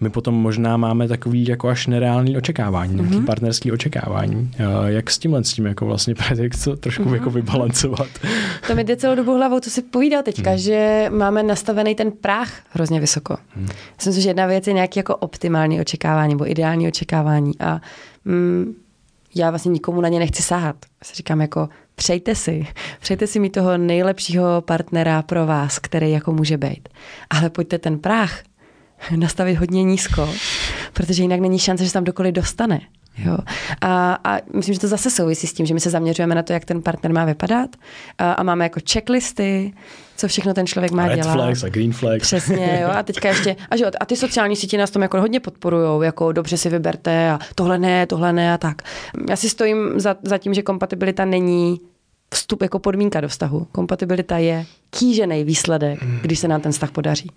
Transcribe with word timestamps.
My 0.00 0.10
potom 0.10 0.34
možná 0.34 0.76
máme 0.76 1.08
takový 1.08 1.46
jako 1.46 1.68
až 1.68 1.86
nereálný 1.86 2.36
očekávání, 2.36 2.96
mm-hmm. 2.96 3.10
nějaký 3.10 3.26
partnerský 3.26 3.72
očekávání. 3.72 4.50
Jak 4.86 5.10
s 5.10 5.18
tímhle 5.18 5.44
s 5.44 5.52
tím 5.52 5.66
jako 5.66 5.86
vlastně 5.86 6.14
jak 6.38 6.52
to 6.64 6.76
trošku 6.76 7.02
mm-hmm. 7.02 7.14
jako 7.14 7.30
vybalancovat? 7.30 8.08
To 8.66 8.74
mi 8.74 8.84
jde 8.84 8.96
celou 8.96 9.14
dobu 9.14 9.36
hlavou, 9.36 9.60
co 9.60 9.70
si 9.70 9.82
povídal 9.82 10.22
teďka, 10.22 10.50
mm. 10.50 10.58
že 10.58 11.06
máme 11.10 11.42
nastavený 11.42 11.94
ten 11.94 12.12
práh 12.12 12.52
hrozně 12.70 13.00
vysoko. 13.00 13.36
Mm. 13.56 13.68
Myslím 13.96 14.12
si, 14.12 14.20
že 14.20 14.30
jedna 14.30 14.46
věc 14.46 14.66
je 14.66 14.72
nějaký 14.72 14.98
jako 14.98 15.16
optimální 15.16 15.80
očekávání 15.80 16.34
nebo 16.34 16.50
ideální 16.50 16.88
očekávání 16.88 17.52
a 17.60 17.80
mm, 18.24 18.74
já 19.34 19.50
vlastně 19.50 19.70
nikomu 19.70 20.00
na 20.00 20.08
ně 20.08 20.18
nechci 20.18 20.42
sáhat. 20.42 20.76
Já 20.82 21.04
si 21.04 21.14
říkám 21.14 21.40
jako 21.40 21.68
přejte 21.94 22.34
si, 22.34 22.66
přejte 23.00 23.26
si 23.26 23.40
mít 23.40 23.50
toho 23.50 23.78
nejlepšího 23.78 24.60
partnera 24.60 25.22
pro 25.22 25.46
vás, 25.46 25.78
který 25.78 26.10
jako 26.10 26.32
může 26.32 26.58
být. 26.58 26.88
Ale 27.30 27.50
pojďte 27.50 27.78
ten 27.78 27.98
práh 27.98 28.38
nastavit 29.16 29.58
hodně 29.58 29.82
nízko, 29.82 30.28
protože 30.92 31.22
jinak 31.22 31.40
není 31.40 31.58
šance, 31.58 31.84
že 31.84 31.90
se 31.90 31.94
tam 31.94 32.04
dokoliv 32.04 32.34
dostane. 32.34 32.80
Jo. 33.18 33.38
A, 33.80 34.18
a 34.24 34.38
myslím, 34.54 34.74
že 34.74 34.80
to 34.80 34.88
zase 34.88 35.10
souvisí 35.10 35.46
s 35.46 35.52
tím, 35.52 35.66
že 35.66 35.74
my 35.74 35.80
se 35.80 35.90
zaměřujeme 35.90 36.34
na 36.34 36.42
to, 36.42 36.52
jak 36.52 36.64
ten 36.64 36.82
partner 36.82 37.12
má 37.12 37.24
vypadat 37.24 37.70
a, 38.18 38.32
a 38.32 38.42
máme 38.42 38.64
jako 38.64 38.80
checklisty, 38.92 39.72
co 40.16 40.28
všechno 40.28 40.54
ten 40.54 40.66
člověk 40.66 40.92
má 40.92 41.08
Red 41.08 41.14
dělat. 41.14 41.32
flags 41.32 41.64
a 41.64 41.68
green 41.68 41.92
flags. 41.92 42.22
Přesně, 42.22 42.78
jo. 42.82 42.88
A 42.94 43.02
teďka 43.02 43.28
ještě, 43.28 43.56
a, 43.70 43.76
že, 43.76 43.86
a 44.00 44.06
ty 44.06 44.16
sociální 44.16 44.56
sítě 44.56 44.78
nás 44.78 44.90
tom 44.90 45.02
jako 45.02 45.20
hodně 45.20 45.40
podporujou, 45.40 46.02
jako 46.02 46.32
dobře 46.32 46.56
si 46.56 46.68
vyberte 46.68 47.30
a 47.30 47.38
tohle 47.54 47.78
ne, 47.78 48.06
tohle 48.06 48.32
ne 48.32 48.52
a 48.52 48.58
tak. 48.58 48.82
Já 49.28 49.36
si 49.36 49.48
stojím 49.48 50.00
za, 50.00 50.16
za 50.22 50.38
tím, 50.38 50.54
že 50.54 50.62
kompatibilita 50.62 51.24
není 51.24 51.80
vstup 52.34 52.62
jako 52.62 52.78
podmínka 52.78 53.20
do 53.20 53.28
vztahu. 53.28 53.66
Kompatibilita 53.72 54.38
je 54.38 54.66
kýžený 54.90 55.44
výsledek, 55.44 56.04
když 56.22 56.38
se 56.38 56.48
nám 56.48 56.60
ten 56.60 56.72
vztah 56.72 56.90
podaří. 56.90 57.30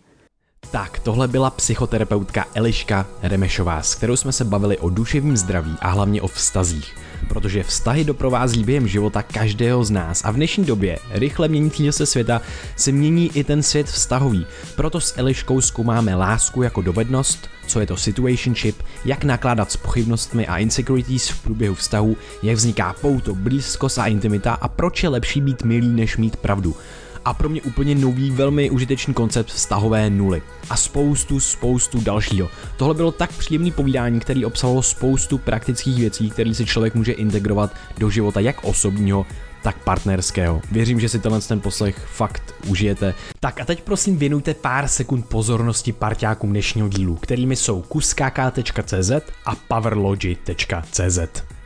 Tak, 0.72 1.00
tohle 1.00 1.28
byla 1.28 1.50
psychoterapeutka 1.50 2.46
Eliška 2.54 3.06
Remešová, 3.22 3.82
s 3.82 3.96
kterou 3.96 4.16
jsme 4.16 4.32
se 4.32 4.46
bavili 4.46 4.78
o 4.78 4.90
duševním 4.90 5.38
zdraví 5.38 5.76
a 5.82 5.90
hlavně 5.90 6.22
o 6.22 6.28
vztazích. 6.28 6.96
Protože 7.28 7.64
vztahy 7.64 8.04
doprovází 8.04 8.64
během 8.64 8.88
života 8.88 9.24
každého 9.24 9.84
z 9.84 9.92
nás 9.92 10.26
a 10.26 10.32
v 10.32 10.36
dnešní 10.36 10.66
době 10.66 11.00
rychle 11.12 11.48
měnícího 11.48 11.94
se 11.94 12.06
světa 12.06 12.42
se 12.76 12.92
mění 12.92 13.38
i 13.38 13.44
ten 13.44 13.64
svět 13.64 13.88
vztahový. 13.88 14.46
Proto 14.76 15.02
s 15.02 15.18
Eliškou 15.18 15.62
zkoumáme 15.62 16.16
lásku 16.16 16.62
jako 16.62 16.82
dovednost, 16.82 17.50
co 17.68 17.80
je 17.80 17.86
to 17.86 17.98
situationship, 17.98 18.84
jak 19.06 19.24
nakládat 19.24 19.72
s 19.72 19.78
pochybnostmi 19.78 20.48
a 20.48 20.58
insecurities 20.58 21.30
v 21.30 21.44
průběhu 21.44 21.76
vztahu, 21.76 22.18
jak 22.44 22.56
vzniká 22.56 22.96
pouto, 23.02 23.36
blízkost 23.36 24.00
a 24.00 24.06
intimita 24.06 24.54
a 24.54 24.68
proč 24.68 25.04
je 25.04 25.10
lepší 25.10 25.42
být 25.42 25.64
milý 25.64 25.90
než 25.90 26.18
mít 26.18 26.36
pravdu 26.36 26.76
a 27.26 27.34
pro 27.34 27.50
mě 27.50 27.62
úplně 27.62 27.96
nový, 27.96 28.32
velmi 28.32 28.70
užitečný 28.70 29.14
koncept 29.14 29.50
vztahové 29.50 30.10
nuly. 30.10 30.42
A 30.70 30.76
spoustu, 30.76 31.40
spoustu 31.40 32.02
dalšího. 32.02 32.50
Tohle 32.78 32.94
bylo 32.94 33.12
tak 33.12 33.34
příjemný 33.34 33.72
povídání, 33.72 34.20
který 34.20 34.46
obsahovalo 34.46 34.84
spoustu 34.84 35.38
praktických 35.38 36.00
věcí, 36.00 36.30
které 36.30 36.54
si 36.54 36.66
člověk 36.66 36.96
může 36.96 37.12
integrovat 37.12 37.76
do 37.98 38.10
života 38.10 38.40
jak 38.40 38.64
osobního, 38.64 39.26
tak 39.62 39.84
partnerského. 39.84 40.62
Věřím, 40.72 41.00
že 41.00 41.10
si 41.10 41.20
tenhle 41.20 41.42
ten 41.42 41.60
poslech 41.60 42.08
fakt 42.14 42.56
užijete. 42.68 43.14
Tak 43.40 43.62
a 43.62 43.66
teď 43.66 43.82
prosím 43.82 44.18
věnujte 44.18 44.54
pár 44.54 44.88
sekund 44.88 45.26
pozornosti 45.26 45.94
parťákům 45.94 46.50
dnešního 46.50 46.90
dílu, 46.90 47.16
kterými 47.16 47.56
jsou 47.56 47.82
kuskk.cz 47.82 49.12
a 49.46 49.56
powerlogy.cz. 49.68 51.20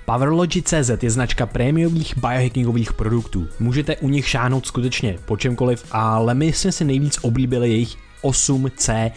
PowerLogy.cz 0.06 1.04
je 1.04 1.12
značka 1.12 1.46
prémiových 1.46 2.18
biohackingových 2.18 2.94
produktů. 2.94 3.48
Můžete 3.60 3.96
u 3.96 4.10
nich 4.10 4.28
šáhnout 4.28 4.68
skutečně 4.68 5.20
po 5.26 5.38
čemkoliv, 5.38 5.86
ale 5.92 6.34
my 6.34 6.54
jsme 6.54 6.72
si 6.72 6.86
nejvíc 6.86 7.20
oblíbili 7.22 7.70
jejich 7.70 7.96
8C 8.24 9.12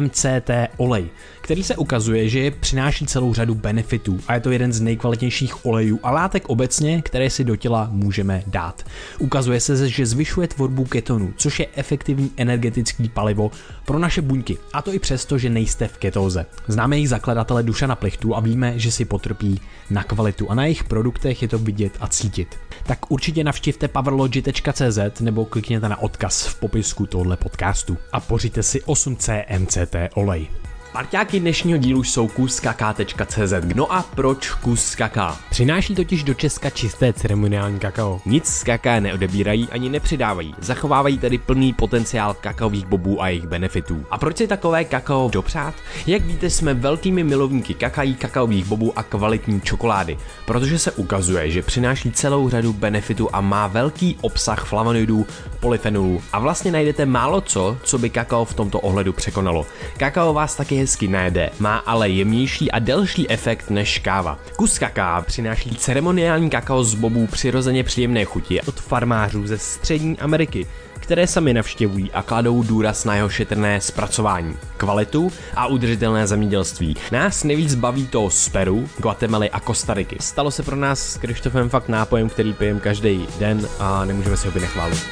MCT 0.00 0.50
olej, 0.76 1.10
který 1.48 1.64
se 1.64 1.76
ukazuje, 1.76 2.28
že 2.28 2.50
přináší 2.50 3.06
celou 3.06 3.34
řadu 3.34 3.54
benefitů 3.54 4.20
a 4.28 4.34
je 4.34 4.40
to 4.40 4.50
jeden 4.50 4.72
z 4.72 4.80
nejkvalitnějších 4.80 5.66
olejů 5.66 6.00
a 6.02 6.10
látek 6.10 6.48
obecně, 6.48 7.02
které 7.02 7.30
si 7.30 7.44
do 7.44 7.56
těla 7.56 7.88
můžeme 7.92 8.42
dát. 8.46 8.86
Ukazuje 9.18 9.60
se, 9.60 9.88
že 9.88 10.06
zvyšuje 10.06 10.48
tvorbu 10.48 10.84
ketonu, 10.84 11.32
což 11.36 11.60
je 11.60 11.66
efektivní 11.74 12.30
energetický 12.36 13.08
palivo 13.08 13.50
pro 13.84 13.98
naše 13.98 14.22
buňky, 14.22 14.58
a 14.72 14.82
to 14.82 14.92
i 14.92 14.98
přesto, 14.98 15.38
že 15.38 15.50
nejste 15.50 15.88
v 15.88 15.98
ketóze. 15.98 16.46
Známe 16.66 16.96
jejich 16.96 17.08
zakladatele 17.08 17.62
Dušana 17.62 17.96
Plechtu 17.96 18.36
a 18.36 18.40
víme, 18.40 18.78
že 18.78 18.92
si 18.92 19.04
potrpí 19.04 19.60
na 19.90 20.04
kvalitu 20.04 20.50
a 20.50 20.54
na 20.54 20.64
jejich 20.64 20.84
produktech 20.84 21.42
je 21.42 21.48
to 21.48 21.58
vidět 21.58 21.92
a 22.00 22.08
cítit. 22.08 22.56
Tak 22.86 23.10
určitě 23.10 23.44
navštivte 23.44 23.88
powerlogy.cz 23.88 25.20
nebo 25.20 25.44
klikněte 25.44 25.88
na 25.88 26.02
odkaz 26.02 26.46
v 26.46 26.60
popisku 26.60 27.06
tohle 27.06 27.36
podcastu 27.36 27.98
a 28.12 28.20
pořiďte 28.20 28.62
si 28.62 28.80
8C 28.80 29.44
MCT 29.58 29.96
olej. 30.14 30.48
Parťáky 30.92 31.40
dnešního 31.40 31.78
dílu 31.78 32.04
jsou 32.04 32.28
kuskaka.cz. 32.28 33.52
No 33.74 33.92
a 33.92 34.02
proč 34.14 34.50
kus 34.50 34.94
kaká? 34.94 35.36
Přináší 35.50 35.94
totiž 35.94 36.24
do 36.24 36.34
Česka 36.34 36.70
čisté 36.70 37.12
ceremoniální 37.12 37.78
kakao. 37.78 38.20
Nic 38.26 38.46
z 38.46 38.64
kaká 38.64 39.00
neodebírají 39.00 39.68
ani 39.70 39.88
nepřidávají, 39.88 40.54
zachovávají 40.58 41.18
tedy 41.18 41.38
plný 41.38 41.72
potenciál 41.72 42.34
kakaových 42.34 42.86
bobů 42.86 43.22
a 43.22 43.28
jejich 43.28 43.46
benefitů. 43.46 44.04
A 44.10 44.18
proč 44.18 44.36
si 44.36 44.46
takové 44.46 44.84
kakao 44.84 45.30
dopřát? 45.32 45.74
Jak 46.06 46.22
víte, 46.22 46.50
jsme 46.50 46.74
velkými 46.74 47.24
milovníky 47.24 47.74
kakají, 47.74 48.14
kakaových 48.14 48.64
bobů 48.64 48.98
a 48.98 49.02
kvalitní 49.02 49.60
čokolády, 49.60 50.18
protože 50.46 50.78
se 50.78 50.92
ukazuje, 50.92 51.50
že 51.50 51.62
přináší 51.62 52.12
celou 52.12 52.48
řadu 52.48 52.72
benefitů 52.72 53.28
a 53.32 53.40
má 53.40 53.66
velký 53.66 54.18
obsah 54.20 54.64
flavonoidů, 54.64 55.26
polyfenolů 55.60 56.22
a 56.32 56.38
vlastně 56.38 56.72
najdete 56.72 57.06
málo 57.06 57.40
co, 57.40 57.76
co 57.82 57.98
by 57.98 58.10
kakao 58.10 58.44
v 58.44 58.54
tomto 58.54 58.80
ohledu 58.80 59.12
překonalo. 59.12 59.66
Kakao 59.96 60.34
vás 60.34 60.56
taky 60.56 60.77
hezky 60.80 61.08
najede, 61.08 61.50
má 61.58 61.76
ale 61.76 62.08
jemnější 62.08 62.70
a 62.70 62.78
delší 62.78 63.30
efekt 63.30 63.70
než 63.70 63.98
káva. 63.98 64.38
Kus 64.56 64.78
kaká 64.78 65.22
přináší 65.22 65.70
ceremoniální 65.70 66.50
kakao 66.50 66.84
z 66.84 66.94
bobů 66.94 67.26
přirozeně 67.26 67.84
příjemné 67.84 68.24
chuti 68.24 68.62
od 68.62 68.80
farmářů 68.80 69.46
ze 69.46 69.58
střední 69.58 70.18
Ameriky, 70.18 70.66
které 71.00 71.26
sami 71.26 71.54
navštěvují 71.54 72.10
a 72.12 72.22
kladou 72.22 72.62
důraz 72.62 73.04
na 73.04 73.14
jeho 73.14 73.28
šetrné 73.28 73.80
zpracování, 73.80 74.56
kvalitu 74.76 75.32
a 75.54 75.66
udržitelné 75.66 76.26
zemědělství. 76.26 76.96
Nás 77.12 77.44
nejvíc 77.44 77.74
baví 77.74 78.06
to 78.06 78.30
z 78.30 78.48
Peru, 78.48 78.88
Guatemaly 78.98 79.50
a 79.50 79.60
Kostariky. 79.60 80.16
Stalo 80.20 80.50
se 80.50 80.62
pro 80.62 80.76
nás 80.76 81.12
s 81.12 81.18
Krištofem 81.18 81.68
fakt 81.68 81.88
nápojem, 81.88 82.28
který 82.28 82.52
pijeme 82.52 82.80
každý 82.80 83.26
den 83.38 83.68
a 83.78 84.04
nemůžeme 84.04 84.36
si 84.36 84.46
ho 84.46 84.52
vynechválit. 84.52 85.06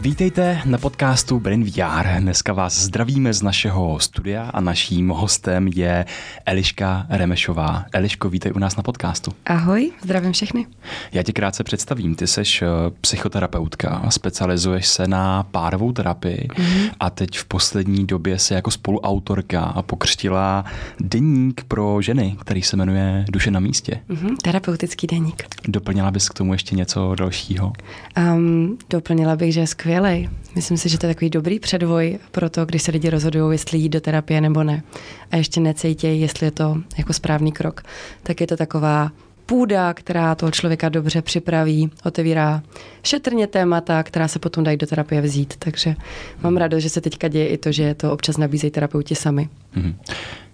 Vítejte 0.00 0.62
na 0.64 0.78
podcastu 0.78 1.40
Brain 1.40 1.64
VR. 1.64 2.06
Dneska 2.18 2.52
vás 2.52 2.78
zdravíme 2.78 3.32
z 3.32 3.42
našeho 3.42 3.98
studia 3.98 4.50
a 4.54 4.60
naším 4.60 5.08
hostem 5.08 5.68
je 5.68 6.04
Eliška 6.46 7.06
Remešová. 7.08 7.84
Eliško, 7.92 8.30
vítej 8.30 8.52
u 8.52 8.58
nás 8.58 8.76
na 8.76 8.82
podcastu. 8.82 9.32
Ahoj, 9.46 9.92
zdravím 10.02 10.32
všechny. 10.32 10.66
Já 11.12 11.22
tě 11.22 11.32
krátce 11.32 11.64
představím. 11.64 12.14
Ty 12.14 12.26
jsi 12.26 12.40
eh, 12.62 12.66
psychoterapeutka, 13.00 14.06
specializuješ 14.08 14.86
se 14.86 15.06
na 15.06 15.42
párovou 15.42 15.92
terapii 15.92 16.48
mm-hmm. 16.48 16.90
a 17.00 17.10
teď 17.10 17.38
v 17.38 17.44
poslední 17.44 18.06
době 18.06 18.38
se 18.38 18.54
jako 18.54 18.70
spoluautorka 18.70 19.82
pokřtila 19.86 20.64
deník 21.00 21.64
pro 21.64 22.02
ženy, 22.02 22.36
který 22.40 22.62
se 22.62 22.76
jmenuje 22.76 23.24
Duše 23.30 23.50
na 23.50 23.60
místě. 23.60 24.00
Mm-hmm, 24.10 24.36
terapeutický 24.42 25.06
deník. 25.06 25.44
Doplnila 25.68 26.10
bys 26.10 26.28
k 26.28 26.34
tomu 26.34 26.52
ještě 26.52 26.74
něco 26.74 27.14
dalšího? 27.14 27.72
Um, 28.18 28.78
doplnila 28.90 29.36
bych, 29.36 29.54
že 29.54 29.60
je 29.60 29.66
skvělej. 29.90 30.28
Myslím 30.54 30.78
si, 30.78 30.88
že 30.88 30.98
to 30.98 31.06
je 31.06 31.14
takový 31.14 31.30
dobrý 31.30 31.58
předvoj 31.58 32.18
pro 32.30 32.50
to, 32.50 32.66
když 32.66 32.82
se 32.82 32.90
lidi 32.90 33.10
rozhodují, 33.10 33.54
jestli 33.54 33.78
jít 33.78 33.88
do 33.88 34.00
terapie 34.00 34.40
nebo 34.40 34.62
ne. 34.62 34.82
A 35.30 35.36
ještě 35.36 35.60
necítějí, 35.60 36.20
jestli 36.20 36.46
je 36.46 36.50
to 36.50 36.76
jako 36.98 37.12
správný 37.12 37.52
krok. 37.52 37.82
Tak 38.22 38.40
je 38.40 38.46
to 38.46 38.56
taková 38.56 39.10
půda, 39.46 39.94
která 39.94 40.34
toho 40.34 40.50
člověka 40.50 40.88
dobře 40.88 41.22
připraví, 41.22 41.90
otevírá 42.04 42.62
šetrně 43.02 43.46
témata, 43.46 44.02
která 44.02 44.28
se 44.28 44.38
potom 44.38 44.64
dají 44.64 44.76
do 44.76 44.86
terapie 44.86 45.20
vzít. 45.20 45.54
Takže 45.58 45.96
mám 46.42 46.56
radost, 46.56 46.82
že 46.82 46.90
se 46.90 47.00
teďka 47.00 47.28
děje 47.28 47.48
i 47.48 47.58
to, 47.58 47.72
že 47.72 47.94
to 47.94 48.12
občas 48.12 48.36
nabízejí 48.36 48.70
terapeuti 48.70 49.14
sami. 49.14 49.48
Mm-hmm. 49.76 49.94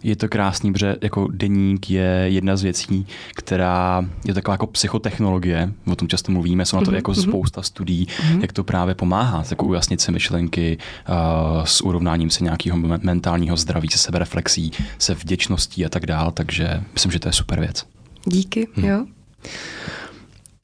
Je 0.07 0.17
to 0.17 0.29
krásný, 0.29 0.73
protože 0.73 0.97
jako 1.03 1.29
deník 1.33 1.91
je 1.91 2.25
jedna 2.27 2.57
z 2.57 2.63
věcí, 2.63 3.07
která 3.35 4.05
je 4.25 4.35
taková 4.35 4.55
jako 4.55 4.67
psychotechnologie, 4.67 5.73
o 5.87 5.97
tom 5.97 6.09
často 6.09 6.33
mluvíme, 6.33 6.65
jsou 6.65 6.77
na 6.77 6.83
to 6.83 6.91
mm-hmm. 6.91 6.95
jako 6.95 7.11
mhm. 7.11 7.23
spousta 7.23 7.63
studií, 7.63 8.07
mm-hmm. 8.07 8.41
jak 8.41 8.53
to 8.53 8.65
právě 8.65 8.95
pomáhá, 8.95 9.45
jako 9.51 9.67
ujasnit 9.67 10.01
si 10.01 10.13
myšlenky 10.13 10.79
uh, 11.09 11.65
s 11.65 11.81
urovnáním 11.81 12.31
se 12.31 12.45
nějakého 12.45 12.79
mentálního 13.03 13.57
zdraví, 13.57 13.89
se 13.89 13.99
sebereflexí, 13.99 14.73
se 14.99 15.15
vděčností 15.15 15.87
a 15.87 15.89
tak 15.89 16.07
dál, 16.07 16.31
takže 16.31 16.83
myslím, 16.93 17.13
že 17.13 17.19
to 17.19 17.29
je 17.29 17.33
super 17.33 17.61
věc. 17.61 17.87
Díky, 18.25 18.69
hmm. 18.75 18.85
jo. 18.85 19.07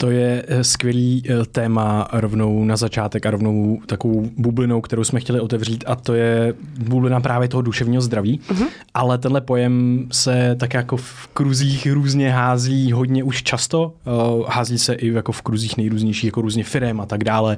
To 0.02 0.10
je 0.10 0.44
eh, 0.48 0.64
skvělý 0.64 1.22
eh, 1.26 1.44
téma 1.44 2.08
rovnou 2.12 2.64
na 2.64 2.76
začátek 2.76 3.26
a 3.26 3.30
rovnou 3.30 3.80
takovou 3.86 4.30
bublinou, 4.36 4.80
kterou 4.80 5.04
jsme 5.04 5.20
chtěli 5.20 5.40
otevřít 5.40 5.84
a 5.86 5.96
to 5.96 6.14
je 6.14 6.54
bublina 6.78 7.20
právě 7.20 7.48
toho 7.48 7.62
duševního 7.62 8.02
zdraví. 8.02 8.40
Uh-huh. 8.48 8.66
Ale 8.94 9.18
tenhle 9.18 9.40
pojem 9.40 10.06
se 10.12 10.56
tak 10.60 10.74
jako 10.74 10.96
v 10.96 11.26
kruzích 11.32 11.86
různě 11.92 12.30
hází 12.30 12.92
hodně 12.92 13.24
už 13.24 13.42
často. 13.42 13.92
Uh, 14.06 14.46
hází 14.48 14.78
se 14.78 14.94
i 14.94 15.12
jako 15.12 15.32
v 15.32 15.42
kruzích 15.42 15.76
nejrůznějších, 15.76 16.24
jako 16.24 16.40
různě 16.40 16.64
firem 16.64 17.00
a 17.00 17.06
tak 17.06 17.24
dále 17.24 17.56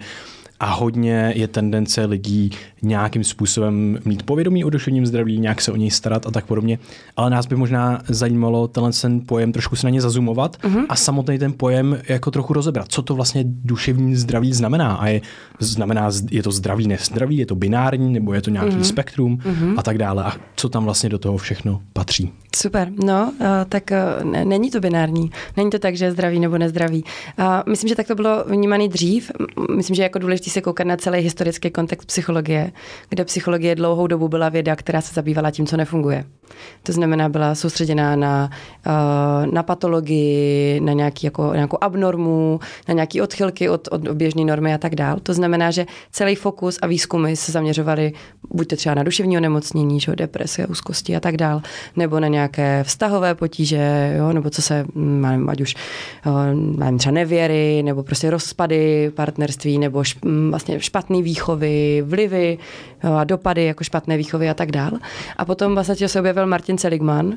a 0.61 0.75
hodně 0.75 1.33
je 1.37 1.49
tendence 1.49 2.05
lidí 2.05 2.51
nějakým 2.83 3.25
způsobem 3.25 3.99
mít 4.05 4.23
povědomí 4.23 4.65
o 4.65 4.71
duševním 4.71 5.07
zdraví, 5.07 5.39
nějak 5.39 5.61
se 5.61 5.73
o 5.73 5.77
něj 5.77 5.91
starat 5.91 6.27
a 6.27 6.31
tak 6.31 6.47
podobně. 6.47 6.79
Ale 7.17 7.31
nás 7.31 7.47
by 7.47 7.57
možná 7.57 8.03
zajímalo 8.09 8.69
tenhle 8.69 8.93
ten 8.93 9.21
pojem 9.27 9.53
trošku 9.53 9.77
se 9.77 9.87
na 9.87 9.91
ně 9.91 10.01
zazumovat 10.01 10.57
uh-huh. 10.63 10.87
a 10.89 10.97
samotný 10.97 11.39
ten 11.39 11.53
pojem 11.53 11.99
jako 12.09 12.31
trochu 12.31 12.53
rozebrat. 12.53 12.87
Co 12.89 13.03
to 13.03 13.15
vlastně 13.15 13.45
duševní 13.47 14.17
zdraví 14.17 14.53
znamená? 14.53 14.95
A 14.95 15.07
je, 15.07 15.21
znamená, 15.61 16.11
je 16.31 16.43
to 16.43 16.53
zdraví, 16.53 16.89
nezdraví, 16.89 17.37
je 17.37 17.47
to 17.47 17.55
binární, 17.55 18.13
nebo 18.13 18.35
je 18.35 18.43
to 18.43 18.51
nějaký 18.51 18.77
uh-huh. 18.77 18.81
spektrum 18.81 19.37
uh-huh. 19.37 19.75
a 19.77 19.83
tak 19.83 19.99
dále. 19.99 20.25
A 20.25 20.33
co 20.57 20.69
tam 20.69 20.85
vlastně 20.85 21.09
do 21.09 21.19
toho 21.19 21.37
všechno 21.39 21.81
patří? 21.93 22.33
Super, 22.57 22.93
no, 23.05 23.33
tak 23.69 23.91
ne, 24.23 24.45
není 24.45 24.71
to 24.71 24.81
binární. 24.81 25.31
Není 25.57 25.71
to 25.71 25.79
tak, 25.79 25.97
že 25.97 26.05
je 26.05 26.13
zdravý 26.13 26.41
nebo 26.41 26.59
nezdravý. 26.59 27.05
Myslím, 27.69 27.89
že 27.89 27.95
tak 27.95 28.07
to 28.07 28.15
bylo 28.15 28.45
vnímané 28.47 28.89
dřív. 28.89 29.31
Myslím, 29.77 29.97
že 29.97 30.03
jako 30.03 30.19
důležité 30.19 30.51
se 30.51 30.61
koukat 30.61 30.87
na 30.87 30.97
celý 30.97 31.19
historický 31.19 31.71
kontext 31.71 32.09
psychologie, 32.09 32.73
kde 33.09 33.25
psychologie 33.25 33.75
dlouhou 33.75 34.07
dobu 34.07 34.29
byla 34.29 34.49
věda, 34.49 34.77
která 34.77 35.01
se 35.01 35.15
zabývala 35.15 35.51
tím, 35.51 35.67
co 35.67 35.77
nefunguje. 35.77 36.25
To 36.83 36.93
znamená, 36.93 37.29
byla 37.29 37.55
soustředěná 37.55 38.17
na, 38.17 38.51
uh, 38.87 39.53
na 39.53 39.63
patologii, 39.63 40.81
na 40.81 40.93
nějaký, 40.93 41.27
jako, 41.27 41.51
nějakou 41.55 41.79
abnormu, 41.81 42.61
na 42.89 42.95
nějaké 42.95 43.23
odchylky 43.23 43.69
od, 43.69 43.89
od 43.91 44.09
běžné 44.09 44.45
normy 44.45 44.75
a 44.75 44.79
tak 44.79 44.95
dál. 44.95 45.17
To 45.23 45.35
znamená, 45.35 45.71
že 45.71 45.87
celý 46.13 46.35
fokus 46.35 46.79
a 46.83 46.87
výzkumy 46.87 47.37
se 47.37 47.53
zaměřovaly 47.53 48.13
buď 48.53 48.69
třeba 48.77 48.95
na 48.95 49.03
duševní 49.03 49.37
onemocnění, 49.37 50.01
že, 50.01 50.17
deprese, 50.17 50.67
úzkosti 50.67 51.17
a 51.17 51.21
tak 51.21 51.37
dál, 51.37 51.63
nebo 51.97 52.21
na 52.21 52.29
nějaké 52.29 52.44
vztahové 52.83 53.35
potíže, 53.35 54.15
jo, 54.19 54.33
nebo 54.33 54.51
co 54.51 54.63
se, 54.63 54.85
mám, 54.95 55.49
ať 55.49 55.61
už 55.61 55.75
mám 56.77 56.99
třeba 56.99 57.13
nevěry, 57.13 57.83
nebo 57.83 58.03
prostě 58.03 58.31
rozpady 58.31 59.11
partnerství, 59.15 59.79
nebo 59.79 60.05
š, 60.05 60.17
vlastně 60.51 60.81
špatné 60.81 61.23
výchovy, 61.23 62.03
vlivy 62.07 62.59
a 63.03 63.25
dopady 63.25 63.65
jako 63.65 63.85
špatné 63.85 64.17
výchovy 64.17 64.51
a 64.51 64.55
tak 64.55 64.73
dál. 64.73 64.93
A 65.37 65.45
potom 65.45 65.75
vlastně 65.75 66.09
se 66.09 66.21
objevil 66.21 66.47
Martin 66.47 66.79
Seligman, 66.79 67.35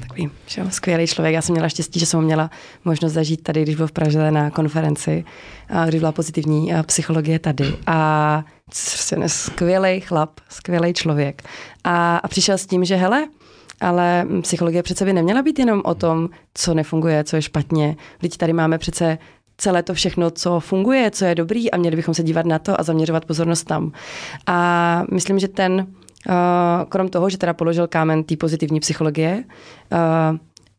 takový 0.00 0.30
že, 0.46 0.62
skvělý 0.70 1.06
člověk. 1.06 1.34
Já 1.34 1.42
jsem 1.42 1.52
měla 1.52 1.68
štěstí, 1.68 2.00
že 2.00 2.06
jsem 2.06 2.20
měla 2.20 2.50
možnost 2.84 3.12
zažít 3.12 3.42
tady, 3.42 3.62
když 3.62 3.76
byl 3.76 3.86
v 3.86 3.92
Praze 3.92 4.30
na 4.30 4.50
konferenci, 4.50 5.24
a 5.68 5.86
když 5.86 6.00
byla 6.00 6.12
pozitivní 6.12 6.72
psychologie 6.86 7.38
tady. 7.38 7.74
A 7.86 8.44
skvělý 9.26 10.00
chlap, 10.00 10.30
skvělý 10.48 10.92
člověk. 10.92 11.42
A, 11.84 12.16
a 12.16 12.28
přišel 12.28 12.58
s 12.58 12.66
tím, 12.66 12.84
že 12.84 12.96
hele, 12.96 13.26
ale 13.80 14.26
psychologie 14.42 14.82
přece 14.82 15.04
by 15.04 15.12
neměla 15.12 15.42
být 15.42 15.58
jenom 15.58 15.82
o 15.84 15.94
tom, 15.94 16.28
co 16.54 16.74
nefunguje, 16.74 17.24
co 17.24 17.36
je 17.36 17.42
špatně. 17.42 17.96
Teď 18.20 18.36
tady 18.36 18.52
máme 18.52 18.78
přece 18.78 19.18
celé 19.58 19.82
to 19.82 19.94
všechno, 19.94 20.30
co 20.30 20.60
funguje, 20.60 21.10
co 21.10 21.24
je 21.24 21.34
dobrý 21.34 21.70
a 21.70 21.76
měli 21.76 21.96
bychom 21.96 22.14
se 22.14 22.22
dívat 22.22 22.46
na 22.46 22.58
to 22.58 22.80
a 22.80 22.82
zaměřovat 22.82 23.24
pozornost 23.24 23.64
tam. 23.64 23.92
A 24.46 25.04
myslím, 25.12 25.38
že 25.38 25.48
ten, 25.48 25.86
uh, 26.28 26.34
krom 26.88 27.08
toho, 27.08 27.30
že 27.30 27.38
teda 27.38 27.54
položil 27.54 27.86
kámen 27.86 28.24
té 28.24 28.36
pozitivní 28.36 28.80
psychologie, 28.80 29.44
uh, 29.92 30.38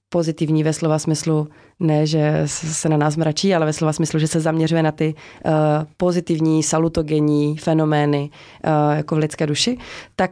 pozitivní 0.09 0.63
ve 0.63 0.73
slova 0.73 0.99
smyslu 0.99 1.47
ne, 1.79 2.05
že 2.05 2.41
se 2.45 2.89
na 2.89 2.97
nás 2.97 3.15
mračí, 3.17 3.55
ale 3.55 3.65
ve 3.65 3.73
slova 3.73 3.93
smyslu, 3.93 4.19
že 4.19 4.27
se 4.27 4.39
zaměřuje 4.39 4.83
na 4.83 4.91
ty 4.91 5.15
uh, 5.45 5.51
pozitivní, 5.97 6.63
salutogenní 6.63 7.57
fenomény 7.57 8.29
uh, 8.65 8.95
jako 8.95 9.15
v 9.15 9.17
lidské 9.17 9.47
duši, 9.47 9.77
tak 10.15 10.31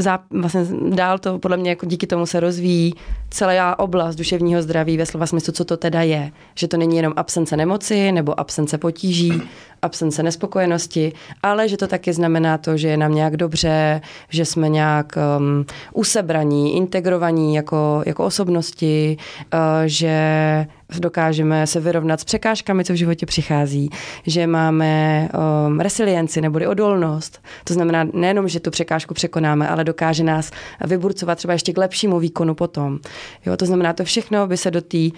zá, 0.00 0.20
vlastně 0.30 0.66
dál 0.88 1.18
to 1.18 1.38
podle 1.38 1.56
mě 1.56 1.70
jako 1.70 1.86
díky 1.86 2.06
tomu 2.06 2.26
se 2.26 2.40
rozvíjí 2.40 2.94
celá 3.30 3.78
oblast 3.78 4.16
duševního 4.16 4.62
zdraví 4.62 4.96
ve 4.96 5.06
slova 5.06 5.26
smyslu, 5.26 5.52
co 5.52 5.64
to 5.64 5.76
teda 5.76 6.02
je. 6.02 6.32
Že 6.54 6.68
to 6.68 6.76
není 6.76 6.96
jenom 6.96 7.12
absence 7.16 7.56
nemoci 7.56 8.12
nebo 8.12 8.40
absence 8.40 8.78
potíží, 8.78 9.42
absence 9.84 10.22
nespokojenosti, 10.22 11.12
ale 11.42 11.68
že 11.68 11.76
to 11.76 11.86
taky 11.86 12.12
znamená 12.12 12.58
to, 12.58 12.76
že 12.76 12.88
je 12.88 12.96
nám 12.96 13.14
nějak 13.14 13.36
dobře, 13.36 14.00
že 14.28 14.44
jsme 14.44 14.68
nějak 14.68 15.18
um, 15.38 15.66
usebraní, 15.92 16.76
integrovaní 16.76 17.54
jako, 17.54 18.02
jako 18.06 18.24
osobnosti, 18.24 19.16
uh, 19.54 19.58
že 19.86 20.66
dokážeme 20.98 21.66
se 21.66 21.80
vyrovnat 21.80 22.20
s 22.20 22.24
překážkami, 22.24 22.84
co 22.84 22.92
v 22.92 22.96
životě 22.96 23.26
přichází, 23.26 23.90
že 24.26 24.46
máme 24.46 25.28
um, 25.66 25.80
resilienci 25.80 26.40
neboli 26.40 26.66
odolnost. 26.66 27.42
To 27.64 27.74
znamená 27.74 28.04
nejenom, 28.12 28.48
že 28.48 28.60
tu 28.60 28.70
překážku 28.70 29.14
překonáme, 29.14 29.68
ale 29.68 29.84
dokáže 29.84 30.24
nás 30.24 30.50
vyburcovat 30.86 31.38
třeba 31.38 31.52
ještě 31.52 31.72
k 31.72 31.78
lepšímu 31.78 32.18
výkonu 32.18 32.54
potom. 32.54 32.98
Jo, 33.46 33.56
to 33.56 33.66
znamená, 33.66 33.92
to 33.92 34.04
všechno 34.04 34.46
by 34.46 34.56
se 34.56 34.70
do 34.70 34.80
té 34.80 34.98
um, 34.98 35.10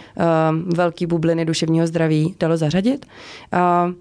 velké 0.76 1.06
bubliny 1.06 1.44
duševního 1.44 1.86
zdraví 1.86 2.34
dalo 2.40 2.56
zařadit. 2.56 3.06
Uh, 3.52 3.92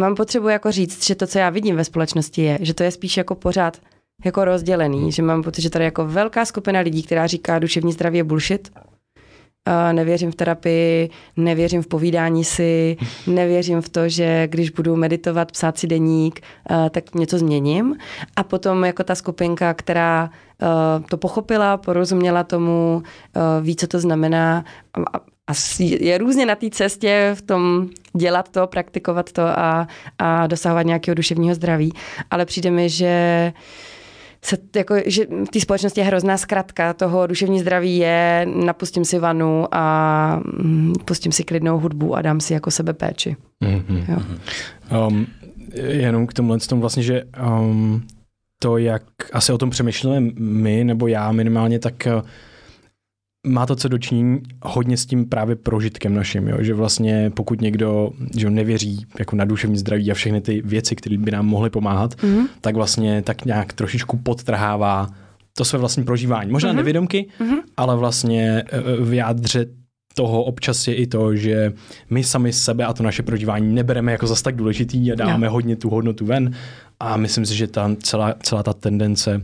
mám 0.00 0.14
potřebu 0.14 0.48
jako 0.48 0.72
říct, 0.72 1.06
že 1.06 1.14
to, 1.14 1.26
co 1.26 1.38
já 1.38 1.50
vidím 1.50 1.76
ve 1.76 1.84
společnosti 1.84 2.42
je, 2.42 2.58
že 2.60 2.74
to 2.74 2.82
je 2.82 2.90
spíš 2.90 3.16
jako 3.16 3.34
pořád 3.34 3.78
jako 4.24 4.44
rozdělený, 4.44 5.12
že 5.12 5.22
mám 5.22 5.42
pocit, 5.42 5.62
že 5.62 5.70
tady 5.70 5.84
jako 5.84 6.06
velká 6.06 6.44
skupina 6.44 6.80
lidí, 6.80 7.02
která 7.02 7.26
říká, 7.26 7.58
duševní 7.58 7.92
zdraví 7.92 8.18
je 8.18 8.24
bullshit, 8.24 8.72
nevěřím 9.92 10.32
v 10.32 10.34
terapii, 10.34 11.10
nevěřím 11.36 11.82
v 11.82 11.86
povídání 11.86 12.44
si, 12.44 12.96
nevěřím 13.26 13.80
v 13.80 13.88
to, 13.88 14.08
že 14.08 14.48
když 14.48 14.70
budu 14.70 14.96
meditovat, 14.96 15.52
psát 15.52 15.78
si 15.78 15.86
deník, 15.86 16.40
tak 16.90 17.14
něco 17.14 17.38
změním. 17.38 17.96
A 18.36 18.42
potom 18.42 18.84
jako 18.84 19.04
ta 19.04 19.14
skupinka, 19.14 19.74
která 19.74 20.30
to 21.10 21.16
pochopila, 21.16 21.76
porozuměla 21.76 22.44
tomu, 22.44 23.02
ví, 23.60 23.76
co 23.76 23.86
to 23.86 24.00
znamená 24.00 24.64
a 25.12 25.20
je 25.80 26.18
různě 26.18 26.46
na 26.46 26.54
té 26.54 26.70
cestě 26.70 27.30
v 27.34 27.42
tom 27.42 27.88
dělat 28.16 28.48
to, 28.48 28.66
praktikovat 28.66 29.32
to 29.32 29.42
a, 29.42 29.88
a 30.18 30.46
dosahovat 30.46 30.86
nějakého 30.86 31.14
duševního 31.14 31.54
zdraví. 31.54 31.92
Ale 32.30 32.44
přijde 32.44 32.70
mi, 32.70 32.88
že 32.88 33.52
se, 34.44 34.56
jako, 34.76 34.94
že 35.06 35.26
v 35.26 35.48
té 35.50 35.60
společnosti 35.60 36.00
je 36.00 36.04
hrozná 36.04 36.36
zkratka 36.36 36.92
toho 36.92 37.26
duševní 37.26 37.60
zdraví 37.60 37.96
je 37.96 38.46
napustím 38.64 39.04
si 39.04 39.18
vanu 39.18 39.74
a 39.74 40.40
mm, 40.44 40.92
pustím 41.04 41.32
si 41.32 41.44
klidnou 41.44 41.78
hudbu 41.78 42.16
a 42.16 42.22
dám 42.22 42.40
si 42.40 42.52
jako 42.52 42.70
sebe 42.70 42.92
péči. 42.92 43.36
Mm-hmm. 43.64 44.04
Jo. 44.08 44.18
Um, 45.08 45.26
jenom 45.74 46.26
k 46.26 46.32
tomu 46.32 46.58
tomu 46.58 46.80
vlastně, 46.80 47.02
že 47.02 47.22
um, 47.60 48.06
to, 48.62 48.78
jak 48.78 49.02
asi 49.32 49.52
o 49.52 49.58
tom 49.58 49.70
přemýšlíme 49.70 50.20
my, 50.38 50.84
nebo 50.84 51.06
já 51.06 51.32
minimálně, 51.32 51.78
tak 51.78 51.94
uh, 52.16 52.22
má 53.46 53.66
to 53.66 53.76
co 53.76 53.88
dočinění 53.88 54.40
hodně 54.62 54.96
s 54.96 55.06
tím 55.06 55.28
právě 55.28 55.56
prožitkem 55.56 56.14
naším, 56.14 56.48
jo? 56.48 56.56
že 56.60 56.74
vlastně 56.74 57.30
pokud 57.34 57.60
někdo 57.60 58.10
že 58.36 58.50
nevěří 58.50 59.06
jako 59.18 59.36
na 59.36 59.44
duševní 59.44 59.76
zdraví 59.76 60.10
a 60.10 60.14
všechny 60.14 60.40
ty 60.40 60.62
věci, 60.64 60.96
které 60.96 61.18
by 61.18 61.30
nám 61.30 61.46
mohly 61.46 61.70
pomáhat, 61.70 62.14
mm-hmm. 62.14 62.46
tak 62.60 62.74
vlastně 62.74 63.22
tak 63.22 63.44
nějak 63.44 63.72
trošičku 63.72 64.16
podtrhává 64.16 65.08
to 65.56 65.64
své 65.64 65.78
vlastní 65.78 66.04
prožívání. 66.04 66.52
Možná 66.52 66.72
mm-hmm. 66.72 66.76
nevědomky, 66.76 67.26
mm-hmm. 67.40 67.60
ale 67.76 67.96
vlastně 67.96 68.64
e, 68.72 68.78
e, 68.78 69.04
v 69.04 69.14
jádře 69.14 69.66
toho 70.14 70.44
občas 70.44 70.88
je 70.88 70.94
i 70.94 71.06
to, 71.06 71.36
že 71.36 71.72
my 72.10 72.24
sami 72.24 72.52
sebe 72.52 72.84
a 72.84 72.92
to 72.92 73.02
naše 73.02 73.22
prožívání 73.22 73.74
nebereme 73.74 74.12
jako 74.12 74.26
zas 74.26 74.42
tak 74.42 74.56
důležitý 74.56 75.12
a 75.12 75.14
dáme 75.14 75.46
no. 75.46 75.52
hodně 75.52 75.76
tu 75.76 75.90
hodnotu 75.90 76.26
ven 76.26 76.54
a 77.00 77.16
myslím 77.16 77.46
si, 77.46 77.56
že 77.56 77.66
ta 77.66 77.96
celá, 78.02 78.34
celá 78.42 78.62
ta 78.62 78.72
tendence 78.72 79.42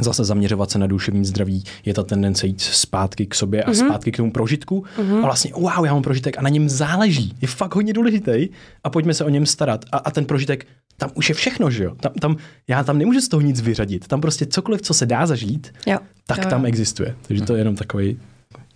zase 0.00 0.24
zaměřovat 0.24 0.70
se 0.70 0.78
na 0.78 0.86
duševní 0.86 1.24
zdraví, 1.24 1.64
je 1.84 1.94
ta 1.94 2.02
tendence 2.02 2.46
jít 2.46 2.60
zpátky 2.60 3.26
k 3.26 3.34
sobě 3.34 3.62
a 3.62 3.70
mm-hmm. 3.70 3.86
zpátky 3.86 4.12
k 4.12 4.16
tomu 4.16 4.32
prožitku 4.32 4.84
mm-hmm. 4.98 5.18
a 5.18 5.20
vlastně 5.20 5.52
wow, 5.54 5.86
já 5.86 5.92
mám 5.92 6.02
prožitek 6.02 6.38
a 6.38 6.42
na 6.42 6.48
něm 6.48 6.68
záleží, 6.68 7.36
je 7.40 7.48
fakt 7.48 7.74
hodně 7.74 7.92
důležitý 7.92 8.48
a 8.84 8.90
pojďme 8.90 9.14
se 9.14 9.24
o 9.24 9.28
něm 9.28 9.46
starat 9.46 9.84
a, 9.92 9.98
a 9.98 10.10
ten 10.10 10.24
prožitek, 10.24 10.66
tam 10.96 11.10
už 11.14 11.28
je 11.28 11.34
všechno, 11.34 11.70
že 11.70 11.84
jo, 11.84 11.94
tam, 12.00 12.12
tam, 12.12 12.36
já 12.68 12.84
tam 12.84 12.98
nemůžu 12.98 13.20
z 13.20 13.28
toho 13.28 13.40
nic 13.40 13.60
vyřadit, 13.60 14.06
tam 14.06 14.20
prostě 14.20 14.46
cokoliv, 14.46 14.82
co 14.82 14.94
se 14.94 15.06
dá 15.06 15.26
zažít, 15.26 15.74
jo. 15.86 15.98
tak 16.26 16.38
jo. 16.38 16.50
tam 16.50 16.66
existuje, 16.66 17.16
takže 17.22 17.42
to 17.42 17.54
je 17.54 17.60
jenom 17.60 17.76
takový 17.76 18.18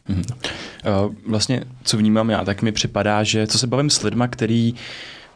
Mm-hmm. 0.08 1.14
Vlastně, 1.26 1.64
co 1.84 1.96
vnímám 1.96 2.30
já, 2.30 2.44
tak 2.44 2.62
mi 2.62 2.72
připadá, 2.72 3.22
že 3.22 3.46
co 3.46 3.58
se 3.58 3.66
bavím 3.66 3.90
s 3.90 4.02
lidma, 4.02 4.28
který 4.28 4.74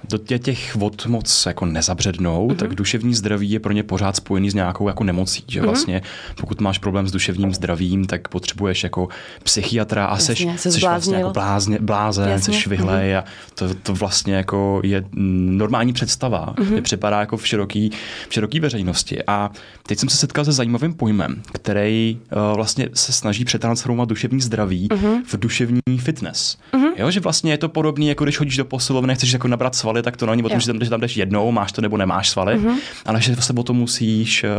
do 0.08 0.18
těch 0.18 0.76
vod 0.76 1.06
moc 1.06 1.46
jako 1.46 1.66
nezabřednou, 1.66 2.48
mm-hmm. 2.48 2.56
tak 2.56 2.74
duševní 2.74 3.14
zdraví 3.14 3.50
je 3.50 3.60
pro 3.60 3.72
ně 3.72 3.82
pořád 3.82 4.16
spojený 4.16 4.50
s 4.50 4.54
nějakou 4.54 4.88
jako 4.88 5.04
nemocí, 5.04 5.44
že 5.48 5.60
mm-hmm. 5.60 5.64
vlastně 5.64 6.02
pokud 6.34 6.60
máš 6.60 6.78
problém 6.78 7.08
s 7.08 7.12
duševním 7.12 7.54
zdravím, 7.54 8.04
tak 8.04 8.28
potřebuješ 8.28 8.82
jako 8.82 9.08
psychiatra 9.42 10.06
a 10.06 10.18
seš, 10.18 10.40
Jasně, 10.40 10.72
seš 10.72 10.82
vlastně 10.82 11.16
jako 11.16 11.30
blázně, 11.30 11.78
blázen, 11.80 12.28
Jasně. 12.28 12.54
seš 12.54 12.66
vyhlej 12.66 13.12
mm-hmm. 13.12 13.18
a 13.18 13.24
to, 13.54 13.74
to 13.74 13.94
vlastně 13.94 14.34
jako 14.34 14.80
je 14.84 15.04
normální 15.12 15.92
představa. 15.92 16.54
Mm-hmm. 16.56 16.82
Připadá 16.82 17.20
jako 17.20 17.36
v 17.36 17.46
široký, 17.46 17.90
v 18.28 18.34
široký 18.34 18.60
veřejnosti. 18.60 19.22
A 19.26 19.50
teď 19.86 19.98
jsem 19.98 20.08
se 20.08 20.16
setkal 20.16 20.44
se 20.44 20.52
zajímavým 20.52 20.94
pojmem, 20.94 21.42
který 21.52 22.18
uh, 22.32 22.56
vlastně 22.56 22.88
se 22.94 23.12
snaží 23.12 23.44
přetransformovat 23.44 24.08
duševní 24.08 24.40
zdraví 24.40 24.88
mm-hmm. 24.88 25.22
v 25.26 25.36
duševní 25.36 25.98
fitness. 25.98 26.56
Mm-hmm. 26.72 26.92
Jo, 26.96 27.10
že 27.10 27.20
vlastně 27.20 27.52
je 27.52 27.58
to 27.58 27.68
podobné, 27.68 28.04
jako 28.04 28.24
když 28.24 28.38
chodíš 28.38 28.56
do 28.56 28.64
posilovny, 28.64 29.14
chceš 29.14 29.32
jako 29.32 29.48
nabrat 29.48 29.74
svaly, 29.92 30.02
tak 30.02 30.16
to 30.16 30.26
není 30.26 30.42
o 30.42 30.48
tom, 30.48 30.60
že 30.60 30.66
tam, 30.66 30.80
že 30.80 30.90
tam 30.90 31.00
jdeš 31.00 31.16
jednou, 31.16 31.52
máš 31.52 31.72
to 31.72 31.80
nebo 31.80 31.96
nemáš 31.96 32.30
svaly, 32.30 32.56
mm-hmm. 32.56 32.76
ale 33.04 33.22
že 33.22 33.36
se 33.36 33.52
o 33.52 33.62
to 33.62 33.74
musíš 33.74 34.44
uh, 34.44 34.50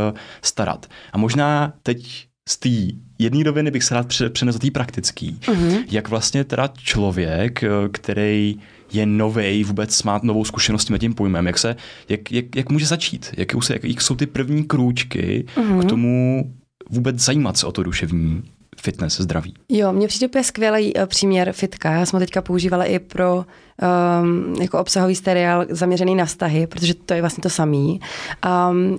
starat. 0.42 0.86
A 1.12 1.18
možná 1.18 1.72
teď 1.82 2.26
z 2.48 2.56
té 2.58 2.68
jedné 3.18 3.44
roviny 3.44 3.70
bych 3.70 3.84
se 3.84 3.94
rád 3.94 4.06
přenesl 4.32 4.58
té 4.58 4.70
praktický. 4.70 5.38
Mm-hmm. 5.40 5.84
Jak 5.90 6.08
vlastně 6.08 6.44
teda 6.44 6.68
člověk, 6.76 7.62
eh, 7.62 7.68
který 7.92 8.56
je 8.92 9.06
nový, 9.06 9.64
vůbec 9.64 10.02
má 10.02 10.20
novou 10.22 10.44
zkušenost 10.44 10.88
s 10.88 10.98
tím 10.98 11.14
pojmem, 11.14 11.46
jak, 11.46 11.58
se, 11.58 11.76
jak, 12.08 12.32
jak, 12.32 12.56
jak 12.56 12.70
může 12.70 12.86
začít, 12.86 13.34
jak, 13.36 13.52
jak, 13.70 13.84
jak 13.84 14.00
jsou 14.00 14.14
ty 14.14 14.26
první 14.26 14.64
krůčky 14.64 15.44
mm-hmm. 15.56 15.80
k 15.80 15.88
tomu 15.88 16.44
vůbec 16.90 17.16
zajímat 17.16 17.56
se 17.56 17.66
o 17.66 17.72
to 17.72 17.82
duševní 17.82 18.42
fitness, 18.84 19.20
zdraví. 19.20 19.54
Jo, 19.68 19.92
mně 19.92 20.08
přijde 20.08 20.26
úplně 20.26 20.44
skvělý 20.44 20.94
uh, 20.94 21.06
příměr 21.06 21.52
fitka. 21.52 21.92
Já 21.92 22.06
jsem 22.06 22.16
ho 22.16 22.20
teďka 22.20 22.42
používala 22.42 22.84
i 22.84 22.98
pro 22.98 23.44
um, 24.22 24.54
jako 24.60 24.78
obsahový 24.78 25.16
seriál 25.16 25.66
zaměřený 25.70 26.14
na 26.14 26.24
vztahy, 26.24 26.66
protože 26.66 26.94
to 26.94 27.14
je 27.14 27.20
vlastně 27.20 27.42
to 27.42 27.50
samý. 27.50 28.00
Um, 28.70 28.98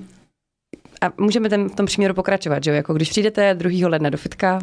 a 1.05 1.13
můžeme 1.17 1.49
ten, 1.49 1.69
v 1.69 1.75
tom 1.75 1.85
příměru 1.85 2.13
pokračovat, 2.13 2.63
že 2.63 2.71
jo? 2.71 2.75
Jako 2.75 2.93
když 2.93 3.09
přijdete 3.09 3.53
2. 3.53 3.89
ledna 3.89 4.09
do 4.09 4.17
fitka, 4.17 4.59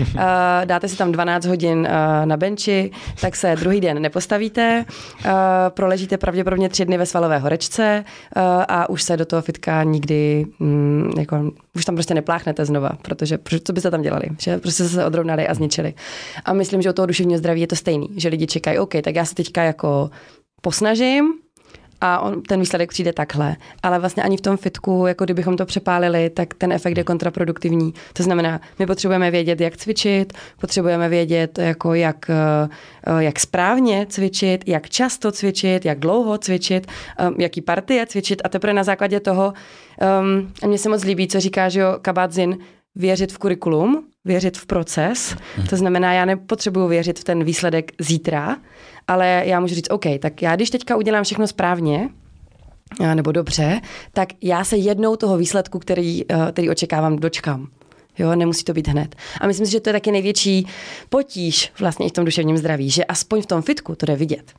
uh, 0.00 0.20
dáte 0.64 0.88
si 0.88 0.96
tam 0.96 1.12
12 1.12 1.44
hodin 1.44 1.78
uh, 1.78 2.26
na 2.26 2.36
benči, 2.36 2.90
tak 3.20 3.36
se 3.36 3.56
druhý 3.56 3.80
den 3.80 4.02
nepostavíte, 4.02 4.84
uh, 5.24 5.30
proležíte 5.68 6.18
pravděpodobně 6.18 6.68
tři 6.68 6.84
dny 6.84 6.98
ve 6.98 7.06
svalové 7.06 7.38
horečce 7.38 8.04
uh, 8.36 8.42
a 8.68 8.88
už 8.88 9.02
se 9.02 9.16
do 9.16 9.26
toho 9.26 9.42
fitka 9.42 9.82
nikdy, 9.82 10.46
mm, 10.58 11.10
jako, 11.18 11.50
už 11.74 11.84
tam 11.84 11.94
prostě 11.94 12.14
nepláchnete 12.14 12.64
znova, 12.64 12.90
protože, 13.02 13.38
co 13.64 13.72
byste 13.72 13.90
tam 13.90 14.02
dělali? 14.02 14.26
Že 14.38 14.58
prostě 14.58 14.84
se 14.88 15.04
odrovnali 15.04 15.48
a 15.48 15.54
zničili. 15.54 15.94
A 16.44 16.52
myslím, 16.52 16.82
že 16.82 16.90
u 16.90 16.92
toho 16.92 17.06
duševního 17.06 17.38
zdraví 17.38 17.60
je 17.60 17.66
to 17.66 17.76
stejný, 17.76 18.08
že 18.16 18.28
lidi 18.28 18.46
čekají, 18.46 18.78
OK, 18.78 18.94
tak 19.02 19.14
já 19.14 19.24
se 19.24 19.34
teďka 19.34 19.62
jako 19.62 20.10
posnažím, 20.60 21.32
a 22.00 22.20
on, 22.20 22.42
ten 22.42 22.60
výsledek 22.60 22.90
přijde 22.90 23.12
takhle. 23.12 23.56
Ale 23.82 23.98
vlastně 23.98 24.22
ani 24.22 24.36
v 24.36 24.40
tom 24.40 24.56
fitku, 24.56 25.06
jako 25.06 25.24
kdybychom 25.24 25.56
to 25.56 25.66
přepálili, 25.66 26.30
tak 26.30 26.54
ten 26.54 26.72
efekt 26.72 26.98
je 26.98 27.04
kontraproduktivní. 27.04 27.94
To 28.12 28.22
znamená, 28.22 28.60
my 28.78 28.86
potřebujeme 28.86 29.30
vědět, 29.30 29.60
jak 29.60 29.76
cvičit, 29.76 30.32
potřebujeme 30.60 31.08
vědět, 31.08 31.58
jako 31.58 31.94
jak, 31.94 32.30
eh, 32.30 33.24
jak 33.24 33.40
správně 33.40 34.06
cvičit, 34.08 34.64
jak 34.66 34.88
často 34.88 35.32
cvičit, 35.32 35.84
jak 35.84 35.98
dlouho 35.98 36.38
cvičit, 36.38 36.86
eh, 37.18 37.30
jaký 37.38 37.60
partie 37.60 38.06
cvičit 38.06 38.42
a 38.44 38.48
teprve 38.48 38.72
na 38.72 38.84
základě 38.84 39.20
toho, 39.20 39.52
um, 40.20 40.52
a 40.62 40.66
mně 40.66 40.78
se 40.78 40.88
moc 40.88 41.04
líbí, 41.04 41.28
co 41.28 41.40
říká, 41.40 41.68
že 41.68 41.80
jo, 41.80 41.96
Kabat-Zinn, 42.02 42.58
věřit 42.94 43.32
v 43.32 43.38
kurikulum, 43.38 44.04
věřit 44.26 44.58
v 44.58 44.66
proces. 44.66 45.36
To 45.70 45.76
znamená, 45.76 46.12
já 46.12 46.24
nepotřebuju 46.24 46.88
věřit 46.88 47.18
v 47.18 47.24
ten 47.24 47.44
výsledek 47.44 47.92
zítra, 47.98 48.56
ale 49.08 49.42
já 49.46 49.60
můžu 49.60 49.74
říct, 49.74 49.90
OK, 49.90 50.04
tak 50.20 50.42
já 50.42 50.56
když 50.56 50.70
teďka 50.70 50.96
udělám 50.96 51.24
všechno 51.24 51.46
správně, 51.46 52.08
nebo 53.14 53.32
dobře, 53.32 53.80
tak 54.12 54.28
já 54.42 54.64
se 54.64 54.76
jednou 54.76 55.16
toho 55.16 55.36
výsledku, 55.38 55.78
který, 55.78 56.24
eh, 56.28 56.52
který 56.52 56.70
očekávám, 56.70 57.16
dočkám. 57.16 57.68
Jo, 58.18 58.34
nemusí 58.34 58.64
to 58.64 58.72
být 58.72 58.88
hned. 58.88 59.16
A 59.40 59.46
myslím 59.46 59.66
si, 59.66 59.72
že 59.72 59.80
to 59.80 59.88
je 59.88 59.92
taky 59.92 60.12
největší 60.12 60.66
potíž 61.08 61.72
vlastně 61.80 62.06
i 62.06 62.08
v 62.08 62.12
tom 62.12 62.24
duševním 62.24 62.56
zdraví, 62.56 62.90
že 62.90 63.04
aspoň 63.04 63.42
v 63.42 63.46
tom 63.46 63.62
fitku 63.62 63.94
to 63.94 64.06
jde 64.06 64.16
vidět. 64.16 64.52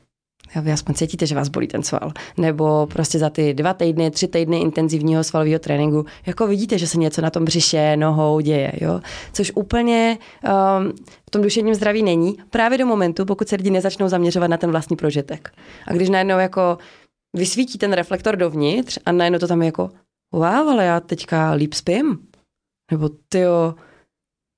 Vy 0.62 0.72
aspoň 0.72 0.94
cítíte, 0.94 1.26
že 1.26 1.34
vás 1.34 1.48
bolí 1.48 1.66
ten 1.66 1.82
sval. 1.82 2.12
Nebo 2.36 2.86
prostě 2.86 3.18
za 3.18 3.30
ty 3.30 3.54
dva 3.54 3.74
týdny, 3.74 4.10
tři 4.10 4.28
týdny 4.28 4.60
intenzivního 4.60 5.24
svalového 5.24 5.58
tréninku, 5.58 6.04
jako 6.26 6.46
vidíte, 6.46 6.78
že 6.78 6.86
se 6.86 6.98
něco 6.98 7.22
na 7.22 7.30
tom 7.30 7.44
břiše, 7.44 7.96
nohou 7.96 8.40
děje. 8.40 8.72
Jo? 8.80 9.00
Což 9.32 9.52
úplně 9.54 10.18
um, 10.44 10.92
v 11.26 11.30
tom 11.30 11.42
duševním 11.42 11.74
zdraví 11.74 12.02
není. 12.02 12.36
Právě 12.50 12.78
do 12.78 12.86
momentu, 12.86 13.24
pokud 13.24 13.48
se 13.48 13.56
lidi 13.56 13.70
nezačnou 13.70 14.08
zaměřovat 14.08 14.50
na 14.50 14.56
ten 14.56 14.70
vlastní 14.70 14.96
prožitek. 14.96 15.50
A 15.86 15.92
když 15.92 16.08
najednou 16.08 16.38
jako 16.38 16.78
vysvítí 17.36 17.78
ten 17.78 17.92
reflektor 17.92 18.36
dovnitř 18.36 18.98
a 19.06 19.12
najednou 19.12 19.38
to 19.38 19.46
tam 19.48 19.62
je 19.62 19.66
jako 19.66 19.90
wow, 20.32 20.44
ale 20.44 20.84
já 20.84 21.00
teďka 21.00 21.52
líp 21.52 21.74
spím. 21.74 22.18
Nebo 22.90 23.10
ty 23.28 23.44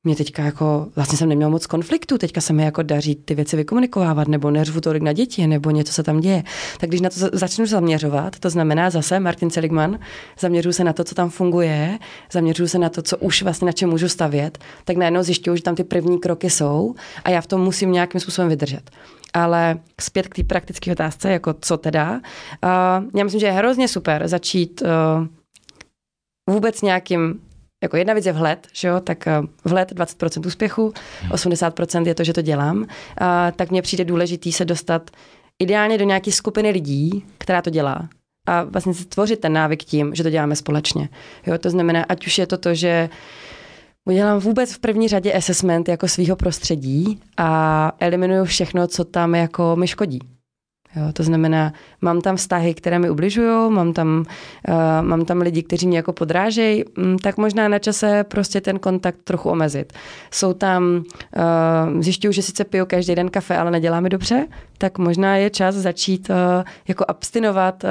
mě 0.05 0.17
teďka 0.17 0.43
jako, 0.43 0.89
vlastně 0.97 1.19
jsem 1.19 1.29
neměla 1.29 1.51
moc 1.51 1.67
konfliktu, 1.67 2.19
teďka 2.19 2.41
se 2.41 2.53
mi 2.53 2.65
jako 2.65 2.83
daří 2.83 3.15
ty 3.15 3.35
věci 3.35 3.57
vykomunikovávat, 3.57 4.29
nebo 4.29 4.51
neřvu 4.51 4.81
tolik 4.81 5.03
na 5.03 5.13
děti, 5.13 5.47
nebo 5.47 5.71
něco 5.71 5.93
se 5.93 6.03
tam 6.03 6.21
děje. 6.21 6.43
Tak 6.79 6.89
když 6.89 7.01
na 7.01 7.11
to 7.11 7.17
začnu 7.33 7.67
zaměřovat, 7.67 8.39
to 8.39 8.51
znamená 8.51 8.91
zase 8.91 9.21
Martin 9.21 9.51
Seligman, 9.51 9.99
zaměřuju 10.39 10.73
se 10.73 10.85
na 10.85 10.93
to, 10.93 11.05
co 11.05 11.15
tam 11.15 11.31
funguje, 11.31 11.99
zaměřuju 12.33 12.69
se 12.69 12.79
na 12.79 12.89
to, 12.89 13.03
co 13.03 13.17
už 13.17 13.43
vlastně 13.43 13.67
na 13.67 13.73
čem 13.73 13.91
můžu 13.91 14.09
stavět, 14.09 14.59
tak 14.85 14.97
najednou 14.97 15.23
zjišťuju, 15.23 15.57
že 15.57 15.63
tam 15.63 15.75
ty 15.75 15.85
první 15.85 16.19
kroky 16.19 16.51
jsou 16.51 16.95
a 17.25 17.31
já 17.31 17.41
v 17.41 17.47
tom 17.47 17.61
musím 17.61 17.93
nějakým 17.93 18.21
způsobem 18.21 18.49
vydržet. 18.49 18.91
Ale 19.33 19.79
zpět 20.01 20.29
k 20.29 20.35
té 20.35 20.45
praktické 20.45 20.93
otázce, 20.93 21.31
jako 21.31 21.55
co 21.61 21.77
teda, 21.77 22.11
uh, 22.13 22.21
já 23.15 23.25
myslím, 23.25 23.41
že 23.41 23.47
je 23.47 23.53
hrozně 23.53 23.89
super 23.89 24.29
začít 24.29 24.83
uh, 24.83 25.27
vůbec 26.51 26.83
nějakým 26.83 27.41
jako 27.83 27.97
jedna 27.97 28.15
věc 28.15 28.27
je 28.27 28.33
vhled, 28.33 28.67
že 28.73 28.89
jo, 28.89 29.01
tak 29.01 29.27
eh, 29.27 29.41
vhled 29.65 29.93
20% 29.93 30.47
úspěchu, 30.47 30.93
80% 31.31 31.97
hmm. 31.97 32.07
je 32.07 32.15
to, 32.15 32.25
že 32.25 32.33
to 32.33 32.43
dělám, 32.43 32.87
a, 33.19 33.51
tak 33.51 33.71
mně 33.71 33.83
přijde 33.83 34.05
důležitý 34.05 34.53
se 34.53 34.65
dostat 34.65 35.11
ideálně 35.59 35.99
do 35.99 36.05
nějaké 36.05 36.33
skupiny 36.33 36.71
lidí, 36.71 37.25
která 37.39 37.63
to 37.63 37.71
dělá. 37.71 38.09
A 38.49 38.63
vlastně 38.63 38.95
si 38.95 39.05
tvořit 39.05 39.41
ten 39.41 39.53
návyk 39.53 39.85
tím, 39.85 40.15
že 40.15 40.23
to 40.23 40.31
děláme 40.31 40.57
společně. 40.57 41.09
Jo, 41.47 41.59
to 41.59 41.71
znamená, 41.71 42.05
ať 42.09 42.27
už 42.27 42.39
je 42.39 42.47
to 42.47 42.59
to, 42.59 42.75
že 42.75 43.09
udělám 44.09 44.39
vůbec 44.39 44.73
v 44.73 44.79
první 44.79 45.09
řadě 45.09 45.33
assessment 45.33 45.89
jako 45.89 46.09
svého 46.09 46.37
prostředí 46.37 47.21
a 47.37 47.93
eliminuju 48.01 48.45
všechno, 48.45 48.87
co 48.87 49.05
tam 49.05 49.35
jako 49.35 49.77
mi 49.77 49.87
škodí. 49.87 50.19
Jo, 50.97 51.13
to 51.13 51.23
znamená, 51.23 51.73
mám 52.01 52.21
tam 52.21 52.37
vztahy, 52.37 52.75
které 52.75 52.99
mi 52.99 53.11
ubližují, 53.11 53.73
mám 53.73 53.93
tam, 53.93 54.25
uh, 54.69 54.75
mám 55.01 55.25
tam 55.25 55.39
lidi, 55.39 55.63
kteří 55.63 55.87
mě 55.87 55.99
jako 55.99 56.13
podrážejí, 56.13 56.85
um, 56.85 57.19
tak 57.19 57.37
možná 57.37 57.69
na 57.69 57.79
čase 57.79 58.25
prostě 58.25 58.61
ten 58.61 58.79
kontakt 58.79 59.17
trochu 59.25 59.51
omezit. 59.51 59.93
Jsou 60.31 60.53
tam, 60.53 61.05
uh, 61.95 62.01
zjišťuju, 62.01 62.33
že 62.33 62.43
sice 62.43 62.65
piju 62.65 62.87
každý 62.87 63.15
den 63.15 63.29
kafe, 63.29 63.59
ale 63.59 63.71
nedělá 63.71 64.01
mi 64.01 64.09
dobře, 64.09 64.47
tak 64.79 64.99
možná 64.99 65.37
je 65.37 65.51
čas 65.51 65.75
začít 65.75 66.31
uh, 66.31 66.37
jako 66.89 67.05
abstinovat 67.09 67.85
uh, 67.85 67.91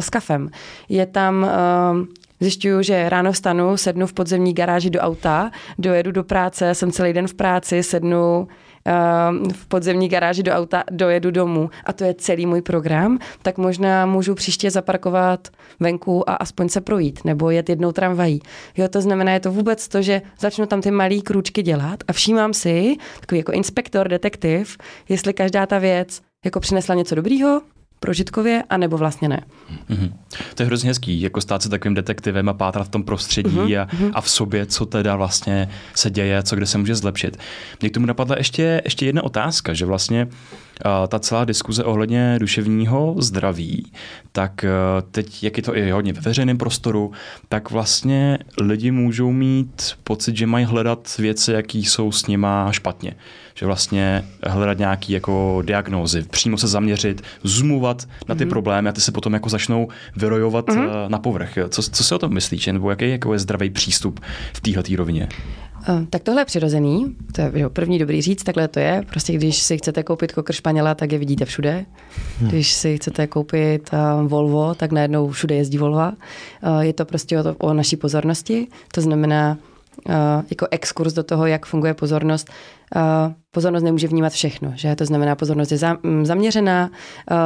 s 0.00 0.10
kafem. 0.10 0.50
Je 0.88 1.06
tam 1.06 1.42
uh, 1.42 2.06
Zjišťuju, 2.42 2.82
že 2.82 3.08
ráno 3.08 3.32
vstanu, 3.32 3.76
sednu 3.76 4.06
v 4.06 4.12
podzemní 4.12 4.54
garáži 4.54 4.90
do 4.90 5.00
auta, 5.00 5.50
dojedu 5.78 6.12
do 6.12 6.24
práce, 6.24 6.74
jsem 6.74 6.92
celý 6.92 7.12
den 7.12 7.26
v 7.26 7.34
práci, 7.34 7.82
sednu 7.82 8.48
v 9.52 9.66
podzemní 9.68 10.08
garáži 10.08 10.42
do 10.42 10.52
auta, 10.52 10.84
dojedu 10.90 11.30
domů 11.30 11.70
a 11.84 11.92
to 11.92 12.04
je 12.04 12.14
celý 12.14 12.46
můj 12.46 12.62
program, 12.62 13.18
tak 13.42 13.58
možná 13.58 14.06
můžu 14.06 14.34
příště 14.34 14.70
zaparkovat 14.70 15.48
venku 15.80 16.30
a 16.30 16.34
aspoň 16.34 16.68
se 16.68 16.80
projít 16.80 17.24
nebo 17.24 17.50
jet 17.50 17.68
jednou 17.68 17.92
tramvají. 17.92 18.40
Jo, 18.76 18.88
to 18.88 19.00
znamená, 19.00 19.32
je 19.32 19.40
to 19.40 19.52
vůbec 19.52 19.88
to, 19.88 20.02
že 20.02 20.22
začnu 20.40 20.66
tam 20.66 20.80
ty 20.80 20.90
malé 20.90 21.16
krůčky 21.16 21.62
dělat 21.62 22.04
a 22.08 22.12
všímám 22.12 22.54
si, 22.54 22.96
takový 23.20 23.38
jako 23.38 23.52
inspektor, 23.52 24.08
detektiv, 24.08 24.76
jestli 25.08 25.32
každá 25.32 25.66
ta 25.66 25.78
věc 25.78 26.20
jako 26.44 26.60
přinesla 26.60 26.94
něco 26.94 27.14
dobrýho, 27.14 27.60
prožitkově, 28.02 28.62
anebo 28.70 28.98
vlastně 28.98 29.28
ne. 29.28 29.42
Mm-hmm. 29.90 30.12
To 30.54 30.62
je 30.62 30.66
hrozně 30.66 30.90
hezký, 30.90 31.20
jako 31.20 31.40
stát 31.40 31.62
se 31.62 31.68
takovým 31.68 31.94
detektivem 31.94 32.48
a 32.48 32.52
pátrat 32.52 32.86
v 32.86 32.90
tom 32.90 33.02
prostředí 33.02 33.56
mm-hmm. 33.56 33.82
a, 33.82 33.96
mhm. 33.96 34.10
a 34.14 34.20
v 34.20 34.30
sobě, 34.30 34.66
co 34.66 34.86
teda 34.86 35.16
vlastně 35.16 35.68
se 35.94 36.10
děje, 36.10 36.42
co 36.42 36.56
kde 36.56 36.66
se 36.66 36.78
může 36.78 36.94
zlepšit. 36.94 37.38
Mě 37.80 37.90
k 37.90 37.94
tomu 37.94 38.06
napadla 38.06 38.38
ještě, 38.38 38.82
ještě 38.84 39.06
jedna 39.06 39.22
otázka, 39.22 39.74
že 39.74 39.86
vlastně 39.86 40.28
ta 41.08 41.18
celá 41.18 41.44
diskuze 41.44 41.84
ohledně 41.84 42.36
duševního 42.40 43.14
zdraví, 43.18 43.92
tak 44.32 44.64
uh, 44.64 45.08
teď, 45.10 45.44
jak 45.44 45.56
je 45.56 45.62
to 45.62 45.76
i 45.76 45.90
hodně 45.90 46.12
ve 46.12 46.20
veřejném 46.20 46.58
prostoru, 46.58 47.12
tak 47.48 47.70
vlastně 47.70 48.38
lidi 48.60 48.90
můžou 48.90 49.32
mít 49.32 49.92
pocit, 50.04 50.36
že 50.36 50.46
mají 50.46 50.64
hledat 50.64 51.16
věci, 51.18 51.52
jaký 51.52 51.84
jsou 51.84 52.12
s 52.12 52.26
nima 52.26 52.72
špatně 52.72 53.14
že 53.54 53.66
vlastně 53.66 54.24
hledat 54.46 54.78
nějaký 54.78 55.12
jako 55.12 55.62
diagnózy, 55.66 56.22
přímo 56.22 56.58
se 56.58 56.68
zaměřit, 56.68 57.22
zoomovat 57.42 58.08
na 58.28 58.34
ty 58.34 58.44
mm-hmm. 58.44 58.48
problémy 58.48 58.88
a 58.88 58.92
ty 58.92 59.00
se 59.00 59.12
potom 59.12 59.32
jako 59.32 59.48
začnou 59.48 59.88
vyrojovat 60.16 60.66
mm-hmm. 60.66 61.08
na 61.08 61.18
povrch. 61.18 61.58
Co, 61.68 61.82
co 61.82 62.04
si 62.04 62.14
o 62.14 62.18
tom 62.18 62.34
myslíš, 62.34 62.66
nebo 62.66 62.90
jaký 62.90 63.10
jako 63.10 63.32
je 63.32 63.38
zdravý 63.38 63.70
přístup 63.70 64.20
v 64.52 64.60
téhle 64.60 64.96
rovině? 64.96 65.28
Uh, 65.88 66.04
tak 66.10 66.22
tohle 66.22 66.40
je 66.40 66.44
přirozený, 66.44 67.16
to 67.32 67.40
je 67.40 67.68
první 67.68 67.98
dobrý 67.98 68.22
říct, 68.22 68.42
takhle 68.42 68.68
to 68.68 68.80
je. 68.80 69.02
Prostě 69.10 69.32
když 69.32 69.58
si 69.58 69.78
chcete 69.78 70.02
koupit 70.02 70.32
kokr 70.32 70.52
španěla, 70.52 70.94
tak 70.94 71.12
je 71.12 71.18
vidíte 71.18 71.44
všude. 71.44 71.86
Hmm. 72.40 72.48
Když 72.48 72.72
si 72.72 72.96
chcete 72.96 73.26
koupit 73.26 73.90
uh, 73.92 74.28
Volvo, 74.28 74.74
tak 74.74 74.92
najednou 74.92 75.30
všude 75.30 75.54
jezdí 75.54 75.78
Volvo. 75.78 75.98
Uh, 76.02 76.80
je 76.80 76.92
to 76.92 77.04
prostě 77.04 77.38
o, 77.38 77.42
to, 77.42 77.54
o 77.58 77.74
naší 77.74 77.96
pozornosti, 77.96 78.66
to 78.94 79.00
znamená 79.00 79.58
jako 80.50 80.66
exkurs 80.70 81.12
do 81.12 81.22
toho, 81.22 81.46
jak 81.46 81.66
funguje 81.66 81.94
pozornost. 81.94 82.50
Uh, 82.96 83.32
pozornost 83.50 83.82
nemůže 83.82 84.08
vnímat 84.08 84.32
všechno, 84.32 84.72
že? 84.74 84.96
To 84.96 85.04
znamená, 85.04 85.36
pozornost 85.36 85.72
je 85.72 85.78
mm, 86.02 86.26
zaměřená 86.26 86.90
uh, 86.90 87.36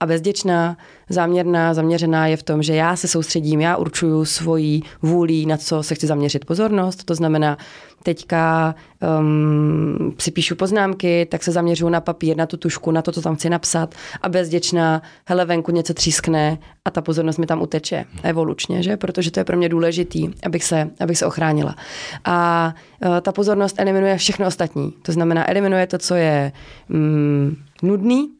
a 0.00 0.06
bezděčná, 0.06 0.76
záměrná, 1.08 1.74
zaměřená 1.74 2.26
je 2.26 2.36
v 2.36 2.42
tom, 2.42 2.62
že 2.62 2.74
já 2.74 2.96
se 2.96 3.08
soustředím, 3.08 3.60
já 3.60 3.76
určuju 3.76 4.24
svoji 4.24 4.82
vůli, 5.02 5.46
na 5.46 5.56
co 5.56 5.82
se 5.82 5.94
chci 5.94 6.06
zaměřit 6.06 6.44
pozornost, 6.44 7.04
to 7.04 7.14
znamená, 7.14 7.58
teďka 8.02 8.74
um, 9.18 10.14
si 10.18 10.30
píšu 10.30 10.56
poznámky, 10.56 11.26
tak 11.30 11.42
se 11.42 11.52
zaměřuju 11.52 11.90
na 11.90 12.00
papír, 12.00 12.36
na 12.36 12.46
tu 12.46 12.56
tušku, 12.56 12.90
na 12.90 13.02
to, 13.02 13.12
co 13.12 13.22
tam 13.22 13.36
chci 13.36 13.50
napsat 13.50 13.94
a 14.22 14.28
bezděčná, 14.28 15.02
hele 15.24 15.44
venku 15.44 15.72
něco 15.72 15.94
třískne 15.94 16.58
a 16.84 16.90
ta 16.90 17.00
pozornost 17.00 17.38
mi 17.38 17.46
tam 17.46 17.62
uteče 17.62 18.04
evolučně, 18.22 18.82
že? 18.82 18.96
Protože 18.96 19.30
to 19.30 19.40
je 19.40 19.44
pro 19.44 19.56
mě 19.56 19.68
důležitý, 19.68 20.28
abych 20.46 20.64
se, 20.64 20.90
abych 21.00 21.18
se 21.18 21.26
ochránila. 21.26 21.76
A 22.24 22.74
uh, 23.04 23.20
ta 23.20 23.32
pozornost 23.32 23.74
eliminuje 23.78 24.16
všechno 24.16 24.46
ostatní. 24.46 24.89
To 25.02 25.12
znamená, 25.12 25.50
eliminuje 25.50 25.86
to, 25.86 25.98
co 25.98 26.14
je 26.14 26.52
mm, 26.88 27.56
nudný, 27.82 28.30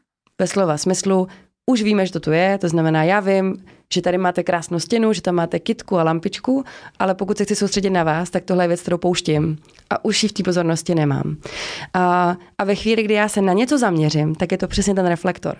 ve 0.40 0.46
slova 0.46 0.78
smyslu, 0.78 1.28
už 1.70 1.82
víme, 1.82 2.06
že 2.06 2.12
to 2.12 2.20
tu 2.20 2.32
je, 2.32 2.58
to 2.58 2.68
znamená, 2.68 3.04
já 3.04 3.20
vím, 3.20 3.64
že 3.94 4.02
tady 4.02 4.18
máte 4.18 4.42
krásnou 4.42 4.78
stěnu, 4.78 5.12
že 5.12 5.22
tam 5.22 5.34
máte 5.34 5.58
kitku 5.58 5.98
a 5.98 6.02
lampičku, 6.02 6.64
ale 6.98 7.14
pokud 7.14 7.38
se 7.38 7.44
chci 7.44 7.56
soustředit 7.56 7.90
na 7.90 8.04
vás, 8.04 8.30
tak 8.30 8.44
tohle 8.44 8.64
je 8.64 8.68
věc, 8.68 8.80
kterou 8.80 8.98
pouštím 8.98 9.58
a 9.90 10.04
už 10.04 10.22
ji 10.22 10.28
v 10.28 10.32
té 10.32 10.42
pozornosti 10.42 10.94
nemám. 10.94 11.36
A, 11.94 12.36
a 12.58 12.64
ve 12.64 12.74
chvíli, 12.74 13.02
kdy 13.02 13.14
já 13.14 13.28
se 13.28 13.42
na 13.42 13.52
něco 13.52 13.78
zaměřím, 13.78 14.34
tak 14.34 14.52
je 14.52 14.58
to 14.58 14.68
přesně 14.68 14.94
ten 14.94 15.06
reflektor. 15.06 15.56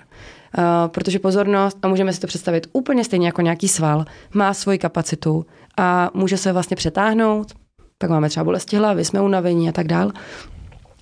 Uh, 0.58 0.64
protože 0.88 1.18
pozornost, 1.18 1.78
a 1.82 1.88
můžeme 1.88 2.12
si 2.12 2.20
to 2.20 2.26
představit 2.26 2.66
úplně 2.72 3.04
stejně 3.04 3.26
jako 3.26 3.42
nějaký 3.42 3.68
sval, 3.68 4.04
má 4.34 4.54
svoji 4.54 4.78
kapacitu 4.78 5.46
a 5.78 6.10
může 6.14 6.36
se 6.36 6.52
vlastně 6.52 6.76
přetáhnout, 6.76 7.52
pak 7.98 8.10
máme 8.10 8.28
třeba 8.28 8.44
bolesti 8.44 8.76
hlavy, 8.76 9.04
jsme 9.04 9.20
unavení 9.20 9.68
a 9.68 9.72
tak 9.72 9.86
dál. 9.86 10.12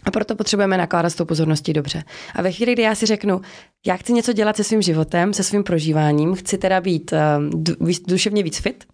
A 0.08 0.10
proto 0.10 0.36
potřebujeme 0.36 0.78
nakládat 0.78 1.10
s 1.10 1.14
tou 1.14 1.24
pozorností 1.24 1.72
dobře. 1.72 2.02
A 2.34 2.42
ve 2.42 2.52
chvíli, 2.52 2.72
kdy 2.72 2.82
já 2.82 2.94
si 2.94 3.06
řeknu, 3.06 3.40
já 3.86 3.96
chci 3.96 4.12
něco 4.12 4.32
dělat 4.32 4.56
se 4.56 4.64
svým 4.64 4.82
životem, 4.82 5.32
se 5.32 5.42
svým 5.42 5.64
prožíváním, 5.64 6.34
chci 6.34 6.58
teda 6.58 6.80
být 6.80 7.12
uh, 7.12 7.88
duševně 8.08 8.42
víc 8.42 8.58
fit, 8.58 8.84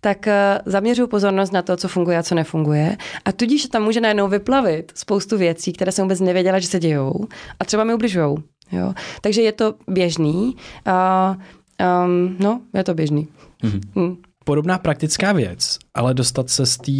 tak 0.00 0.26
uh, 0.26 0.32
zaměřuju 0.72 1.08
pozornost 1.08 1.52
na 1.52 1.62
to, 1.62 1.76
co 1.76 1.88
funguje 1.88 2.18
a 2.18 2.22
co 2.22 2.34
nefunguje. 2.34 2.96
A 3.24 3.32
tudíž 3.32 3.66
tam 3.66 3.82
může 3.82 4.00
najednou 4.00 4.28
vyplavit 4.28 4.92
spoustu 4.94 5.38
věcí, 5.38 5.72
které 5.72 5.92
jsem 5.92 6.04
vůbec 6.04 6.20
nevěděla, 6.20 6.58
že 6.58 6.66
se 6.66 6.80
dějou 6.80 7.26
a 7.60 7.64
třeba 7.64 7.84
mi 7.84 7.94
ubližují. 7.94 8.36
Jo? 8.72 8.94
Takže 9.20 9.42
je 9.42 9.52
to 9.52 9.74
běžný. 9.88 10.56
Uh, 10.86 11.36
um, 12.06 12.36
no, 12.38 12.60
je 12.74 12.84
to 12.84 12.94
běžný. 12.94 13.28
Mm-hmm. 13.64 13.80
Mm 13.94 14.16
podobná 14.44 14.78
praktická 14.78 15.32
věc, 15.32 15.78
ale 15.94 16.14
dostat 16.14 16.50
se 16.50 16.66
z 16.66 16.76
té 16.76 16.92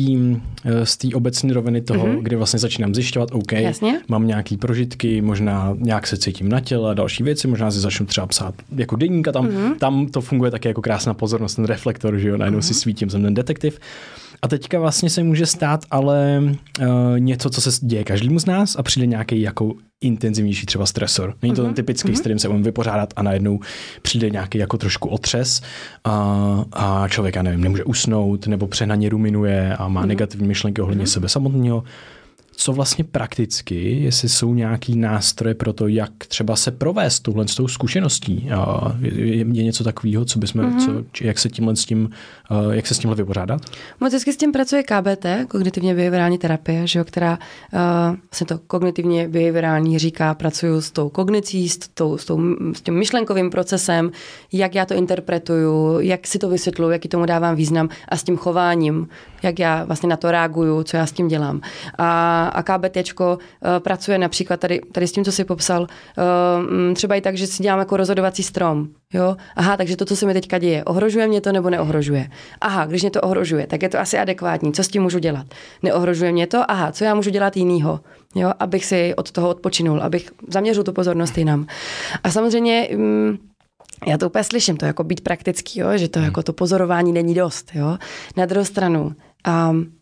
eh, 0.65 0.87
z 0.87 0.99
obecné 1.15 1.55
roviny 1.55 1.81
toho, 1.81 2.07
mm-hmm. 2.07 2.23
kdy 2.23 2.37
vlastně 2.37 2.59
začínám 2.59 2.95
zjišťovat, 2.95 3.29
OK, 3.33 3.53
Jasně. 3.53 4.01
mám 4.09 4.27
nějaký 4.27 4.57
prožitky, 4.57 5.21
možná 5.21 5.75
nějak 5.79 6.07
se 6.07 6.17
cítím 6.17 6.49
na 6.49 6.61
těle, 6.61 6.95
další 6.95 7.23
věci, 7.23 7.49
možná 7.49 7.71
si 7.71 7.81
začnu 7.81 8.07
třeba 8.07 8.27
psát 8.27 8.55
jako 8.77 8.97
deník 8.97 9.29
a 9.29 9.33
tam, 9.33 9.49
mm-hmm. 9.49 9.77
tam 9.77 10.07
to 10.07 10.21
funguje 10.21 10.51
také 10.51 10.69
jako 10.69 10.83
krásná 10.83 11.15
pozornost, 11.15 11.55
ten 11.55 11.65
reflektor, 11.65 12.19
že 12.19 12.29
jo, 12.29 12.37
najednou 12.37 12.59
mm-hmm. 12.59 12.63
si 12.63 12.75
svítím, 12.75 13.11
jsem 13.11 13.23
ten 13.23 13.35
detektiv. 13.35 13.79
A 14.45 14.49
teďka 14.49 14.81
vlastně 14.81 15.11
se 15.11 15.23
může 15.23 15.47
stát 15.47 15.85
ale 15.91 16.43
uh, 16.81 16.87
něco, 17.19 17.51
co 17.51 17.61
se 17.61 17.87
děje 17.87 18.05
každému 18.05 18.39
z 18.39 18.47
nás 18.47 18.77
a 18.77 18.83
přijde 18.83 19.07
nějaký 19.07 19.41
jako 19.41 19.73
intenzivnější 20.01 20.67
třeba 20.67 20.87
stresor. 20.87 21.35
Není 21.43 21.55
to 21.55 21.63
uh-huh. 21.63 21.65
ten 21.65 21.75
typický, 21.75 22.09
uh-huh. 22.09 22.17
s 22.17 22.21
kterým 22.21 22.39
se 22.39 22.49
umím 22.49 22.63
vypořádat 22.63 23.13
a 23.17 23.23
najednou 23.23 23.61
přijde 24.03 24.31
nějaký 24.31 24.59
jako 24.59 24.79
trošku 24.79 25.09
otřes 25.09 25.63
a, 26.05 26.65
a 26.73 27.09
člověk, 27.09 27.37
já 27.37 27.43
nevím, 27.43 27.61
nemůže 27.61 27.85
usnout 27.85 28.47
nebo 28.47 28.67
přehnaně 28.67 29.09
ruminuje 29.09 29.77
a 29.77 29.89
má 29.89 30.03
uh-huh. 30.03 30.07
negativní 30.07 30.49
myšlenky 30.49 30.83
ohledně 30.83 31.05
uh-huh. 31.05 31.13
sebe 31.13 31.29
samotného 31.29 31.85
co 32.57 32.73
vlastně 32.73 33.05
prakticky, 33.05 34.03
jestli 34.03 34.29
jsou 34.29 34.55
nějaký 34.55 34.97
nástroje 34.97 35.55
pro 35.55 35.73
to, 35.73 35.89
jak 35.89 36.11
třeba 36.29 36.57
se 36.57 36.71
provést 36.71 37.21
tuhle 37.21 37.49
s 37.49 37.55
tou 37.55 37.69
zkušeností. 37.69 38.51
Je, 39.01 39.37
je 39.37 39.65
něco 39.65 39.85
takového, 39.85 40.25
co 40.25 40.39
bychom, 40.39 40.63
mm-hmm. 40.63 40.85
co, 40.85 41.05
či 41.13 41.27
jak 41.27 41.39
se 41.39 41.49
tímhle 41.49 41.77
s 41.77 41.85
tím, 41.85 42.11
jak 42.71 42.87
se 42.87 42.95
s 42.95 42.99
tímhle 42.99 43.17
vypořádat? 43.17 43.63
Moc 44.01 44.13
hezky 44.13 44.33
s 44.33 44.37
tím 44.37 44.53
pracuje 44.53 44.83
KBT, 44.83 45.27
kognitivně 45.49 45.95
behaviorální 45.95 46.39
terapie, 46.39 46.87
že 46.87 46.99
jo, 46.99 47.05
která 47.05 47.39
uh, 47.73 47.81
se 48.33 48.45
to 48.45 48.59
kognitivně 48.59 49.29
behaviorální 49.29 49.99
říká, 49.99 50.35
pracuju 50.35 50.81
s 50.81 50.91
tou 50.91 51.09
kognicí, 51.09 51.69
s, 51.69 51.79
tou, 51.79 52.19
s, 52.19 52.25
tou, 52.25 52.41
s 52.73 52.81
tím 52.83 52.95
myšlenkovým 52.95 53.51
procesem, 53.51 54.11
jak 54.53 54.75
já 54.75 54.87
to 54.87 54.95
interpretuju, 54.95 56.01
jak 56.01 56.27
si 56.27 56.39
to 56.39 56.49
vysvětluji, 56.49 56.91
jaký 56.91 57.09
tomu 57.09 57.27
dávám 57.27 57.57
význam 57.57 57.89
a 58.09 58.17
s 58.17 58.25
tím 58.25 58.37
chováním, 58.37 59.09
jak 59.43 59.59
já 59.59 59.85
vlastně 59.85 60.09
na 60.09 60.17
to 60.17 60.31
reaguju, 60.31 60.83
co 60.83 60.97
já 60.97 61.07
s 61.07 61.13
tím 61.13 61.29
dělám. 61.29 61.61
A, 61.99 62.42
a 62.49 62.63
KBT 62.63 62.97
uh, 63.21 63.27
eh, 63.31 63.81
pracuje 63.81 64.19
například 64.19 64.61
tady, 64.61 64.81
tady 64.93 65.07
s 65.07 65.13
tím, 65.13 65.25
co 65.25 65.33
jsi 65.33 65.45
popsal, 65.45 65.83
uh, 65.83 66.95
třeba 66.95 67.15
i 67.15 67.21
tak, 67.21 67.37
že 67.37 67.47
si 67.47 67.63
dělám 67.63 67.79
jako 67.79 67.97
rozhodovací 67.97 68.43
strom. 68.43 68.89
Jo? 69.15 69.37
Aha, 69.57 69.77
takže 69.77 69.97
to, 69.97 70.05
co 70.05 70.17
se 70.17 70.27
mi 70.27 70.33
teďka 70.33 70.59
děje, 70.59 70.85
ohrožuje 70.85 71.27
mě 71.27 71.41
to 71.41 71.53
nebo 71.53 71.71
neohrožuje? 71.71 72.31
Aha, 72.61 72.87
když 72.87 73.03
mě 73.03 73.11
to 73.11 73.21
ohrožuje, 73.21 73.67
tak 73.67 73.83
je 73.83 73.89
to 73.89 73.99
asi 73.99 74.19
adekvátní. 74.19 74.73
Co 74.73 74.85
s 74.85 74.89
tím 74.89 75.03
můžu 75.03 75.19
dělat? 75.19 75.47
Neohrožuje 75.83 76.33
mě 76.33 76.47
to? 76.47 76.71
Aha, 76.71 76.93
co 76.93 77.05
já 77.05 77.15
můžu 77.15 77.31
dělat 77.31 77.57
jinýho? 77.57 78.01
Jo, 78.35 78.53
abych 78.59 78.85
si 78.85 79.15
od 79.17 79.31
toho 79.31 79.49
odpočinul, 79.49 80.03
abych 80.03 80.31
zaměřil 80.49 80.85
tu 80.85 80.93
pozornost 80.93 81.39
jinam. 81.39 81.67
A 82.25 82.31
samozřejmě 82.31 82.89
um, 82.95 83.39
já 84.07 84.19
to 84.19 84.27
úplně 84.27 84.45
slyším, 84.45 84.77
to 84.77 84.87
jako 84.87 85.05
být 85.05 85.21
praktický, 85.21 85.81
jo? 85.81 85.89
že 85.95 86.09
to 86.09 86.19
hmm. 86.19 86.27
jako 86.27 86.43
to 86.43 86.53
pozorování 86.53 87.13
není 87.13 87.35
dost. 87.35 87.71
Jo? 87.75 87.99
Na 88.37 88.47
druhou 88.47 88.65
stranu, 88.65 89.13
um, 89.71 89.93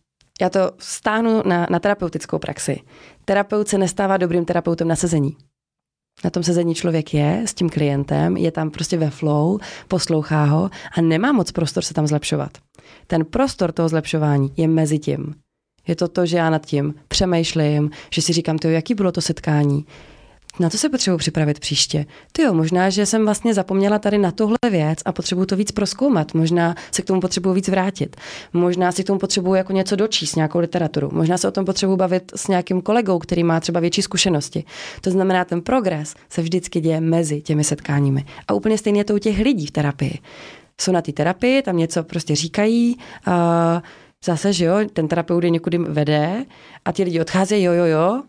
já 0.41 0.49
to 0.49 0.71
stáhnu 0.77 1.41
na, 1.45 1.67
na 1.69 1.79
terapeutickou 1.79 2.39
praxi. 2.39 2.81
Terapeut 3.25 3.67
se 3.67 3.77
nestává 3.77 4.17
dobrým 4.17 4.45
terapeutem 4.45 4.87
na 4.87 4.95
sezení. 4.95 5.37
Na 6.23 6.29
tom 6.29 6.43
sezení 6.43 6.75
člověk 6.75 7.13
je 7.13 7.41
s 7.45 7.53
tím 7.53 7.69
klientem, 7.69 8.37
je 8.37 8.51
tam 8.51 8.71
prostě 8.71 8.97
ve 8.97 9.09
flow, 9.09 9.59
poslouchá 9.87 10.43
ho 10.43 10.69
a 10.97 11.01
nemá 11.01 11.31
moc 11.31 11.51
prostor 11.51 11.83
se 11.83 11.93
tam 11.93 12.07
zlepšovat. 12.07 12.51
Ten 13.07 13.25
prostor 13.25 13.71
toho 13.71 13.89
zlepšování 13.89 14.53
je 14.57 14.67
mezi 14.67 14.99
tím. 14.99 15.35
Je 15.87 15.95
to 15.95 16.07
to, 16.07 16.25
že 16.25 16.37
já 16.37 16.49
nad 16.49 16.65
tím 16.65 16.93
přemýšlím, 17.07 17.91
že 18.13 18.21
si 18.21 18.33
říkám, 18.33 18.57
to 18.57 18.67
jaký 18.67 18.93
bylo 18.93 19.11
to 19.11 19.21
setkání, 19.21 19.85
na 20.59 20.69
to 20.69 20.77
se 20.77 20.89
potřebuji 20.89 21.17
připravit 21.17 21.59
příště. 21.59 22.05
Ty 22.31 22.41
jo, 22.41 22.53
možná, 22.53 22.89
že 22.89 23.05
jsem 23.05 23.25
vlastně 23.25 23.53
zapomněla 23.53 23.99
tady 23.99 24.17
na 24.17 24.31
tohle 24.31 24.57
věc 24.69 24.99
a 25.05 25.11
potřebuji 25.11 25.45
to 25.45 25.55
víc 25.55 25.71
proskoumat. 25.71 26.33
Možná 26.33 26.75
se 26.91 27.01
k 27.01 27.05
tomu 27.05 27.21
potřebuji 27.21 27.53
víc 27.53 27.67
vrátit. 27.67 28.15
Možná 28.53 28.91
si 28.91 29.03
k 29.03 29.07
tomu 29.07 29.19
potřebuji 29.19 29.53
jako 29.53 29.73
něco 29.73 29.95
dočíst, 29.95 30.35
nějakou 30.35 30.59
literaturu. 30.59 31.09
Možná 31.13 31.37
se 31.37 31.47
o 31.47 31.51
tom 31.51 31.65
potřebuji 31.65 31.95
bavit 31.95 32.31
s 32.35 32.47
nějakým 32.47 32.81
kolegou, 32.81 33.19
který 33.19 33.43
má 33.43 33.59
třeba 33.59 33.79
větší 33.79 34.01
zkušenosti. 34.01 34.63
To 35.01 35.11
znamená, 35.11 35.45
ten 35.45 35.61
progres 35.61 36.15
se 36.29 36.41
vždycky 36.41 36.79
děje 36.81 37.01
mezi 37.01 37.41
těmi 37.41 37.63
setkáními. 37.63 38.25
A 38.47 38.53
úplně 38.53 38.77
stejně 38.77 38.99
je 38.99 39.05
to 39.05 39.15
u 39.15 39.17
těch 39.17 39.39
lidí 39.39 39.67
v 39.67 39.71
terapii. 39.71 40.19
Jsou 40.81 40.91
na 40.91 41.01
té 41.01 41.11
terapii, 41.11 41.61
tam 41.61 41.77
něco 41.77 42.03
prostě 42.03 42.35
říkají, 42.35 42.97
a 43.25 43.83
zase, 44.25 44.53
že 44.53 44.65
jo, 44.65 44.75
ten 44.93 45.07
terapeut 45.07 45.43
je 45.43 45.49
někudy 45.49 45.77
vede 45.77 46.45
a 46.85 46.91
ti 46.91 47.03
lidi 47.03 47.21
odcházejí, 47.21 47.63
jo, 47.63 47.73
jo, 47.73 47.85
jo, 47.85 48.23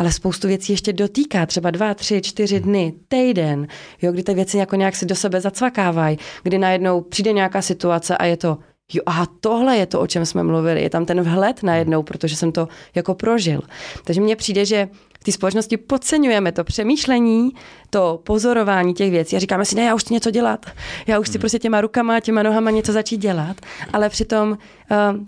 ale 0.00 0.12
spoustu 0.12 0.48
věcí 0.48 0.72
ještě 0.72 0.92
dotýká, 0.92 1.46
třeba 1.46 1.70
dva, 1.70 1.94
tři, 1.94 2.20
čtyři 2.22 2.56
hmm. 2.56 2.64
dny, 2.64 2.94
týden, 3.08 3.66
jo, 4.02 4.12
kdy 4.12 4.22
ty 4.22 4.34
věci 4.34 4.58
jako 4.58 4.76
nějak 4.76 4.96
se 4.96 5.06
do 5.06 5.14
sebe 5.14 5.40
zacvakávají, 5.40 6.18
kdy 6.42 6.58
najednou 6.58 7.00
přijde 7.00 7.32
nějaká 7.32 7.62
situace 7.62 8.16
a 8.16 8.24
je 8.24 8.36
to, 8.36 8.58
jo, 8.92 9.02
aha, 9.06 9.26
tohle 9.40 9.76
je 9.76 9.86
to, 9.86 10.00
o 10.00 10.06
čem 10.06 10.26
jsme 10.26 10.42
mluvili, 10.42 10.82
je 10.82 10.90
tam 10.90 11.06
ten 11.06 11.20
vhled 11.20 11.62
najednou, 11.62 12.02
protože 12.02 12.36
jsem 12.36 12.52
to 12.52 12.68
jako 12.94 13.14
prožil. 13.14 13.60
Takže 14.04 14.20
mně 14.20 14.36
přijde, 14.36 14.64
že 14.64 14.88
v 15.20 15.24
té 15.24 15.32
společnosti 15.32 15.76
podceňujeme 15.76 16.52
to 16.52 16.64
přemýšlení, 16.64 17.50
to 17.90 18.20
pozorování 18.24 18.94
těch 18.94 19.10
věcí 19.10 19.36
a 19.36 19.38
říkáme 19.38 19.64
si, 19.64 19.74
ne, 19.74 19.84
já 19.84 19.94
už 19.94 20.02
chci 20.02 20.14
něco 20.14 20.30
dělat, 20.30 20.66
já 21.06 21.18
už 21.18 21.26
chci 21.26 21.38
hmm. 21.38 21.40
prostě 21.40 21.58
těma 21.58 21.80
rukama, 21.80 22.20
těma 22.20 22.42
nohama 22.42 22.70
něco 22.70 22.92
začít 22.92 23.16
dělat, 23.16 23.56
ale 23.92 24.08
přitom 24.08 24.50
uh, 24.50 24.56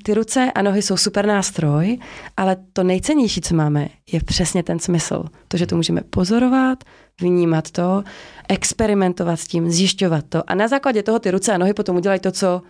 ty 0.03 0.15
ruce 0.15 0.53
a 0.55 0.63
nohy 0.63 0.83
jsou 0.83 0.97
super 0.97 1.27
nástroj, 1.27 1.99
ale 2.37 2.57
to 2.73 2.83
nejcennější, 2.83 3.41
co 3.41 3.55
máme, 3.55 3.89
je 4.13 4.21
přesně 4.21 4.63
ten 4.63 4.79
smysl. 4.79 5.25
To, 5.49 5.57
že 5.57 5.67
to 5.67 5.77
můžeme 5.77 6.01
pozorovat, 6.01 6.85
vnímat 7.21 7.71
to, 7.71 8.05
experimentovat 8.49 9.41
s 9.41 9.47
tím, 9.47 9.71
zjišťovat 9.71 10.25
to 10.29 10.51
a 10.51 10.55
na 10.55 10.69
základě 10.69 11.03
toho 11.03 11.19
ty 11.19 11.31
ruce 11.31 11.53
a 11.53 11.59
nohy 11.59 11.75
potom 11.75 11.97
udělají 11.97 12.21
to, 12.21 12.33
co 12.33 12.63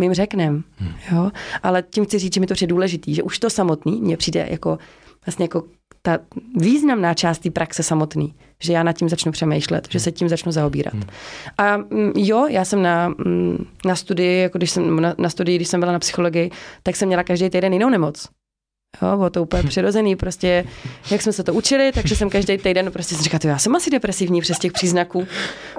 my 0.00 0.06
jim 0.06 0.14
řekneme. 0.14 0.62
Hmm. 0.76 0.92
Jo? 1.12 1.30
Ale 1.62 1.82
tím 1.82 2.04
chci 2.04 2.18
říct, 2.18 2.34
že 2.34 2.40
mi 2.40 2.46
to 2.46 2.54
přijde 2.54 2.70
důležitý, 2.70 3.14
že 3.14 3.22
už 3.22 3.38
to 3.38 3.50
samotný 3.50 4.00
mně 4.00 4.16
přijde 4.16 4.46
jako 4.50 4.78
vlastně 5.26 5.44
jako 5.44 5.62
ta 6.02 6.18
významná 6.56 7.14
část 7.14 7.38
té 7.38 7.50
praxe 7.50 7.82
samotný, 7.82 8.34
že 8.60 8.72
já 8.72 8.82
nad 8.82 8.92
tím 8.92 9.08
začnu 9.08 9.32
přemýšlet, 9.32 9.86
hmm. 9.86 9.90
že 9.90 10.00
se 10.00 10.12
tím 10.12 10.28
začnu 10.28 10.52
zaobírat. 10.52 10.94
Hmm. 10.94 11.02
A 11.58 11.76
mm, 11.76 12.12
jo, 12.16 12.46
já 12.48 12.64
jsem 12.64 12.82
na, 12.82 13.08
mm, 13.08 13.66
na 13.84 13.96
studii, 13.96 14.42
jako 14.42 14.58
když 14.58 14.70
jsem 14.70 15.00
na, 15.00 15.14
na 15.18 15.30
studii, 15.30 15.56
když 15.56 15.68
jsem 15.68 15.80
byla 15.80 15.92
na 15.92 15.98
psychologii, 15.98 16.50
tak 16.82 16.96
jsem 16.96 17.06
měla 17.08 17.22
každý 17.22 17.50
týden 17.50 17.72
jinou 17.72 17.88
nemoc. 17.88 18.28
Jo, 19.02 19.16
bylo 19.16 19.30
to 19.30 19.42
úplně 19.42 19.62
přirozený, 19.68 20.16
prostě 20.16 20.64
jak 21.10 21.22
jsme 21.22 21.32
se 21.32 21.44
to 21.44 21.54
učili, 21.54 21.92
takže 21.92 22.16
jsem 22.16 22.30
každý 22.30 22.58
týden 22.58 22.92
prostě 22.92 23.14
si 23.14 23.22
říkala, 23.22 23.40
já 23.44 23.58
jsem 23.58 23.76
asi 23.76 23.90
depresivní 23.90 24.40
přes 24.40 24.58
těch 24.58 24.72
příznaků. 24.72 25.26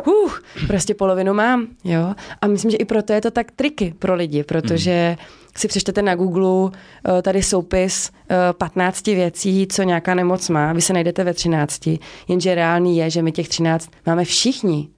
Uh, 0.08 0.32
prostě 0.68 0.94
polovinu 0.94 1.34
mám, 1.34 1.68
jo. 1.84 2.14
A 2.42 2.48
myslím, 2.48 2.72
že 2.72 2.78
i 2.78 2.86
proto 2.86 3.14
je 3.14 3.22
to 3.22 3.32
tak 3.32 3.52
triky 3.52 3.94
pro 4.00 4.16
lidi, 4.16 4.44
protože 4.44 5.18
si 5.58 5.68
přečtete 5.68 6.02
na 6.02 6.16
Google 6.16 6.72
eh, 7.18 7.22
tady 7.22 7.44
soupis 7.44 8.12
15 8.58 9.08
eh, 9.08 9.16
věcí, 9.16 9.68
co 9.68 9.84
nějaká 9.84 10.14
nemoc 10.14 10.50
má, 10.50 10.74
vy 10.74 10.82
se 10.82 10.94
najdete 10.94 11.24
ve 11.24 11.34
13, 11.34 11.90
jenže 12.28 12.56
reálný 12.56 12.98
je, 12.98 13.10
že 13.10 13.22
my 13.22 13.32
těch 13.32 13.50
13 13.50 13.90
máme 14.06 14.26
všichni 14.26 14.90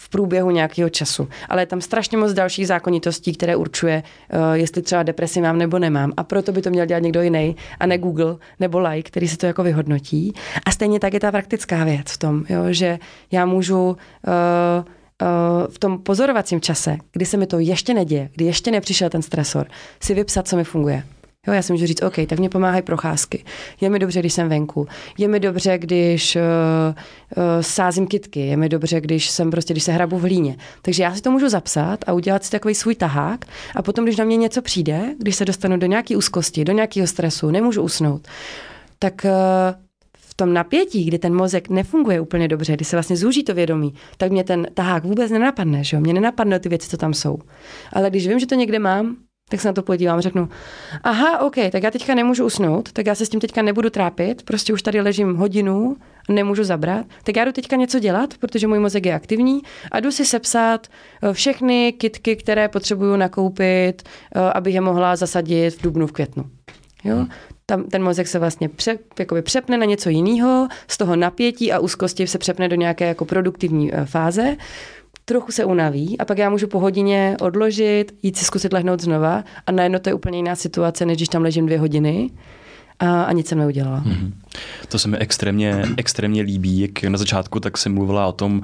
v 0.00 0.08
průběhu 0.08 0.50
nějakého 0.50 0.90
času. 0.90 1.28
Ale 1.48 1.62
je 1.62 1.66
tam 1.66 1.80
strašně 1.80 2.18
moc 2.18 2.32
dalších 2.32 2.66
zákonitostí, 2.66 3.32
které 3.32 3.56
určuje, 3.56 4.02
uh, 4.32 4.40
jestli 4.52 4.82
třeba 4.82 5.02
depresi 5.02 5.40
mám 5.40 5.58
nebo 5.58 5.78
nemám. 5.78 6.12
A 6.16 6.24
proto 6.24 6.52
by 6.52 6.62
to 6.62 6.70
měl 6.70 6.86
dělat 6.86 7.02
někdo 7.02 7.22
jiný, 7.22 7.56
a 7.80 7.86
ne 7.86 7.98
Google 7.98 8.36
nebo 8.60 8.78
like, 8.78 9.10
který 9.10 9.28
si 9.28 9.36
to 9.36 9.46
jako 9.46 9.62
vyhodnotí. 9.62 10.32
A 10.66 10.70
stejně 10.70 11.00
tak 11.00 11.14
je 11.14 11.20
ta 11.20 11.30
praktická 11.30 11.84
věc 11.84 12.06
v 12.12 12.18
tom, 12.18 12.44
jo, 12.48 12.62
že 12.70 12.98
já 13.32 13.46
můžu 13.46 13.88
uh, 13.90 13.94
v 15.70 15.78
tom 15.78 15.98
pozorovacím 15.98 16.60
čase, 16.60 16.96
kdy 17.12 17.26
se 17.26 17.36
mi 17.36 17.46
to 17.46 17.58
ještě 17.58 17.94
neděje, 17.94 18.30
kdy 18.34 18.44
ještě 18.44 18.70
nepřišel 18.70 19.10
ten 19.10 19.22
stresor, 19.22 19.66
si 20.00 20.14
vypsat, 20.14 20.48
co 20.48 20.56
mi 20.56 20.64
funguje. 20.64 21.02
Jo, 21.46 21.52
já 21.52 21.62
si 21.62 21.72
můžu 21.72 21.86
říct, 21.86 22.02
OK, 22.02 22.14
tak 22.26 22.38
mě 22.38 22.48
pomáhají 22.48 22.82
procházky. 22.82 23.44
Je 23.80 23.90
mi 23.90 23.98
dobře, 23.98 24.20
když 24.20 24.32
jsem 24.32 24.48
venku. 24.48 24.88
Je 25.18 25.28
mi 25.28 25.40
dobře, 25.40 25.78
když 25.78 26.36
uh, 26.36 26.42
uh, 26.42 27.42
sázím 27.60 28.06
kitky. 28.06 28.40
Je 28.40 28.56
mi 28.56 28.68
dobře, 28.68 29.00
když 29.00 29.30
jsem 29.30 29.50
prostě, 29.50 29.74
když 29.74 29.84
se 29.84 29.92
hrabu 29.92 30.18
v 30.18 30.22
hlíně. 30.22 30.56
Takže 30.82 31.02
já 31.02 31.14
si 31.14 31.22
to 31.22 31.30
můžu 31.30 31.48
zapsat 31.48 32.04
a 32.06 32.12
udělat 32.12 32.44
si 32.44 32.50
takový 32.50 32.74
svůj 32.74 32.94
tahák 32.94 33.44
a 33.74 33.82
potom, 33.82 34.04
když 34.04 34.16
na 34.16 34.24
mě 34.24 34.36
něco 34.36 34.62
přijde, 34.62 35.14
když 35.18 35.36
se 35.36 35.44
dostanu 35.44 35.76
do 35.76 35.86
nějaké 35.86 36.16
úzkosti, 36.16 36.64
do 36.64 36.72
nějakého 36.72 37.06
stresu, 37.06 37.50
nemůžu 37.50 37.82
usnout, 37.82 38.28
tak 38.98 39.24
uh, 39.24 39.30
tom 40.40 40.52
napětí, 40.52 41.04
kdy 41.04 41.18
ten 41.18 41.34
mozek 41.34 41.68
nefunguje 41.68 42.20
úplně 42.20 42.48
dobře, 42.48 42.72
kdy 42.72 42.84
se 42.84 42.96
vlastně 42.96 43.16
zúží 43.16 43.44
to 43.44 43.54
vědomí, 43.54 43.94
tak 44.16 44.32
mě 44.32 44.44
ten 44.44 44.66
tahák 44.74 45.04
vůbec 45.04 45.30
nenapadne, 45.30 45.84
že 45.84 45.96
jo? 45.96 46.00
Mě 46.00 46.12
nenapadne 46.12 46.58
ty 46.58 46.68
věci, 46.68 46.88
co 46.88 46.96
tam 46.96 47.14
jsou. 47.14 47.38
Ale 47.92 48.10
když 48.10 48.28
vím, 48.28 48.38
že 48.38 48.46
to 48.46 48.54
někde 48.54 48.78
mám, 48.78 49.16
tak 49.50 49.60
se 49.60 49.68
na 49.68 49.72
to 49.72 49.82
podívám, 49.82 50.20
řeknu, 50.20 50.48
aha, 51.02 51.38
OK, 51.38 51.54
tak 51.72 51.82
já 51.82 51.90
teďka 51.90 52.14
nemůžu 52.14 52.44
usnout, 52.46 52.92
tak 52.92 53.06
já 53.06 53.14
se 53.14 53.26
s 53.26 53.28
tím 53.28 53.40
teďka 53.40 53.62
nebudu 53.62 53.90
trápit, 53.90 54.42
prostě 54.42 54.72
už 54.72 54.82
tady 54.82 55.00
ležím 55.00 55.36
hodinu, 55.36 55.96
nemůžu 56.28 56.64
zabrat, 56.64 57.06
tak 57.24 57.36
já 57.36 57.44
jdu 57.44 57.52
teďka 57.52 57.76
něco 57.76 57.98
dělat, 57.98 58.34
protože 58.40 58.66
můj 58.66 58.78
mozek 58.78 59.06
je 59.06 59.14
aktivní 59.14 59.60
a 59.92 60.00
jdu 60.00 60.10
si 60.10 60.24
sepsat 60.24 60.86
eh, 61.22 61.32
všechny 61.32 61.92
kitky, 61.92 62.36
které 62.36 62.68
potřebuju 62.68 63.16
nakoupit, 63.16 64.02
eh, 64.02 64.40
abych 64.40 64.74
je 64.74 64.80
mohla 64.80 65.16
zasadit 65.16 65.70
v 65.70 65.82
dubnu, 65.82 66.06
v 66.06 66.12
květnu. 66.12 66.44
Jo? 67.04 67.26
Tam 67.70 67.84
ten 67.84 68.02
mozek 68.02 68.28
se 68.28 68.38
vlastně 68.38 68.68
pře, 68.68 68.98
jakoby 69.18 69.42
přepne 69.42 69.78
na 69.78 69.84
něco 69.84 70.08
jiného, 70.08 70.68
z 70.88 70.98
toho 70.98 71.16
napětí 71.16 71.72
a 71.72 71.78
úzkosti 71.78 72.26
se 72.26 72.38
přepne 72.38 72.68
do 72.68 72.76
nějaké 72.76 73.06
jako 73.06 73.24
produktivní 73.24 73.94
eh, 73.94 74.04
fáze 74.04 74.56
trochu 75.24 75.52
se 75.52 75.64
unaví 75.64 76.18
a 76.18 76.24
pak 76.24 76.38
já 76.38 76.50
můžu 76.50 76.66
po 76.66 76.78
hodině 76.78 77.36
odložit, 77.40 78.14
jít 78.22 78.36
si 78.36 78.44
zkusit 78.44 78.72
lehnout 78.72 79.00
znova 79.00 79.44
a 79.66 79.72
najednou 79.72 79.98
to 79.98 80.08
je 80.08 80.14
úplně 80.14 80.38
jiná 80.38 80.56
situace, 80.56 81.06
než 81.06 81.16
když 81.16 81.28
tam 81.28 81.42
ležím 81.42 81.66
dvě 81.66 81.78
hodiny 81.78 82.30
a, 82.98 83.22
a 83.22 83.32
nic 83.32 83.46
jsem 83.46 83.58
neudělala. 83.58 84.00
Mm-hmm. 84.06 84.32
To 84.88 84.98
se 84.98 85.08
mi 85.08 85.18
extrémně, 85.18 85.82
extrémně 85.96 86.42
líbí, 86.42 86.80
jak 86.80 87.02
na 87.02 87.18
začátku 87.18 87.60
tak 87.60 87.78
jsem 87.78 87.94
mluvila 87.94 88.26
o 88.26 88.32
tom, 88.32 88.62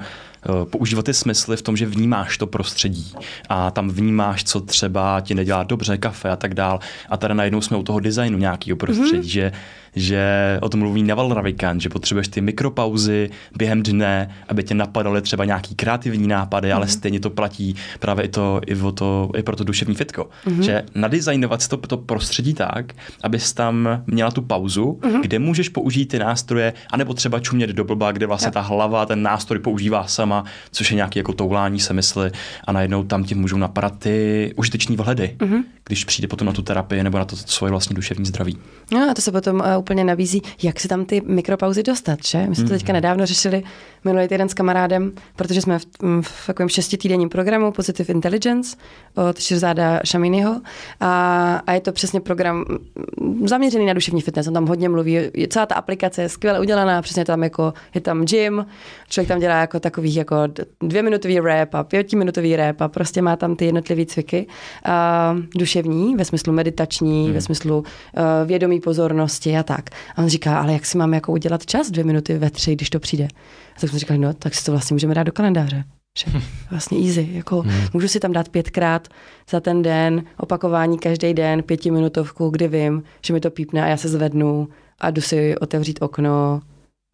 používat 0.65 1.05
ty 1.05 1.13
smysly 1.13 1.57
v 1.57 1.61
tom, 1.61 1.77
že 1.77 1.85
vnímáš 1.85 2.37
to 2.37 2.47
prostředí 2.47 3.13
a 3.49 3.71
tam 3.71 3.89
vnímáš, 3.89 4.43
co 4.43 4.61
třeba 4.61 5.21
ti 5.21 5.35
nedělá 5.35 5.63
dobře, 5.63 5.97
kafe 5.97 6.29
a 6.29 6.35
tak 6.35 6.53
dál. 6.53 6.79
A 7.09 7.17
tady 7.17 7.33
najednou 7.33 7.61
jsme 7.61 7.77
u 7.77 7.83
toho 7.83 7.99
designu 7.99 8.37
nějakého 8.37 8.77
prostředí, 8.77 9.27
mm-hmm. 9.27 9.31
že, 9.31 9.51
že 9.99 10.57
o 10.61 10.69
tom 10.69 10.79
mluví 10.79 11.03
Naval 11.03 11.33
Ravikant, 11.33 11.81
že 11.81 11.89
potřebuješ 11.89 12.27
ty 12.27 12.41
mikropauzy 12.41 13.29
během 13.57 13.83
dne, 13.83 14.29
aby 14.47 14.63
tě 14.63 14.73
napadaly 14.73 15.21
třeba 15.21 15.45
nějaký 15.45 15.75
kreativní 15.75 16.27
nápady, 16.27 16.69
mm-hmm. 16.69 16.75
ale 16.75 16.85
mhm. 16.85 16.93
stejně 16.93 17.19
to 17.19 17.29
platí 17.29 17.75
právě 17.99 18.25
i, 18.25 18.27
to, 18.27 18.61
i, 18.67 18.75
o 18.75 18.91
to, 18.91 19.29
i 19.37 19.43
pro 19.43 19.55
to 19.55 19.63
duševní 19.63 19.95
fitko. 19.95 20.29
Mm-hmm. 20.45 20.61
Že 20.61 20.83
nadizajnovat 20.95 21.61
si 21.61 21.69
to, 21.69 21.77
to 21.77 21.97
prostředí 21.97 22.53
tak, 22.53 22.93
abys 23.23 23.53
tam 23.53 24.03
měla 24.07 24.31
tu 24.31 24.41
pauzu, 24.41 24.99
mm-hmm. 25.01 25.21
kde 25.21 25.39
můžeš 25.39 25.69
použít 25.69 26.05
ty 26.05 26.19
nástroje, 26.19 26.73
anebo 26.91 27.13
třeba 27.13 27.39
čumět 27.39 27.69
do 27.69 27.83
blba, 27.83 28.11
kde 28.11 28.25
vlastně 28.25 28.51
ta 28.51 28.61
hlava 28.61 29.05
ten 29.05 29.21
nástroj 29.23 29.59
používá 29.59 30.07
sama 30.07 30.43
což 30.71 30.91
je 30.91 30.95
nějaký 30.95 31.19
jako 31.19 31.33
toulání 31.33 31.79
se 31.79 31.93
mysli 31.93 32.31
a 32.67 32.71
najednou 32.71 33.03
tam 33.03 33.23
ti 33.23 33.35
můžou 33.35 33.57
napadat 33.57 33.99
ty 33.99 34.53
užiteční 34.55 34.95
vhledy, 34.95 35.35
mm-hmm. 35.37 35.63
když 35.85 36.05
přijde 36.05 36.27
potom 36.27 36.45
na 36.45 36.53
tu 36.53 36.61
terapii 36.61 37.03
nebo 37.03 37.17
na 37.17 37.25
to 37.25 37.35
svoje 37.35 37.71
vlastní 37.71 37.95
duševní 37.95 38.25
zdraví. 38.25 38.57
No 38.91 39.09
a 39.11 39.13
to 39.13 39.21
se 39.21 39.31
potom 39.31 39.55
uh, 39.55 39.83
úplně 39.87 40.03
nabízí, 40.03 40.41
jak 40.63 40.79
si 40.79 40.87
tam 40.87 41.05
ty 41.05 41.21
mikropauzy 41.25 41.83
dostat, 41.83 42.19
že? 42.25 42.45
My 42.49 42.55
jsme 42.55 42.63
to 42.63 42.69
teďka 42.69 42.91
mhm. 42.91 42.93
nedávno 42.93 43.25
řešili 43.25 43.63
minulý 44.05 44.27
týden 44.27 44.49
s 44.49 44.53
kamarádem, 44.53 45.11
protože 45.35 45.61
jsme 45.61 45.79
v, 45.79 45.85
v 46.21 46.47
takovém 46.47 46.69
šestitýdenním 46.69 47.29
programu 47.29 47.71
Positive 47.71 48.13
Intelligence 48.13 48.77
od 49.15 49.39
Širzáda 49.39 49.99
Šaminiho 50.03 50.61
a, 50.99 51.61
a 51.67 51.73
je 51.73 51.81
to 51.81 51.91
přesně 51.91 52.19
program 52.21 52.65
zaměřený 53.45 53.85
na 53.85 53.93
duševní 53.93 54.21
fitness. 54.21 54.47
On 54.47 54.53
tam 54.53 54.67
hodně 54.67 54.89
mluví, 54.89 55.13
je, 55.13 55.47
celá 55.47 55.65
ta 55.65 55.75
aplikace 55.75 56.21
je 56.21 56.29
skvěle 56.29 56.59
udělaná, 56.59 57.01
přesně 57.01 57.25
tam 57.25 57.43
jako, 57.43 57.73
je 57.95 58.01
tam 58.01 58.25
gym, 58.25 58.65
člověk 59.09 59.27
tam 59.27 59.39
dělá 59.39 59.55
jako 59.55 59.79
takových 59.79 60.17
jako 60.17 60.35
dvěminutový 60.83 61.39
rap 61.39 61.75
a 61.75 61.83
pětiminutový 61.83 62.55
rap 62.55 62.81
a 62.81 62.87
prostě 62.87 63.21
má 63.21 63.35
tam 63.35 63.55
ty 63.55 63.65
jednotlivé 63.65 64.05
cviky 64.05 64.47
a 64.85 65.35
duševní, 65.55 66.15
ve 66.15 66.25
smyslu 66.25 66.53
meditační, 66.53 67.25
hmm. 67.25 67.33
ve 67.33 67.41
smyslu 67.41 67.77
uh, 67.77 67.83
vědomí 68.47 68.79
pozornosti 68.79 69.57
a 69.57 69.63
tak. 69.67 69.89
A 70.15 70.21
on 70.21 70.29
říká, 70.29 70.59
ale 70.59 70.73
jak 70.73 70.85
si 70.85 70.97
mám 70.97 71.13
jako 71.13 71.31
udělat 71.31 71.65
čas 71.65 71.91
dvě 71.91 72.03
minuty 72.03 72.37
ve 72.37 72.49
tři, 72.49 72.75
když 72.75 72.89
to 72.89 72.99
přijde. 72.99 73.27
A 73.75 73.79
tak 73.79 73.89
jsme 73.89 73.99
říkali, 73.99 74.19
no, 74.19 74.33
tak 74.33 74.55
si 74.55 74.65
to 74.65 74.71
vlastně 74.71 74.93
můžeme 74.93 75.13
dát 75.13 75.23
do 75.23 75.31
kalendáře. 75.31 75.83
Že 76.17 76.31
vlastně 76.71 76.97
easy. 77.07 77.29
Jako, 77.31 77.61
hmm. 77.61 77.87
Můžu 77.93 78.07
si 78.07 78.19
tam 78.19 78.31
dát 78.31 78.49
pětkrát 78.49 79.07
za 79.49 79.59
ten 79.59 79.81
den, 79.81 80.23
opakování 80.37 80.99
každý 80.99 81.33
den, 81.33 81.63
pětiminutovku, 81.63 82.49
kdy 82.49 82.67
vím, 82.67 83.03
že 83.25 83.33
mi 83.33 83.39
to 83.39 83.51
pípne 83.51 83.83
a 83.83 83.87
já 83.87 83.97
se 83.97 84.09
zvednu 84.09 84.67
a 84.99 85.11
jdu 85.11 85.21
si 85.21 85.57
otevřít 85.57 86.01
okno, 86.01 86.61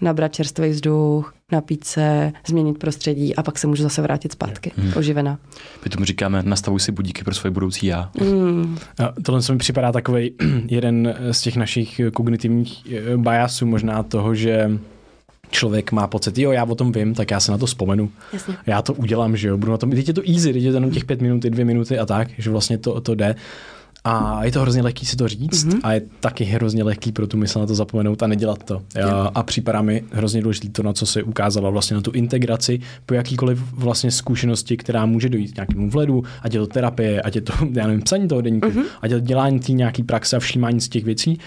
nabrat 0.01 0.33
čerstvý 0.33 0.69
vzduch, 0.69 1.33
napít 1.51 1.83
se, 1.83 2.31
změnit 2.47 2.77
prostředí 2.77 3.35
a 3.35 3.43
pak 3.43 3.57
se 3.59 3.67
můžu 3.67 3.83
zase 3.83 4.01
vrátit 4.01 4.31
zpátky, 4.31 4.71
hmm. 4.77 4.93
oživená. 4.95 5.39
My 5.83 5.89
tomu 5.89 6.05
říkáme, 6.05 6.43
nastavuj 6.45 6.79
si 6.79 6.91
budíky 6.91 7.23
pro 7.23 7.33
svoje 7.33 7.51
budoucí 7.51 7.85
já. 7.85 8.11
Hmm. 8.19 8.77
A 8.99 9.13
tohle 9.23 9.41
se 9.41 9.51
mi 9.53 9.57
připadá 9.57 9.91
takový 9.91 10.31
jeden 10.67 11.15
z 11.31 11.41
těch 11.41 11.55
našich 11.55 12.01
kognitivních 12.13 12.91
eh, 12.91 13.17
biasů, 13.17 13.65
možná 13.65 14.03
toho, 14.03 14.35
že 14.35 14.79
člověk 15.53 15.91
má 15.91 16.07
pocit, 16.07 16.37
jo, 16.37 16.51
já 16.51 16.63
o 16.63 16.75
tom 16.75 16.91
vím, 16.91 17.13
tak 17.13 17.31
já 17.31 17.39
se 17.39 17.51
na 17.51 17.57
to 17.57 17.65
vzpomenu. 17.65 18.11
Jasně. 18.33 18.57
Já 18.65 18.81
to 18.81 18.93
udělám, 18.93 19.37
že 19.37 19.47
jo, 19.47 19.57
budu 19.57 19.71
na 19.71 19.77
tom, 19.77 19.91
teď 19.91 20.07
je 20.07 20.13
to 20.13 20.21
easy, 20.27 20.53
teď 20.53 20.63
je 20.63 20.71
to 20.71 20.77
jenom 20.77 20.91
těch 20.91 21.05
pět 21.05 21.21
minut, 21.21 21.41
dvě 21.41 21.65
minuty 21.65 21.99
a 21.99 22.05
tak, 22.05 22.27
že 22.37 22.49
vlastně 22.49 22.77
to, 22.77 23.01
to 23.01 23.15
jde. 23.15 23.35
A 24.05 24.43
je 24.43 24.51
to 24.51 24.61
hrozně 24.61 24.81
lehký 24.81 25.05
si 25.05 25.15
to 25.15 25.27
říct 25.27 25.65
mm-hmm. 25.65 25.79
a 25.83 25.93
je 25.93 26.01
taky 26.19 26.43
hrozně 26.43 26.83
lehký 26.83 27.11
pro 27.11 27.27
tu 27.27 27.37
mysl 27.37 27.59
na 27.59 27.65
to 27.65 27.75
zapomenout 27.75 28.23
a 28.23 28.27
nedělat 28.27 28.63
to. 28.63 28.81
A, 29.05 29.31
a 29.35 29.43
připadá 29.43 29.81
mi 29.81 30.03
hrozně 30.11 30.41
důležité 30.41 30.69
to, 30.69 30.83
na 30.83 30.93
co 30.93 31.05
se 31.05 31.23
ukázalo 31.23 31.71
vlastně 31.71 31.95
na 31.95 32.01
tu 32.01 32.11
integraci 32.11 32.79
po 33.05 33.13
jakýkoliv 33.13 33.59
vlastně 33.73 34.11
zkušenosti, 34.11 34.77
která 34.77 35.05
může 35.05 35.29
dojít 35.29 35.51
k 35.51 35.55
nějakému 35.55 35.89
vledu, 35.89 36.23
ať 36.41 36.53
je 36.53 36.59
to 36.59 36.67
terapie, 36.67 37.21
ať 37.21 37.35
je 37.35 37.41
to, 37.41 37.53
já 37.71 37.87
nevím, 37.87 38.01
psaní 38.01 38.27
toho 38.27 38.41
denníku, 38.41 38.67
mm-hmm. 38.67 38.85
ať 39.01 39.11
je 39.11 39.19
to 39.19 39.25
dělání 39.25 39.59
té 39.59 39.71
nějaký 39.71 40.03
praxe 40.03 40.35
a 40.35 40.39
všímání 40.39 40.81
z 40.81 40.89
těch 40.89 41.03
věcí 41.03 41.39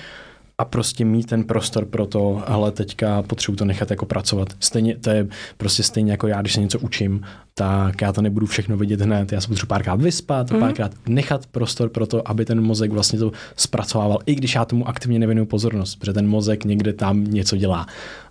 a 0.59 0.65
prostě 0.65 1.05
mít 1.05 1.27
ten 1.27 1.45
prostor 1.45 1.85
pro 1.85 2.07
to, 2.07 2.43
ale 2.47 2.73
teďka 2.73 3.23
potřebuji 3.23 3.57
to 3.57 3.65
nechat 3.65 3.91
jako 3.91 4.07
pracovat. 4.07 4.49
Stejně, 4.61 4.97
to 4.97 5.11
je 5.11 5.27
prostě 5.57 5.83
stejně 5.83 6.11
jako 6.11 6.27
já, 6.27 6.41
když 6.41 6.53
se 6.53 6.61
něco 6.61 6.79
učím, 6.79 7.21
tak 7.55 8.03
já 8.03 8.13
to 8.13 8.23
nebudu 8.23 8.47
všechno 8.47 8.77
vidět 8.77 9.01
hned. 9.01 9.33
Já 9.33 9.41
se 9.41 9.49
potřebuji 9.49 9.69
párkrát 9.69 10.01
vyspat, 10.01 10.51
mm. 10.51 10.61
párkrát 10.61 10.93
nechat 11.09 11.47
prostor 11.47 11.89
pro 11.89 12.07
to, 12.07 12.29
aby 12.29 12.45
ten 12.45 12.61
mozek 12.61 12.93
vlastně 12.93 13.19
to 13.19 13.33
zpracovával, 13.57 14.19
i 14.27 14.35
když 14.35 14.55
já 14.55 14.65
tomu 14.65 14.89
aktivně 14.89 15.19
nevěnuju 15.19 15.47
pozornost, 15.47 15.97
protože 15.97 16.13
ten 16.13 16.29
mozek 16.29 16.65
někde 16.65 16.93
tam 16.93 17.25
něco 17.25 17.57
dělá. 17.57 17.87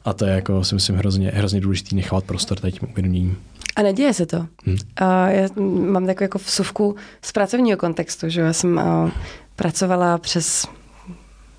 A 0.06 0.14
to 0.14 0.26
je 0.26 0.32
jako, 0.32 0.64
si 0.64 0.76
myslím, 0.76 0.96
hrozně, 0.96 1.32
hrozně 1.36 1.62
důležitý 1.62 1.96
nechávat 1.96 2.24
prostor 2.24 2.60
tady 2.60 2.72
tím 2.72 2.90
uvědoměním. 2.92 3.38
A 3.76 3.82
neděje 3.82 4.14
se 4.14 4.26
to. 4.26 4.46
Hmm. 4.66 4.78
A 4.96 5.30
já 5.30 5.48
mám 5.90 6.06
takovou 6.06 6.24
jako 6.24 6.38
vsuvku 6.38 6.96
z 7.22 7.32
pracovního 7.32 7.78
kontextu, 7.78 8.30
že 8.30 8.42
já 8.42 8.54
jsem 8.54 8.78
uh, 8.78 9.10
pracovala 9.56 10.18
přes 10.18 10.68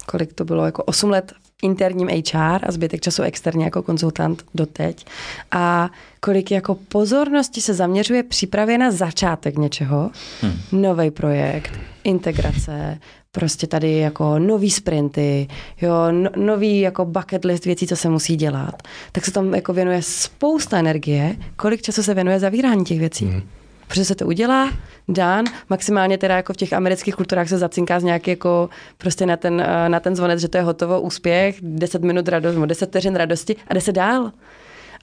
kolik 0.06 0.32
to 0.32 0.44
bylo, 0.44 0.66
jako 0.66 0.82
8 0.82 1.10
let 1.10 1.32
interním 1.62 2.08
HR 2.08 2.60
a 2.62 2.72
zbytek 2.72 3.00
času 3.00 3.22
externě 3.22 3.64
jako 3.64 3.82
konzultant 3.82 4.42
doteď. 4.54 5.06
A 5.50 5.90
kolik 6.20 6.50
jako 6.50 6.74
pozornosti 6.74 7.60
se 7.60 7.74
zaměřuje 7.74 8.22
přípravě 8.22 8.78
na 8.78 8.90
začátek 8.90 9.58
něčeho, 9.58 10.10
hmm. 10.40 10.52
nový 10.72 11.10
projekt, 11.10 11.72
integrace, 12.04 12.98
prostě 13.32 13.66
tady 13.66 13.98
jako 13.98 14.38
nový 14.38 14.70
sprinty, 14.70 15.48
jo, 15.80 16.12
no, 16.12 16.30
nový 16.36 16.80
jako 16.80 17.04
bucket 17.04 17.44
list 17.44 17.64
věcí, 17.64 17.86
co 17.86 17.96
se 17.96 18.08
musí 18.08 18.36
dělat, 18.36 18.82
tak 19.12 19.24
se 19.24 19.32
tam 19.32 19.54
jako 19.54 19.72
věnuje 19.72 20.02
spousta 20.02 20.78
energie, 20.78 21.36
kolik 21.56 21.82
času 21.82 22.02
se 22.02 22.14
věnuje 22.14 22.40
zavírání 22.40 22.84
těch 22.84 22.98
věcí. 22.98 23.26
Hmm. 23.26 23.42
Protože 23.88 24.04
se 24.04 24.14
to 24.14 24.26
udělá, 24.26 24.70
dán, 25.08 25.44
maximálně 25.70 26.18
teda 26.18 26.36
jako 26.36 26.52
v 26.52 26.56
těch 26.56 26.72
amerických 26.72 27.14
kulturách 27.14 27.48
se 27.48 27.58
zacinká 27.58 28.00
z 28.00 28.02
nějaký 28.02 28.30
jako 28.30 28.68
prostě 28.98 29.26
na 29.26 29.36
ten, 29.36 29.60
eh, 29.60 29.88
na 29.88 30.00
ten 30.00 30.16
zvonec, 30.16 30.40
že 30.40 30.48
to 30.48 30.58
je 30.58 30.62
hotovo, 30.62 31.00
úspěch, 31.00 31.56
10 31.62 32.02
minut 32.02 32.28
radosti, 32.28 32.66
10 32.66 32.88
vteřin 32.88 33.16
radosti 33.16 33.56
a 33.68 33.74
jde 33.74 33.80
se 33.80 33.92
dál. 33.92 34.32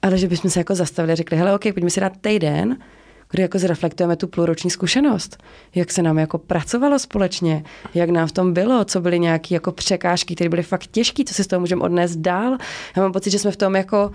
Ale 0.02 0.18
že 0.18 0.28
bychom 0.28 0.50
se 0.50 0.60
jako 0.60 0.74
zastavili 0.74 1.12
a 1.12 1.16
řekli, 1.16 1.36
hele, 1.36 1.54
OK, 1.54 1.62
pojďme 1.62 1.90
si 1.90 2.00
dát 2.00 2.12
týden, 2.20 2.76
kdy 3.30 3.42
jako 3.42 3.58
zreflektujeme 3.58 4.16
tu 4.16 4.26
půlroční 4.26 4.70
zkušenost. 4.70 5.42
Jak 5.74 5.92
se 5.92 6.02
nám 6.02 6.18
jako 6.18 6.38
pracovalo 6.38 6.98
společně, 6.98 7.64
jak 7.94 8.10
nám 8.10 8.28
v 8.28 8.32
tom 8.32 8.52
bylo, 8.52 8.84
co 8.84 9.00
byly 9.00 9.18
nějaké 9.18 9.54
jako 9.54 9.72
překážky, 9.72 10.34
které 10.34 10.50
byly 10.50 10.62
fakt 10.62 10.86
těžké, 10.86 11.24
co 11.24 11.34
si 11.34 11.44
z 11.44 11.46
toho 11.46 11.60
můžeme 11.60 11.82
odnést 11.82 12.16
dál. 12.16 12.58
Já 12.96 13.02
mám 13.02 13.12
pocit, 13.12 13.30
že 13.30 13.38
jsme 13.38 13.50
v 13.50 13.56
tom 13.56 13.76
jako, 13.76 14.12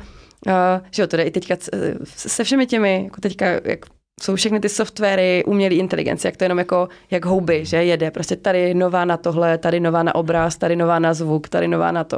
uh, 0.48 0.54
že 0.92 1.02
jo, 1.02 1.08
jde 1.12 1.24
i 1.24 1.32
teďka 1.32 1.56
se 2.04 2.44
všemi 2.44 2.68
těmi, 2.68 3.04
jako 3.04 3.22
teďka, 3.22 3.46
jak 3.64 3.86
jsou 4.24 4.36
všechny 4.36 4.60
ty 4.60 4.70
softwary, 4.70 5.44
umělé 5.46 5.76
inteligence, 5.76 6.28
jak 6.28 6.38
to 6.38 6.44
jenom 6.44 6.58
jako 6.58 6.90
jak 7.12 7.26
houby, 7.26 7.66
že 7.66 7.84
jede. 7.84 8.12
Prostě 8.12 8.36
tady 8.36 8.74
nová 8.74 9.06
na 9.06 9.18
tohle, 9.18 9.58
tady 9.58 9.80
nová 9.80 10.04
na 10.04 10.16
obraz, 10.16 10.58
tady 10.58 10.76
nová 10.76 11.00
na 11.00 11.14
zvuk, 11.14 11.50
tady 11.50 11.68
nová 11.68 11.92
na 11.92 12.04
to. 12.04 12.18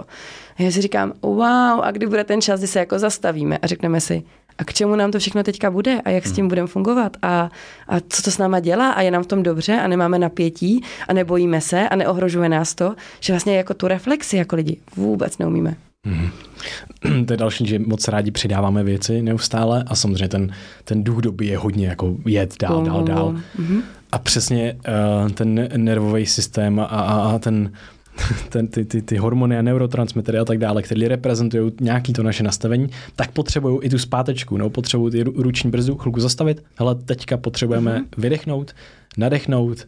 A 0.60 0.64
já 0.64 0.72
si 0.72 0.82
říkám, 0.82 1.14
wow, 1.22 1.82
a 1.82 1.92
kdy 1.92 2.08
bude 2.08 2.24
ten 2.24 2.42
čas, 2.42 2.60
kdy 2.60 2.68
se 2.68 2.80
jako 2.80 3.00
zastavíme 3.00 3.58
a 3.58 3.68
řekneme 3.68 4.02
si, 4.02 4.24
a 4.58 4.64
k 4.64 4.74
čemu 4.74 4.96
nám 4.96 5.12
to 5.12 5.20
všechno 5.20 5.44
teďka 5.44 5.72
bude 5.72 6.02
a 6.06 6.10
jak 6.10 6.26
s 6.26 6.32
tím 6.32 6.44
hmm. 6.44 6.50
budeme 6.50 6.68
fungovat 6.68 7.18
a, 7.22 7.50
a 7.88 8.00
co 8.10 8.22
to 8.22 8.32
s 8.32 8.38
náma 8.38 8.60
dělá 8.60 8.92
a 8.92 9.02
je 9.02 9.12
nám 9.12 9.24
v 9.24 9.28
tom 9.28 9.44
dobře 9.44 9.74
a 9.74 9.88
nemáme 9.88 10.20
napětí 10.20 10.84
a 11.08 11.14
nebojíme 11.14 11.62
se 11.62 11.90
a 11.90 11.96
neohrožuje 11.96 12.50
nás 12.50 12.76
to, 12.76 12.96
že 13.20 13.34
vlastně 13.34 13.58
jako 13.58 13.74
tu 13.74 13.88
reflexi 13.88 14.38
jako 14.38 14.56
lidi 14.56 14.78
vůbec 14.96 15.38
neumíme. 15.38 15.76
Mm-hmm. 16.08 16.32
To 17.26 17.34
je 17.34 17.38
další, 17.38 17.68
že 17.68 17.80
moc 17.80 18.08
rádi 18.08 18.32
přidáváme 18.32 18.84
věci 18.84 19.22
neustále 19.22 19.84
a 19.88 19.96
samozřejmě 19.96 20.28
ten, 20.28 20.52
ten 20.84 21.04
duch 21.04 21.22
doby 21.22 21.46
je 21.46 21.58
hodně 21.58 21.88
jako 21.88 22.16
jet 22.26 22.56
dál, 22.62 22.86
dál, 22.86 23.04
dál. 23.04 23.36
Mm-hmm. 23.60 23.82
A 24.12 24.18
přesně 24.18 24.78
uh, 25.24 25.30
ten 25.30 25.70
nervový 25.78 26.26
systém 26.26 26.80
a, 26.80 26.84
a, 26.86 27.32
a 27.36 27.40
ten, 27.40 27.72
ten, 28.50 28.68
ty, 28.68 28.86
ty, 28.86 29.02
ty 29.02 29.18
hormony 29.18 29.58
a 29.58 29.62
neurotransmitery 29.62 30.38
a 30.38 30.46
tak 30.46 30.58
dále, 30.58 30.82
které 30.82 31.08
reprezentují 31.08 31.72
nějaký 31.82 32.14
to 32.14 32.24
naše 32.24 32.44
nastavení, 32.44 32.90
tak 33.16 33.32
potřebují 33.32 33.80
i 33.82 33.90
tu 33.90 33.98
zpátečku, 33.98 34.58
no, 34.58 34.70
potřebují 34.70 35.24
ruční 35.24 35.72
brzdu, 35.72 35.98
chvilku 35.98 36.20
zastavit, 36.20 36.64
hele, 36.76 36.96
teďka 36.96 37.38
potřebujeme 37.38 37.98
mm-hmm. 38.00 38.22
vydechnout, 38.22 38.76
nadechnout, 39.18 39.88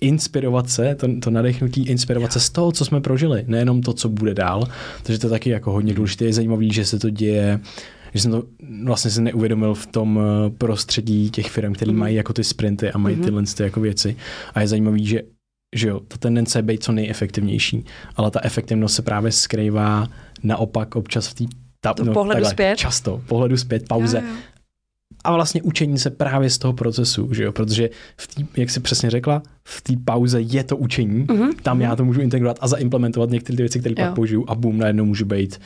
inspirovat 0.00 0.70
se, 0.70 0.94
to, 0.94 1.08
to 1.20 1.30
nadechnutí, 1.30 1.86
inspirovat 1.86 2.32
se 2.32 2.40
z 2.40 2.50
toho, 2.50 2.72
co 2.72 2.84
jsme 2.84 3.00
prožili, 3.00 3.44
nejenom 3.46 3.82
to, 3.82 3.92
co 3.92 4.08
bude 4.08 4.34
dál. 4.34 4.64
Takže 5.02 5.18
to 5.18 5.26
je 5.26 5.30
taky 5.30 5.50
jako 5.50 5.72
hodně 5.72 5.94
důležité. 5.94 6.24
Je 6.24 6.32
zajímavé, 6.32 6.64
že 6.72 6.84
se 6.84 6.98
to 6.98 7.10
děje 7.10 7.60
že 8.14 8.20
jsem 8.20 8.30
to 8.30 8.42
vlastně 8.84 9.10
si 9.10 9.22
neuvědomil 9.22 9.74
v 9.74 9.86
tom 9.86 10.20
eh, 10.20 10.50
prostředí 10.50 11.30
těch 11.30 11.50
firm, 11.50 11.72
které 11.72 11.92
mm. 11.92 11.98
mají 11.98 12.16
jako 12.16 12.32
ty 12.32 12.44
sprinty 12.44 12.90
a 12.90 12.98
mají 12.98 13.16
mm-hmm. 13.16 13.24
tyhle 13.24 13.42
ty 13.56 13.62
jako 13.62 13.80
věci. 13.80 14.16
A 14.54 14.60
je 14.60 14.68
zajímavý, 14.68 15.06
že 15.06 15.22
že 15.76 15.88
jo, 15.88 16.00
ta 16.00 16.16
tendence 16.16 16.58
je 16.58 16.62
být 16.62 16.84
co 16.84 16.92
nejefektivnější, 16.92 17.84
ale 18.16 18.30
ta 18.30 18.40
efektivnost 18.42 18.94
se 18.94 19.02
právě 19.02 19.32
skrývá 19.32 20.08
naopak 20.42 20.96
občas 20.96 21.28
v 21.28 21.34
té 21.34 21.44
ta, 21.80 21.94
no, 22.04 22.12
pohledu 22.12 22.36
takhle, 22.36 22.50
zpět? 22.50 22.76
Často, 22.76 23.22
pohledu 23.28 23.56
zpět, 23.56 23.88
pauze. 23.88 24.18
Jo, 24.18 24.24
jo 24.26 24.36
a 25.24 25.34
vlastně 25.34 25.62
učení 25.62 25.98
se 25.98 26.10
právě 26.10 26.50
z 26.50 26.58
toho 26.58 26.72
procesu, 26.72 27.34
že 27.34 27.44
jo? 27.44 27.52
protože 27.52 27.90
v 28.16 28.34
tý, 28.34 28.46
jak 28.56 28.70
jsi 28.70 28.80
přesně 28.80 29.10
řekla, 29.10 29.42
v 29.64 29.82
té 29.82 29.92
pauze 30.04 30.40
je 30.40 30.64
to 30.64 30.76
učení, 30.76 31.24
mm-hmm. 31.24 31.54
tam 31.62 31.80
já 31.80 31.96
to 31.96 32.04
můžu 32.04 32.20
integrovat 32.20 32.58
a 32.60 32.68
zaimplementovat 32.68 33.30
některé 33.30 33.56
ty 33.56 33.62
věci, 33.62 33.80
které 33.80 33.94
pak 33.94 34.14
použiju 34.14 34.44
a 34.48 34.54
boom, 34.54 34.78
najednou 34.78 35.04
můžu 35.04 35.24
být 35.24 35.60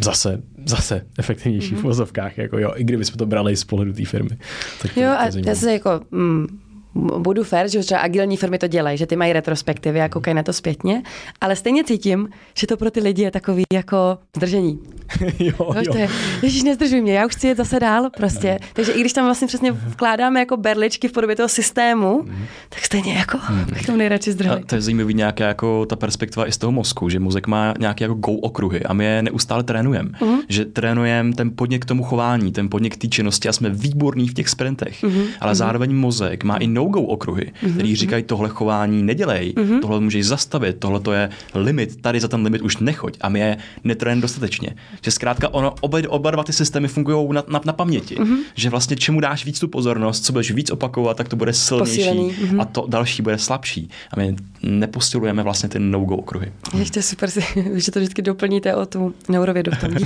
zase, 0.00 0.42
zase 0.66 1.06
efektivnější 1.18 1.74
mm-hmm. 1.74 1.78
v 1.78 1.82
vozovkách, 1.82 2.38
jako 2.38 2.58
jo, 2.58 2.72
i 2.76 2.84
kdybychom 2.84 3.16
to 3.18 3.26
brali 3.26 3.56
z 3.56 3.64
pohledu 3.64 3.92
té 3.92 4.04
firmy. 4.04 4.38
Tak 4.82 4.94
to, 4.94 5.00
jo, 5.00 5.06
to 5.06 5.20
a 5.20 5.48
já 5.48 5.54
se 5.54 5.72
jako, 5.72 6.00
mm, 6.10 6.46
budu 6.94 7.44
fér, 7.44 7.68
že 7.68 7.78
třeba 7.78 8.00
agilní 8.00 8.36
firmy 8.36 8.58
to 8.58 8.66
dělají, 8.66 8.98
že 8.98 9.06
ty 9.06 9.16
mají 9.16 9.32
retrospektivy 9.32 10.00
a 10.00 10.08
koukají 10.08 10.34
na 10.34 10.42
to 10.42 10.52
zpětně, 10.52 11.02
ale 11.40 11.56
stejně 11.56 11.84
cítím, 11.84 12.28
že 12.54 12.66
to 12.66 12.76
pro 12.76 12.90
ty 12.90 13.00
lidi 13.00 13.22
je 13.22 13.30
takový 13.30 13.64
jako 13.72 14.18
zdržení. 14.36 14.78
jo, 15.38 15.52
jo. 15.58 15.94
Je, 15.96 16.08
ježíš, 16.42 16.62
nezdržuj 16.62 17.00
mě, 17.00 17.12
já 17.12 17.26
už 17.26 17.32
chci 17.32 17.48
jít 17.48 17.56
zase 17.56 17.80
dál 17.80 18.10
prostě. 18.16 18.58
Takže 18.72 18.92
i 18.92 19.00
když 19.00 19.12
tam 19.12 19.24
vlastně 19.24 19.46
přesně 19.46 19.72
vkládáme 19.72 20.40
jako 20.40 20.56
berličky 20.56 21.08
v 21.08 21.12
podobě 21.12 21.36
toho 21.36 21.48
systému, 21.48 22.22
mm. 22.22 22.44
tak 22.68 22.84
stejně 22.84 23.14
jako 23.14 23.38
mm. 23.50 23.64
bych 23.74 23.88
nejradši 23.88 24.32
zdrželi. 24.32 24.64
To 24.64 24.74
je 24.74 24.80
zajímavý 24.80 25.14
nějaká 25.14 25.48
jako 25.48 25.86
ta 25.86 25.96
perspektiva 25.96 26.48
i 26.48 26.52
z 26.52 26.58
toho 26.58 26.72
mozku, 26.72 27.08
že 27.08 27.20
mozek 27.20 27.46
má 27.46 27.74
nějaké 27.78 28.04
jako 28.04 28.14
go 28.14 28.32
okruhy 28.32 28.82
a 28.82 28.92
my 28.92 29.04
je 29.04 29.22
neustále 29.22 29.62
trénujeme. 29.62 30.10
Mm. 30.20 30.38
Že 30.48 30.64
trénujeme 30.64 31.32
ten 31.32 31.50
podněk 31.56 31.82
k 31.82 31.88
tomu 31.88 32.02
chování, 32.02 32.52
ten 32.52 32.68
podněk 32.68 32.94
k 32.94 32.96
té 32.96 33.08
činnosti 33.08 33.48
a 33.48 33.52
jsme 33.52 33.70
výborní 33.70 34.28
v 34.28 34.34
těch 34.34 34.48
sprintech, 34.48 35.02
mm. 35.02 35.22
ale 35.40 35.52
mm. 35.52 35.54
zároveň 35.54 35.94
mozek 35.94 36.44
má 36.44 36.56
i 36.56 36.66
no-go 36.78 37.00
okruhy, 37.00 37.44
mm-hmm. 37.44 37.72
který 37.72 37.88
mhm. 37.88 37.96
říkají, 37.96 38.22
tohle 38.22 38.48
chování 38.48 39.02
nedělej, 39.02 39.54
mm-hmm. 39.56 39.80
tohle 39.80 40.00
můžeš 40.00 40.26
zastavit, 40.26 40.76
tohle 40.78 41.00
to 41.00 41.12
je 41.12 41.30
limit, 41.54 42.02
tady 42.02 42.20
za 42.20 42.28
ten 42.28 42.42
limit 42.42 42.62
už 42.62 42.76
nechoď 42.76 43.16
a 43.20 43.28
my 43.28 43.40
je 43.40 43.56
netrénujeme 43.84 44.22
dostatečně. 44.22 44.74
Že 45.02 45.10
zkrátka 45.10 45.48
ono, 45.48 45.74
oba, 45.80 45.98
oba 46.08 46.30
dva 46.30 46.44
ty 46.44 46.52
systémy 46.52 46.88
fungují 46.88 47.28
na, 47.32 47.44
na, 47.48 47.60
na 47.64 47.72
paměti. 47.72 48.16
Mm-hmm. 48.16 48.36
Že 48.54 48.70
vlastně 48.70 48.96
čemu 48.96 49.20
dáš 49.20 49.44
víc 49.44 49.60
tu 49.60 49.68
pozornost, 49.68 50.24
co 50.24 50.32
budeš 50.32 50.50
víc 50.50 50.70
opakovat, 50.70 51.16
tak 51.16 51.28
to 51.28 51.36
bude 51.36 51.52
silnější 51.52 52.10
mm-hmm. 52.10 52.60
a 52.60 52.64
to 52.64 52.86
další 52.88 53.22
bude 53.22 53.38
slabší. 53.38 53.90
A 54.10 54.20
my 54.20 54.36
neposilujeme 54.62 55.42
vlastně 55.42 55.68
ty 55.68 55.78
no-go 55.78 56.16
okruhy. 56.16 56.52
Ještě 56.78 57.02
super, 57.02 57.30
že 57.74 57.90
to 57.92 57.98
vždycky 57.98 58.22
doplníte 58.22 58.74
o 58.74 58.86
tu 58.86 59.14
neurovědu 59.28 59.72
v 59.72 59.80
tom. 59.80 59.90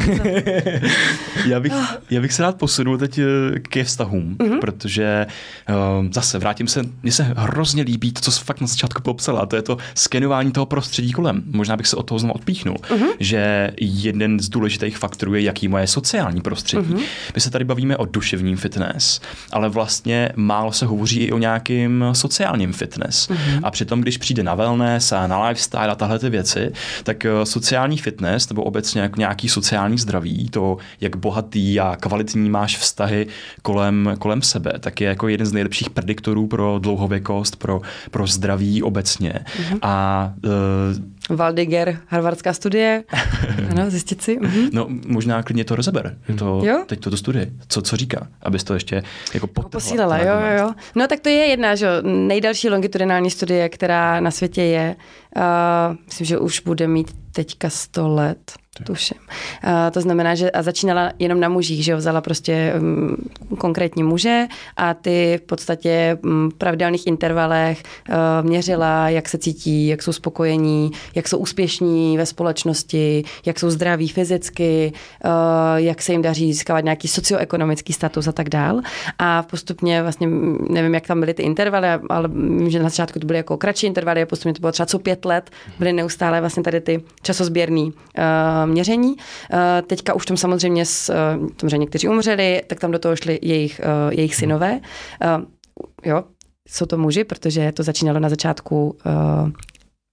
já, 1.47 1.61
bych, 1.61 1.73
já 2.11 2.21
bych 2.21 2.33
se 2.33 2.43
rád 2.43 2.59
posunul 2.59 2.99
teď 2.99 3.19
eh, 3.19 3.61
ke 3.61 3.85
vztahům, 3.85 4.37
mm-hmm. 4.39 4.59
protože 4.61 5.27
uh, 5.69 6.07
zase 6.13 6.39
vrátím 6.39 6.62
se, 6.69 6.83
mně 7.03 7.13
se 7.13 7.23
hrozně 7.37 7.83
líbí 7.83 8.13
to, 8.13 8.21
co 8.21 8.33
jsi 8.33 8.45
fakt 8.45 8.61
na 8.61 8.67
začátku 8.67 9.03
popsala, 9.03 9.41
a 9.41 9.47
to 9.47 9.57
je 9.57 9.63
to 9.63 9.79
skenování 9.95 10.53
toho 10.53 10.67
prostředí 10.67 11.13
kolem. 11.13 11.43
Možná 11.47 11.77
bych 11.77 11.87
se 11.87 11.97
od 11.97 12.03
toho 12.03 12.19
znovu 12.19 12.35
odpíchnul, 12.35 12.77
mm-hmm. 12.77 13.09
že 13.21 13.71
jeden 13.81 14.41
z 14.41 14.49
důležitých 14.49 14.99
faktorů 14.99 15.35
je, 15.35 15.43
jaký 15.43 15.69
moje 15.69 15.87
sociální 15.87 16.41
prostředí. 16.41 16.95
Mm-hmm. 16.95 17.03
My 17.35 17.41
se 17.41 17.51
tady 17.51 17.65
bavíme 17.65 17.97
o 17.97 18.05
duševním 18.05 18.57
fitness, 18.57 19.21
ale 19.53 19.69
vlastně 19.69 20.31
málo 20.37 20.73
se 20.73 20.87
hovoří 20.87 21.21
i 21.21 21.33
o 21.33 21.39
nějakým 21.39 22.05
sociálním 22.13 22.73
fitness. 22.73 23.29
Mm-hmm. 23.29 23.61
A 23.63 23.71
přitom, 23.71 24.01
když 24.01 24.19
přijde 24.19 24.43
na 24.43 24.55
wellness 24.55 25.13
a 25.13 25.27
na 25.27 25.49
lifestyle 25.49 25.89
a 25.89 25.95
tahle 25.95 26.19
ty 26.19 26.31
věci, 26.31 26.73
tak 27.05 27.25
eh, 27.25 27.31
sociální 27.45 27.99
fitness 27.99 28.49
nebo 28.49 28.63
obecně 28.63 29.11
nějaký 29.17 29.49
sociální 29.49 29.99
zdraví, 29.99 30.49
to, 30.49 30.77
jak 31.01 31.17
bohatý 31.17 31.81
a 31.81 31.97
kvalitní 32.01 32.51
máš 32.51 32.79
vztahy 32.79 33.27
kolem, 33.63 34.15
kolem 34.19 34.43
sebe, 34.43 34.73
tak 34.81 35.01
je 35.01 35.09
jako 35.09 35.29
jeden 35.29 35.47
z 35.47 35.53
nejlepších 35.53 35.91
prediktorů 35.91 36.47
pro 36.53 36.79
dlouhověkost, 36.79 37.57
pro, 37.57 37.81
pro 38.11 38.27
zdraví 38.27 38.83
obecně. 38.83 39.33
Mm-hmm. 39.33 39.79
A 39.83 40.33
uh, 40.45 40.51
Valdiger, 41.31 41.99
harvardská 42.07 42.53
studie, 42.53 43.05
ano, 43.71 43.91
zjistit 43.91 44.23
si. 44.23 44.39
Mm-hmm. 44.39 44.71
No, 44.73 44.87
možná 45.07 45.43
klidně 45.43 45.65
to 45.65 45.77
rozeber, 45.77 46.19
to, 46.39 46.61
jo? 46.65 46.85
teď 46.87 47.01
toto 47.01 47.17
studie, 47.17 47.51
co, 47.69 47.83
co 47.83 47.97
říká, 47.97 48.27
abys 48.43 48.65
to 48.65 48.75
ještě 48.75 49.03
jako 49.35 49.47
Posílala, 49.47 50.19
jo, 50.19 50.35
jo, 50.41 50.59
jo. 50.59 50.75
No 50.95 51.07
tak 51.07 51.21
to 51.21 51.29
je 51.29 51.35
jedna, 51.35 51.75
že 51.75 51.89
nejdelší 52.03 52.71
longitudinální 52.71 53.31
studie, 53.31 53.69
která 53.69 54.21
na 54.21 54.31
světě 54.31 54.63
je. 54.63 54.97
Uh, 55.37 55.97
myslím, 56.07 56.27
že 56.27 56.39
už 56.39 56.61
bude 56.61 56.89
mít 56.89 57.13
teďka 57.33 57.71
100 57.71 58.09
let. 58.09 58.53
Tuším. 58.85 59.19
A 59.63 59.91
to 59.91 60.01
znamená, 60.01 60.35
že 60.35 60.51
a 60.51 60.63
začínala 60.63 61.13
jenom 61.19 61.41
na 61.41 61.49
mužích, 61.49 61.85
že 61.85 61.93
jo, 61.93 61.99
vzala 61.99 62.21
prostě 62.21 62.75
um, 62.81 63.17
konkrétní 63.59 64.03
muže 64.03 64.47
a 64.77 64.95
ty 64.95 65.41
v 65.43 65.47
podstatě 65.47 66.19
um, 66.25 66.51
v 66.51 66.55
pravidelných 66.55 67.07
intervalech 67.07 67.83
uh, 68.09 68.15
měřila, 68.49 69.09
jak 69.09 69.29
se 69.29 69.39
cítí, 69.39 69.87
jak 69.87 70.03
jsou 70.03 70.13
spokojení, 70.13 70.91
jak 71.15 71.29
jsou 71.29 71.39
úspěšní 71.39 72.19
ve 72.19 72.27
společnosti, 72.27 73.25
jak 73.47 73.59
jsou 73.59 73.71
zdraví 73.71 74.09
fyzicky, 74.09 74.93
uh, 75.25 75.31
jak 75.77 76.03
se 76.03 76.13
jim 76.13 76.23
daří 76.23 76.53
získávat 76.53 76.85
nějaký 76.85 77.09
socioekonomický 77.09 77.93
status 77.93 78.29
a 78.29 78.33
tak 78.33 78.49
dál. 78.49 78.81
A 79.19 79.43
postupně 79.43 80.03
vlastně, 80.03 80.27
nevím, 80.71 80.95
jak 80.95 81.07
tam 81.07 81.21
byly 81.21 81.35
ty 81.35 81.43
intervaly, 81.43 81.89
ale 82.09 82.29
vím, 82.29 82.71
že 82.71 82.79
na 82.79 82.89
začátku 82.89 83.19
to 83.19 83.27
byly 83.27 83.37
jako 83.37 83.57
kratší 83.57 83.87
intervaly 83.87 84.23
a 84.23 84.27
postupně 84.27 84.55
to 84.55 84.61
bylo 84.61 84.73
třeba 84.73 84.87
co 84.87 84.99
pět 84.99 85.25
let, 85.25 85.51
byly 85.79 85.93
neustále 85.93 86.41
vlastně 86.41 86.63
tady 86.63 86.81
ty 86.81 87.03
časozběrný 87.23 87.85
uh, 87.85 87.93
měření. 88.71 89.09
Uh, 89.09 89.17
teďka 89.87 90.15
už 90.15 90.27
tam 90.27 90.37
samozřejmě, 90.37 90.87
s, 90.87 91.13
tom, 91.57 91.69
že 91.69 91.79
někteří 91.79 92.09
umřeli, 92.09 92.63
tak 92.67 92.81
tam 92.81 92.91
do 92.91 92.99
toho 92.99 93.17
šli 93.17 93.39
jejich, 93.43 93.81
jejich 94.11 94.35
synové. 94.35 94.81
Jo, 96.05 96.25
jsou 96.69 96.87
to 96.87 96.99
muži, 96.99 97.25
protože 97.25 97.73
to 97.73 97.83
začínalo 97.83 98.21
na 98.21 98.29
začátku 98.29 98.97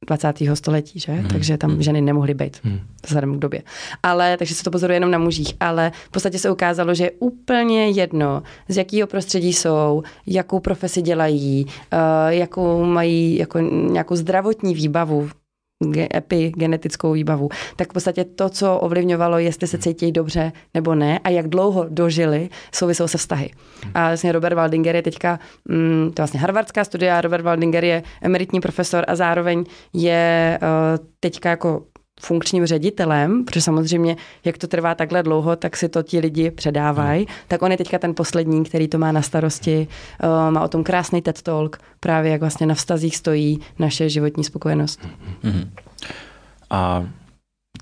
20. 0.07 0.33
století, 0.53 0.99
že? 0.99 1.11
Hmm. 1.11 1.27
Takže 1.27 1.57
tam 1.57 1.71
hmm. 1.71 1.81
ženy 1.81 2.01
nemohly 2.01 2.33
být 2.33 2.59
hmm. 2.63 2.79
vzhledem 3.05 3.35
k 3.35 3.39
době. 3.39 3.61
Ale, 4.03 4.37
takže 4.37 4.55
se 4.55 4.63
to 4.63 4.71
pozoruje 4.71 4.95
jenom 4.95 5.11
na 5.11 5.17
mužích. 5.17 5.53
Ale 5.59 5.91
v 6.07 6.11
podstatě 6.11 6.39
se 6.39 6.51
ukázalo, 6.51 6.93
že 6.93 7.03
je 7.03 7.11
úplně 7.19 7.89
jedno, 7.89 8.43
z 8.67 8.77
jakého 8.77 9.07
prostředí 9.07 9.53
jsou, 9.53 10.03
jakou 10.27 10.59
profesi 10.59 11.01
dělají, 11.01 11.65
uh, 11.65 11.99
jakou 12.27 12.83
mají 12.85 13.37
jako 13.37 13.59
nějakou 13.59 14.15
zdravotní 14.15 14.73
výbavu 14.73 15.29
epigenetickou 16.15 17.11
výbavu, 17.11 17.49
tak 17.75 17.89
v 17.89 17.93
podstatě 17.93 18.23
to, 18.23 18.49
co 18.49 18.77
ovlivňovalo, 18.77 19.37
jestli 19.37 19.67
se 19.67 19.77
cítí 19.77 20.11
dobře 20.11 20.51
nebo 20.73 20.95
ne 20.95 21.19
a 21.19 21.29
jak 21.29 21.47
dlouho 21.47 21.85
dožili, 21.89 22.49
souviselo 22.71 23.07
se 23.07 23.17
vztahy. 23.17 23.49
A 23.93 24.07
vlastně 24.07 24.31
Robert 24.31 24.55
Waldinger 24.55 24.95
je 24.95 25.01
teďka, 25.01 25.39
mm, 25.69 26.11
to 26.13 26.21
je 26.21 26.23
vlastně 26.23 26.39
harvardská 26.39 26.83
studia, 26.83 27.21
Robert 27.21 27.43
Waldinger 27.43 27.83
je 27.83 28.03
emeritní 28.21 28.59
profesor 28.61 29.05
a 29.07 29.15
zároveň 29.15 29.63
je 29.93 30.59
uh, 30.61 31.05
teďka 31.19 31.49
jako 31.49 31.83
funkčním 32.19 32.65
ředitelem, 32.65 33.45
protože 33.45 33.61
samozřejmě, 33.61 34.17
jak 34.45 34.57
to 34.57 34.67
trvá 34.67 34.95
takhle 34.95 35.23
dlouho, 35.23 35.55
tak 35.55 35.77
si 35.77 35.89
to 35.89 36.03
ti 36.03 36.19
lidi 36.19 36.51
předávají. 36.51 37.25
Hmm. 37.25 37.35
Tak 37.47 37.61
on 37.61 37.71
je 37.71 37.77
teďka 37.77 37.99
ten 37.99 38.15
poslední, 38.15 38.63
který 38.63 38.87
to 38.87 38.97
má 38.97 39.11
na 39.11 39.21
starosti. 39.21 39.87
Uh, 40.23 40.53
má 40.53 40.61
o 40.61 40.67
tom 40.67 40.83
krásný 40.83 41.21
TED 41.21 41.41
Talk, 41.41 41.77
právě 41.99 42.31
jak 42.31 42.41
vlastně 42.41 42.67
na 42.67 42.75
vztazích 42.75 43.17
stojí 43.17 43.59
naše 43.79 44.09
životní 44.09 44.43
spokojenost. 44.43 45.07
Hmm. 45.43 45.71
A 46.69 47.07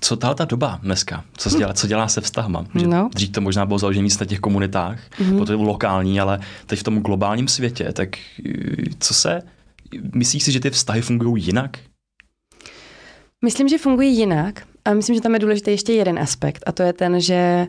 co 0.00 0.16
ta 0.16 0.34
ta 0.34 0.44
doba 0.44 0.78
dneska? 0.82 1.24
Co, 1.36 1.58
dělá, 1.58 1.72
co 1.72 1.86
dělá 1.86 2.08
se 2.08 2.20
vztahma? 2.20 2.66
Že 2.74 2.86
no. 2.86 3.10
Dřív 3.14 3.30
to 3.30 3.40
možná 3.40 3.66
bylo 3.66 3.78
založené 3.78 4.08
na 4.20 4.26
těch 4.26 4.40
komunitách, 4.40 5.00
mm-hmm. 5.18 5.38
potom 5.38 5.60
lokální, 5.60 6.20
ale 6.20 6.40
teď 6.66 6.78
v 6.78 6.82
tom 6.82 7.00
globálním 7.00 7.48
světě, 7.48 7.92
tak 7.92 8.08
co 8.98 9.14
se, 9.14 9.42
myslíš 10.14 10.42
si, 10.42 10.52
že 10.52 10.60
ty 10.60 10.70
vztahy 10.70 11.02
fungují 11.02 11.44
jinak? 11.44 11.78
Myslím, 13.44 13.68
že 13.68 13.78
fungují 13.78 14.16
jinak 14.16 14.62
a 14.84 14.94
myslím, 14.94 15.14
že 15.14 15.20
tam 15.20 15.34
je 15.34 15.40
důležitý 15.40 15.70
ještě 15.70 15.92
jeden 15.92 16.18
aspekt 16.18 16.64
a 16.66 16.72
to 16.72 16.82
je 16.82 16.92
ten, 16.92 17.20
že 17.20 17.66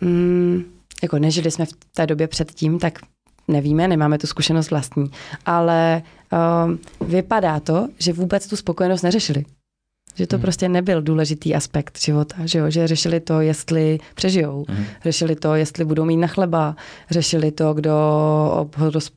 mm, 0.00 0.64
jako 1.02 1.18
nežili 1.18 1.50
jsme 1.50 1.66
v 1.66 1.72
té 1.94 2.06
době 2.06 2.28
předtím, 2.28 2.78
tak 2.78 2.98
nevíme, 3.48 3.88
nemáme 3.88 4.18
tu 4.18 4.26
zkušenost 4.26 4.70
vlastní, 4.70 5.10
ale 5.46 6.02
uh, 6.32 7.08
vypadá 7.08 7.60
to, 7.60 7.88
že 7.98 8.12
vůbec 8.12 8.46
tu 8.46 8.56
spokojenost 8.56 9.02
neřešili. 9.02 9.44
Že 10.20 10.26
to 10.26 10.36
hmm. 10.36 10.42
prostě 10.42 10.68
nebyl 10.68 11.02
důležitý 11.02 11.54
aspekt 11.54 11.98
života, 12.00 12.36
že, 12.44 12.58
jo? 12.58 12.70
že 12.70 12.86
řešili 12.86 13.20
to, 13.20 13.40
jestli 13.40 13.98
přežijou, 14.14 14.64
hmm. 14.68 14.84
řešili 15.04 15.36
to, 15.36 15.54
jestli 15.54 15.84
budou 15.84 16.04
mít 16.04 16.16
na 16.16 16.26
chleba, 16.26 16.76
řešili 17.10 17.52
to, 17.52 17.74
kdo 17.74 17.92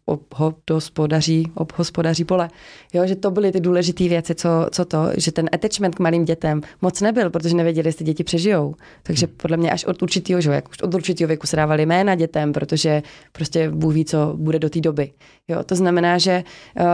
obhospodaří, 0.06 1.52
obhospodaří 1.56 2.24
pole. 2.24 2.50
Jo? 2.94 3.08
Že 3.08 3.16
to 3.16 3.32
byly 3.32 3.52
ty 3.52 3.60
důležité 3.60 4.08
věci, 4.08 4.36
co, 4.36 4.50
co 4.72 4.86
to, 4.86 5.10
že 5.18 5.32
ten 5.32 5.50
attachment 5.52 5.96
k 5.96 6.00
malým 6.00 6.26
dětem 6.26 6.62
moc 6.82 7.02
nebyl, 7.02 7.30
protože 7.30 7.56
nevěděli, 7.56 7.88
jestli 7.88 8.06
děti 8.06 8.24
přežijou. 8.24 8.76
Takže 9.04 9.26
hmm. 9.26 9.36
podle 9.38 9.58
mě 9.58 9.72
až 9.72 9.86
od 9.86 10.04
určitého, 10.04 10.42
že 10.42 10.52
jak 10.52 10.66
od 10.84 10.94
určitého 10.94 11.28
věku 11.28 11.48
se 11.48 11.56
dávali 11.56 11.86
jména 11.86 12.16
dětem, 12.16 12.54
protože 12.54 13.04
prostě 13.32 13.70
Bůh 13.70 13.94
ví, 13.94 14.06
co 14.06 14.34
bude 14.38 14.60
do 14.60 14.70
té 14.70 14.82
doby. 14.82 15.12
Jo? 15.48 15.63
To 15.63 15.76
znamená, 15.76 16.18
že 16.18 16.44
uh, 16.80 16.86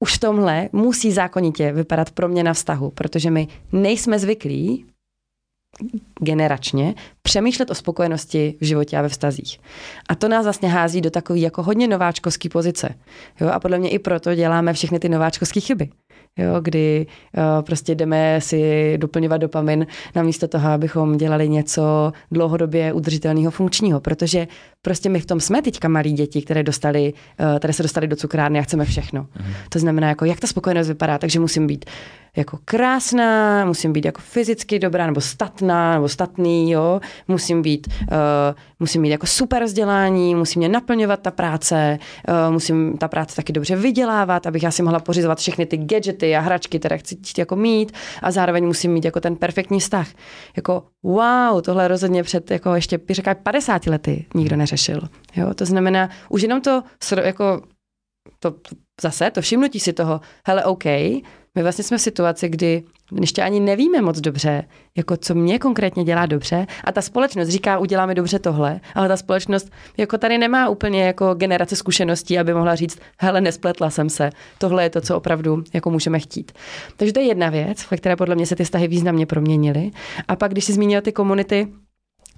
už 0.00 0.16
v 0.16 0.20
tomhle 0.20 0.68
musí 0.72 1.12
zákonitě 1.12 1.72
vypadat 1.72 2.10
proměna 2.10 2.52
vztahu, 2.52 2.90
protože 2.90 3.30
my 3.30 3.48
nejsme 3.72 4.18
zvyklí 4.18 4.86
generačně 6.20 6.94
přemýšlet 7.22 7.70
o 7.70 7.74
spokojenosti 7.74 8.54
v 8.60 8.64
životě 8.64 8.98
a 8.98 9.02
ve 9.02 9.08
vztazích. 9.08 9.60
A 10.08 10.14
to 10.14 10.28
nás 10.28 10.44
vlastně 10.44 10.68
hází 10.68 11.00
do 11.00 11.10
takové 11.10 11.38
jako 11.38 11.62
hodně 11.62 11.88
nováčkovské 11.88 12.48
pozice. 12.48 12.94
Jo? 13.40 13.48
A 13.48 13.60
podle 13.60 13.78
mě 13.78 13.90
i 13.90 13.98
proto 13.98 14.34
děláme 14.34 14.72
všechny 14.72 14.98
ty 14.98 15.08
nováčkovské 15.08 15.60
chyby 15.60 15.90
jo, 16.38 16.60
kdy 16.60 17.06
uh, 17.36 17.42
prostě 17.62 17.94
jdeme 17.94 18.40
si 18.40 18.94
doplňovat 18.98 19.40
dopamin 19.40 19.86
namísto 20.14 20.48
toho, 20.48 20.68
abychom 20.68 21.16
dělali 21.16 21.48
něco 21.48 22.12
dlouhodobě 22.30 22.92
udržitelného, 22.92 23.50
funkčního, 23.50 24.00
protože 24.00 24.48
prostě 24.82 25.08
my 25.08 25.20
v 25.20 25.26
tom 25.26 25.40
jsme 25.40 25.62
teďka 25.62 25.88
malí 25.88 26.12
děti, 26.12 26.42
které 26.42 26.62
dostali, 26.62 27.12
uh, 27.40 27.58
které 27.58 27.72
se 27.72 27.82
dostali 27.82 28.06
do 28.06 28.16
cukrárny 28.16 28.58
a 28.58 28.62
chceme 28.62 28.84
všechno. 28.84 29.20
Mm. 29.20 29.52
To 29.68 29.78
znamená, 29.78 30.08
jako 30.08 30.24
jak 30.24 30.40
ta 30.40 30.46
spokojenost 30.46 30.88
vypadá, 30.88 31.18
takže 31.18 31.40
musím 31.40 31.66
být 31.66 31.84
jako 32.36 32.58
krásná, 32.64 33.64
musím 33.64 33.92
být 33.92 34.04
jako 34.04 34.20
fyzicky 34.20 34.78
dobrá, 34.78 35.06
nebo 35.06 35.20
statná, 35.20 35.94
nebo 35.94 36.08
statný, 36.08 36.70
jo. 36.70 37.00
Musím 37.28 37.62
být, 37.62 37.86
uh, 38.02 38.16
musím 38.80 39.02
mít 39.02 39.10
jako 39.10 39.26
super 39.26 39.64
vzdělání, 39.64 40.34
musím 40.34 40.60
mě 40.60 40.68
naplňovat 40.68 41.20
ta 41.20 41.30
práce, 41.30 41.98
uh, 42.28 42.52
musím 42.52 42.98
ta 42.98 43.08
práce 43.08 43.36
taky 43.36 43.52
dobře 43.52 43.76
vydělávat, 43.76 44.46
abych 44.46 44.62
já 44.62 44.70
si 44.70 44.82
mohla 44.82 45.00
pořizovat 45.00 45.38
všechny 45.38 45.66
ty 45.66 45.76
gadgety 45.76 46.36
a 46.36 46.40
hračky, 46.40 46.78
které 46.78 46.98
chci 46.98 47.16
jako 47.38 47.56
mít 47.56 47.92
a 48.22 48.30
zároveň 48.30 48.66
musím 48.66 48.92
mít 48.92 49.04
jako 49.04 49.20
ten 49.20 49.36
perfektní 49.36 49.80
vztah. 49.80 50.08
Jako 50.56 50.82
wow, 51.02 51.60
tohle 51.62 51.88
rozhodně 51.88 52.22
před 52.22 52.50
jako 52.50 52.74
ještě, 52.74 53.00
řekla, 53.10 53.34
50 53.34 53.86
lety 53.86 54.26
nikdo 54.34 54.56
neřešil. 54.56 55.00
Jo, 55.36 55.54
to 55.54 55.64
znamená, 55.64 56.10
už 56.28 56.42
jenom 56.42 56.60
to 56.60 56.82
jako 57.22 57.62
to, 58.38 58.54
zase 59.00 59.30
to 59.30 59.40
všimnutí 59.40 59.80
si 59.80 59.92
toho, 59.92 60.20
hele, 60.46 60.64
OK, 60.64 60.84
my 61.54 61.62
vlastně 61.62 61.84
jsme 61.84 61.98
v 61.98 62.00
situaci, 62.00 62.48
kdy 62.48 62.82
ještě 63.20 63.42
ani 63.42 63.60
nevíme 63.60 64.02
moc 64.02 64.20
dobře, 64.20 64.64
jako 64.96 65.16
co 65.16 65.34
mě 65.34 65.58
konkrétně 65.58 66.04
dělá 66.04 66.26
dobře 66.26 66.66
a 66.84 66.92
ta 66.92 67.02
společnost 67.02 67.48
říká, 67.48 67.78
uděláme 67.78 68.14
dobře 68.14 68.38
tohle, 68.38 68.80
ale 68.94 69.08
ta 69.08 69.16
společnost 69.16 69.70
jako 69.96 70.18
tady 70.18 70.38
nemá 70.38 70.68
úplně 70.68 71.04
jako 71.04 71.34
generace 71.34 71.76
zkušeností, 71.76 72.38
aby 72.38 72.54
mohla 72.54 72.74
říct, 72.74 72.98
hele, 73.18 73.40
nespletla 73.40 73.90
jsem 73.90 74.10
se, 74.10 74.30
tohle 74.58 74.82
je 74.82 74.90
to, 74.90 75.00
co 75.00 75.16
opravdu 75.16 75.64
jako 75.74 75.90
můžeme 75.90 76.18
chtít. 76.18 76.52
Takže 76.96 77.12
to 77.12 77.20
je 77.20 77.26
jedna 77.26 77.50
věc, 77.50 77.90
ve 77.90 77.96
které 77.96 78.16
podle 78.16 78.34
mě 78.34 78.46
se 78.46 78.56
ty 78.56 78.64
vztahy 78.64 78.88
významně 78.88 79.26
proměnily. 79.26 79.90
A 80.28 80.36
pak, 80.36 80.52
když 80.52 80.64
si 80.64 80.72
zmínil 80.72 81.00
ty 81.00 81.12
komunity, 81.12 81.68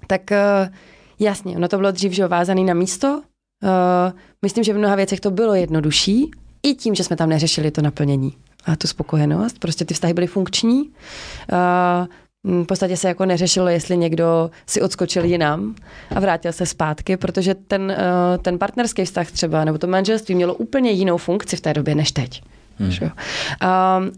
tak 0.07 0.21
uh, 0.31 0.73
jasně, 1.19 1.57
ono 1.57 1.67
to 1.67 1.77
bylo 1.77 1.91
dřív, 1.91 2.11
že 2.11 2.27
vázaný 2.27 2.63
na 2.63 2.73
místo, 2.73 3.21
Uh, 3.63 4.19
myslím, 4.41 4.63
že 4.63 4.73
v 4.73 4.77
mnoha 4.77 4.95
věcech 4.95 5.19
to 5.19 5.31
bylo 5.31 5.55
jednodušší, 5.55 6.31
i 6.63 6.73
tím, 6.73 6.95
že 6.95 7.03
jsme 7.03 7.15
tam 7.15 7.29
neřešili 7.29 7.71
to 7.71 7.81
naplnění 7.81 8.33
tu 8.75 8.87
spokojenost. 8.87 9.59
Prostě 9.59 9.85
ty 9.85 9.93
vztahy 9.93 10.13
byly 10.13 10.27
funkční. 10.27 10.81
Uh, 10.81 12.63
v 12.63 12.65
podstatě 12.65 12.97
se 12.97 13.07
jako 13.07 13.25
neřešilo, 13.25 13.67
jestli 13.67 13.97
někdo 13.97 14.51
si 14.65 14.81
odskočil 14.81 15.25
jinam 15.25 15.75
a 16.15 16.19
vrátil 16.19 16.53
se 16.53 16.65
zpátky, 16.65 17.17
protože 17.17 17.55
ten, 17.55 17.81
uh, 17.81 18.43
ten 18.43 18.59
partnerský 18.59 19.05
vztah 19.05 19.31
třeba, 19.31 19.65
nebo 19.65 19.77
to 19.77 19.87
manželství 19.87 20.35
mělo 20.35 20.53
úplně 20.53 20.91
jinou 20.91 21.17
funkci 21.17 21.55
v 21.55 21.61
té 21.61 21.73
době 21.73 21.95
než 21.95 22.11
teď. 22.11 22.41
Hmm. 22.79 22.91
Um, 23.01 23.11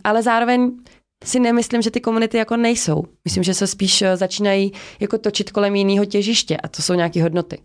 ale 0.03 0.23
zároveň 0.23 0.71
si 1.23 1.39
nemyslím, 1.39 1.81
že 1.81 1.91
ty 1.91 2.01
komunity 2.01 2.37
jako 2.37 2.57
nejsou. 2.57 3.03
Myslím, 3.25 3.43
že 3.43 3.53
se 3.53 3.67
spíš 3.67 4.03
začínají 4.15 4.71
jako 4.99 5.17
točit 5.17 5.51
kolem 5.51 5.75
jiného 5.75 6.05
těžiště 6.05 6.57
a 6.57 6.67
to 6.67 6.81
jsou 6.81 6.93
nějaké 6.93 7.23
hodnoty. 7.23 7.57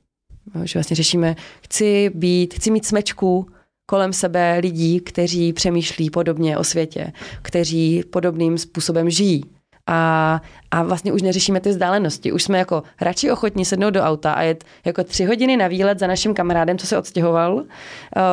Že 0.65 0.79
vlastně 0.79 0.97
řešíme, 0.97 1.37
chci 1.63 2.11
být, 2.15 2.55
chci 2.55 2.71
mít 2.71 2.87
smečku 2.87 3.47
kolem 3.87 4.13
sebe 4.13 4.59
lidí, 4.59 5.01
kteří 5.01 5.53
přemýšlí 5.53 6.11
podobně 6.11 6.59
o 6.59 6.65
světě, 6.65 7.13
kteří 7.43 8.03
podobným 8.11 8.59
způsobem 8.59 9.11
žijí. 9.11 9.45
A, 9.87 10.41
a 10.71 10.83
vlastně 10.83 11.13
už 11.13 11.23
neřešíme 11.23 11.61
ty 11.61 11.69
vzdálenosti. 11.69 12.33
Už 12.33 12.43
jsme 12.43 12.59
jako 12.59 12.83
radši 13.01 13.31
ochotní 13.31 13.65
sednout 13.65 13.91
do 13.91 14.03
auta 14.03 14.33
a 14.33 14.43
jet 14.43 14.65
jako 14.85 15.05
tři 15.05 15.25
hodiny 15.25 15.57
na 15.57 15.69
výlet 15.69 15.99
za 15.99 16.07
naším 16.07 16.35
kamarádem, 16.35 16.79
co 16.79 16.87
se 16.87 16.99
odstěhoval, 16.99 17.55
uh, 17.55 17.65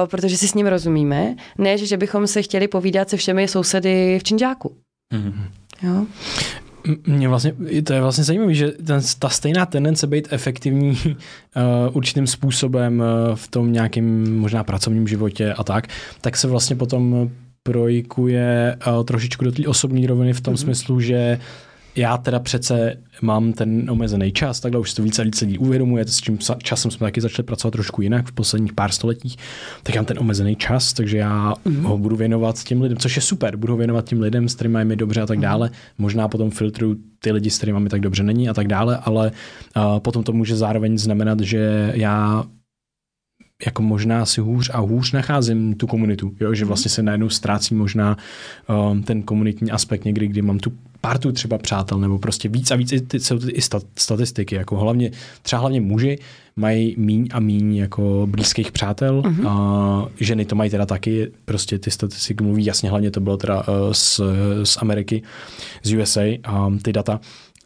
protože 0.05 0.37
si 0.37 0.47
s 0.47 0.53
ním 0.53 0.67
rozumíme, 0.67 1.35
než 1.57 1.81
že 1.81 1.97
bychom 1.97 2.27
se 2.27 2.41
chtěli 2.41 2.67
povídat 2.67 3.09
se 3.09 3.17
všemi 3.17 3.47
sousedy 3.47 4.19
v 4.19 4.23
Činžáku. 4.23 4.75
Mm-hmm. 5.13 5.33
Jo? 5.83 6.05
Mě 7.07 7.27
vlastně, 7.27 7.53
to 7.83 7.93
je 7.93 8.01
vlastně 8.01 8.23
zajímavé, 8.23 8.53
že 8.53 8.71
ten, 8.71 9.01
ta 9.19 9.29
stejná 9.29 9.65
tendence 9.65 10.07
být 10.07 10.27
efektivní 10.31 10.89
uh, 10.89 11.13
určitým 11.91 12.27
způsobem 12.27 12.99
uh, 12.99 13.35
v 13.35 13.47
tom 13.47 13.73
nějakém 13.73 14.37
možná 14.39 14.63
pracovním 14.63 15.07
životě 15.07 15.53
a 15.53 15.63
tak, 15.63 15.87
tak 16.21 16.37
se 16.37 16.47
vlastně 16.47 16.75
potom 16.75 17.29
projikuje 17.63 18.77
uh, 18.87 19.03
trošičku 19.03 19.45
do 19.45 19.51
té 19.51 19.67
osobní 19.67 20.07
roviny 20.07 20.33
v 20.33 20.41
tom 20.41 20.53
mm-hmm. 20.53 20.57
smyslu, 20.57 20.99
že 20.99 21.39
uh, 21.39 21.70
já 21.95 22.17
teda 22.17 22.39
přece 22.39 22.97
mám 23.21 23.53
ten 23.53 23.91
omezený 23.91 24.31
čas, 24.31 24.59
takhle 24.59 24.79
už 24.79 24.89
si 24.89 24.95
to 24.95 25.03
více 25.03 25.21
lidí 25.21 25.57
uvědomuje, 25.57 26.07
s 26.07 26.21
čím 26.21 26.37
časem 26.63 26.91
jsme 26.91 27.07
taky 27.07 27.21
začali 27.21 27.45
pracovat 27.45 27.71
trošku 27.71 28.01
jinak 28.01 28.27
v 28.27 28.31
posledních 28.31 28.73
pár 28.73 28.91
stoletích, 28.91 29.37
tak 29.83 29.95
já 29.95 30.01
mám 30.01 30.05
ten 30.05 30.19
omezený 30.19 30.55
čas, 30.55 30.93
takže 30.93 31.17
já 31.17 31.53
mm-hmm. 31.53 31.81
ho 31.81 31.97
budu 31.97 32.15
věnovat 32.15 32.63
těm 32.63 32.81
lidem, 32.81 32.97
což 32.97 33.15
je 33.15 33.21
super, 33.21 33.55
budu 33.55 33.73
ho 33.73 33.77
věnovat 33.77 34.05
těm 34.05 34.21
lidem, 34.21 34.49
s 34.49 34.55
kterými 34.55 34.85
mi 34.85 34.95
dobře 34.95 35.21
a 35.21 35.25
tak 35.25 35.37
mhm. 35.37 35.43
dále. 35.43 35.69
Možná 35.97 36.27
potom 36.27 36.51
filtruju 36.51 36.97
ty 37.19 37.31
lidi, 37.31 37.49
s 37.49 37.57
kterými 37.57 37.79
mi 37.79 37.89
tak 37.89 38.01
dobře 38.01 38.23
není 38.23 38.49
a 38.49 38.53
tak 38.53 38.67
dále, 38.67 38.97
ale 38.97 39.31
uh, 39.75 39.99
potom 39.99 40.23
to 40.23 40.33
může 40.33 40.55
zároveň 40.55 40.97
znamenat, 40.97 41.39
že 41.39 41.91
já 41.95 42.43
jako 43.65 43.81
možná 43.81 44.25
si 44.25 44.41
hůř 44.41 44.69
a 44.73 44.79
hůř 44.79 45.11
nacházím 45.11 45.73
tu 45.73 45.87
komunitu, 45.87 46.31
jo? 46.39 46.53
že 46.53 46.63
mhm. 46.63 46.67
vlastně 46.67 46.89
se 46.89 47.03
najednou 47.03 47.29
ztrácí 47.29 47.75
možná 47.75 48.17
um, 48.91 49.03
ten 49.03 49.23
komunitní 49.23 49.71
aspekt 49.71 50.05
někdy, 50.05 50.27
kdy 50.27 50.41
mám 50.41 50.59
tu 50.59 50.71
partu 51.01 51.31
třeba 51.31 51.57
přátel, 51.57 51.99
nebo 51.99 52.19
prostě 52.19 52.49
víc 52.49 52.71
a 52.71 52.75
víc 52.75 52.93
ty, 53.07 53.19
jsou 53.19 53.39
ty 53.39 53.51
i 53.51 53.61
statistiky, 53.95 54.55
jako 54.55 54.77
hlavně, 54.77 55.11
třeba 55.41 55.59
hlavně 55.59 55.81
muži 55.81 56.19
mají 56.55 56.95
míň 56.97 57.27
a 57.33 57.39
míň 57.39 57.75
jako 57.75 58.27
blízkých 58.29 58.71
přátel, 58.71 59.21
uh-huh. 59.21 59.47
a 59.47 60.07
ženy 60.19 60.45
to 60.45 60.55
mají 60.55 60.69
teda 60.69 60.85
taky, 60.85 61.31
prostě 61.45 61.79
ty 61.79 61.91
statistiky 61.91 62.43
mluví 62.43 62.65
jasně, 62.65 62.89
hlavně 62.89 63.11
to 63.11 63.19
bylo 63.19 63.37
teda 63.37 63.57
uh, 63.59 63.65
z, 63.91 64.21
z 64.63 64.77
Ameriky, 64.77 65.23
z 65.83 65.93
USA, 65.93 66.21
um, 66.67 66.79
ty 66.79 66.93
data, 66.93 67.19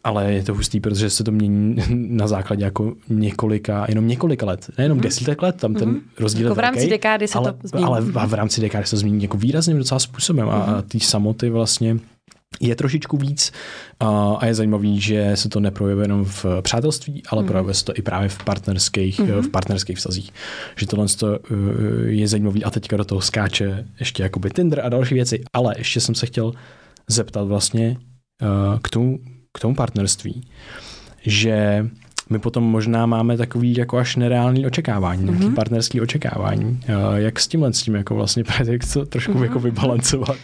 ale 0.04 0.32
je 0.32 0.42
to 0.42 0.54
hustý, 0.54 0.80
protože 0.80 1.10
se 1.10 1.24
to 1.24 1.32
mění 1.32 1.76
na 2.08 2.28
základě 2.28 2.64
jako 2.64 2.94
několika, 3.08 3.86
jenom 3.88 4.08
několika 4.08 4.46
let, 4.46 4.70
nejenom 4.78 4.98
mm. 4.98 5.02
desítek 5.02 5.42
let, 5.42 5.56
tam 5.56 5.74
ten 5.74 5.88
mm. 5.88 6.00
rozdíl 6.18 6.46
jako 6.46 6.54
v 6.54 6.58
rámci 6.58 6.78
velký, 6.78 6.90
dekády 6.90 7.28
se 7.28 7.38
ale, 7.38 7.52
to 7.52 7.68
změní. 7.68 7.86
Ale 7.86 8.00
v 8.26 8.34
rámci 8.34 8.60
dekády 8.60 8.86
se 8.86 8.90
to 8.90 8.96
změní 8.96 9.22
jako 9.22 9.36
výrazným 9.36 9.78
docela 9.78 9.98
způsobem 9.98 10.46
mm. 10.46 10.52
a, 10.52 10.54
a 10.54 10.82
ty 10.82 11.00
samoty 11.00 11.50
vlastně 11.50 11.96
je 12.60 12.76
trošičku 12.76 13.16
víc 13.16 13.52
a 14.00 14.46
je 14.46 14.54
zajímavý, 14.54 15.00
že 15.00 15.36
se 15.36 15.48
to 15.48 15.60
neprojevuje 15.60 16.04
jenom 16.04 16.24
v 16.24 16.46
přátelství, 16.62 17.22
ale 17.28 17.42
mm. 17.42 17.48
projevuje 17.48 17.74
se 17.74 17.84
to 17.84 17.92
i 17.96 18.02
právě 18.02 18.28
v 18.28 18.44
partnerských, 18.44 19.20
mm. 19.20 19.42
v 19.42 19.48
partnerských 19.48 19.96
vztazích. 19.96 20.32
Že 20.76 20.86
tohle 20.86 21.06
eh, 21.24 21.36
je 22.06 22.28
zajímavý 22.28 22.64
a 22.64 22.70
teďka 22.70 22.96
do 22.96 23.04
toho 23.04 23.20
skáče 23.20 23.86
ještě 23.98 24.22
jakoby 24.22 24.50
Tinder 24.50 24.80
a 24.84 24.88
další 24.88 25.14
věci, 25.14 25.42
ale 25.52 25.74
ještě 25.78 26.00
jsem 26.00 26.14
se 26.14 26.26
chtěl 26.26 26.52
zeptat 27.08 27.48
vlastně 27.48 27.96
eh, 28.42 28.78
k 28.82 28.88
tomu, 28.88 29.18
k 29.52 29.58
tomu 29.58 29.74
partnerství, 29.74 30.48
že 31.26 31.86
my 32.30 32.38
potom 32.38 32.64
možná 32.64 33.06
máme 33.06 33.36
takový 33.36 33.76
jako 33.76 33.98
až 33.98 34.16
nereálný 34.16 34.66
očekávání, 34.66 35.24
mm-hmm. 35.26 35.38
nějaký 35.38 35.54
partnerský 35.54 36.00
očekávání. 36.00 36.80
Jak 37.14 37.40
s 37.40 37.48
tímhle 37.48 37.72
s 37.72 37.82
tím 37.82 37.94
jako 37.94 38.14
vlastně 38.14 38.44
jak 38.64 38.80
to 38.92 39.06
trošku 39.06 39.32
mm-hmm. 39.32 39.42
jako 39.42 39.58
vybalancovat? 39.58 40.36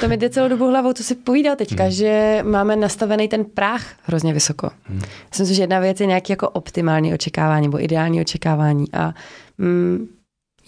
To 0.00 0.08
mi 0.08 0.16
jde 0.16 0.30
celou 0.30 0.48
dobu 0.48 0.68
hlavou, 0.68 0.92
co 0.92 1.04
si 1.04 1.14
povídal 1.14 1.56
teďka, 1.56 1.84
mm. 1.84 1.90
že 1.90 2.40
máme 2.42 2.76
nastavený 2.76 3.28
ten 3.28 3.44
práh 3.44 3.86
hrozně 4.02 4.32
vysoko. 4.32 4.70
Mm. 4.88 5.00
Myslím 5.30 5.46
si, 5.46 5.54
že 5.54 5.62
jedna 5.62 5.80
věc 5.80 6.00
je 6.00 6.06
nějaký 6.06 6.32
jako 6.32 6.48
optimální 6.48 7.14
očekávání 7.14 7.66
nebo 7.66 7.84
ideální 7.84 8.20
očekávání 8.20 8.84
a 8.92 9.14
mm, 9.58 10.08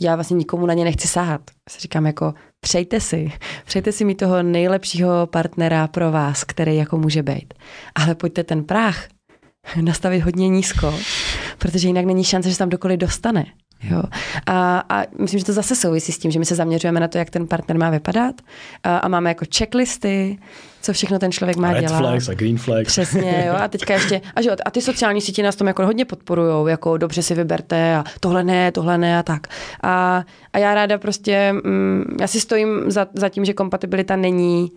já 0.00 0.14
vlastně 0.14 0.36
nikomu 0.36 0.66
na 0.66 0.74
ně 0.74 0.84
nechci 0.84 1.08
sáhat. 1.08 1.40
Já 1.50 1.70
si 1.70 1.80
říkám 1.80 2.06
jako 2.06 2.34
přejte 2.60 3.00
si, 3.00 3.32
přejte 3.66 3.92
si 3.92 4.04
mít 4.04 4.14
toho 4.14 4.42
nejlepšího 4.42 5.26
partnera 5.26 5.88
pro 5.88 6.12
vás, 6.12 6.44
který 6.44 6.76
jako 6.76 6.98
může 6.98 7.22
být. 7.22 7.54
Ale 7.94 8.14
pojďte 8.14 8.44
ten 8.44 8.64
práh 8.64 9.04
nastavit 9.80 10.20
hodně 10.20 10.48
nízko, 10.48 10.94
protože 11.58 11.88
jinak 11.88 12.04
není 12.04 12.24
šance, 12.24 12.48
že 12.48 12.54
se 12.54 12.58
tam 12.58 12.68
dokoliv 12.68 12.98
dostane. 12.98 13.46
Jo. 13.82 14.02
A, 14.46 14.84
a 14.88 15.02
myslím, 15.18 15.38
že 15.38 15.44
to 15.44 15.52
zase 15.52 15.76
souvisí 15.76 16.12
s 16.12 16.18
tím, 16.18 16.30
že 16.30 16.38
my 16.38 16.44
se 16.44 16.54
zaměřujeme 16.54 17.00
na 17.00 17.08
to, 17.08 17.18
jak 17.18 17.30
ten 17.30 17.46
partner 17.46 17.78
má 17.78 17.90
vypadat 17.90 18.34
a, 18.82 18.96
a 18.96 19.08
máme 19.08 19.30
jako 19.30 19.44
checklisty, 19.56 20.38
co 20.82 20.92
všechno 20.92 21.18
ten 21.18 21.32
člověk 21.32 21.56
má 21.56 21.72
Red 21.72 21.80
dělat. 21.80 21.98
flags 21.98 22.28
a 22.28 22.34
green 22.34 22.58
flags. 22.58 22.86
Přesně, 22.86 23.44
jo. 23.48 23.54
A 23.54 23.68
teďka 23.68 23.94
ještě, 23.94 24.20
a, 24.34 24.42
že, 24.42 24.50
a 24.50 24.70
ty 24.70 24.80
sociální 24.80 25.20
sítě 25.20 25.42
nás 25.42 25.56
tom 25.56 25.66
jako 25.66 25.86
hodně 25.86 26.04
podporujou, 26.04 26.66
jako 26.66 26.96
dobře 26.96 27.22
si 27.22 27.34
vyberte 27.34 27.96
a 27.96 28.04
tohle 28.20 28.44
ne, 28.44 28.72
tohle 28.72 28.98
ne 28.98 29.18
a 29.18 29.22
tak. 29.22 29.46
A, 29.82 30.24
a 30.52 30.58
já 30.58 30.74
ráda 30.74 30.98
prostě, 30.98 31.52
mm, 31.52 32.16
já 32.20 32.26
si 32.26 32.40
stojím 32.40 32.90
za, 32.90 33.06
za 33.14 33.28
tím, 33.28 33.44
že 33.44 33.52
kompatibilita 33.52 34.16
není 34.16 34.70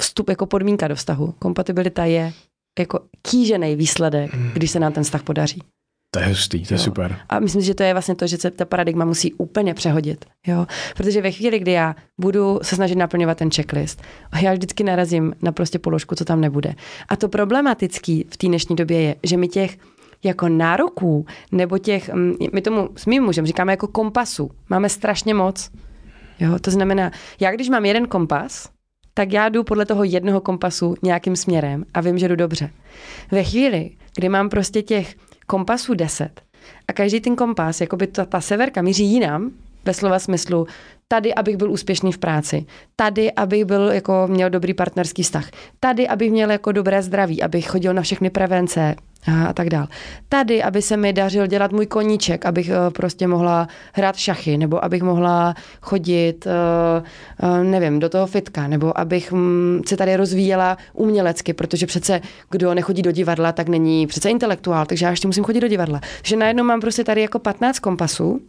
vstup 0.00 0.28
jako 0.28 0.46
podmínka 0.46 0.88
do 0.88 0.94
vztahu. 0.94 1.34
Kompatibilita 1.38 2.04
je 2.04 2.32
jako 2.78 3.00
kýžený 3.22 3.76
výsledek, 3.76 4.34
mm. 4.34 4.50
když 4.54 4.70
se 4.70 4.80
nám 4.80 4.92
ten 4.92 5.04
vztah 5.04 5.22
podaří. 5.22 5.62
To 6.10 6.20
je 6.20 6.26
hustý, 6.26 6.66
to 6.66 6.74
je 6.74 6.78
jo. 6.78 6.84
super. 6.84 7.18
A 7.28 7.40
myslím, 7.40 7.62
že 7.62 7.74
to 7.74 7.82
je 7.82 7.92
vlastně 7.94 8.14
to, 8.14 8.26
že 8.26 8.36
se 8.36 8.50
ta 8.50 8.64
paradigma 8.64 9.04
musí 9.04 9.32
úplně 9.32 9.74
přehodit. 9.74 10.24
Jo? 10.46 10.66
Protože 10.96 11.22
ve 11.22 11.30
chvíli, 11.30 11.58
kdy 11.58 11.72
já 11.72 11.96
budu 12.20 12.60
se 12.62 12.76
snažit 12.76 12.96
naplňovat 12.96 13.38
ten 13.38 13.50
checklist, 13.50 14.02
já 14.42 14.52
vždycky 14.52 14.84
narazím 14.84 15.34
na 15.42 15.52
prostě 15.52 15.78
položku, 15.78 16.14
co 16.14 16.24
tam 16.24 16.40
nebude. 16.40 16.74
A 17.08 17.16
to 17.16 17.28
problematický 17.28 18.26
v 18.30 18.36
té 18.36 18.46
dnešní 18.46 18.76
době 18.76 19.00
je, 19.02 19.16
že 19.22 19.36
my 19.36 19.48
těch 19.48 19.78
jako 20.24 20.48
nároků, 20.48 21.26
nebo 21.52 21.78
těch, 21.78 22.12
mm, 22.12 22.34
my 22.52 22.60
tomu 22.60 22.88
s 22.96 23.06
mým 23.06 23.22
mužem 23.22 23.46
říkáme 23.46 23.72
jako 23.72 23.86
kompasu, 23.86 24.50
máme 24.68 24.88
strašně 24.88 25.34
moc. 25.34 25.70
Jo? 26.40 26.58
To 26.58 26.70
znamená, 26.70 27.10
já 27.40 27.52
když 27.52 27.68
mám 27.68 27.84
jeden 27.84 28.06
kompas, 28.06 28.68
tak 29.18 29.32
já 29.32 29.48
jdu 29.48 29.64
podle 29.64 29.86
toho 29.86 30.04
jednoho 30.04 30.40
kompasu 30.40 30.94
nějakým 31.02 31.36
směrem 31.36 31.84
a 31.94 32.00
vím, 32.00 32.18
že 32.18 32.28
jdu 32.28 32.36
dobře. 32.36 32.70
Ve 33.30 33.44
chvíli, 33.44 33.90
kdy 34.16 34.28
mám 34.28 34.48
prostě 34.48 34.82
těch 34.82 35.14
kompasů 35.46 35.94
10 35.94 36.40
a 36.88 36.92
každý 36.92 37.20
ten 37.20 37.36
kompas, 37.36 37.80
jako 37.80 37.96
by 37.96 38.06
ta, 38.06 38.24
ta 38.24 38.40
severka 38.40 38.82
míří 38.82 39.04
jinam, 39.04 39.50
ve 39.88 39.94
slova 39.94 40.18
smyslu, 40.18 40.66
tady, 41.08 41.34
abych 41.34 41.56
byl 41.56 41.70
úspěšný 41.70 42.12
v 42.12 42.18
práci, 42.18 42.66
tady, 42.96 43.32
abych 43.32 43.64
byl, 43.64 43.88
jako 43.88 44.26
měl 44.30 44.50
dobrý 44.50 44.74
partnerský 44.74 45.22
vztah, 45.22 45.50
tady, 45.80 46.08
abych 46.08 46.30
měl 46.30 46.50
jako 46.50 46.72
dobré 46.72 47.02
zdraví, 47.02 47.42
abych 47.42 47.68
chodil 47.68 47.94
na 47.94 48.02
všechny 48.02 48.30
prevence, 48.30 48.94
a 49.48 49.52
tak 49.52 49.68
dál. 49.68 49.86
Tady, 50.28 50.62
aby 50.62 50.82
se 50.82 50.96
mi 50.96 51.12
dařil 51.12 51.46
dělat 51.46 51.72
můj 51.72 51.86
koníček, 51.86 52.46
abych 52.46 52.68
uh, 52.68 52.92
prostě 52.92 53.26
mohla 53.26 53.68
hrát 53.92 54.16
šachy, 54.16 54.58
nebo 54.58 54.84
abych 54.84 55.02
mohla 55.02 55.54
chodit, 55.82 56.46
uh, 56.46 57.50
uh, 57.50 57.64
nevím, 57.64 57.98
do 57.98 58.08
toho 58.08 58.26
fitka, 58.26 58.68
nebo 58.68 58.98
abych 58.98 59.32
um, 59.32 59.82
se 59.86 59.96
tady 59.96 60.16
rozvíjela 60.16 60.76
umělecky, 60.92 61.52
protože 61.52 61.86
přece 61.86 62.20
kdo 62.50 62.74
nechodí 62.74 63.02
do 63.02 63.12
divadla, 63.12 63.52
tak 63.52 63.68
není 63.68 64.06
přece 64.06 64.30
intelektuál, 64.30 64.86
takže 64.86 65.04
já 65.04 65.10
ještě 65.10 65.28
musím 65.28 65.44
chodit 65.44 65.60
do 65.60 65.68
divadla. 65.68 66.00
že 66.24 66.36
najednou 66.36 66.64
mám 66.64 66.80
prostě 66.80 67.04
tady 67.04 67.20
jako 67.20 67.38
15 67.38 67.78
kompasů 67.78 68.40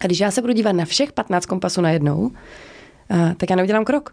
a 0.00 0.06
když 0.06 0.20
já 0.20 0.30
se 0.30 0.40
budu 0.40 0.52
dívat 0.52 0.72
na 0.72 0.84
všech 0.84 1.12
15 1.12 1.46
kompasů 1.46 1.80
najednou, 1.80 2.18
uh, 2.18 3.34
tak 3.36 3.50
já 3.50 3.56
neudělám 3.56 3.84
krok. 3.84 4.12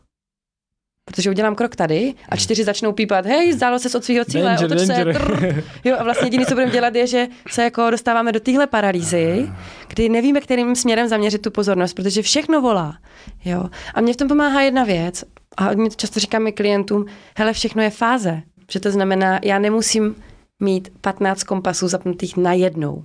Protože 1.06 1.30
udělám 1.30 1.56
krok 1.56 1.76
tady 1.76 2.14
a 2.30 2.36
čtyři 2.36 2.64
začnou 2.64 2.92
pípat, 2.92 3.26
hej, 3.26 3.54
zdálo 3.54 3.80
se 3.80 3.98
od 3.98 4.04
svého 4.04 4.26
cíle, 4.26 4.44
danger, 4.44 4.66
otoč 4.66 4.88
se. 4.88 5.06
Jo, 5.84 5.96
a 6.00 6.04
vlastně 6.04 6.26
jediné, 6.26 6.46
co 6.46 6.54
budeme 6.54 6.72
dělat, 6.72 6.96
je, 6.96 7.08
že 7.08 7.28
se 7.50 7.64
jako 7.64 7.90
dostáváme 7.90 8.32
do 8.32 8.40
téhle 8.40 8.68
paralýzy, 8.68 9.50
kdy 9.88 10.10
nevíme, 10.10 10.42
kterým 10.42 10.76
směrem 10.76 11.08
zaměřit 11.08 11.42
tu 11.42 11.52
pozornost, 11.52 11.94
protože 11.94 12.22
všechno 12.22 12.62
volá. 12.62 12.98
Jo. 13.46 13.70
A 13.94 14.02
mě 14.02 14.14
v 14.14 14.18
tom 14.18 14.28
pomáhá 14.28 14.62
jedna 14.62 14.84
věc, 14.84 15.24
a 15.58 15.64
hodně 15.64 15.90
to 15.90 15.96
často 15.96 16.20
říkám 16.20 16.48
i 16.48 16.52
klientům, 16.52 17.06
hele, 17.38 17.54
všechno 17.54 17.84
je 17.84 17.90
fáze. 17.90 18.42
Že 18.72 18.80
to 18.80 18.92
znamená, 18.92 19.40
já 19.44 19.60
nemusím 19.60 20.16
mít 20.60 20.90
15 21.02 21.44
kompasů 21.44 21.88
zapnutých 21.88 22.38
na 22.38 22.54
jednou. 22.54 23.04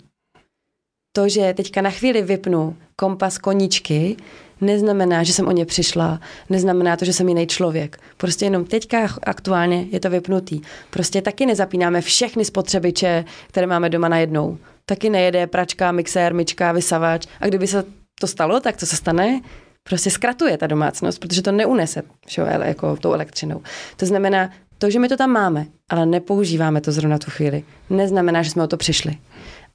To, 1.18 1.28
že 1.28 1.54
teďka 1.54 1.82
na 1.82 1.90
chvíli 1.90 2.22
vypnu 2.22 2.76
kompas 2.96 3.38
koníčky, 3.38 4.16
neznamená, 4.60 5.22
že 5.22 5.32
jsem 5.32 5.48
o 5.48 5.52
ně 5.52 5.66
přišla, 5.66 6.20
neznamená 6.50 6.96
to, 6.96 7.04
že 7.04 7.12
jsem 7.12 7.28
jiný 7.28 7.46
člověk. 7.46 7.98
Prostě 8.16 8.44
jenom 8.44 8.64
teďka 8.64 9.08
aktuálně 9.22 9.86
je 9.90 10.00
to 10.00 10.10
vypnutý. 10.10 10.60
Prostě 10.90 11.22
taky 11.22 11.46
nezapínáme 11.46 12.00
všechny 12.00 12.44
spotřebiče, 12.44 13.24
které 13.48 13.66
máme 13.66 13.90
doma 13.90 14.08
najednou. 14.08 14.58
Taky 14.86 15.10
nejede 15.10 15.46
pračka, 15.46 15.92
mixér, 15.92 16.34
myčka, 16.34 16.72
vysavač. 16.72 17.26
A 17.40 17.46
kdyby 17.46 17.66
se 17.66 17.84
to 18.20 18.26
stalo, 18.26 18.60
tak 18.60 18.76
co 18.76 18.86
se 18.86 18.96
stane? 18.96 19.40
Prostě 19.82 20.10
zkratuje 20.10 20.58
ta 20.58 20.66
domácnost, 20.66 21.20
protože 21.20 21.42
to 21.42 21.52
neunese 21.52 22.02
šo, 22.26 22.42
jako 22.42 22.96
tou 22.96 23.12
elektřinou. 23.12 23.62
To 23.96 24.06
znamená, 24.06 24.50
to, 24.78 24.90
že 24.90 24.98
my 24.98 25.08
to 25.08 25.16
tam 25.16 25.30
máme, 25.30 25.66
ale 25.88 26.06
nepoužíváme 26.06 26.80
to 26.80 26.92
zrovna 26.92 27.18
tu 27.18 27.30
chvíli, 27.30 27.62
neznamená, 27.90 28.42
že 28.42 28.50
jsme 28.50 28.62
o 28.62 28.66
to 28.66 28.76
přišli. 28.76 29.18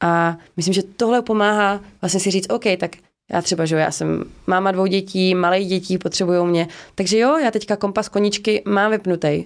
A 0.03 0.37
myslím, 0.57 0.73
že 0.73 0.83
tohle 0.83 1.21
pomáhá 1.21 1.81
vlastně 2.01 2.19
si 2.19 2.31
říct, 2.31 2.49
OK, 2.49 2.63
tak 2.79 2.91
já 3.31 3.41
třeba, 3.41 3.65
že 3.65 3.75
já 3.75 3.91
jsem 3.91 4.23
máma 4.47 4.71
dvou 4.71 4.85
dětí, 4.85 5.35
malých 5.35 5.67
dětí, 5.67 5.97
potřebují 5.97 6.45
mě. 6.47 6.67
Takže 6.95 7.17
jo, 7.17 7.37
já 7.37 7.51
teďka 7.51 7.75
kompas 7.75 8.09
koničky 8.09 8.63
mám 8.65 8.91
vypnutý. 8.91 9.45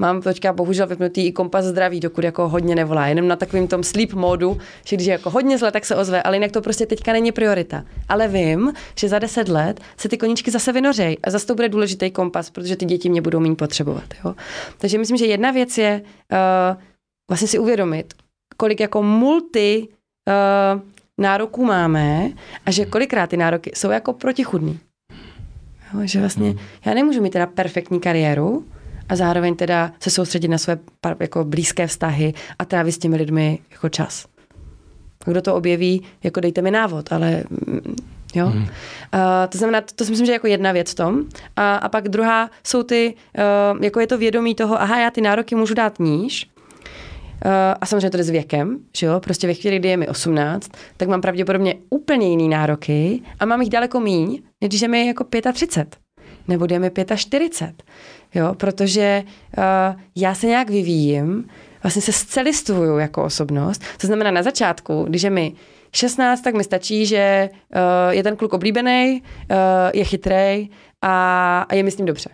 Mám 0.00 0.22
teďka 0.22 0.52
bohužel 0.52 0.86
vypnutý 0.86 1.26
i 1.26 1.32
kompas 1.32 1.64
zdraví, 1.64 2.00
dokud 2.00 2.24
jako 2.24 2.48
hodně 2.48 2.74
nevolá. 2.74 3.06
Jenom 3.06 3.28
na 3.28 3.36
takovým 3.36 3.68
tom 3.68 3.82
sleep 3.82 4.12
modu, 4.12 4.58
že 4.84 4.96
když 4.96 5.06
je 5.06 5.12
jako 5.12 5.30
hodně 5.30 5.58
zle, 5.58 5.72
tak 5.72 5.84
se 5.84 5.96
ozve, 5.96 6.22
ale 6.22 6.36
jinak 6.36 6.52
to 6.52 6.60
prostě 6.60 6.86
teďka 6.86 7.12
není 7.12 7.32
priorita. 7.32 7.84
Ale 8.08 8.28
vím, 8.28 8.72
že 8.98 9.08
za 9.08 9.18
deset 9.18 9.48
let 9.48 9.80
se 9.96 10.08
ty 10.08 10.18
koničky 10.18 10.50
zase 10.50 10.72
vynořejí 10.72 11.18
a 11.18 11.30
zase 11.30 11.46
to 11.46 11.54
bude 11.54 11.68
důležitý 11.68 12.10
kompas, 12.10 12.50
protože 12.50 12.76
ty 12.76 12.84
děti 12.84 13.08
mě 13.08 13.22
budou 13.22 13.40
méně 13.40 13.54
potřebovat. 13.54 14.04
Jo? 14.24 14.34
Takže 14.78 14.98
myslím, 14.98 15.16
že 15.16 15.26
jedna 15.26 15.50
věc 15.50 15.78
je 15.78 16.02
uh, 16.32 16.82
vlastně 17.30 17.48
si 17.48 17.58
uvědomit, 17.58 18.14
kolik 18.56 18.80
jako 18.80 19.02
multi 19.02 19.88
uh, 20.28 20.80
nároků 21.18 21.64
máme 21.64 22.30
a 22.66 22.70
že 22.70 22.86
kolikrát 22.86 23.30
ty 23.30 23.36
nároky 23.36 23.72
jsou 23.74 23.90
jako 23.90 24.12
protichudný. 24.12 24.78
Jo, 25.94 26.00
že 26.04 26.20
vlastně 26.20 26.48
hmm. 26.48 26.58
já 26.84 26.94
nemůžu 26.94 27.22
mít 27.22 27.30
teda 27.30 27.46
perfektní 27.46 28.00
kariéru 28.00 28.64
a 29.08 29.16
zároveň 29.16 29.56
teda 29.56 29.92
se 30.00 30.10
soustředit 30.10 30.48
na 30.48 30.58
své 30.58 30.78
jako 31.20 31.44
blízké 31.44 31.86
vztahy 31.86 32.34
a 32.58 32.64
trávit 32.64 32.94
s 32.94 32.98
těmi 32.98 33.16
lidmi 33.16 33.58
jako 33.70 33.88
čas. 33.88 34.26
Kdo 35.24 35.42
to 35.42 35.54
objeví, 35.54 36.02
jako 36.22 36.40
dejte 36.40 36.62
mi 36.62 36.70
návod, 36.70 37.12
ale 37.12 37.44
mm, 37.50 37.96
jo. 38.34 38.46
Hmm. 38.46 38.62
Uh, 38.62 38.68
to 39.48 39.58
znamená, 39.58 39.80
to, 39.80 39.94
to 39.94 40.04
si 40.04 40.10
myslím, 40.10 40.26
že 40.26 40.32
je 40.32 40.34
jako 40.34 40.46
jedna 40.46 40.72
věc 40.72 40.90
v 40.90 40.94
tom. 40.94 41.24
A, 41.56 41.76
a 41.76 41.88
pak 41.88 42.08
druhá 42.08 42.50
jsou 42.66 42.82
ty, 42.82 43.14
uh, 43.74 43.84
jako 43.84 44.00
je 44.00 44.06
to 44.06 44.18
vědomí 44.18 44.54
toho, 44.54 44.82
aha, 44.82 45.00
já 45.00 45.10
ty 45.10 45.20
nároky 45.20 45.54
můžu 45.54 45.74
dát 45.74 45.98
níž, 45.98 46.50
a 47.80 47.86
samozřejmě 47.86 48.10
to 48.10 48.16
jde 48.16 48.24
s 48.24 48.30
věkem, 48.30 48.78
že 48.96 49.06
jo? 49.06 49.20
Prostě 49.20 49.46
ve 49.46 49.54
chvíli, 49.54 49.78
kdy 49.78 49.88
je 49.88 49.96
mi 49.96 50.08
18, 50.08 50.70
tak 50.96 51.08
mám 51.08 51.20
pravděpodobně 51.20 51.74
úplně 51.90 52.28
jiný 52.28 52.48
nároky 52.48 53.22
a 53.40 53.44
mám 53.44 53.60
jich 53.60 53.70
daleko 53.70 54.00
míň, 54.00 54.42
než 54.60 54.68
když 54.68 54.80
je 54.80 54.88
mi 54.88 55.06
jako 55.06 55.24
35 55.52 55.96
nebo 56.48 56.66
je 56.70 56.78
mi 56.78 56.90
45. 57.16 57.82
Jo? 58.34 58.54
Protože 58.54 59.22
uh, 59.58 60.00
já 60.16 60.34
se 60.34 60.46
nějak 60.46 60.70
vyvíjím, 60.70 61.48
vlastně 61.82 62.02
se 62.02 62.12
zcelistuju 62.12 62.98
jako 62.98 63.24
osobnost. 63.24 63.82
To 64.00 64.06
znamená 64.06 64.30
na 64.30 64.42
začátku, 64.42 65.04
když 65.08 65.22
je 65.22 65.30
mi 65.30 65.52
16, 65.92 66.40
tak 66.40 66.54
mi 66.54 66.64
stačí, 66.64 67.06
že 67.06 67.50
uh, 67.52 68.12
je 68.12 68.22
ten 68.22 68.36
kluk 68.36 68.52
oblíbený, 68.52 69.22
uh, 69.50 69.56
je 69.94 70.04
chytrý 70.04 70.70
a, 71.02 71.66
a 71.68 71.74
je 71.74 71.82
mi 71.82 71.90
s 71.90 71.96
ním 71.96 72.06
dobře. 72.06 72.30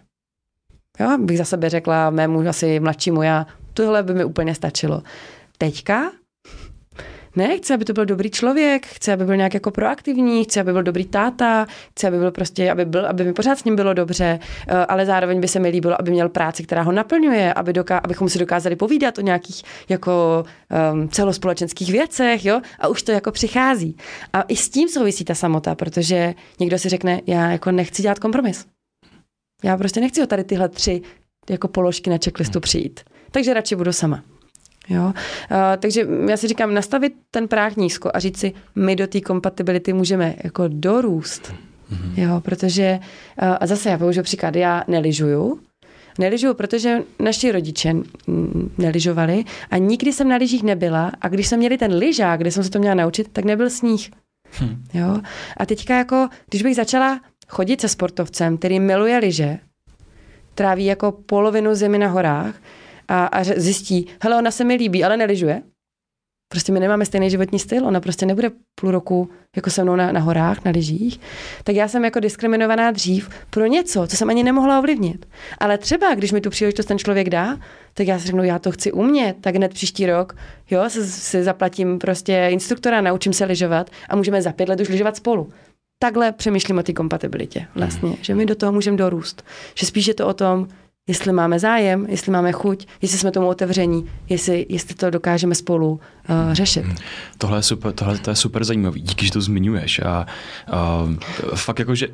Jo, 1.00 1.18
bych 1.18 1.38
za 1.38 1.44
sebe 1.44 1.70
řekla 1.70 2.10
mému 2.10 2.48
asi 2.48 2.80
mladšímu 2.80 3.22
já, 3.22 3.46
tohle 3.74 4.02
by 4.02 4.14
mi 4.14 4.24
úplně 4.24 4.54
stačilo. 4.54 5.02
Teďka 5.58 6.10
Ne, 7.36 7.58
chci, 7.58 7.74
aby 7.74 7.84
to 7.84 7.92
byl 7.92 8.06
dobrý 8.06 8.30
člověk, 8.30 8.86
chci, 8.86 9.12
aby 9.12 9.24
byl 9.24 9.36
nějak 9.36 9.54
jako 9.54 9.70
proaktivní, 9.70 10.44
chci, 10.44 10.60
aby 10.60 10.72
byl 10.72 10.82
dobrý 10.82 11.04
táta, 11.04 11.66
chci, 11.90 12.06
aby 12.06 12.18
byl 12.18 12.30
prostě, 12.30 12.70
aby, 12.70 12.84
byl, 12.84 13.06
aby 13.06 13.24
mi 13.24 13.32
pořád 13.32 13.58
s 13.58 13.64
ním 13.64 13.76
bylo 13.76 13.94
dobře, 13.94 14.38
eh, 14.68 14.86
ale 14.86 15.06
zároveň 15.06 15.40
by 15.40 15.48
se 15.48 15.58
mi 15.58 15.68
líbilo, 15.68 16.00
aby 16.00 16.10
měl 16.10 16.28
práci, 16.28 16.62
která 16.62 16.82
ho 16.82 16.92
naplňuje, 16.92 17.54
aby 17.54 17.72
doká- 17.72 18.00
abychom 18.04 18.28
si 18.28 18.38
dokázali 18.38 18.76
povídat 18.76 19.18
o 19.18 19.20
nějakých 19.20 19.62
jako 19.88 20.44
um, 20.92 21.08
celospolečenských 21.08 21.92
věcech, 21.92 22.44
jo, 22.44 22.60
a 22.78 22.88
už 22.88 23.02
to 23.02 23.12
jako 23.12 23.32
přichází. 23.32 23.96
A 24.32 24.42
i 24.42 24.56
s 24.56 24.68
tím 24.68 24.88
souvisí 24.88 25.24
ta 25.24 25.34
samota, 25.34 25.74
protože 25.74 26.34
někdo 26.60 26.78
si 26.78 26.88
řekne, 26.88 27.20
já 27.26 27.50
jako 27.50 27.70
nechci 27.70 28.02
dělat 28.02 28.18
kompromis. 28.18 28.66
Já 29.64 29.76
prostě 29.76 30.00
nechci 30.00 30.22
o 30.22 30.26
tady 30.26 30.44
tyhle 30.44 30.68
tři 30.68 31.02
jako 31.50 31.68
položky 31.68 32.10
na 32.10 32.18
checklistu 32.24 32.60
přijít. 32.60 33.00
Takže 33.34 33.54
radši 33.54 33.76
budu 33.76 33.92
sama. 33.92 34.22
Jo? 34.88 35.04
Uh, 35.04 35.12
takže 35.78 36.06
já 36.28 36.36
si 36.36 36.48
říkám, 36.48 36.74
nastavit 36.74 37.12
ten 37.30 37.48
práh 37.48 37.76
nízko 37.76 38.10
a 38.14 38.18
říct 38.18 38.38
si, 38.38 38.52
my 38.74 38.96
do 38.96 39.06
té 39.06 39.20
kompatibility 39.20 39.92
můžeme 39.92 40.34
jako 40.44 40.64
dorůst. 40.68 41.52
Mm-hmm. 41.92 42.12
Jo, 42.16 42.40
protože, 42.40 42.98
uh, 43.42 43.56
a 43.60 43.66
zase 43.66 43.90
já 43.90 43.98
použiju 43.98 44.24
příklad, 44.24 44.56
já 44.56 44.84
neližuju, 44.88 45.60
Neližuju, 46.18 46.54
protože 46.54 47.02
naši 47.18 47.52
rodiče 47.52 47.94
neližovali 48.78 49.44
a 49.70 49.76
nikdy 49.78 50.12
jsem 50.12 50.28
na 50.28 50.36
lyžích 50.36 50.62
nebyla 50.62 51.12
a 51.20 51.28
když 51.28 51.46
jsem 51.46 51.58
měli 51.58 51.78
ten 51.78 51.94
lyžák, 51.94 52.40
kde 52.40 52.50
jsem 52.50 52.64
se 52.64 52.70
to 52.70 52.78
měla 52.78 52.94
naučit, 52.94 53.28
tak 53.32 53.44
nebyl 53.44 53.70
sníh. 53.70 54.10
Hmm. 54.50 54.84
Jo? 54.94 55.20
A 55.56 55.66
teďka 55.66 55.96
jako, 55.98 56.28
když 56.50 56.62
bych 56.62 56.76
začala 56.76 57.20
chodit 57.48 57.80
se 57.80 57.88
sportovcem, 57.88 58.58
který 58.58 58.80
miluje 58.80 59.18
lyže, 59.18 59.58
tráví 60.54 60.84
jako 60.84 61.12
polovinu 61.12 61.74
zimy 61.74 61.98
na 61.98 62.08
horách 62.08 62.54
a, 63.08 63.26
a 63.26 63.44
zjistí, 63.44 64.06
hele, 64.22 64.38
ona 64.38 64.50
se 64.50 64.64
mi 64.64 64.74
líbí, 64.74 65.04
ale 65.04 65.16
neližuje. 65.16 65.62
Prostě 66.48 66.72
my 66.72 66.80
nemáme 66.80 67.06
stejný 67.06 67.30
životní 67.30 67.58
styl, 67.58 67.86
ona 67.86 68.00
prostě 68.00 68.26
nebude 68.26 68.50
půl 68.80 68.90
roku 68.90 69.30
jako 69.56 69.70
se 69.70 69.82
mnou 69.82 69.96
na, 69.96 70.12
na 70.12 70.20
horách, 70.20 70.64
na 70.64 70.70
lyžích. 70.70 71.20
Tak 71.64 71.76
já 71.76 71.88
jsem 71.88 72.04
jako 72.04 72.20
diskriminovaná 72.20 72.90
dřív 72.90 73.28
pro 73.50 73.66
něco, 73.66 74.06
co 74.06 74.16
jsem 74.16 74.30
ani 74.30 74.42
nemohla 74.42 74.78
ovlivnit. 74.78 75.26
Ale 75.58 75.78
třeba, 75.78 76.14
když 76.14 76.32
mi 76.32 76.40
tu 76.40 76.50
příležitost 76.50 76.86
ten 76.86 76.98
člověk 76.98 77.30
dá, 77.30 77.58
tak 77.94 78.06
já 78.06 78.18
si 78.18 78.26
řeknu, 78.26 78.44
já 78.44 78.58
to 78.58 78.72
chci 78.72 78.92
umět, 78.92 79.36
tak 79.40 79.54
hned 79.54 79.74
příští 79.74 80.06
rok, 80.06 80.36
jo, 80.70 80.90
si, 80.90 81.06
si 81.06 81.44
zaplatím 81.44 81.98
prostě 81.98 82.48
instruktora, 82.50 83.00
naučím 83.00 83.32
se 83.32 83.44
lyžovat 83.44 83.90
a 84.08 84.16
můžeme 84.16 84.42
za 84.42 84.52
pět 84.52 84.68
let 84.68 84.80
už 84.80 84.88
lyžovat 84.88 85.16
spolu 85.16 85.52
takhle 85.98 86.32
přemýšlím 86.32 86.78
o 86.78 86.82
té 86.82 86.92
kompatibilitě 86.92 87.66
vlastně, 87.74 88.08
mm. 88.08 88.16
že 88.20 88.34
my 88.34 88.46
do 88.46 88.54
toho 88.54 88.72
můžeme 88.72 88.96
dorůst. 88.96 89.42
Že 89.74 89.86
spíš 89.86 90.06
je 90.06 90.14
to 90.14 90.26
o 90.26 90.34
tom, 90.34 90.68
jestli 91.06 91.32
máme 91.32 91.58
zájem, 91.58 92.06
jestli 92.08 92.32
máme 92.32 92.52
chuť, 92.52 92.86
jestli 93.02 93.18
jsme 93.18 93.30
tomu 93.30 93.48
otevření, 93.48 94.10
jestli, 94.28 94.66
jestli 94.68 94.94
to 94.94 95.10
dokážeme 95.10 95.54
spolu 95.54 95.90
uh, 95.92 96.52
řešit. 96.52 96.84
Mm. 96.84 96.94
Tohle 97.38 97.58
je 97.58 97.62
super, 97.62 97.92
tohle 97.92 98.18
to 98.18 98.30
je 98.30 98.36
super 98.36 98.64
zajímavý, 98.64 99.00
díky, 99.00 99.26
že 99.26 99.32
to 99.32 99.40
zmiňuješ 99.40 99.98
a 99.98 100.26
uh, 101.04 101.14
fakt 101.54 101.78
jako, 101.78 101.94
že 101.94 102.08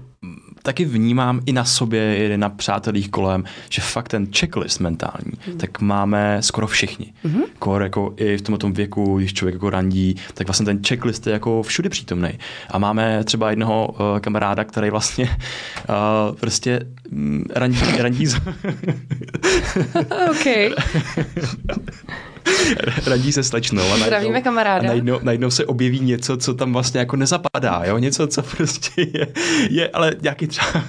taky 0.62 0.84
vnímám 0.84 1.40
i 1.46 1.52
na 1.52 1.64
sobě, 1.64 2.16
i 2.16 2.36
na 2.36 2.48
přátelích 2.48 3.10
kolem, 3.10 3.44
že 3.68 3.82
fakt 3.82 4.08
ten 4.08 4.26
checklist 4.32 4.80
mentální, 4.80 5.32
mm. 5.46 5.58
tak 5.58 5.80
máme 5.80 6.36
skoro 6.40 6.66
všichni. 6.66 7.12
Mm-hmm. 7.24 7.42
Kor, 7.58 7.82
jako 7.82 8.14
i 8.16 8.36
v 8.36 8.42
tomto 8.42 8.70
věku, 8.70 9.18
když 9.18 9.34
člověk 9.34 9.54
jako 9.54 9.70
randí, 9.70 10.16
tak 10.34 10.46
vlastně 10.46 10.66
ten 10.66 10.84
checklist 10.88 11.26
je 11.26 11.32
jako 11.32 11.62
všude 11.62 11.88
přítomný. 11.88 12.30
A 12.70 12.78
máme 12.78 13.24
třeba 13.24 13.50
jednoho 13.50 13.88
uh, 13.88 14.18
kamaráda, 14.18 14.64
který 14.64 14.90
vlastně 14.90 15.24
uh, 15.88 16.36
prostě 16.36 16.80
um, 17.12 17.44
randí, 17.54 17.78
randí 17.98 18.26
z... 18.26 18.40
OK. 20.30 20.46
radí 23.06 23.32
se 23.32 23.42
slečnou 23.42 23.82
a 23.92 23.96
najednou, 23.96 24.42
kamaráda. 24.42 24.84
a 24.84 24.86
najednou, 24.86 25.18
najednou, 25.22 25.50
se 25.50 25.66
objeví 25.66 26.00
něco, 26.00 26.36
co 26.36 26.54
tam 26.54 26.72
vlastně 26.72 27.00
jako 27.00 27.16
nezapadá, 27.16 27.82
jo? 27.84 27.98
něco, 27.98 28.26
co 28.26 28.42
prostě 28.42 29.02
je, 29.14 29.26
je 29.70 29.88
ale 29.88 30.14
nějaký 30.22 30.46
třeba, 30.46 30.84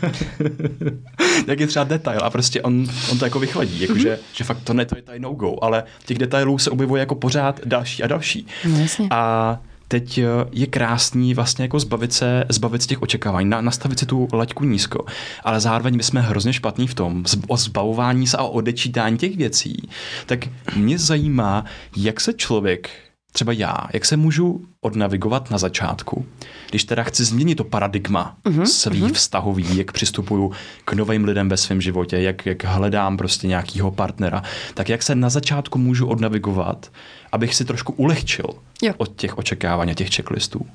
nějaký 1.46 1.68
třeba 1.68 1.86
detail 1.86 2.20
a 2.24 2.30
prostě 2.30 2.62
on, 2.62 2.88
on 3.12 3.20
to 3.20 3.26
jako 3.26 3.40
vychladí, 3.40 3.82
jako 3.82 3.94
mm-hmm. 3.94 4.02
že, 4.02 4.20
že 4.34 4.44
fakt 4.44 4.64
to 4.64 4.74
ne, 4.74 4.86
to 4.86 4.98
je 4.98 5.02
tady 5.02 5.20
no 5.20 5.34
go, 5.34 5.56
ale 5.62 5.84
těch 6.06 6.18
detailů 6.18 6.58
se 6.58 6.70
objevuje 6.70 7.00
jako 7.00 7.16
pořád 7.16 7.60
další 7.66 8.04
a 8.04 8.08
další. 8.08 8.48
No, 8.66 8.88
a 9.12 9.60
teď 9.92 10.18
eh, 10.18 10.26
je 10.52 10.68
krásný 10.68 11.34
vlastně 11.34 11.66
jako 11.66 11.80
zbavit 11.80 12.14
se, 12.14 12.46
zbavit 12.50 12.82
se 12.82 12.88
těch 12.88 13.02
očekávání, 13.02 13.50
na, 13.50 13.62
nastavit 13.62 14.00
si 14.00 14.06
tu 14.06 14.28
laťku 14.34 14.64
nízko, 14.64 15.06
ale 15.44 15.60
zároveň 15.60 15.96
my 15.96 16.04
jsme 16.04 16.22
hrozně 16.22 16.54
špatní 16.54 16.88
v 16.88 16.94
tom, 16.94 17.24
o 17.48 17.58
zbavování 17.58 18.28
se 18.28 18.38
a 18.38 18.44
odečítání 18.44 19.18
těch 19.18 19.38
věcí. 19.38 19.90
Tak 20.26 20.40
mě 20.76 20.98
zajímá, 20.98 21.66
jak 21.98 22.22
se 22.22 22.34
člověk 22.34 22.90
třeba 23.32 23.52
já, 23.54 23.78
jak 23.94 24.06
se 24.06 24.18
můžu 24.18 24.66
odnavigovat 24.82 25.52
na 25.52 25.58
začátku, 25.58 26.26
když 26.70 26.84
teda 26.84 27.04
chci 27.04 27.26
změnit 27.26 27.56
to 27.56 27.64
paradigma 27.64 28.38
uh-huh, 28.46 28.64
svých 28.64 29.04
uh-huh. 29.04 29.14
vztahový, 29.14 29.78
jak 29.78 29.92
přistupuju 29.92 30.52
k 30.86 30.94
novým 30.94 31.26
lidem 31.26 31.50
ve 31.50 31.58
svém 31.58 31.82
životě, 31.82 32.18
jak, 32.18 32.46
jak 32.46 32.64
hledám 32.64 33.18
prostě 33.18 33.48
nějakýho 33.48 33.92
partnera, 33.92 34.44
tak 34.74 34.90
jak 34.90 35.04
se 35.04 35.16
na 35.16 35.30
začátku 35.30 35.80
můžu 35.80 36.08
odnavigovat, 36.08 36.92
abych 37.32 37.56
si 37.56 37.66
trošku 37.66 37.94
ulehčil 37.94 38.48
jo. 38.82 38.94
od 38.98 39.16
těch 39.16 39.38
očekávání, 39.38 39.96
těch 39.96 40.16
checklistů. 40.16 40.66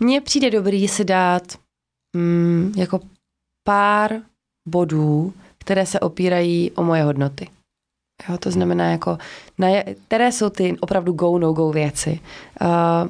Mně 0.00 0.20
přijde 0.20 0.50
dobrý 0.50 0.88
si 0.88 1.04
dát 1.04 1.42
mm, 2.16 2.72
jako 2.76 3.00
pár 3.66 4.12
bodů, 4.68 5.34
které 5.58 5.86
se 5.86 6.00
opírají 6.00 6.70
o 6.70 6.82
moje 6.82 7.02
hodnoty. 7.02 7.48
Jo, 8.28 8.38
to 8.38 8.50
znamená, 8.50 8.90
jako, 8.90 9.18
na, 9.58 9.68
které 10.06 10.32
jsou 10.32 10.50
ty 10.50 10.76
opravdu 10.80 11.12
go, 11.12 11.38
no 11.38 11.52
go 11.52 11.70
věci. 11.72 12.20
Uh, 12.60 12.68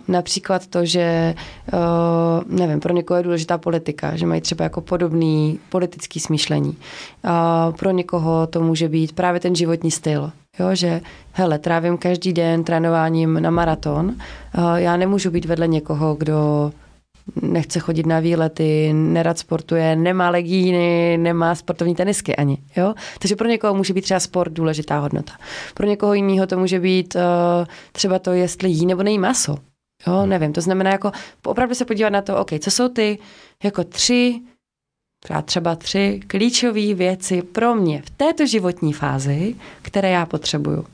například 0.08 0.66
to, 0.66 0.84
že, 0.84 1.34
uh, 1.72 2.58
nevím, 2.58 2.80
pro 2.80 2.92
někoho 2.92 3.16
je 3.16 3.22
důležitá 3.22 3.58
politika, 3.58 4.16
že 4.16 4.26
mají 4.26 4.40
třeba 4.40 4.62
jako 4.62 4.80
podobný 4.80 5.58
politický 5.68 6.20
smýšlení. 6.20 6.76
Uh, 7.24 7.76
pro 7.76 7.90
někoho 7.90 8.46
to 8.46 8.60
může 8.60 8.88
být 8.88 9.12
právě 9.12 9.40
ten 9.40 9.54
životní 9.54 9.90
styl. 9.90 10.32
Jo, 10.58 10.74
že 10.74 11.00
hele, 11.32 11.58
trávím 11.58 11.98
každý 11.98 12.32
den 12.32 12.64
trénováním 12.64 13.42
na 13.42 13.50
maraton. 13.50 14.06
Uh, 14.06 14.74
já 14.74 14.96
nemůžu 14.96 15.30
být 15.30 15.44
vedle 15.44 15.66
někoho, 15.66 16.14
kdo 16.14 16.72
nechce 17.42 17.80
chodit 17.80 18.06
na 18.06 18.20
výlety, 18.20 18.92
nerad 18.92 19.38
sportuje, 19.38 19.96
nemá 19.96 20.30
legíny, 20.30 21.18
nemá 21.18 21.54
sportovní 21.54 21.94
tenisky 21.94 22.36
ani. 22.36 22.58
Jo? 22.76 22.94
Takže 23.18 23.36
pro 23.36 23.48
někoho 23.48 23.74
může 23.74 23.92
být 23.92 24.02
třeba 24.02 24.20
sport 24.20 24.52
důležitá 24.52 24.98
hodnota. 24.98 25.32
Pro 25.74 25.86
někoho 25.86 26.14
jiného 26.14 26.46
to 26.46 26.58
může 26.58 26.80
být 26.80 27.14
uh, 27.14 27.20
třeba 27.92 28.18
to, 28.18 28.32
jestli 28.32 28.68
jí 28.68 28.86
nebo 28.86 29.02
nejí 29.02 29.18
maso. 29.18 29.56
Jo, 30.06 30.14
hmm. 30.14 30.28
nevím. 30.28 30.52
To 30.52 30.60
znamená 30.60 30.90
jako 30.90 31.12
opravdu 31.44 31.74
se 31.74 31.84
podívat 31.84 32.10
na 32.10 32.22
to, 32.22 32.36
OK, 32.36 32.50
co 32.60 32.70
jsou 32.70 32.88
ty 32.88 33.18
jako 33.64 33.84
tři, 33.84 34.40
třeba 35.44 35.76
tři 35.76 36.20
klíčové 36.26 36.94
věci 36.94 37.42
pro 37.42 37.74
mě 37.74 38.02
v 38.02 38.10
této 38.10 38.46
životní 38.46 38.92
fázi, 38.92 39.54
které 39.82 40.10
já 40.10 40.26
potřebuju. 40.26 40.86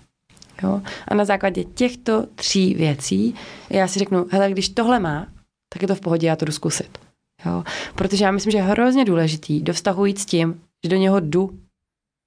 Jo? 0.63 0.83
A 1.09 1.15
na 1.15 1.25
základě 1.25 1.65
těchto 1.65 2.27
tří 2.35 2.75
věcí 2.75 3.35
já 3.71 3.89
si 3.89 3.99
řeknu, 3.99 4.27
hele, 4.31 4.51
když 4.51 4.69
tohle 4.69 5.01
má, 5.01 5.27
tak 5.73 5.83
je 5.83 5.89
to 5.89 5.95
v 5.95 6.01
pohodě, 6.01 6.27
já 6.27 6.37
to 6.37 6.45
jdu 6.45 6.53
zkusit. 6.53 6.99
Jo? 7.47 7.65
Protože 7.95 8.25
já 8.25 8.31
myslím, 8.31 8.51
že 8.51 8.59
je 8.59 8.63
hrozně 8.63 9.05
důležitý 9.05 9.61
do 9.61 9.73
vztahu 9.73 10.07
jít 10.07 10.19
s 10.19 10.27
tím, 10.27 10.61
že 10.85 10.91
do 10.91 10.97
něho 10.97 11.21
jdu, 11.21 11.51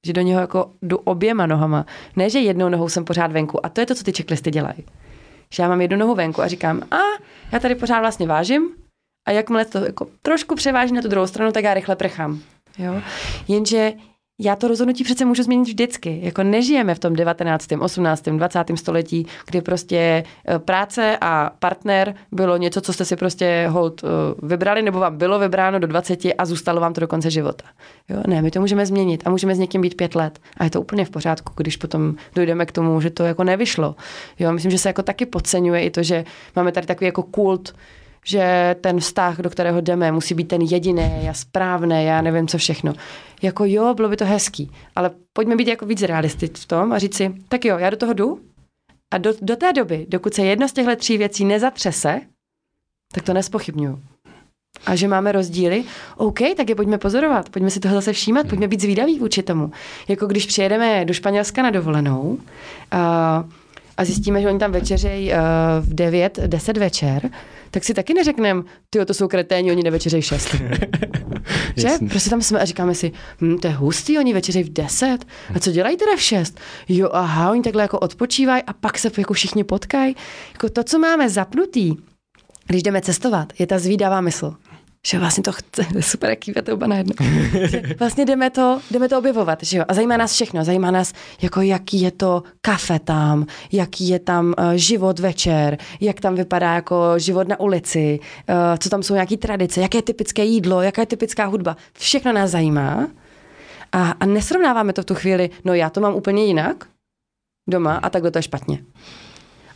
že 0.05 0.13
do 0.13 0.21
něho 0.21 0.41
jako 0.41 0.71
jdu 0.81 0.97
oběma 0.97 1.45
nohama. 1.45 1.85
Ne, 2.15 2.29
že 2.29 2.39
jednou 2.39 2.69
nohou 2.69 2.89
jsem 2.89 3.05
pořád 3.05 3.31
venku. 3.31 3.65
A 3.65 3.69
to 3.69 3.81
je 3.81 3.85
to, 3.85 3.95
co 3.95 4.03
ty 4.03 4.11
checklisty 4.11 4.51
dělají. 4.51 4.85
Že 5.53 5.63
já 5.63 5.69
mám 5.69 5.81
jednu 5.81 5.97
nohu 5.97 6.15
venku 6.15 6.41
a 6.41 6.47
říkám, 6.47 6.81
a 6.91 6.97
já 7.51 7.59
tady 7.59 7.75
pořád 7.75 7.99
vlastně 7.99 8.27
vážím 8.27 8.69
a 9.27 9.31
jakmile 9.31 9.65
to 9.65 9.85
jako 9.85 10.07
trošku 10.21 10.55
převáží 10.55 10.93
na 10.93 11.01
tu 11.01 11.07
druhou 11.07 11.27
stranu, 11.27 11.51
tak 11.51 11.63
já 11.63 11.73
rychle 11.73 11.95
prchám. 11.95 12.39
Jo? 12.77 13.01
Jenže 13.47 13.93
já 14.39 14.55
to 14.55 14.67
rozhodnutí 14.67 15.03
přece 15.03 15.25
můžu 15.25 15.43
změnit 15.43 15.63
vždycky. 15.63 16.19
Jako 16.23 16.43
nežijeme 16.43 16.95
v 16.95 16.99
tom 16.99 17.13
19., 17.13 17.67
18., 17.79 18.23
20. 18.23 18.65
století, 18.75 19.27
kdy 19.45 19.61
prostě 19.61 20.23
e, 20.49 20.59
práce 20.59 21.17
a 21.21 21.51
partner 21.59 22.15
bylo 22.31 22.57
něco, 22.57 22.81
co 22.81 22.93
jste 22.93 23.05
si 23.05 23.15
prostě 23.15 23.67
hold 23.69 24.03
e, 24.03 24.07
vybrali, 24.47 24.81
nebo 24.81 24.99
vám 24.99 25.17
bylo 25.17 25.39
vybráno 25.39 25.79
do 25.79 25.87
20 25.87 26.19
a 26.37 26.45
zůstalo 26.45 26.81
vám 26.81 26.93
to 26.93 27.01
do 27.01 27.07
konce 27.07 27.31
života. 27.31 27.65
Jo? 28.09 28.23
Ne, 28.27 28.41
my 28.41 28.51
to 28.51 28.61
můžeme 28.61 28.85
změnit 28.85 29.23
a 29.25 29.29
můžeme 29.29 29.55
s 29.55 29.59
někým 29.59 29.81
být 29.81 29.97
pět 29.97 30.15
let. 30.15 30.39
A 30.57 30.63
je 30.63 30.69
to 30.69 30.81
úplně 30.81 31.05
v 31.05 31.09
pořádku, 31.09 31.53
když 31.55 31.77
potom 31.77 32.15
dojdeme 32.35 32.65
k 32.65 32.71
tomu, 32.71 33.01
že 33.01 33.09
to 33.09 33.23
jako 33.23 33.43
nevyšlo. 33.43 33.95
Jo? 34.39 34.53
Myslím, 34.53 34.71
že 34.71 34.77
se 34.77 34.89
jako 34.89 35.03
taky 35.03 35.25
podceňuje 35.25 35.83
i 35.83 35.89
to, 35.89 36.03
že 36.03 36.25
máme 36.55 36.71
tady 36.71 36.87
takový 36.87 37.05
jako 37.05 37.23
kult, 37.23 37.73
že 38.25 38.75
ten 38.81 38.99
vztah, 38.99 39.37
do 39.37 39.49
kterého 39.49 39.81
jdeme, 39.81 40.11
musí 40.11 40.33
být 40.33 40.47
ten 40.47 40.61
jediný 40.61 41.29
a 41.29 41.33
správný, 41.33 42.05
já 42.05 42.21
nevím 42.21 42.47
co 42.47 42.57
všechno. 42.57 42.93
Jako 43.41 43.65
jo, 43.65 43.93
bylo 43.93 44.09
by 44.09 44.17
to 44.17 44.25
hezký, 44.25 44.71
ale 44.95 45.11
pojďme 45.33 45.55
být 45.55 45.67
jako 45.67 45.85
víc 45.85 46.01
realistit 46.01 46.57
v 46.57 46.65
tom 46.65 46.93
a 46.93 46.99
říct 46.99 47.15
si, 47.15 47.33
tak 47.49 47.65
jo, 47.65 47.77
já 47.77 47.89
do 47.89 47.97
toho 47.97 48.13
jdu 48.13 48.39
a 49.13 49.17
do, 49.17 49.33
do 49.41 49.55
té 49.55 49.73
doby, 49.73 50.05
dokud 50.09 50.33
se 50.33 50.41
jedno 50.41 50.67
z 50.67 50.73
těchto 50.73 50.95
tří 50.95 51.17
věcí 51.17 51.45
nezatřese, 51.45 52.21
tak 53.13 53.23
to 53.23 53.33
nespochybnuju. 53.33 53.99
A 54.85 54.95
že 54.95 55.07
máme 55.07 55.31
rozdíly, 55.31 55.83
OK, 56.17 56.39
tak 56.57 56.69
je 56.69 56.75
pojďme 56.75 56.97
pozorovat, 56.97 57.49
pojďme 57.49 57.69
si 57.69 57.79
toho 57.79 57.95
zase 57.95 58.13
všímat, 58.13 58.47
pojďme 58.47 58.67
být 58.67 58.81
zvídaví 58.81 59.19
vůči 59.19 59.43
tomu. 59.43 59.71
Jako 60.07 60.27
když 60.27 60.45
přijedeme 60.45 61.05
do 61.05 61.13
Španělska 61.13 61.61
na 61.61 61.69
dovolenou, 61.69 62.21
uh, 62.21 62.39
a 63.97 64.05
zjistíme, 64.05 64.41
že 64.41 64.47
oni 64.47 64.59
tam 64.59 64.71
večeřejí 64.71 65.31
uh, 65.31 65.37
v 65.79 65.93
9, 65.93 66.39
10 66.47 66.77
večer, 66.77 67.29
tak 67.71 67.83
si 67.83 67.93
taky 67.93 68.13
neřekneme, 68.13 68.63
ty 68.89 69.05
to 69.05 69.13
jsou 69.13 69.27
kreténi, 69.27 69.71
oni 69.71 69.83
nevečeřejí 69.83 70.21
v 70.21 70.25
6. 70.25 70.55
že? 71.77 71.89
Prostě 72.09 72.29
tam 72.29 72.41
jsme 72.41 72.59
a 72.59 72.65
říkáme 72.65 72.95
si, 72.95 73.11
hm, 73.41 73.57
to 73.57 73.67
je 73.67 73.73
hustý, 73.73 74.17
oni 74.17 74.33
večeřejí 74.33 74.63
v 74.63 74.73
10. 74.73 75.17
A 75.55 75.59
co 75.59 75.71
dělají 75.71 75.97
teda 75.97 76.15
v 76.15 76.21
6? 76.21 76.59
Jo, 76.89 77.09
aha, 77.11 77.51
oni 77.51 77.61
takhle 77.61 77.81
jako 77.81 77.99
odpočívají 77.99 78.63
a 78.63 78.73
pak 78.73 78.97
se 78.97 79.11
jako 79.17 79.33
všichni 79.33 79.63
potkají. 79.63 80.15
Jako 80.53 80.69
to, 80.69 80.83
co 80.83 80.99
máme 80.99 81.29
zapnutý, 81.29 81.95
když 82.67 82.83
jdeme 82.83 83.01
cestovat, 83.01 83.53
je 83.59 83.67
ta 83.67 83.79
zvídavá 83.79 84.21
mysl 84.21 84.55
že 85.05 85.19
vlastně 85.19 85.43
to 85.43 85.51
chce, 85.51 85.85
super, 85.99 86.29
jak 86.29 86.39
kývete 86.39 86.73
oba 86.73 86.87
najednou. 86.87 87.13
vlastně 87.99 88.25
jdeme 88.25 88.49
to, 88.49 88.79
jdeme 88.91 89.09
to 89.09 89.19
objevovat, 89.19 89.59
že 89.63 89.77
jo? 89.77 89.83
A 89.87 89.93
zajímá 89.93 90.17
nás 90.17 90.33
všechno, 90.33 90.63
zajímá 90.63 90.91
nás, 90.91 91.13
jako 91.41 91.61
jaký 91.61 92.01
je 92.01 92.11
to 92.11 92.43
kafe 92.61 92.99
tam, 92.99 93.45
jaký 93.71 94.09
je 94.09 94.19
tam 94.19 94.45
uh, 94.45 94.73
život 94.73 95.19
večer, 95.19 95.77
jak 96.01 96.19
tam 96.19 96.35
vypadá 96.35 96.73
jako 96.73 97.13
život 97.17 97.47
na 97.47 97.59
ulici, 97.59 98.19
uh, 98.49 98.55
co 98.79 98.89
tam 98.89 99.03
jsou 99.03 99.13
nějaký 99.13 99.37
tradice, 99.37 99.81
jaké 99.81 99.97
je 99.97 100.01
typické 100.01 100.43
jídlo, 100.43 100.81
jaká 100.81 101.01
je 101.01 101.05
typická 101.05 101.45
hudba. 101.45 101.77
Všechno 101.97 102.33
nás 102.33 102.51
zajímá. 102.51 103.07
A, 103.91 104.11
a 104.19 104.25
nesrovnáváme 104.25 104.93
to 104.93 105.01
v 105.01 105.05
tu 105.05 105.15
chvíli, 105.15 105.49
no 105.65 105.73
já 105.73 105.89
to 105.89 106.01
mám 106.01 106.15
úplně 106.15 106.45
jinak 106.45 106.85
doma 107.69 107.95
a 107.95 108.09
takhle 108.09 108.31
to 108.31 108.37
je 108.37 108.43
špatně. 108.43 108.79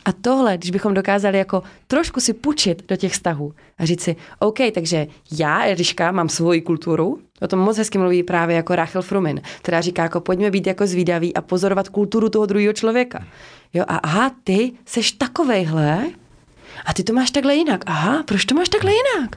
A 0.04 0.12
tohle, 0.12 0.56
když 0.58 0.70
bychom 0.70 0.94
dokázali 0.94 1.38
jako 1.38 1.62
trošku 1.86 2.20
si 2.20 2.32
půjčit 2.32 2.82
do 2.88 2.96
těch 2.96 3.12
vztahů 3.12 3.52
a 3.78 3.84
říct 3.84 4.02
si, 4.02 4.16
OK, 4.38 4.58
takže 4.74 5.06
já, 5.38 5.64
Eliška, 5.64 6.12
mám 6.12 6.28
svoji 6.28 6.60
kulturu, 6.60 7.18
o 7.40 7.48
tom 7.48 7.58
moc 7.58 7.78
hezky 7.78 7.98
mluví 7.98 8.22
právě 8.22 8.56
jako 8.56 8.74
Rachel 8.74 9.02
Frumin, 9.02 9.40
která 9.62 9.80
říká 9.80 10.02
jako 10.02 10.20
pojďme 10.20 10.50
být 10.50 10.66
jako 10.66 10.86
zvídaví 10.86 11.34
a 11.34 11.40
pozorovat 11.40 11.88
kulturu 11.88 12.28
toho 12.28 12.46
druhého 12.46 12.72
člověka. 12.72 13.24
Jo, 13.74 13.84
a 13.88 13.96
aha, 13.96 14.30
ty 14.44 14.72
seš 14.86 15.12
takovejhle 15.12 16.06
a 16.86 16.94
ty 16.94 17.02
to 17.04 17.12
máš 17.12 17.30
takhle 17.30 17.54
jinak. 17.54 17.80
Aha, 17.86 18.22
proč 18.22 18.44
to 18.44 18.54
máš 18.54 18.68
takhle 18.68 18.92
jinak? 18.92 19.36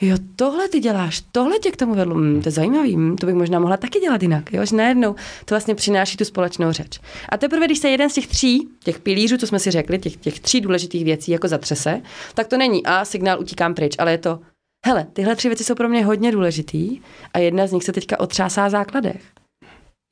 Jo, 0.00 0.16
tohle 0.36 0.68
ty 0.68 0.80
děláš, 0.80 1.22
tohle 1.32 1.58
tě 1.58 1.70
k 1.70 1.76
tomu 1.76 1.94
vedlo, 1.94 2.14
mm, 2.14 2.42
to 2.42 2.48
je 2.48 2.52
zajímavý, 2.52 2.96
mm, 2.96 3.16
to 3.16 3.26
bych 3.26 3.34
možná 3.34 3.58
mohla 3.58 3.76
taky 3.76 4.00
dělat 4.00 4.22
jinak, 4.22 4.52
jo, 4.52 4.66
že 4.66 4.76
najednou 4.76 5.14
to 5.44 5.54
vlastně 5.54 5.74
přináší 5.74 6.16
tu 6.16 6.24
společnou 6.24 6.72
řeč. 6.72 7.00
A 7.28 7.36
teprve, 7.36 7.66
když 7.66 7.78
se 7.78 7.88
jeden 7.88 8.10
z 8.10 8.14
těch 8.14 8.26
tří, 8.26 8.68
těch 8.84 8.98
pilířů, 8.98 9.36
co 9.36 9.46
jsme 9.46 9.58
si 9.58 9.70
řekli, 9.70 9.98
těch, 9.98 10.16
těch 10.16 10.40
tří 10.40 10.60
důležitých 10.60 11.04
věcí 11.04 11.32
jako 11.32 11.48
zatřese, 11.48 12.02
tak 12.34 12.46
to 12.46 12.56
není 12.56 12.86
a 12.86 13.04
signál 13.04 13.40
utíkám 13.40 13.74
pryč, 13.74 13.96
ale 13.98 14.10
je 14.10 14.18
to, 14.18 14.40
hele, 14.86 15.06
tyhle 15.12 15.36
tři 15.36 15.48
věci 15.48 15.64
jsou 15.64 15.74
pro 15.74 15.88
mě 15.88 16.04
hodně 16.04 16.32
důležitý 16.32 17.00
a 17.34 17.38
jedna 17.38 17.66
z 17.66 17.72
nich 17.72 17.84
se 17.84 17.92
teďka 17.92 18.20
otřásá 18.20 18.70
základech. 18.70 19.22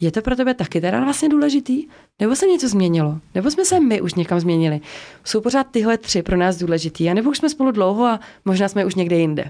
Je 0.03 0.11
to 0.13 0.23
pro 0.23 0.37
tebe 0.37 0.55
taky 0.55 0.81
teda 0.81 1.05
vlastně 1.05 1.29
důležitý? 1.29 1.87
Nebo 2.21 2.37
se 2.37 2.47
něco 2.47 2.69
změnilo? 2.69 3.19
Nebo 3.35 3.51
jsme 3.51 3.65
se 3.65 3.81
my 3.81 4.01
už 4.01 4.15
někam 4.15 4.41
změnili? 4.41 4.81
Jsou 5.25 5.41
pořád 5.41 5.67
tyhle 5.71 5.99
tři 5.99 6.23
pro 6.23 6.37
nás 6.37 6.57
důležitý? 6.57 7.11
A 7.11 7.15
nebo 7.15 7.31
už 7.31 7.39
jsme 7.39 7.49
spolu 7.49 7.71
dlouho 7.71 8.05
a 8.05 8.21
možná 8.45 8.69
jsme 8.69 8.85
už 8.85 8.95
někde 8.95 9.17
jinde? 9.17 9.45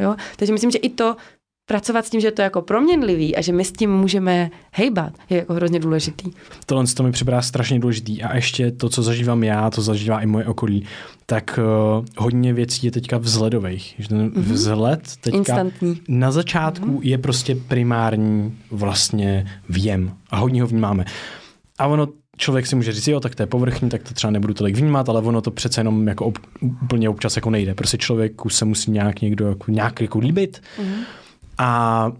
Jo? 0.00 0.16
Takže 0.36 0.52
myslím, 0.52 0.70
že 0.70 0.78
i 0.78 0.88
to 0.88 1.16
pracovat 1.68 2.06
s 2.06 2.10
tím, 2.10 2.20
že 2.20 2.26
je 2.26 2.32
to 2.32 2.42
jako 2.42 2.62
proměnlivý 2.62 3.36
a 3.36 3.40
že 3.40 3.52
my 3.52 3.64
s 3.64 3.72
tím 3.72 3.90
můžeme 3.90 4.50
hejbat, 4.72 5.12
je 5.30 5.36
jako 5.36 5.54
hrozně 5.54 5.80
důležitý. 5.80 6.30
Tohle 6.66 6.84
to 6.86 7.02
mi 7.02 7.12
připadá 7.12 7.42
strašně 7.42 7.78
důležitý 7.78 8.22
a 8.22 8.36
ještě 8.36 8.70
to, 8.70 8.88
co 8.88 9.02
zažívám 9.02 9.44
já, 9.44 9.70
to 9.70 9.82
zažívá 9.82 10.20
i 10.20 10.26
moje 10.26 10.46
okolí, 10.46 10.84
tak 11.26 11.58
uh, 11.98 12.04
hodně 12.16 12.52
věcí 12.52 12.86
je 12.86 12.90
teďka 12.90 13.18
vzhledových. 13.18 13.94
Že 13.98 14.08
ten 14.08 14.28
mm-hmm. 14.28 14.40
vzhled 14.40 15.00
teďka 15.20 15.38
Instantní. 15.38 16.00
na 16.08 16.30
začátku 16.30 16.86
mm-hmm. 16.86 17.02
je 17.02 17.18
prostě 17.18 17.54
primární 17.54 18.58
vlastně 18.70 19.46
věm 19.68 20.12
a 20.30 20.36
hodně 20.36 20.62
ho 20.62 20.68
vnímáme. 20.68 21.04
A 21.78 21.86
ono 21.86 22.08
člověk 22.36 22.66
si 22.66 22.76
může 22.76 22.92
říct, 22.92 23.08
jo, 23.08 23.20
tak 23.20 23.34
to 23.34 23.42
je 23.42 23.46
povrchní, 23.46 23.88
tak 23.88 24.02
to 24.02 24.14
třeba 24.14 24.30
nebudu 24.30 24.54
tolik 24.54 24.76
vnímat, 24.76 25.08
ale 25.08 25.20
ono 25.20 25.40
to 25.40 25.50
přece 25.50 25.80
jenom 25.80 26.08
jako 26.08 26.24
ob, 26.24 26.38
úplně 26.60 27.08
občas 27.08 27.36
jako 27.36 27.50
nejde. 27.50 27.74
Prostě 27.74 27.98
člověku 27.98 28.48
se 28.48 28.64
musí 28.64 28.90
nějak 28.90 29.20
někdo 29.20 29.48
jako, 29.48 29.70
nějak 29.70 30.00
jako 30.00 30.18
líbit. 30.18 30.62
Mm-hmm 30.80 31.04
a 31.58 32.12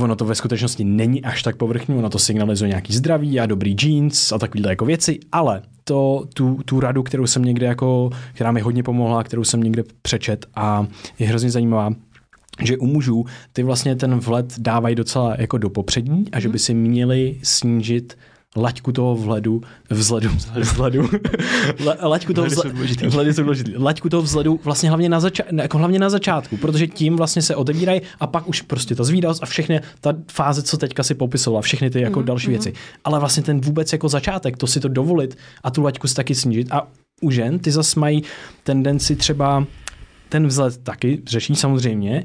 ono 0.00 0.16
to 0.16 0.24
ve 0.24 0.34
skutečnosti 0.34 0.84
není 0.84 1.22
až 1.22 1.42
tak 1.42 1.56
povrchní, 1.56 1.94
ono 1.94 2.10
to 2.10 2.18
signalizuje 2.18 2.68
nějaký 2.68 2.94
zdraví 2.94 3.40
a 3.40 3.46
dobrý 3.46 3.76
jeans 3.82 4.32
a 4.32 4.38
takovýhle 4.38 4.72
jako 4.72 4.84
věci, 4.84 5.18
ale 5.32 5.62
to, 5.84 6.24
tu, 6.34 6.58
tu 6.64 6.80
radu, 6.80 7.02
kterou 7.02 7.26
jsem 7.26 7.44
někde 7.44 7.66
jako, 7.66 8.10
která 8.34 8.52
mi 8.52 8.60
hodně 8.60 8.82
pomohla, 8.82 9.24
kterou 9.24 9.44
jsem 9.44 9.62
někde 9.62 9.82
přečet 10.02 10.46
a 10.54 10.86
je 11.18 11.28
hrozně 11.28 11.50
zajímavá, 11.50 11.90
že 12.62 12.78
u 12.78 12.86
mužů 12.86 13.24
ty 13.52 13.62
vlastně 13.62 13.96
ten 13.96 14.18
vhled 14.18 14.54
dávají 14.58 14.94
docela 14.94 15.34
jako 15.38 15.58
do 15.58 15.70
popřední 15.70 16.24
a 16.32 16.40
že 16.40 16.48
by 16.48 16.58
si 16.58 16.74
měli 16.74 17.38
snížit 17.42 18.16
laťku 18.56 18.92
toho 18.92 19.14
vhledu, 19.14 19.60
vzhledu, 19.90 20.30
vzhledu, 20.54 21.08
laťku 22.02 22.32
toho 22.32 22.46
vzhledu, 22.46 22.78
vzhledy 23.06 23.34
jsou 23.34 23.42
důležitý. 23.42 23.76
Laťku 23.76 24.08
toho 24.08 24.22
vzhledu 24.22 24.60
vlastně 24.64 24.88
hlavně 24.88 25.08
na, 25.08 25.20
zača- 25.20 25.60
jako 25.62 25.78
hlavně 25.78 25.98
na 25.98 26.10
začátku, 26.10 26.56
protože 26.56 26.86
tím 26.86 27.16
vlastně 27.16 27.42
se 27.42 27.56
otevírají 27.56 28.00
a 28.20 28.26
pak 28.26 28.48
už 28.48 28.62
prostě 28.62 28.94
ta 28.94 29.04
zvídavost 29.04 29.42
a 29.42 29.46
všechny 29.46 29.80
ta 30.00 30.14
fáze, 30.32 30.62
co 30.62 30.76
teďka 30.76 31.02
si 31.02 31.14
popisovala, 31.14 31.62
všechny 31.62 31.90
ty 31.90 32.00
jako 32.00 32.20
mm-hmm. 32.20 32.24
další 32.24 32.50
věci. 32.50 32.72
Ale 33.04 33.20
vlastně 33.20 33.42
ten 33.42 33.60
vůbec 33.60 33.92
jako 33.92 34.08
začátek, 34.08 34.56
to 34.56 34.66
si 34.66 34.80
to 34.80 34.88
dovolit 34.88 35.38
a 35.64 35.70
tu 35.70 35.82
laťku 35.82 36.08
si 36.08 36.14
taky 36.14 36.34
snížit. 36.34 36.68
A 36.70 36.88
u 37.22 37.30
žen 37.30 37.58
ty 37.58 37.70
zase 37.70 38.00
mají 38.00 38.22
tendenci 38.64 39.16
třeba 39.16 39.64
ten 40.28 40.46
vzhled 40.46 40.76
taky 40.76 41.22
řeší 41.26 41.56
samozřejmě, 41.56 42.24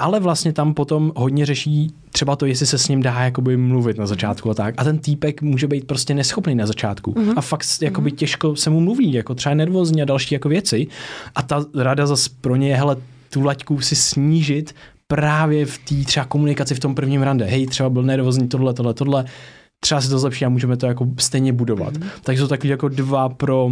ale 0.00 0.20
vlastně 0.20 0.52
tam 0.52 0.74
potom 0.74 1.12
hodně 1.16 1.46
řeší 1.46 1.90
třeba 2.12 2.36
to, 2.36 2.46
jestli 2.46 2.66
se 2.66 2.78
s 2.78 2.88
ním 2.88 3.02
dá 3.02 3.24
jakoby 3.24 3.56
mluvit 3.56 3.98
na 3.98 4.06
začátku 4.06 4.50
a 4.50 4.54
tak. 4.54 4.74
A 4.78 4.84
ten 4.84 4.98
týpek 4.98 5.42
může 5.42 5.66
být 5.66 5.86
prostě 5.86 6.14
neschopný 6.14 6.54
na 6.54 6.66
začátku. 6.66 7.12
Mm-hmm. 7.12 7.34
A 7.36 7.40
fakt 7.40 7.66
jakoby 7.82 8.10
mm-hmm. 8.10 8.16
těžko 8.16 8.56
se 8.56 8.70
mu 8.70 8.80
mluví, 8.80 9.12
jako 9.12 9.34
třeba 9.34 9.54
nervózní 9.54 10.02
a 10.02 10.04
další 10.04 10.34
jako 10.34 10.48
věci. 10.48 10.86
A 11.34 11.42
ta 11.42 11.64
rada 11.74 12.06
zase 12.06 12.30
pro 12.40 12.56
ně 12.56 12.68
je, 12.68 12.76
hele, 12.76 12.96
tu 13.30 13.42
laťku 13.42 13.80
si 13.80 13.96
snížit 13.96 14.74
právě 15.06 15.66
v 15.66 15.78
té 15.78 15.94
třeba 16.04 16.26
komunikaci 16.26 16.74
v 16.74 16.80
tom 16.80 16.94
prvním 16.94 17.22
rande. 17.22 17.44
Hej, 17.44 17.66
třeba 17.66 17.90
byl 17.90 18.02
nervózní 18.02 18.48
tohle, 18.48 18.74
tohle, 18.74 18.94
tohle. 18.94 19.24
Třeba 19.80 20.00
se 20.00 20.08
to 20.08 20.18
zlepší 20.18 20.44
a 20.44 20.48
můžeme 20.48 20.76
to 20.76 20.86
jako 20.86 21.06
stejně 21.18 21.52
budovat. 21.52 21.94
Mm-hmm. 21.94 22.08
Takže 22.22 22.42
jsou 22.42 22.48
takový 22.48 22.68
jako 22.68 22.88
dva 22.88 23.28
pro 23.28 23.70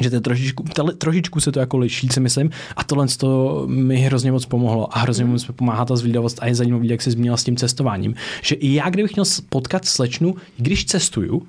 že 0.00 0.10
to 0.10 0.20
trošičku, 0.20 0.64
trošičku 0.98 1.40
se 1.40 1.52
to 1.52 1.60
jako 1.60 1.78
liší, 1.78 2.08
si 2.08 2.20
myslím. 2.20 2.50
A 2.76 2.84
tohle 2.84 3.06
to 3.08 3.64
mi 3.66 3.96
hrozně 3.96 4.32
moc 4.32 4.46
pomohlo 4.46 4.96
a 4.96 4.98
hrozně 4.98 5.24
moc 5.24 5.44
pomáhá 5.44 5.84
ta 5.84 5.96
zvídavost 5.96 6.38
a 6.40 6.46
je 6.46 6.54
zajímavé, 6.54 6.86
jak 6.86 7.02
se 7.02 7.10
zmínila 7.10 7.36
s 7.36 7.44
tím 7.44 7.56
cestováním. 7.56 8.14
Že 8.42 8.54
i 8.54 8.74
já, 8.74 8.90
kdybych 8.90 9.16
měl 9.16 9.24
potkat 9.48 9.84
slečnu, 9.84 10.34
když 10.56 10.84
cestuju, 10.84 11.42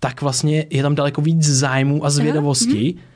tak 0.00 0.22
vlastně 0.22 0.66
je 0.70 0.82
tam 0.82 0.94
daleko 0.94 1.22
víc 1.22 1.42
zájmu 1.42 2.04
a 2.04 2.10
zvědavosti, 2.10 2.94
Aha. 2.96 3.11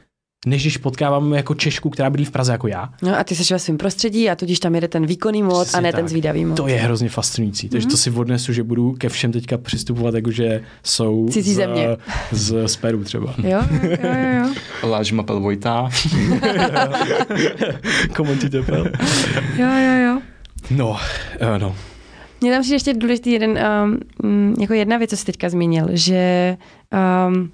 Než 0.46 0.62
když 0.62 0.76
potkávám 0.76 1.32
jako 1.32 1.54
Češku, 1.54 1.90
která 1.90 2.10
bydlí 2.10 2.24
v 2.24 2.30
Praze 2.30 2.52
jako 2.52 2.68
já. 2.68 2.88
No 3.02 3.18
a 3.18 3.24
ty 3.24 3.36
jsi 3.36 3.54
ve 3.54 3.58
svém 3.58 3.78
prostředí 3.78 4.30
a 4.30 4.36
tudíž 4.36 4.60
tam 4.60 4.74
jede 4.74 4.88
ten 4.88 5.06
výkonný 5.06 5.42
mod 5.42 5.68
a 5.74 5.80
ne 5.80 5.92
tak. 5.92 6.00
ten 6.00 6.08
zvídavý 6.08 6.44
mod. 6.44 6.56
To 6.56 6.68
je 6.68 6.76
hrozně 6.76 7.08
fascinující. 7.08 7.68
Takže 7.68 7.88
mm-hmm. 7.88 7.90
to 7.90 7.96
si 7.96 8.10
odnesu, 8.10 8.52
že 8.52 8.62
budu 8.62 8.92
ke 8.92 9.08
všem 9.08 9.32
teďka 9.32 9.58
přistupovat, 9.58 10.14
jako 10.14 10.30
že 10.30 10.62
jsou 10.82 11.28
Cizí 11.30 11.52
z, 11.54 11.56
země. 11.56 11.88
z, 12.32 12.68
z 12.68 12.76
Peru 12.76 13.04
třeba. 13.04 13.34
Jo, 13.42 13.60
jo, 13.82 13.98
jo. 14.02 14.48
jo. 14.82 14.88
Láž 14.88 15.12
mapel 15.12 15.40
Vojta. 15.40 15.90
Komentuj 18.16 18.50
tepel. 18.50 18.90
Jo, 19.56 19.68
jo, 19.68 20.06
jo. 20.06 20.20
No, 20.70 20.90
uh, 20.90 20.98
no. 21.58 21.76
Mně 22.40 22.52
tam 22.52 22.62
přijde 22.62 22.74
ještě 22.74 22.94
důležitý 22.94 23.30
jeden, 23.30 23.58
um, 24.22 24.54
jako 24.60 24.74
jedna 24.74 24.96
věc, 24.96 25.10
co 25.10 25.16
jsi 25.16 25.24
teďka 25.24 25.48
zmínil, 25.48 25.86
že 25.90 26.56
um, 27.28 27.50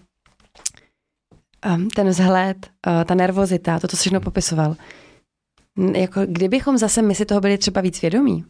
ten 1.94 2.08
vzhled, 2.08 2.70
uh, 2.86 3.04
ta 3.04 3.14
nervozita, 3.14 3.78
to, 3.78 3.88
co 3.88 3.96
všechno 3.96 4.20
popisoval, 4.20 4.76
jako 5.94 6.20
kdybychom 6.26 6.78
zase 6.78 7.02
my 7.02 7.14
si 7.14 7.24
toho 7.24 7.40
byli 7.40 7.58
třeba 7.58 7.80
víc 7.80 8.02
vědomí, 8.02 8.44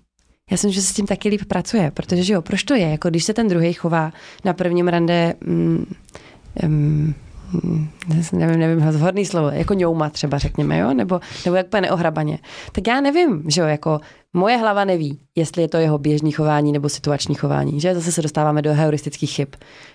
já 0.51 0.57
si 0.57 0.67
myslím, 0.67 0.73
že 0.73 0.87
se 0.87 0.93
s 0.93 0.97
tím 0.97 1.07
taky 1.07 1.29
líp 1.29 1.41
pracuje, 1.49 1.91
protože 1.91 2.23
že 2.23 2.33
jo, 2.33 2.43
proč 2.43 2.63
to 2.63 2.75
je? 2.75 2.91
Jako 2.91 3.11
když 3.11 3.25
se 3.25 3.35
ten 3.35 3.49
druhý 3.49 3.73
chová 3.73 4.13
na 4.45 4.53
prvním 4.53 4.89
rande, 4.89 5.35
mm, 5.41 5.95
mm, 6.67 7.15
nevím, 8.33 8.61
nevím, 8.61 8.79
vhodný 8.79 9.27
slovo, 9.27 9.49
jako 9.49 9.75
ňouma 9.75 10.11
třeba 10.11 10.39
řekněme, 10.39 10.79
jo, 10.79 10.95
nebo, 10.95 11.21
nebo 11.45 11.57
jak 11.57 11.73
neohrabaně. 11.81 12.39
Tak 12.73 12.87
já 12.87 13.01
nevím, 13.01 13.43
že 13.49 13.61
jo, 13.61 13.67
jako 13.67 14.01
moje 14.35 14.57
hlava 14.57 14.85
neví, 14.85 15.21
jestli 15.35 15.63
je 15.63 15.69
to 15.69 15.77
jeho 15.77 15.99
běžný 15.99 16.33
chování 16.33 16.73
nebo 16.73 16.89
situační 16.89 17.35
chování, 17.35 17.81
že 17.81 17.95
zase 17.95 18.13
se 18.13 18.23
dostáváme 18.23 18.63
do 18.63 18.75
heuristických 18.75 19.31
chyb. 19.31 19.49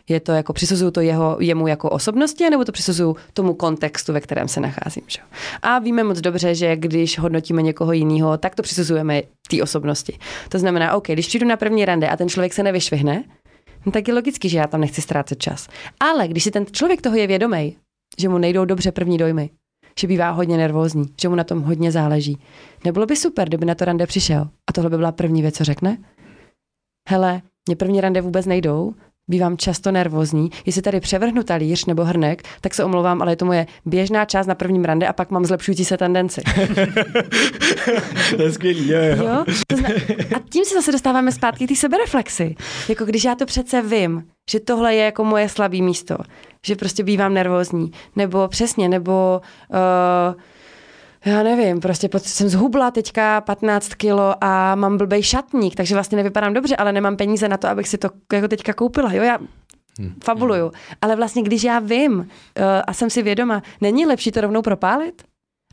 Je 0.10 0.20
to 0.20 0.32
jako, 0.32 0.54
přisuzuju 0.54 0.92
to 0.92 1.02
jeho, 1.02 1.38
jemu 1.40 1.68
jako 1.68 1.90
osobnosti, 1.90 2.50
nebo 2.50 2.66
to 2.66 2.72
přisuzuju 2.72 3.16
tomu 3.34 3.54
kontextu, 3.54 4.14
ve 4.14 4.22
kterém 4.22 4.48
se 4.48 4.60
nacházím, 4.60 5.04
že 5.08 5.20
jo. 5.22 5.28
A 5.62 5.80
víme 5.80 6.04
moc 6.04 6.22
dobře, 6.22 6.56
že 6.56 6.76
když 6.76 7.20
hodnotíme 7.20 7.62
někoho 7.62 7.92
jiného, 7.92 8.38
tak 8.38 8.56
to 8.56 8.62
přisuzujeme 8.62 9.22
té 9.50 9.64
osobnosti. 9.64 10.18
To 10.50 10.60
znamená, 10.60 10.94
OK, 10.94 11.08
když 11.08 11.28
přijdu 11.28 11.48
na 11.48 11.58
první 11.58 11.86
rande 11.86 12.10
a 12.10 12.18
ten 12.18 12.30
člověk 12.30 12.54
se 12.54 12.64
nevyšvihne, 12.64 13.24
no 13.86 13.92
tak 13.92 14.08
je 14.08 14.14
logicky, 14.14 14.50
že 14.50 14.58
já 14.58 14.68
tam 14.68 14.82
nechci 14.82 15.02
ztrácet 15.02 15.40
čas. 15.40 15.68
Ale 16.00 16.28
když 16.28 16.44
si 16.44 16.52
ten 16.52 16.66
člověk 16.72 17.02
toho 17.02 17.16
je 17.16 17.28
vědomý, 17.28 17.78
že 18.20 18.30
mu 18.30 18.38
nejdou 18.38 18.66
dobře 18.66 18.92
první 18.92 19.18
dojmy, 19.18 19.50
že 20.00 20.08
bývá 20.08 20.30
hodně 20.30 20.58
nervózní, 20.58 21.06
že 21.22 21.30
mu 21.30 21.36
na 21.36 21.44
tom 21.44 21.62
hodně 21.62 21.92
záleží. 21.92 22.38
Nebylo 22.86 23.06
by 23.06 23.16
super, 23.16 23.48
kdyby 23.48 23.66
na 23.66 23.76
to 23.76 23.86
rande 23.86 24.08
přišel 24.08 24.50
a 24.70 24.74
tohle 24.74 24.90
by 24.90 24.98
byla 24.98 25.12
první 25.12 25.42
věc, 25.42 25.58
co 25.58 25.64
řekne? 25.64 25.98
Hele, 27.10 27.42
mě 27.68 27.76
první 27.76 28.02
rande 28.02 28.22
vůbec 28.22 28.46
nejdou, 28.46 28.94
bývám 29.28 29.58
často 29.58 29.92
nervózní. 29.92 30.50
Jestli 30.66 30.82
tady 30.82 31.00
převrhnu 31.00 31.44
talíř 31.44 31.86
nebo 31.86 32.04
hrnek, 32.04 32.44
tak 32.62 32.74
se 32.74 32.84
omlouvám, 32.84 33.22
ale 33.22 33.32
je 33.32 33.36
to 33.36 33.46
moje 33.46 33.68
běžná 33.86 34.26
část 34.26 34.48
na 34.48 34.56
prvním 34.56 34.86
rande 34.86 35.08
a 35.08 35.14
pak 35.14 35.32
mám 35.32 35.46
zlepšující 35.46 35.86
se 35.86 35.98
tendenci. 35.98 36.42
to 38.38 38.42
je 38.44 38.52
skvělý, 38.52 38.92
jo, 38.92 39.00
jo. 39.02 39.16
jo? 39.24 39.46
A 40.36 40.40
tím 40.50 40.66
se 40.66 40.74
zase 40.74 40.92
dostáváme 40.92 41.32
zpátky 41.32 41.66
k 41.66 41.70
té 41.70 41.76
sebereflexi. 41.76 42.56
Jako 42.90 43.06
když 43.06 43.24
já 43.24 43.36
to 43.36 43.46
přece 43.46 43.82
vím, 43.82 44.24
že 44.52 44.60
tohle 44.60 44.96
je 44.96 45.06
jako 45.06 45.24
moje 45.24 45.50
slabé 45.50 45.82
místo, 45.82 46.18
že 46.66 46.76
prostě 46.76 47.04
bývám 47.04 47.34
nervózní, 47.34 47.92
nebo 48.16 48.48
přesně, 48.48 48.90
nebo 48.90 49.42
uh, 49.70 50.42
já 51.28 51.44
nevím, 51.44 51.80
prostě 51.80 52.10
jsem 52.18 52.50
zhubla 52.50 52.92
teďka 52.92 53.42
15 53.42 53.94
kilo 53.94 54.44
a 54.44 54.76
mám 54.76 54.98
blbej 54.98 55.24
šatník, 55.24 55.76
takže 55.76 55.96
vlastně 55.96 56.16
nevypadám 56.16 56.54
dobře, 56.54 56.76
ale 56.76 56.94
nemám 56.94 57.18
peníze 57.18 57.48
na 57.48 57.58
to, 57.58 57.68
abych 57.68 57.88
si 57.88 57.98
to 57.98 58.10
jako 58.34 58.48
teďka 58.48 58.74
koupila. 58.74 59.14
Jo, 59.14 59.24
já 59.24 59.38
hmm. 60.00 60.14
fabuluju. 60.24 60.72
Ale 61.02 61.16
vlastně, 61.16 61.44
když 61.44 61.64
já 61.64 61.80
vím 61.80 62.20
uh, 62.20 62.26
a 62.88 62.94
jsem 62.94 63.10
si 63.10 63.22
vědoma, 63.22 63.64
není 63.82 64.06
lepší 64.06 64.32
to 64.32 64.42
rovnou 64.42 64.62
propálit? 64.62 65.24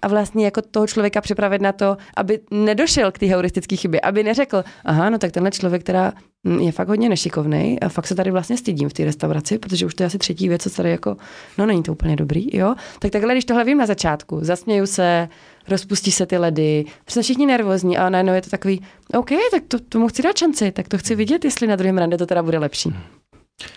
A 0.05 0.09
vlastně 0.09 0.45
jako 0.45 0.63
toho 0.63 0.87
člověka 0.87 1.21
připravit 1.21 1.63
na 1.63 1.73
to, 1.73 1.97
aby 2.17 2.41
nedošel 2.51 3.13
k 3.13 3.19
té 3.19 3.27
heuristické 3.27 3.77
chybě, 3.77 4.01
aby 4.01 4.23
neřekl, 4.23 4.65
aha, 4.85 5.11
no 5.11 5.19
tak 5.19 5.33
tenhle 5.33 5.51
člověk, 5.51 5.83
která 5.83 6.13
hm, 6.49 6.61
je 6.61 6.73
fakt 6.73 6.89
hodně 6.89 7.09
nešikovný 7.09 7.81
a 7.81 7.89
fakt 7.89 8.07
se 8.07 8.15
tady 8.15 8.31
vlastně 8.31 8.57
stydím 8.57 8.89
v 8.89 8.93
té 8.93 9.05
restauraci, 9.05 9.59
protože 9.59 9.87
už 9.87 9.95
to 9.95 10.03
je 10.03 10.07
asi 10.07 10.19
třetí 10.19 10.49
věc, 10.49 10.63
co 10.63 10.71
tady 10.71 10.91
jako, 10.91 11.17
no 11.59 11.67
není 11.67 11.83
to 11.83 11.93
úplně 11.93 12.17
dobrý, 12.17 12.57
jo. 12.57 12.75
Tak 12.99 13.11
takhle, 13.11 13.35
když 13.35 13.45
tohle 13.45 13.65
vím 13.65 13.79
na 13.79 13.87
začátku, 13.87 14.39
zasměju 14.43 14.87
se, 14.87 15.29
rozpustí 15.69 16.13
se 16.13 16.27
ty 16.27 16.39
ledy, 16.39 16.85
jsme 17.09 17.23
všichni 17.23 17.47
nervózní 17.47 17.99
a 17.99 18.09
najednou 18.09 18.33
je 18.33 18.43
to 18.43 18.51
takový, 18.51 18.83
OK, 19.17 19.31
tak 19.51 19.63
to, 19.69 19.79
tomu 19.79 20.09
chci 20.09 20.23
dát 20.23 20.37
šanci, 20.37 20.73
tak 20.73 20.89
to 20.89 20.99
chci 20.99 21.15
vidět, 21.15 21.45
jestli 21.45 21.67
na 21.67 21.77
druhém 21.77 21.99
rande 21.99 22.19
to 22.19 22.27
teda 22.27 22.43
bude 22.43 22.59
lepší. 22.59 22.95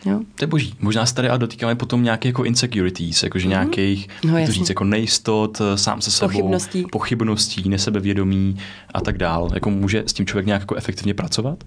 Jo. 0.06 0.20
To 0.36 0.44
je 0.44 0.48
boží. 0.48 0.76
Možná 0.80 1.06
se 1.06 1.16
tady 1.16 1.30
a 1.30 1.38
dotýkáme 1.38 1.76
potom 1.76 2.04
nějakých 2.04 2.30
jako 2.30 2.44
insecurities, 2.44 3.24
jakože 3.24 3.46
mm-hmm. 3.46 3.50
nějakých, 3.50 4.08
no, 4.24 4.46
to 4.46 4.52
říct, 4.52 4.70
jako 4.70 4.84
nejistot, 4.84 5.62
sám 5.76 6.02
se 6.02 6.12
sebou, 6.12 6.28
pochybností, 6.30 6.86
pochybností 6.92 7.70
nesebevědomí 7.70 8.58
a 8.94 9.02
tak 9.02 9.18
dál. 9.18 9.50
Jako 9.54 9.70
může 9.70 10.04
s 10.08 10.14
tím 10.14 10.26
člověk 10.26 10.46
nějak 10.46 10.62
jako 10.62 10.76
efektivně 10.76 11.14
pracovat? 11.14 11.64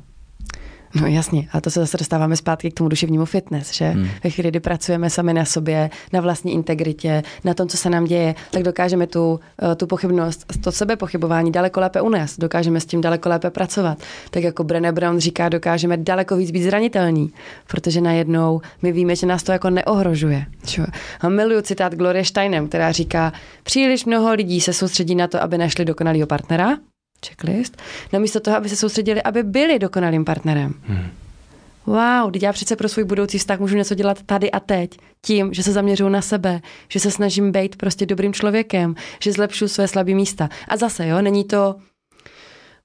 No 0.95 1.07
jasně, 1.07 1.49
a 1.53 1.61
to 1.61 1.70
se 1.70 1.80
zase 1.80 1.97
dostáváme 1.97 2.36
zpátky 2.36 2.70
k 2.70 2.74
tomu 2.74 2.88
duševnímu 2.88 3.24
fitness, 3.24 3.72
že 3.72 3.84
hmm. 3.84 4.09
ve 4.24 4.30
chvíli, 4.30 4.51
kdy 4.51 4.61
pracujeme 4.61 5.11
sami 5.11 5.34
na 5.34 5.45
sobě, 5.45 5.91
na 6.12 6.20
vlastní 6.20 6.53
integritě, 6.53 7.22
na 7.45 7.55
tom, 7.55 7.68
co 7.68 7.76
se 7.76 7.91
nám 7.91 8.05
děje, 8.05 8.34
tak 8.51 8.62
dokážeme 8.62 9.07
tu, 9.07 9.41
eh, 9.72 9.74
tu 9.74 9.86
pochybnost, 9.86 10.47
to 10.64 10.72
sebepochybování 10.72 11.53
daleko 11.53 11.80
lépe 11.80 12.01
unést, 12.01 12.41
dokážeme 12.41 12.80
s 12.80 12.86
tím 12.86 13.01
daleko 13.01 13.28
lépe 13.28 13.51
pracovat. 13.51 13.99
Tak 14.30 14.43
jako 14.43 14.64
Brené 14.64 14.93
Brown 14.93 15.18
říká, 15.18 15.49
dokážeme 15.49 15.97
daleko 15.97 16.36
víc 16.36 16.51
být 16.51 16.62
zranitelní, 16.62 17.32
protože 17.66 18.01
najednou 18.01 18.61
my 18.82 18.93
víme, 18.93 19.16
že 19.16 19.26
nás 19.26 19.43
to 19.43 19.53
jako 19.53 19.70
neohrožuje. 19.70 20.47
Čo? 20.66 20.82
A 21.20 21.28
miluju 21.28 21.62
citát 21.62 21.95
Glorie 21.95 22.24
Steinem, 22.24 22.68
která 22.68 22.93
říká, 22.93 23.32
příliš 23.62 24.05
mnoho 24.05 24.32
lidí 24.32 24.61
se 24.61 24.72
soustředí 24.72 25.14
na 25.14 25.28
to, 25.28 25.43
aby 25.43 25.59
našli 25.59 25.84
dokonalého 25.84 26.26
partnera, 26.26 26.76
checklist, 27.27 27.77
namísto 28.12 28.41
toho, 28.41 28.57
aby 28.57 28.68
se 28.68 28.77
soustředili, 28.77 29.23
aby 29.23 29.43
byli 29.43 29.79
dokonalým 29.79 30.25
partnerem. 30.25 30.75
Hmm. 30.87 31.07
Wow, 31.87 32.31
teď 32.33 32.43
já 32.43 32.53
přece 32.53 32.77
pro 32.77 32.89
svůj 32.89 33.05
budoucí 33.05 33.39
vztah 33.39 33.61
můžu 33.61 33.77
něco 33.77 33.95
dělat 33.95 34.23
tady 34.23 34.51
a 34.51 34.61
teď. 34.61 34.91
Tím, 35.23 35.55
že 35.55 35.62
se 35.62 35.73
zaměřuju 35.73 36.11
na 36.11 36.23
sebe, 36.23 36.61
že 36.89 37.01
se 37.01 37.11
snažím 37.11 37.53
být 37.53 37.77
prostě 37.77 38.07
dobrým 38.07 38.33
člověkem, 38.33 38.95
že 39.23 39.33
zlepšu 39.33 39.68
své 39.68 39.89
slabé 39.89 40.14
místa. 40.14 40.49
A 40.68 40.77
zase, 40.77 41.07
jo, 41.07 41.23
není 41.23 41.45
to 41.45 41.77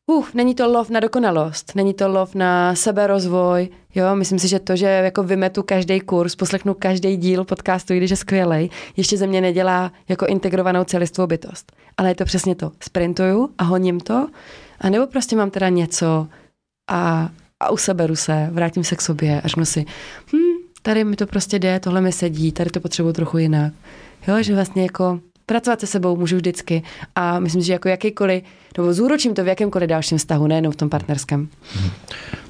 Uh, 0.08 0.26
není 0.34 0.56
to 0.56 0.72
lov 0.72 0.90
na 0.90 1.00
dokonalost, 1.00 1.76
není 1.76 1.94
to 1.94 2.08
lov 2.08 2.36
na 2.36 2.76
seberozvoj, 2.76 3.70
jo, 3.96 4.16
myslím 4.16 4.40
si, 4.40 4.48
že 4.48 4.60
to, 4.60 4.76
že 4.76 4.86
jako 4.86 5.24
vymetu 5.24 5.64
každý 5.64 6.00
kurz, 6.00 6.36
poslechnu 6.36 6.74
každý 6.74 7.18
díl 7.18 7.44
podcastu, 7.44 7.94
i 7.94 7.98
když 7.98 8.12
je 8.12 8.18
skvělej, 8.18 8.70
ještě 8.98 9.18
ze 9.18 9.28
mě 9.28 9.42
nedělá 9.42 9.92
jako 10.10 10.26
integrovanou 10.26 10.84
celistvou 10.84 11.28
bytost. 11.28 11.72
Ale 11.98 12.10
je 12.10 12.16
to 12.16 12.26
přesně 12.26 12.56
to, 12.56 12.72
sprintuju 12.84 13.50
a 13.58 13.64
honím 13.64 14.00
to, 14.00 14.28
a 14.82 14.90
nebo 14.90 15.08
prostě 15.08 15.36
mám 15.36 15.50
teda 15.50 15.70
něco 15.70 16.28
a, 16.90 17.30
a 17.60 17.70
useberu 17.70 18.16
se, 18.16 18.50
vrátím 18.52 18.84
se 18.84 18.96
k 18.96 19.02
sobě 19.02 19.42
a 19.42 19.48
řeknu 19.48 19.66
si, 19.66 19.86
hm, 20.34 20.38
tady 20.82 21.04
mi 21.04 21.16
to 21.16 21.28
prostě 21.28 21.60
jde, 21.60 21.80
tohle 21.80 22.02
mi 22.02 22.12
sedí, 22.12 22.52
tady 22.52 22.70
to 22.70 22.80
potřebuji 22.80 23.14
trochu 23.14 23.38
jinak. 23.38 23.74
Jo, 24.28 24.44
že 24.44 24.56
vlastně 24.56 24.84
jako 24.84 25.20
pracovat 25.46 25.80
se 25.80 25.88
sebou 25.88 26.18
můžu 26.18 26.36
vždycky 26.36 26.84
a 27.16 27.40
myslím, 27.40 27.62
že 27.62 27.74
jako 27.74 27.90
jakýkoliv, 27.90 28.44
nebo 28.78 28.94
zúročím 28.94 29.34
to 29.34 29.44
v 29.44 29.48
jakémkoliv 29.48 29.90
dalším 29.90 30.18
vztahu, 30.18 30.48
nejenom 30.48 30.72
v 30.72 30.76
tom 30.76 30.90
partnerském. 30.90 31.50
Hmm. 31.74 31.92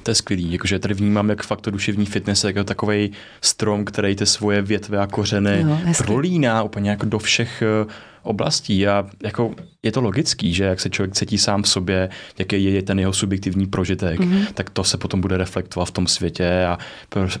To 0.02 0.10
je 0.10 0.14
skvělý, 0.14 0.52
jakože 0.52 0.78
tady 0.78 0.94
vnímám, 0.94 1.28
jak 1.28 1.42
fakt 1.42 1.60
to 1.60 1.70
duševní 1.70 2.06
fitness 2.06 2.44
jako 2.44 2.64
takový 2.64 3.12
strom, 3.40 3.84
který 3.84 4.16
ty 4.16 4.26
svoje 4.26 4.62
větve 4.62 4.98
a 4.98 5.06
kořeny 5.06 5.64
no, 5.64 5.80
prolíná 5.98 6.62
úplně 6.62 6.90
jako 6.90 7.06
do 7.06 7.18
všech 7.18 7.62
eh, 7.62 7.92
oblastí 8.22 8.88
a 8.88 9.06
jako 9.22 9.54
je 9.82 9.92
to 9.92 10.00
logický, 10.00 10.54
že 10.54 10.64
jak 10.64 10.80
se 10.80 10.90
člověk 10.90 11.14
cítí 11.14 11.38
sám 11.38 11.62
v 11.62 11.68
sobě, 11.68 12.08
jaký 12.38 12.64
je 12.64 12.82
ten 12.82 12.98
jeho 12.98 13.12
subjektivní 13.12 13.66
prožitek, 13.66 14.20
mm-hmm. 14.20 14.46
tak 14.54 14.70
to 14.70 14.84
se 14.84 14.96
potom 14.96 15.20
bude 15.20 15.36
reflektovat 15.36 15.88
v 15.88 15.92
tom 15.92 16.06
světě 16.06 16.64
a 16.64 16.78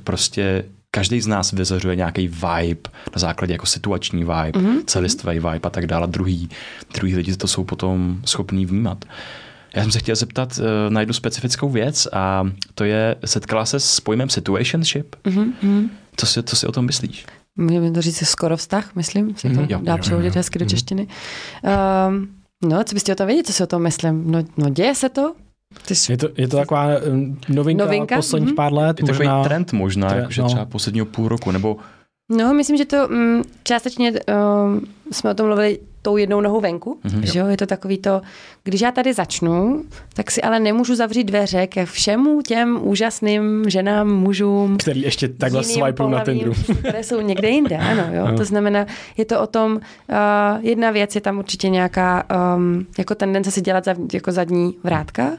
prostě 0.04 0.64
každý 0.96 1.20
z 1.20 1.26
nás 1.26 1.52
vyzařuje 1.52 1.96
nějaký 1.96 2.28
vibe 2.28 2.90
na 3.14 3.18
základě 3.18 3.52
jako 3.52 3.66
situační 3.66 4.18
vibe, 4.18 4.50
mm-hmm. 4.50 4.84
celistvý 4.86 5.32
vibe 5.32 5.60
a 5.62 5.70
tak 5.70 5.86
dále. 5.86 6.06
Druhý, 6.06 6.48
druhý 6.94 7.16
lidi 7.16 7.36
to 7.36 7.46
jsou 7.46 7.64
potom 7.64 8.20
schopní 8.24 8.66
vnímat. 8.66 9.04
Já 9.74 9.82
jsem 9.82 9.92
se 9.92 9.98
chtěl 9.98 10.16
zeptat 10.16 10.58
uh, 10.58 10.64
na 10.92 11.00
jednu 11.00 11.12
specifickou 11.12 11.68
věc 11.68 12.08
a 12.12 12.44
to 12.74 12.84
je, 12.84 13.16
setkala 13.24 13.64
se 13.64 13.80
s 13.80 14.00
pojmem 14.00 14.30
situationship? 14.30 15.16
Mm-hmm. 15.24 15.88
Co, 16.16 16.26
si, 16.26 16.42
co 16.42 16.56
si 16.56 16.66
o 16.66 16.72
tom 16.72 16.86
myslíš? 16.86 17.26
Můžeme 17.56 17.90
to 17.90 18.02
říct 18.02 18.28
skoro 18.28 18.56
vztah, 18.56 18.94
myslím, 18.94 19.36
se 19.36 19.48
to 19.48 19.54
mm-hmm. 19.54 19.82
dá 19.82 19.98
přehodit 19.98 20.36
hezky 20.36 20.58
do 20.58 20.64
mhm. 20.64 20.70
češtiny. 20.70 21.06
Um, 22.08 22.28
no, 22.64 22.84
co 22.84 22.94
byste 22.94 23.12
o 23.12 23.16
tom 23.16 23.26
vědět, 23.26 23.46
co 23.46 23.52
si 23.52 23.62
o 23.62 23.66
tom 23.66 23.82
myslím? 23.82 24.30
No, 24.30 24.44
no 24.56 24.70
děje 24.70 24.94
se 24.94 25.08
to, 25.08 25.34
Jsi... 25.86 26.12
Je, 26.12 26.18
to, 26.18 26.28
je 26.36 26.48
to 26.48 26.56
taková 26.56 26.88
novinka, 27.48 27.84
novinka? 27.84 28.16
posledních 28.16 28.52
mm-hmm. 28.52 28.56
pár 28.56 28.72
let. 28.72 28.98
Je 28.98 29.04
možná... 29.06 29.24
takový 29.24 29.44
trend 29.44 29.72
možná, 29.72 30.08
trend, 30.08 30.20
jakože 30.20 30.42
no. 30.42 30.48
třeba 30.48 30.64
posledního 30.64 31.06
půl 31.06 31.28
roku, 31.28 31.50
nebo 31.50 31.76
No, 32.30 32.54
myslím, 32.54 32.76
že 32.76 32.84
to 32.84 33.08
um, 33.08 33.42
částečně 33.62 34.12
um, 34.12 34.86
jsme 35.12 35.30
o 35.30 35.34
tom 35.34 35.46
mluvili 35.46 35.78
tou 36.06 36.16
jednou 36.16 36.40
nohou 36.40 36.60
venku, 36.60 36.98
mm-hmm. 37.04 37.20
že 37.20 37.38
jo, 37.38 37.46
je 37.46 37.56
to 37.56 37.66
takový 37.66 37.98
to, 37.98 38.22
když 38.64 38.80
já 38.80 38.92
tady 38.92 39.14
začnu, 39.14 39.84
tak 40.14 40.30
si 40.30 40.42
ale 40.42 40.60
nemůžu 40.60 40.94
zavřít 40.94 41.24
dveře 41.24 41.66
ke 41.66 41.86
všemu 41.86 42.42
těm 42.42 42.78
úžasným 42.82 43.64
ženám, 43.68 44.08
mužům. 44.08 44.76
Který 44.76 45.02
ještě 45.02 45.28
takhle 45.28 45.64
swipeu 45.64 46.08
na 46.08 46.24
Tinderu. 46.24 46.52
které 46.78 47.02
jsou 47.02 47.20
někde 47.20 47.48
jinde, 47.48 47.76
ano, 47.76 48.02
jo. 48.12 48.26
No. 48.26 48.36
To 48.36 48.44
znamená, 48.44 48.86
je 49.16 49.24
to 49.24 49.40
o 49.40 49.46
tom, 49.46 49.72
uh, 49.72 49.80
jedna 50.60 50.90
věc 50.90 51.14
je 51.14 51.20
tam 51.20 51.38
určitě 51.38 51.68
nějaká 51.68 52.24
um, 52.56 52.86
jako 52.98 53.14
tendence 53.14 53.50
si 53.50 53.60
dělat 53.60 53.84
za, 53.84 53.94
jako 54.12 54.32
zadní 54.32 54.76
vrátka, 54.84 55.28
uh, 55.28 55.38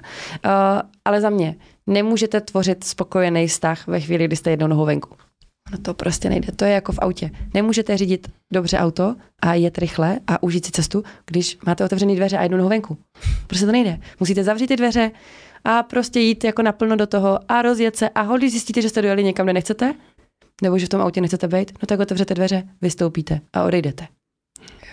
ale 1.05 1.21
za 1.21 1.29
mě 1.29 1.55
nemůžete 1.87 2.41
tvořit 2.41 2.83
spokojený 2.83 3.47
vztah 3.47 3.87
ve 3.87 3.99
chvíli, 3.99 4.25
kdy 4.25 4.35
jste 4.35 4.49
jednou 4.49 4.67
nohou 4.67 4.85
venku. 4.85 5.09
No 5.71 5.77
to 5.77 5.93
prostě 5.93 6.29
nejde. 6.29 6.51
To 6.51 6.65
je 6.65 6.71
jako 6.71 6.91
v 6.91 6.99
autě. 7.01 7.31
Nemůžete 7.53 7.97
řídit 7.97 8.31
dobře 8.53 8.77
auto 8.77 9.15
a 9.41 9.53
jet 9.53 9.77
rychle 9.77 10.19
a 10.27 10.43
užít 10.43 10.65
si 10.65 10.71
cestu, 10.71 11.03
když 11.25 11.57
máte 11.65 11.85
otevřené 11.85 12.15
dveře 12.15 12.37
a 12.37 12.43
jednu 12.43 12.57
nohu 12.57 12.69
venku. 12.69 12.97
Prostě 13.47 13.65
to 13.65 13.71
nejde. 13.71 13.99
Musíte 14.19 14.43
zavřít 14.43 14.67
ty 14.67 14.75
dveře 14.75 15.11
a 15.63 15.83
prostě 15.83 16.19
jít 16.19 16.43
jako 16.43 16.61
naplno 16.61 16.95
do 16.95 17.07
toho 17.07 17.39
a 17.47 17.61
rozjet 17.61 17.95
se 17.95 18.09
a 18.09 18.21
holdy 18.21 18.49
zjistíte, 18.49 18.81
že 18.81 18.89
jste 18.89 19.01
dojeli 19.01 19.23
někam, 19.23 19.45
kde 19.45 19.53
nechcete, 19.53 19.93
nebo 20.61 20.77
že 20.77 20.85
v 20.85 20.89
tom 20.89 21.01
autě 21.01 21.21
nechcete 21.21 21.47
být, 21.47 21.71
no 21.71 21.85
tak 21.85 21.99
otevřete 21.99 22.33
dveře, 22.33 22.63
vystoupíte 22.81 23.39
a 23.53 23.63
odejdete. 23.63 24.07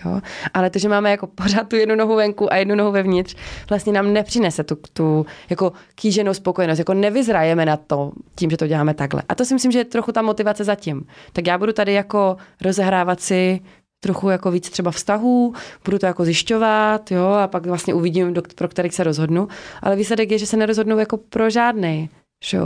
Jo? 0.05 0.21
Ale 0.53 0.69
to, 0.69 0.79
že 0.79 0.89
máme 0.89 1.11
jako 1.11 1.27
pořád 1.27 1.67
tu 1.67 1.75
jednu 1.75 1.95
nohu 1.95 2.15
venku 2.15 2.53
a 2.53 2.55
jednu 2.55 2.75
nohu 2.75 2.91
vevnitř, 2.91 3.35
vlastně 3.69 3.93
nám 3.93 4.13
nepřinese 4.13 4.63
tu, 4.63 4.77
tu 4.93 5.25
jako 5.49 5.73
kýženou 5.95 6.33
spokojenost. 6.33 6.79
Jako 6.79 6.93
nevyzrajeme 6.93 7.65
na 7.65 7.77
to 7.77 8.11
tím, 8.35 8.49
že 8.49 8.57
to 8.57 8.67
děláme 8.67 8.93
takhle. 8.93 9.23
A 9.29 9.35
to 9.35 9.45
si 9.45 9.53
myslím, 9.53 9.71
že 9.71 9.79
je 9.79 9.85
trochu 9.85 10.11
ta 10.11 10.21
motivace 10.21 10.63
zatím. 10.63 11.05
Tak 11.33 11.47
já 11.47 11.57
budu 11.57 11.73
tady 11.73 11.93
jako 11.93 12.37
rozehrávat 12.61 13.21
si 13.21 13.59
trochu 13.99 14.29
jako 14.29 14.51
víc 14.51 14.69
třeba 14.69 14.91
vztahů, 14.91 15.53
budu 15.85 15.99
to 15.99 16.05
jako 16.05 16.25
zjišťovat, 16.25 17.11
jo, 17.11 17.25
a 17.27 17.47
pak 17.47 17.65
vlastně 17.65 17.93
uvidím, 17.93 18.33
do, 18.33 18.41
pro 18.55 18.67
kterých 18.67 18.93
se 18.93 19.03
rozhodnu. 19.03 19.47
Ale 19.81 19.95
výsledek 19.95 20.31
je, 20.31 20.37
že 20.37 20.45
se 20.45 20.57
nerozhodnu 20.57 20.99
jako 20.99 21.17
pro 21.17 21.49
žádný. 21.49 22.09
Že 22.45 22.57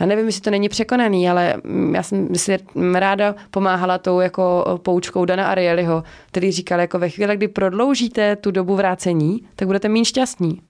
Já 0.00 0.06
nevím, 0.06 0.26
jestli 0.26 0.40
to 0.40 0.50
není 0.50 0.68
překonaný, 0.68 1.30
ale 1.30 1.54
já 1.92 2.02
jsem 2.02 2.34
si 2.34 2.58
ráda 2.94 3.34
pomáhala 3.50 3.98
tou 3.98 4.20
jako 4.20 4.64
poučkou 4.82 5.24
Dana 5.24 5.46
Arielyho, 5.46 6.04
který 6.26 6.52
říkal, 6.52 6.80
jako 6.80 6.98
ve 6.98 7.08
chvíli, 7.08 7.36
kdy 7.36 7.48
prodloužíte 7.48 8.36
tu 8.36 8.50
dobu 8.50 8.76
vrácení, 8.76 9.40
tak 9.56 9.68
budete 9.68 9.88
méně 9.88 10.04
šťastní. 10.04 10.60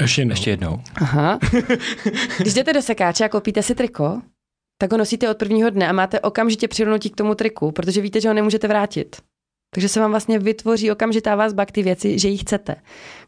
Ještě 0.00 0.20
jednou. 0.20 0.32
Ještě 0.32 0.50
jednou. 0.50 0.80
Aha. 1.00 1.38
Když 2.38 2.54
jdete 2.54 2.72
do 2.72 2.82
sekáče 2.82 3.24
a 3.24 3.28
koupíte 3.28 3.62
si 3.62 3.74
triko, 3.74 4.20
tak 4.80 4.92
ho 4.92 4.98
nosíte 4.98 5.30
od 5.30 5.38
prvního 5.38 5.70
dne 5.70 5.88
a 5.88 5.92
máte 5.92 6.20
okamžitě 6.20 6.68
přilnutí 6.68 7.10
k 7.10 7.16
tomu 7.16 7.34
triku, 7.34 7.72
protože 7.72 8.00
víte, 8.00 8.20
že 8.20 8.28
ho 8.28 8.34
nemůžete 8.34 8.68
vrátit. 8.68 9.16
Takže 9.74 9.88
se 9.88 10.00
vám 10.00 10.10
vlastně 10.10 10.38
vytvoří 10.38 10.90
okamžitá 10.90 11.36
vazba 11.36 11.66
k 11.66 11.72
ty 11.72 11.82
věci, 11.82 12.18
že 12.18 12.28
ji 12.28 12.36
chcete. 12.36 12.76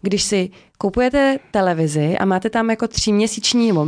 Když 0.02 0.22
si 0.22 0.50
kupujete 0.78 1.38
televizi 1.50 2.18
a 2.18 2.24
máte 2.24 2.50
tam 2.50 2.70
jako 2.70 2.88
tříměsíční 2.88 3.68
nebo 3.68 3.86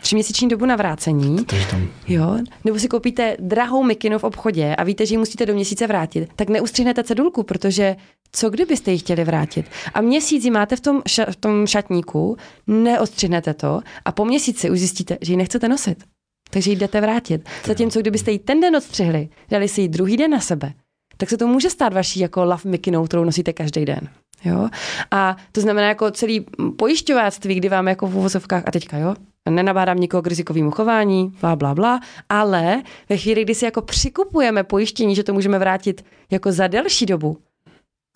tříměsíční 0.00 0.48
dobu 0.48 0.66
na 0.66 0.76
vrácení, 0.76 1.44
tam... 1.70 1.88
jo, 2.08 2.38
nebo 2.64 2.78
si 2.78 2.88
koupíte 2.88 3.36
drahou 3.40 3.82
mikinu 3.82 4.18
v 4.18 4.24
obchodě 4.24 4.76
a 4.76 4.84
víte, 4.84 5.06
že 5.06 5.14
ji 5.14 5.18
musíte 5.18 5.46
do 5.46 5.54
měsíce 5.54 5.86
vrátit, 5.86 6.28
tak 6.36 6.48
neustřihnete 6.48 7.04
cedulku, 7.04 7.42
protože 7.42 7.96
co 8.32 8.50
kdybyste 8.50 8.92
ji 8.92 8.98
chtěli 8.98 9.24
vrátit? 9.24 9.66
A 9.94 10.00
měsíc 10.00 10.44
ji 10.44 10.50
máte 10.50 10.76
v 10.76 10.80
tom, 10.80 11.00
ša- 11.00 11.32
v 11.32 11.36
tom 11.36 11.66
šatníku, 11.66 12.36
neostřihnete 12.66 13.54
to 13.54 13.80
a 14.04 14.12
po 14.12 14.24
měsíci 14.24 14.70
už 14.70 14.78
zjistíte, 14.78 15.18
že 15.20 15.32
ji 15.32 15.36
nechcete 15.36 15.68
nosit. 15.68 16.04
Takže 16.50 16.70
ji 16.70 16.76
jdete 16.76 17.00
vrátit. 17.00 17.48
Zatímco 17.64 18.00
kdybyste 18.00 18.32
ji 18.32 18.38
ten 18.38 18.60
den 18.60 18.76
odstřihli, 18.76 19.28
dali 19.50 19.68
si 19.68 19.80
ji 19.80 19.88
druhý 19.88 20.16
den 20.16 20.30
na 20.30 20.40
sebe, 20.40 20.72
tak 21.16 21.30
se 21.30 21.36
to 21.36 21.46
může 21.46 21.70
stát 21.70 21.92
vaší 21.92 22.20
jako 22.20 22.44
love 22.44 22.62
mikinou, 22.64 23.04
kterou 23.04 23.24
nosíte 23.24 23.52
každý 23.52 23.84
den. 23.84 24.08
Jo? 24.44 24.68
A 25.10 25.36
to 25.52 25.60
znamená 25.60 25.88
jako 25.88 26.10
celý 26.10 26.46
pojišťováctví, 26.76 27.54
kdy 27.54 27.68
vám 27.68 27.88
jako 27.88 28.06
v 28.06 28.16
uvozovkách, 28.16 28.62
a 28.66 28.70
teďka 28.70 28.98
jo, 28.98 29.14
nenabádám 29.50 29.98
nikoho 29.98 30.22
k 30.22 30.26
rizikovému 30.26 30.70
chování, 30.70 31.32
bla, 31.40 31.56
bla, 31.56 31.74
bla, 31.74 32.00
ale 32.28 32.82
ve 33.08 33.16
chvíli, 33.16 33.44
kdy 33.44 33.54
si 33.54 33.64
jako 33.64 33.82
přikupujeme 33.82 34.64
pojištění, 34.64 35.14
že 35.14 35.22
to 35.22 35.32
můžeme 35.32 35.58
vrátit 35.58 36.04
jako 36.30 36.52
za 36.52 36.66
delší 36.66 37.06
dobu, 37.06 37.38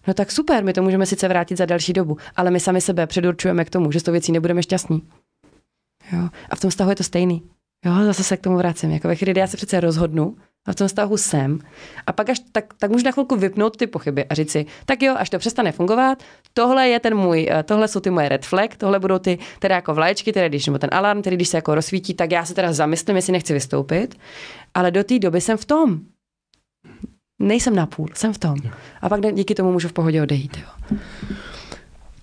no 0.07 0.14
tak 0.14 0.33
super, 0.33 0.64
my 0.64 0.72
to 0.72 0.83
můžeme 0.83 1.07
sice 1.07 1.29
vrátit 1.29 1.59
za 1.59 1.66
delší 1.66 1.93
dobu, 1.93 2.16
ale 2.37 2.51
my 2.51 2.61
sami 2.61 2.81
sebe 2.81 3.07
předurčujeme 3.07 3.64
k 3.64 3.70
tomu, 3.70 3.93
že 3.93 4.01
s 4.01 4.03
tou 4.03 4.12
věcí 4.12 4.33
nebudeme 4.33 4.62
šťastní. 4.62 5.03
Jo? 6.12 6.29
A 6.51 6.57
v 6.57 6.61
tom 6.61 6.70
vztahu 6.70 6.91
je 6.91 6.97
to 6.97 7.05
stejný. 7.05 7.43
Jo, 7.85 7.93
zase 8.05 8.24
se 8.24 8.37
k 8.37 8.41
tomu 8.41 8.57
vracím. 8.57 8.91
Jako 8.91 9.09
ve 9.09 9.14
chvíli, 9.14 9.33
kdy 9.33 9.41
já 9.41 9.47
se 9.47 9.57
přece 9.57 9.81
rozhodnu 9.81 10.37
a 10.66 10.72
v 10.72 10.74
tom 10.74 10.88
vztahu 10.88 11.16
jsem, 11.16 11.59
a 12.06 12.12
pak 12.12 12.30
až 12.30 12.38
tak, 12.52 12.64
tak 12.78 12.90
můžu 12.90 13.04
na 13.04 13.11
chvilku 13.12 13.36
vypnout 13.36 13.76
ty 13.76 13.86
pochyby 13.86 14.24
a 14.24 14.34
říct 14.34 14.50
si, 14.50 14.66
tak 14.86 15.02
jo, 15.02 15.14
až 15.18 15.30
to 15.30 15.38
přestane 15.38 15.72
fungovat, 15.72 16.22
tohle 16.54 16.88
je 16.88 17.00
ten 17.00 17.14
můj, 17.14 17.48
eh, 17.50 17.62
tohle 17.62 17.88
jsou 17.88 18.00
ty 18.00 18.11
moje 18.11 18.28
red 18.28 18.46
flag, 18.46 18.76
tohle 18.76 18.98
budou 18.98 19.18
ty 19.18 19.38
teda 19.59 19.74
jako 19.74 19.94
vlaječky, 19.94 20.32
tedy 20.32 20.48
když, 20.48 20.66
nebo 20.66 20.78
ten 20.78 20.90
alarm, 20.92 21.20
který 21.20 21.36
když 21.36 21.48
se 21.48 21.56
jako 21.56 21.74
rozsvítí, 21.74 22.14
tak 22.14 22.32
já 22.32 22.44
se 22.44 22.54
teda 22.54 22.72
zamyslím, 22.72 23.16
jestli 23.16 23.32
nechci 23.32 23.52
vystoupit, 23.52 24.18
ale 24.74 24.90
do 24.90 25.04
té 25.04 25.18
doby 25.18 25.40
jsem 25.40 25.56
v 25.56 25.64
tom. 25.64 26.00
Nejsem 27.40 27.74
na 27.76 27.86
půl, 27.86 28.09
jsem 28.14 28.32
v 28.32 28.38
tom. 28.38 28.56
A 29.02 29.09
pak 29.09 29.34
díky 29.34 29.54
tomu 29.54 29.72
můžu 29.72 29.88
v 29.88 29.92
pohodě 29.92 30.22
odejít. 30.22 30.56
Jo. 30.62 30.98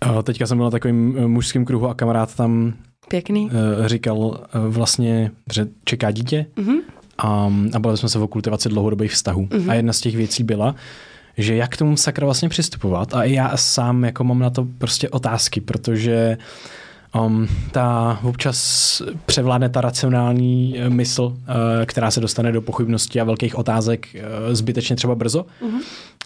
A 0.01 0.21
Teďka 0.21 0.47
jsem 0.47 0.57
byl 0.57 0.65
na 0.65 0.71
takovým 0.71 1.15
eh, 1.17 1.27
mužském 1.27 1.65
kruhu 1.65 1.87
a 1.87 1.93
kamarád 1.93 2.35
tam 2.35 2.73
Pěkný. 3.09 3.49
eh, 3.85 3.89
říkal 3.89 4.45
vlastně, 4.69 5.31
že 5.53 5.67
čeká 5.85 6.11
dítě 6.11 6.45
Mhm. 6.55 6.77
A, 7.17 7.51
a 7.73 7.79
bavili 7.79 7.97
jsme 7.97 8.09
se 8.09 8.19
o 8.19 8.27
kultivaci 8.27 8.69
dlouhodobých 8.69 9.11
vztahů. 9.11 9.47
Mhm. 9.53 9.69
A 9.69 9.73
jedna 9.73 9.93
z 9.93 10.01
těch 10.01 10.15
věcí 10.15 10.43
byla, 10.43 10.75
že 11.37 11.55
jak 11.55 11.71
k 11.71 11.77
tomu 11.77 11.97
sakra 11.97 12.25
vlastně 12.25 12.49
přistupovat 12.49 13.13
a 13.13 13.23
i 13.23 13.33
já 13.33 13.57
sám 13.57 14.03
jako 14.03 14.23
mám 14.23 14.39
na 14.39 14.49
to 14.49 14.67
prostě 14.77 15.09
otázky, 15.09 15.61
protože 15.61 16.37
um, 17.15 17.47
ta 17.71 18.19
občas 18.23 19.01
převládne 19.25 19.69
ta 19.69 19.81
racionální 19.81 20.75
eh, 20.77 20.89
mysl, 20.89 21.23
uh, 21.23 21.35
která 21.85 22.11
se 22.11 22.19
dostane 22.19 22.51
do 22.51 22.61
pochybností 22.61 23.21
a 23.21 23.23
velkých 23.23 23.55
otázek 23.55 24.07
uh, 24.15 24.53
zbytečně 24.53 24.95
třeba 24.95 25.15
brzo. 25.15 25.45
Mhm. 25.61 25.79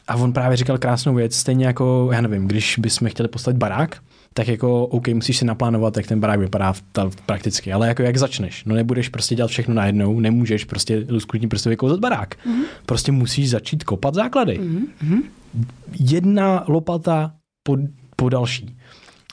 A 0.08 0.16
on 0.16 0.34
právě 0.34 0.58
říkal 0.58 0.78
krásnou 0.78 1.14
věc, 1.14 1.36
stejně 1.36 1.66
jako, 1.66 2.10
já 2.12 2.22
nevím, 2.22 2.48
když 2.48 2.80
bychom 2.80 3.10
chtěli 3.10 3.30
postavit 3.30 3.58
barák, 3.58 3.98
tak 4.34 4.48
jako 4.48 4.86
OK, 4.86 5.08
musíš 5.08 5.38
si 5.38 5.46
naplánovat, 5.46 5.98
jak 5.98 6.08
ten 6.08 6.20
barák 6.20 6.40
vypadá 6.40 6.74
ta, 6.92 7.10
prakticky, 7.26 7.74
ale 7.74 7.88
jako 7.88 8.02
jak 8.02 8.18
začneš. 8.18 8.66
No 8.66 8.76
nebudeš 8.76 9.10
prostě 9.10 9.36
dělat 9.36 9.48
všechno 9.48 9.74
najednou, 9.74 10.20
nemůžeš 10.20 10.66
prostě 10.66 11.06
lusknutí 11.10 11.48
prostě 11.48 11.70
vykouzat 11.70 12.00
barák. 12.00 12.36
Mm-hmm. 12.36 12.64
Prostě 12.86 13.12
musíš 13.12 13.50
začít 13.50 13.84
kopat 13.84 14.14
základy. 14.14 14.60
Mm-hmm. 14.60 15.22
Jedna 16.00 16.64
lopata 16.68 17.34
po, 17.64 17.78
po 18.16 18.30
další. 18.30 18.78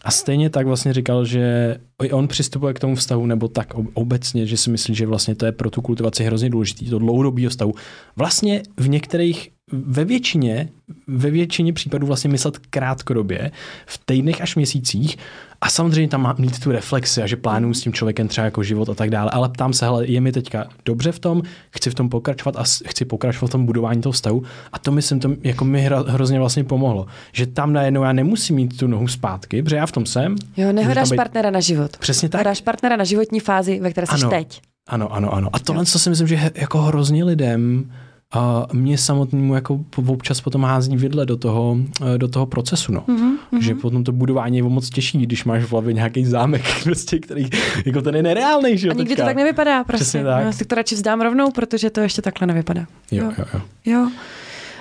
A 0.04 0.10
stejně 0.10 0.50
tak 0.50 0.66
vlastně 0.66 0.92
říkal, 0.92 1.24
že 1.24 1.76
on 2.12 2.28
přistupuje 2.28 2.74
k 2.74 2.78
tomu 2.78 2.94
vztahu, 2.94 3.26
nebo 3.26 3.48
tak 3.48 3.74
ob- 3.74 3.86
obecně, 3.94 4.46
že 4.46 4.56
si 4.56 4.70
myslí, 4.70 4.94
že 4.94 5.06
vlastně 5.06 5.34
to 5.34 5.46
je 5.46 5.52
pro 5.52 5.70
tu 5.70 5.82
kultivaci 5.82 6.24
hrozně 6.24 6.50
důležitý, 6.50 6.90
to 6.90 6.98
dlouhodobý 6.98 7.46
vztahu. 7.46 7.74
Vlastně 8.16 8.62
v 8.76 8.88
některých, 8.88 9.50
ve 9.72 10.04
většině, 10.04 10.68
ve 11.06 11.30
většině 11.30 11.72
případů 11.72 12.06
vlastně 12.06 12.30
myslet 12.30 12.58
krátkodobě, 12.70 13.50
v 13.86 14.00
týdnech 14.04 14.40
až 14.40 14.56
měsících 14.56 15.18
a 15.60 15.68
samozřejmě 15.70 16.08
tam 16.08 16.22
má 16.22 16.34
mít 16.38 16.60
tu 16.60 16.72
reflexi 16.72 17.22
a 17.22 17.26
že 17.26 17.36
plánuju 17.36 17.74
s 17.74 17.80
tím 17.80 17.92
člověkem 17.92 18.28
třeba 18.28 18.44
jako 18.44 18.62
život 18.62 18.88
a 18.88 18.94
tak 18.94 19.10
dále, 19.10 19.30
ale 19.30 19.48
ptám 19.48 19.72
se, 19.72 19.84
hele, 19.84 20.06
je 20.06 20.20
mi 20.20 20.32
teďka 20.32 20.66
dobře 20.84 21.12
v 21.12 21.18
tom, 21.18 21.42
chci 21.70 21.90
v 21.90 21.94
tom 21.94 22.08
pokračovat 22.08 22.56
a 22.56 22.64
chci 22.88 23.04
pokračovat 23.04 23.48
v 23.48 23.52
tom 23.52 23.66
budování 23.66 24.00
toho 24.02 24.12
vztahu 24.12 24.42
a 24.72 24.78
to 24.78 24.92
myslím, 24.92 25.20
to 25.20 25.30
jako 25.42 25.64
mi 25.64 25.80
hra, 25.80 26.04
hrozně 26.08 26.38
vlastně 26.38 26.64
pomohlo, 26.64 27.06
že 27.32 27.46
tam 27.46 27.72
najednou 27.72 28.02
já 28.02 28.12
nemusím 28.12 28.56
mít 28.56 28.76
tu 28.78 28.86
nohu 28.86 29.08
zpátky, 29.08 29.62
protože 29.62 29.76
já 29.76 29.86
v 29.86 29.92
tom 29.92 30.06
jsem. 30.06 30.36
Jo, 30.56 30.72
nehledáš 30.72 31.10
být- 31.10 31.16
partnera 31.16 31.50
na 31.50 31.60
život. 31.60 31.96
Přesně 31.96 32.28
tak. 32.28 32.38
Hledáš 32.38 32.60
partnera 32.60 32.96
na 32.96 33.04
životní 33.04 33.40
fázi, 33.40 33.80
ve 33.80 33.90
které 33.90 34.06
jsi 34.06 34.12
Ano. 34.14 34.30
teď. 34.30 34.60
Ano, 34.88 35.12
ano, 35.12 35.34
ano. 35.34 35.48
A 35.52 35.58
tohle, 35.58 35.86
co 35.86 35.98
si 35.98 36.10
myslím, 36.10 36.28
že 36.28 36.50
jako 36.54 36.78
hrozně 36.82 37.24
lidem 37.24 37.90
a 38.34 38.66
mě 38.72 38.98
samotnému 38.98 39.54
jako 39.54 39.80
občas 40.06 40.40
potom 40.40 40.64
hází 40.64 40.96
vidle 40.96 41.26
do 41.26 41.36
toho, 41.36 41.76
eh, 42.14 42.18
do 42.18 42.28
toho 42.28 42.46
procesu, 42.46 42.92
no. 42.92 43.04
Mhm, 43.06 43.36
Mm-hmm. 43.52 43.60
Že 43.60 43.74
potom 43.74 44.04
to 44.04 44.12
budování 44.12 44.56
je 44.56 44.62
moc 44.62 44.90
těžší, 44.90 45.18
když 45.18 45.44
máš 45.44 45.62
v 45.64 45.72
hlavě 45.72 45.92
nějaký 45.94 46.24
zámek, 46.24 46.62
prostě, 46.84 47.18
který 47.18 47.48
jako 47.86 48.02
ten 48.02 48.16
je 48.16 48.22
nereálný, 48.22 48.78
že 48.78 48.86
jo, 48.88 48.90
A 48.90 48.94
nikdy 48.94 49.08
teďka. 49.08 49.22
to 49.22 49.26
tak 49.28 49.36
nevypadá, 49.36 49.84
prostě. 49.84 50.02
Přesně 50.04 50.24
tak. 50.24 50.44
Já 50.44 50.52
si 50.52 50.64
to 50.64 50.74
radši 50.74 50.94
vzdám 50.94 51.20
rovnou, 51.20 51.50
protože 51.50 51.90
to 51.90 52.00
ještě 52.00 52.22
takhle 52.22 52.46
nevypadá. 52.46 52.86
Jo, 53.10 53.24
jo, 53.38 53.44
jo. 53.54 53.60
Jo. 53.84 54.10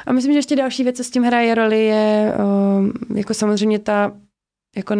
A 0.05 0.13
myslím, 0.13 0.33
že 0.33 0.37
ještě 0.37 0.55
další 0.55 0.83
věc, 0.83 0.97
co 0.97 1.03
s 1.03 1.09
tím 1.09 1.23
hraje 1.23 1.55
roli, 1.55 1.85
je 1.85 2.33
um, 2.77 2.93
jako 3.15 3.33
samozřejmě 3.33 3.79
ta 3.79 4.11
jako 4.77 4.95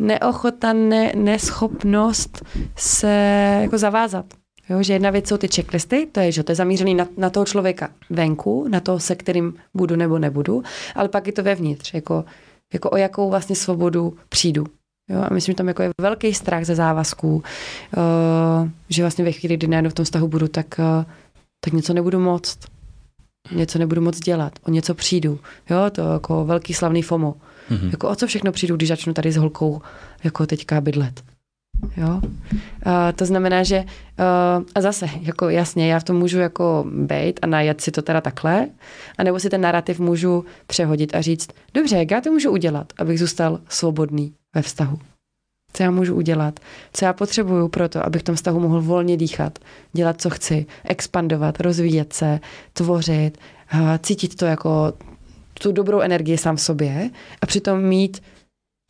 neochota, 0.00 0.72
ne, 0.72 1.12
neschopnost 1.16 2.44
se 2.76 3.10
jako 3.62 3.78
zavázat. 3.78 4.26
Jo, 4.70 4.82
že 4.82 4.92
jedna 4.92 5.10
věc 5.10 5.28
jsou 5.28 5.36
ty 5.36 5.48
checklisty, 5.48 6.08
to 6.12 6.20
je, 6.20 6.32
že 6.32 6.42
to 6.42 6.52
je 6.52 6.56
zamířený 6.56 6.94
na, 6.94 7.08
na 7.16 7.30
toho 7.30 7.46
člověka 7.46 7.88
venku, 8.10 8.68
na 8.68 8.80
toho, 8.80 9.00
se 9.00 9.14
kterým 9.14 9.54
budu 9.74 9.96
nebo 9.96 10.18
nebudu, 10.18 10.62
ale 10.94 11.08
pak 11.08 11.26
je 11.26 11.32
to 11.32 11.42
vevnitř, 11.42 11.94
jako, 11.94 12.24
jako 12.72 12.90
o 12.90 12.96
jakou 12.96 13.30
vlastně 13.30 13.56
svobodu 13.56 14.16
přijdu. 14.28 14.66
Jo, 15.10 15.24
a 15.30 15.34
myslím, 15.34 15.52
že 15.52 15.56
tam 15.56 15.68
jako 15.68 15.82
je 15.82 15.90
velký 16.00 16.34
strach 16.34 16.64
ze 16.64 16.74
závazků, 16.74 17.34
uh, 17.34 17.42
že 18.88 19.02
vlastně 19.02 19.24
ve 19.24 19.32
chvíli, 19.32 19.56
kdy 19.56 19.66
najednou 19.66 19.90
v 19.90 19.94
tom 19.94 20.04
vztahu 20.04 20.28
budu, 20.28 20.48
tak, 20.48 20.66
uh, 20.78 21.04
tak 21.64 21.72
něco 21.72 21.94
nebudu 21.94 22.20
moct. 22.20 22.58
Něco 23.54 23.78
nebudu 23.78 24.00
moc 24.00 24.20
dělat, 24.20 24.52
o 24.62 24.70
něco 24.70 24.94
přijdu. 24.94 25.38
Jo, 25.70 25.78
to 25.92 26.02
jako 26.12 26.44
velký 26.44 26.74
slavný 26.74 27.02
FOMO. 27.02 27.34
Mhm. 27.70 27.88
Jako 27.92 28.08
o 28.08 28.14
co 28.14 28.26
všechno 28.26 28.52
přijdu, 28.52 28.76
když 28.76 28.88
začnu 28.88 29.12
tady 29.12 29.32
s 29.32 29.36
holkou 29.36 29.82
jako 30.24 30.46
teďka 30.46 30.80
bydlet. 30.80 31.22
Jo? 31.96 32.20
A 32.82 33.12
to 33.12 33.26
znamená, 33.26 33.62
že 33.62 33.78
uh, 33.78 34.64
a 34.74 34.80
zase, 34.80 35.06
jako 35.20 35.48
jasně, 35.48 35.92
já 35.92 35.98
v 36.00 36.04
tom 36.04 36.16
můžu 36.16 36.38
jako 36.38 36.84
bejt 36.90 37.40
a 37.42 37.46
najat 37.46 37.80
si 37.80 37.90
to 37.90 38.02
teda 38.02 38.20
takhle, 38.20 38.68
anebo 39.18 39.40
si 39.40 39.50
ten 39.50 39.60
narrativ 39.60 40.00
můžu 40.00 40.44
přehodit 40.66 41.14
a 41.14 41.20
říct, 41.20 41.48
dobře, 41.74 41.96
jak 41.96 42.10
já 42.10 42.20
to 42.20 42.30
můžu 42.30 42.50
udělat, 42.50 42.92
abych 42.98 43.18
zůstal 43.18 43.60
svobodný 43.68 44.34
ve 44.54 44.62
vztahu. 44.62 44.98
Co 45.72 45.82
já 45.82 45.90
můžu 45.90 46.14
udělat? 46.14 46.60
Co 46.92 47.04
já 47.04 47.12
potřebuju 47.12 47.68
pro 47.68 47.88
to, 47.88 48.06
abych 48.06 48.20
v 48.20 48.24
tom 48.24 48.34
vztahu 48.34 48.60
mohl 48.60 48.80
volně 48.80 49.16
dýchat, 49.16 49.58
dělat, 49.92 50.20
co 50.20 50.30
chci, 50.30 50.66
expandovat, 50.84 51.60
rozvíjet 51.60 52.12
se, 52.12 52.40
tvořit, 52.72 53.38
a 53.70 53.98
cítit 53.98 54.34
to 54.34 54.44
jako 54.44 54.92
tu 55.62 55.72
dobrou 55.72 56.00
energii 56.00 56.38
sám 56.38 56.56
v 56.56 56.60
sobě 56.60 57.10
a 57.42 57.46
přitom 57.46 57.82
mít 57.82 58.22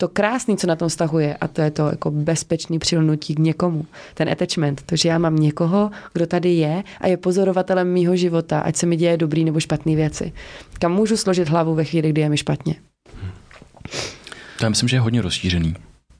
to 0.01 0.07
krásné, 0.07 0.57
co 0.57 0.67
na 0.67 0.75
tom 0.75 0.89
vztahu 0.89 1.19
je, 1.19 1.35
a 1.37 1.47
to 1.47 1.61
je 1.61 1.71
to 1.71 1.87
jako 1.87 2.11
bezpečný 2.11 2.79
přilnutí 2.79 3.35
k 3.35 3.39
někomu. 3.39 3.85
Ten 4.13 4.29
attachment, 4.29 4.81
to, 4.85 4.95
že 4.95 5.09
já 5.09 5.17
mám 5.17 5.35
někoho, 5.35 5.91
kdo 6.13 6.27
tady 6.27 6.49
je 6.49 6.83
a 7.01 7.07
je 7.07 7.17
pozorovatelem 7.17 7.93
mýho 7.93 8.15
života, 8.15 8.59
ať 8.59 8.75
se 8.75 8.85
mi 8.85 8.95
děje 8.97 9.17
dobrý 9.17 9.45
nebo 9.45 9.59
špatné 9.59 9.95
věci. 9.95 10.33
Kam 10.79 10.93
můžu 10.93 11.17
složit 11.17 11.49
hlavu 11.49 11.75
ve 11.75 11.83
chvíli, 11.83 12.09
kdy 12.09 12.21
je 12.21 12.29
mi 12.29 12.37
špatně. 12.37 12.75
To 14.59 14.65
já 14.65 14.69
myslím, 14.69 14.89
že 14.89 14.95
je 14.95 14.99
hodně 14.99 15.21
rozšířený. 15.21 15.75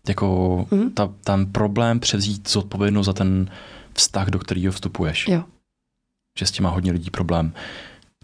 Jako 0.08 0.58
Mhm. 0.72 0.82
mm. 0.82 0.92
ta, 0.92 1.10
ten 1.24 1.46
problém 1.46 2.00
převzít 2.00 2.50
zodpovědnost 2.50 3.06
za 3.06 3.14
ten 3.14 3.50
vztah, 3.94 4.28
do 4.28 4.40
kterého 4.40 4.72
vstupuješ. 4.72 5.28
Jo. 5.28 5.44
Že 6.40 6.46
s 6.46 6.52
tím 6.52 6.64
má 6.64 6.70
hodně 6.70 6.92
lidí 6.92 7.10
problém. 7.10 7.54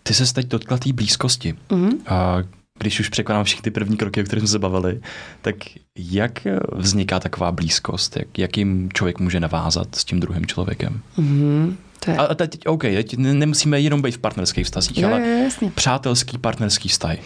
Ty 0.03 0.13
se 0.13 0.33
teď 0.33 0.47
dotkla 0.47 0.77
té 0.77 0.93
blízkosti. 0.93 1.55
Mhm. 1.71 1.89
A 2.07 2.37
když 2.79 2.99
už 2.99 3.09
překonám 3.09 3.43
všechny 3.43 3.61
ty 3.61 3.71
první 3.71 3.97
kroky, 3.97 4.21
o 4.21 4.23
kterých 4.23 4.41
jsme 4.41 4.47
se 4.47 4.59
bavili, 4.59 5.01
tak 5.41 5.55
jak 5.97 6.47
vzniká 6.71 7.19
taková 7.19 7.51
blízkost? 7.51 8.17
Jak, 8.17 8.37
jak 8.37 8.57
jim 8.57 8.89
člověk 8.93 9.19
může 9.19 9.39
navázat 9.39 9.95
s 9.95 10.05
tím 10.05 10.19
druhým 10.19 10.45
člověkem? 10.45 11.01
Mhm. 11.17 11.77
To 11.99 12.11
je... 12.11 12.17
A 12.17 12.35
teď, 12.35 12.67
OK, 12.67 12.81
teď 12.81 13.17
ne- 13.17 13.33
nemusíme 13.33 13.79
jenom 13.79 14.01
být 14.01 14.15
v 14.15 14.17
partnerských 14.17 14.65
vztazích, 14.65 14.97
Jo, 14.97 15.09
ale 15.09 15.19
jo, 15.21 15.43
jasně. 15.43 15.71
přátelský, 15.71 16.37
partnerský 16.37 16.89
vztahy. 16.89 17.19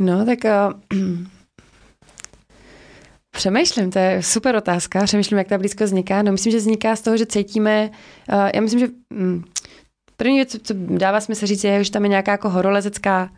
No, 0.00 0.26
tak 0.26 0.38
uh, 0.44 0.98
přemýšlím, 3.36 3.90
to 3.90 3.98
je 3.98 4.22
super 4.22 4.56
otázka, 4.56 5.04
přemýšlím, 5.04 5.38
jak 5.38 5.48
ta 5.48 5.58
blízkost 5.58 5.86
vzniká. 5.86 6.22
No, 6.22 6.32
myslím, 6.32 6.52
že 6.52 6.58
vzniká 6.58 6.96
z 6.96 7.00
toho, 7.00 7.16
že 7.16 7.26
cítíme, 7.26 7.90
uh, 8.32 8.50
já 8.54 8.60
myslím, 8.60 8.80
že 8.80 8.86
um, 9.10 9.44
první 10.16 10.36
věc, 10.36 10.56
co 10.62 10.74
dává 10.76 11.20
smysl 11.20 11.46
říct, 11.46 11.64
je, 11.64 11.84
že 11.84 11.90
tam 11.90 12.02
je 12.02 12.08
nějaká 12.08 12.32
jako 12.32 12.50
horolezecká 12.50 13.30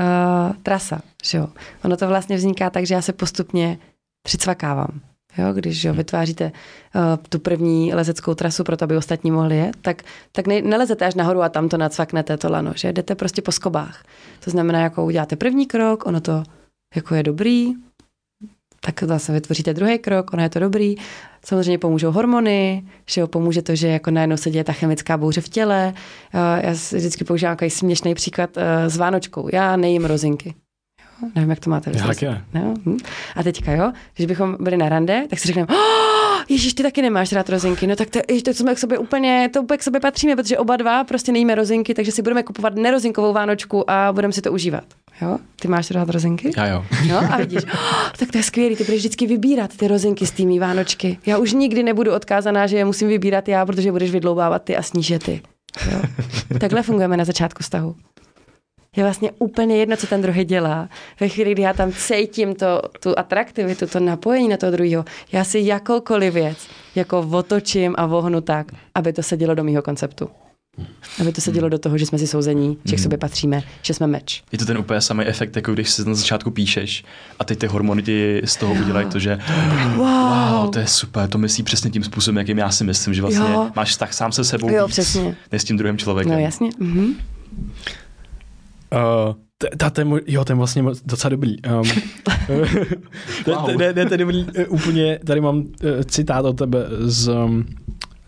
uh, 0.00 0.56
trasa, 0.62 1.00
že 1.24 1.38
jo. 1.38 1.48
Ono 1.84 1.96
to 1.96 2.08
vlastně 2.08 2.36
vzniká 2.36 2.70
tak, 2.70 2.86
že 2.86 2.94
já 2.94 3.02
se 3.02 3.12
postupně 3.12 3.78
přicvakávám. 4.22 5.00
Jo, 5.38 5.52
když 5.52 5.84
jo, 5.84 5.94
vytváříte 5.94 6.44
uh, 6.44 7.02
tu 7.28 7.38
první 7.38 7.94
lezeckou 7.94 8.34
trasu 8.34 8.64
pro 8.64 8.76
to, 8.76 8.84
aby 8.84 8.96
ostatní 8.96 9.30
mohli 9.30 9.56
jet, 9.56 9.76
tak, 9.82 10.02
tak 10.32 10.46
ne, 10.46 10.62
nelezete 10.62 11.06
až 11.06 11.14
nahoru 11.14 11.42
a 11.42 11.48
tam 11.48 11.68
to 11.68 11.76
nacvaknete 11.76 12.36
to 12.36 12.50
lano, 12.50 12.72
že 12.76 12.92
jdete 12.92 13.14
prostě 13.14 13.42
po 13.42 13.52
skobách. 13.52 14.04
To 14.44 14.50
znamená, 14.50 14.80
jako 14.80 15.04
uděláte 15.04 15.36
první 15.36 15.66
krok, 15.66 16.06
ono 16.06 16.20
to 16.20 16.42
jako 16.94 17.14
je 17.14 17.22
dobrý, 17.22 17.72
tak 18.84 19.02
zase 19.02 19.32
vytvoříte 19.32 19.74
druhý 19.74 19.98
krok, 19.98 20.32
ono 20.32 20.42
je 20.42 20.48
to 20.48 20.58
dobrý. 20.58 20.94
Samozřejmě 21.44 21.78
pomůžou 21.78 22.10
hormony, 22.10 22.82
že 23.06 23.20
jo, 23.20 23.26
pomůže 23.26 23.62
to, 23.62 23.74
že 23.74 23.88
jako 23.88 24.10
najednou 24.10 24.36
se 24.36 24.50
děje 24.50 24.64
ta 24.64 24.72
chemická 24.72 25.16
bouře 25.16 25.40
v 25.40 25.48
těle. 25.48 25.92
Uh, 26.34 26.40
já 26.64 26.72
vždycky 26.72 27.24
používám 27.24 27.56
takový 27.56 27.70
směšný 27.70 28.14
příklad 28.14 28.56
uh, 28.56 28.62
s 28.86 28.96
Vánočkou. 28.96 29.48
Já 29.52 29.76
nejím 29.76 30.04
rozinky. 30.04 30.54
Nevím, 31.34 31.50
jak 31.50 31.60
to 31.60 31.70
máte. 31.70 31.90
Já 31.94 32.06
taky 32.06 32.26
ne. 32.26 32.44
No? 32.54 32.74
Hm. 32.86 32.98
A 33.36 33.42
teďka, 33.42 33.72
jo, 33.72 33.92
když 34.16 34.26
bychom 34.26 34.56
byli 34.60 34.76
na 34.76 34.88
rande, 34.88 35.26
tak 35.30 35.38
si 35.38 35.46
řekneme, 35.46 35.68
oh, 35.68 36.22
Ježíš, 36.48 36.74
ty 36.74 36.82
taky 36.82 37.02
nemáš 37.02 37.32
rád 37.32 37.48
rozinky. 37.48 37.86
No 37.86 37.96
tak 37.96 38.10
to, 38.10 38.18
ježiš, 38.28 38.42
to 38.42 38.54
jsme 38.54 38.74
k 38.74 38.78
sobě 38.78 38.98
úplně, 38.98 39.50
to 39.52 39.62
úplně 39.62 39.78
k 39.78 39.82
sobě 39.82 40.00
patříme, 40.00 40.36
protože 40.36 40.58
oba 40.58 40.76
dva 40.76 41.04
prostě 41.04 41.32
nejíme 41.32 41.54
rozinky, 41.54 41.94
takže 41.94 42.12
si 42.12 42.22
budeme 42.22 42.42
kupovat 42.42 42.74
nerozinkovou 42.74 43.32
vánočku 43.32 43.90
a 43.90 44.12
budeme 44.12 44.32
si 44.32 44.42
to 44.42 44.52
užívat. 44.52 44.84
Jo? 45.20 45.38
Ty 45.60 45.68
máš 45.68 45.90
rád 45.90 46.08
rozinky? 46.08 46.52
Já 46.56 46.66
jo. 46.66 46.84
No 47.08 47.18
a 47.18 47.36
vidíš, 47.36 47.64
oh, 47.64 48.10
tak 48.18 48.30
to 48.32 48.38
je 48.38 48.42
skvělé, 48.42 48.76
ty 48.76 48.84
budeš 48.84 49.00
vždycky 49.00 49.26
vybírat 49.26 49.76
ty 49.76 49.88
rozinky 49.88 50.26
z 50.26 50.30
tými 50.30 50.58
vánočky. 50.58 51.18
Já 51.26 51.38
už 51.38 51.52
nikdy 51.52 51.82
nebudu 51.82 52.14
odkázaná, 52.14 52.66
že 52.66 52.76
je 52.76 52.84
musím 52.84 53.08
vybírat 53.08 53.48
já, 53.48 53.66
protože 53.66 53.92
budeš 53.92 54.10
vydloubávat 54.10 54.62
ty 54.62 54.76
a 54.76 54.82
sníže 54.82 55.18
ty. 55.18 55.42
Jo? 55.92 56.00
Takhle 56.58 56.82
fungujeme 56.82 57.16
na 57.16 57.24
začátku 57.24 57.62
vztahu 57.62 57.96
je 58.96 59.02
vlastně 59.02 59.30
úplně 59.38 59.76
jedno, 59.76 59.96
co 59.96 60.06
ten 60.06 60.22
druhý 60.22 60.44
dělá. 60.44 60.88
Ve 61.20 61.28
chvíli, 61.28 61.52
kdy 61.52 61.62
já 61.62 61.72
tam 61.72 61.92
cítím 61.92 62.54
to, 62.54 62.82
tu 63.00 63.18
atraktivitu, 63.18 63.86
to 63.86 64.00
napojení 64.00 64.48
na 64.48 64.56
toho 64.56 64.72
druhého, 64.72 65.04
já 65.32 65.44
si 65.44 65.58
jakoukoliv 65.58 66.34
věc 66.34 66.58
jako 66.94 67.28
otočím 67.32 67.94
a 67.98 68.06
vohnu 68.06 68.40
tak, 68.40 68.66
aby 68.94 69.12
to 69.12 69.22
sedělo 69.22 69.54
do 69.54 69.64
mýho 69.64 69.82
konceptu. 69.82 70.30
Aby 71.20 71.32
to 71.32 71.40
se 71.40 71.52
dělo 71.52 71.68
do 71.68 71.78
toho, 71.78 71.98
že 71.98 72.06
jsme 72.06 72.18
si 72.18 72.26
souzení, 72.26 72.78
že 72.84 72.96
k 72.96 72.98
sobě 72.98 73.18
patříme, 73.18 73.62
že 73.82 73.94
jsme 73.94 74.06
meč. 74.06 74.42
Je 74.52 74.58
to 74.58 74.66
ten 74.66 74.78
úplně 74.78 75.00
samý 75.00 75.24
efekt, 75.24 75.56
jako 75.56 75.72
když 75.72 75.90
si 75.90 76.08
na 76.08 76.14
začátku 76.14 76.50
píšeš 76.50 77.04
a 77.38 77.44
teď 77.44 77.58
ty 77.58 77.66
hormony 77.66 78.02
ti 78.02 78.42
z 78.44 78.56
toho 78.56 78.74
udělají 78.74 79.06
to, 79.06 79.18
že 79.18 79.38
wow. 79.96 79.96
wow, 79.96 80.70
to 80.70 80.78
je 80.78 80.86
super, 80.86 81.28
to 81.28 81.38
myslí 81.38 81.64
přesně 81.64 81.90
tím 81.90 82.04
způsobem, 82.04 82.38
jakým 82.38 82.58
já 82.58 82.70
si 82.70 82.84
myslím, 82.84 83.14
že 83.14 83.22
vlastně 83.22 83.52
jo. 83.52 83.70
máš 83.76 83.90
vztah 83.90 84.12
sám 84.12 84.32
se 84.32 84.44
sebou 84.44 84.70
jo, 84.70 84.86
víc, 84.86 84.92
přesně. 84.92 85.36
než 85.52 85.62
s 85.62 85.64
tím 85.64 85.76
druhým 85.76 85.98
člověkem. 85.98 86.32
No 86.32 86.38
jasně. 86.38 86.70
Mhm. 86.78 87.04
Uh, 87.04 87.12
ta, 89.76 89.90
ten, 89.90 90.20
jo, 90.26 90.44
ten 90.44 90.58
vlastně 90.58 90.84
docela 91.04 91.28
dobrý. 91.28 91.56
Um, 92.48 92.64
ne, 93.78 93.92
ne, 93.92 94.06
to 94.06 94.14
je 94.14 94.18
dobrý, 94.18 94.44
uh, 94.44 94.50
úplně, 94.68 95.18
tady 95.26 95.40
mám 95.40 95.56
uh, 95.56 95.64
citát 96.06 96.44
od 96.44 96.58
tebe 96.58 96.86
z, 96.98 97.28
um, 97.28 97.66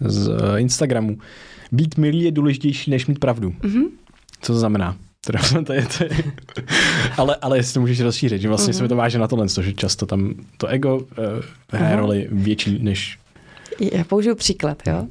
z 0.00 0.28
uh, 0.28 0.34
Instagramu. 0.56 1.18
Být 1.74 1.96
milý 1.96 2.22
je 2.22 2.30
důležitější, 2.30 2.90
než 2.90 3.06
mít 3.06 3.18
pravdu. 3.18 3.50
Mm-hmm. 3.50 3.84
Co 4.40 4.52
to 4.52 4.58
znamená? 4.58 4.96
Teda, 5.26 5.38
to 5.66 5.72
je, 5.72 5.86
to 5.98 6.04
je. 6.04 6.10
ale, 7.16 7.36
ale 7.42 7.58
jestli 7.58 7.74
to 7.74 7.80
můžeš 7.80 8.00
rozšířit, 8.00 8.42
že 8.42 8.48
vlastně 8.48 8.74
mm-hmm. 8.74 8.76
se 8.76 8.82
mi 8.82 8.88
to 8.88 8.96
váže 8.96 9.18
na 9.18 9.28
tohle, 9.28 9.46
že 9.60 9.72
často 9.72 10.06
tam 10.06 10.34
to 10.56 10.66
ego 10.66 10.96
uh, 10.96 11.04
hraje 11.70 11.96
uh-huh. 11.96 11.98
roli 11.98 12.28
větší 12.30 12.78
než 12.82 13.18
já 13.80 14.04
použiju 14.04 14.34
příklad, 14.34 14.82
jo, 14.86 15.06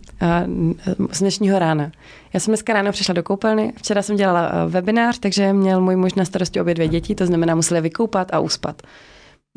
z 1.12 1.20
dnešního 1.20 1.60
rána. 1.60 1.92
Já 2.34 2.40
jsem 2.40 2.52
dneska 2.52 2.74
ráno 2.74 2.92
přišla 2.92 3.14
do 3.14 3.24
koupelny, 3.24 3.74
včera 3.78 4.02
jsem 4.02 4.16
dělala 4.16 4.52
eh, 4.54 4.70
webinář, 4.70 5.20
takže 5.20 5.54
měl 5.54 5.82
můj 5.82 5.96
muž 5.96 6.14
na 6.14 6.26
starosti 6.26 6.62
obě 6.62 6.74
dvě 6.74 6.88
děti, 6.88 7.16
to 7.16 7.26
znamená 7.26 7.56
museli 7.56 7.82
vykoupat 7.82 8.34
a 8.34 8.40
uspat. 8.40 8.82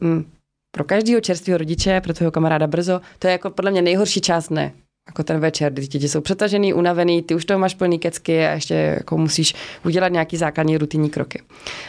Mm. 0.02 0.24
Pro 0.70 0.84
každého 0.84 1.20
čerstvého 1.20 1.59
rodiče, 1.59 2.00
pro 2.00 2.14
tvého 2.14 2.30
kamaráda 2.30 2.66
brzo, 2.66 3.00
to 3.18 3.26
je 3.26 3.32
jako 3.32 3.50
podle 3.50 3.70
mě 3.70 3.82
nejhorší 3.82 4.20
část 4.20 4.48
dne. 4.48 4.72
Jako 5.07 5.22
ten 5.22 5.40
večer, 5.40 5.72
kdy 5.72 5.86
děti 5.86 6.09
jsou 6.09 6.20
přetažený, 6.20 6.74
unavený, 6.74 7.22
ty 7.22 7.34
už 7.34 7.44
toho 7.44 7.59
máš 7.59 7.74
plný 7.74 7.98
kecky 7.98 8.46
a 8.46 8.52
ještě 8.52 8.74
jako 8.74 9.18
musíš 9.18 9.54
udělat 9.84 10.12
nějaký 10.12 10.36
základní 10.36 10.78
rutinní 10.78 11.11
kroky. 11.11 11.42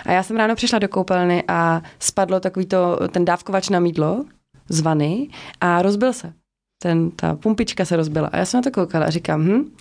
A 0.05 0.11
já 0.11 0.24
jsem 0.24 0.38
ráno 0.38 0.55
přišla 0.55 0.80
do 0.80 0.88
koupelny 0.88 1.43
a 1.47 1.82
spadlo 1.99 2.39
takový 2.39 2.65
to, 2.65 2.99
ten 3.11 3.26
dávkovač 3.26 3.70
na 3.70 3.80
mídlo 3.80 4.26
z 4.70 4.80
vany 4.82 5.28
a 5.61 5.82
rozbil 5.82 6.13
se 6.13 6.34
ten, 6.82 7.11
ta 7.11 7.36
pumpička 7.36 7.86
se 7.86 7.95
rozbila. 7.95 8.28
A 8.28 8.38
já 8.38 8.45
jsem 8.45 8.57
na 8.57 8.61
to 8.61 8.72
koukala 8.72 9.05
a 9.05 9.09
říkám, 9.09 9.41
hm, 9.41 9.72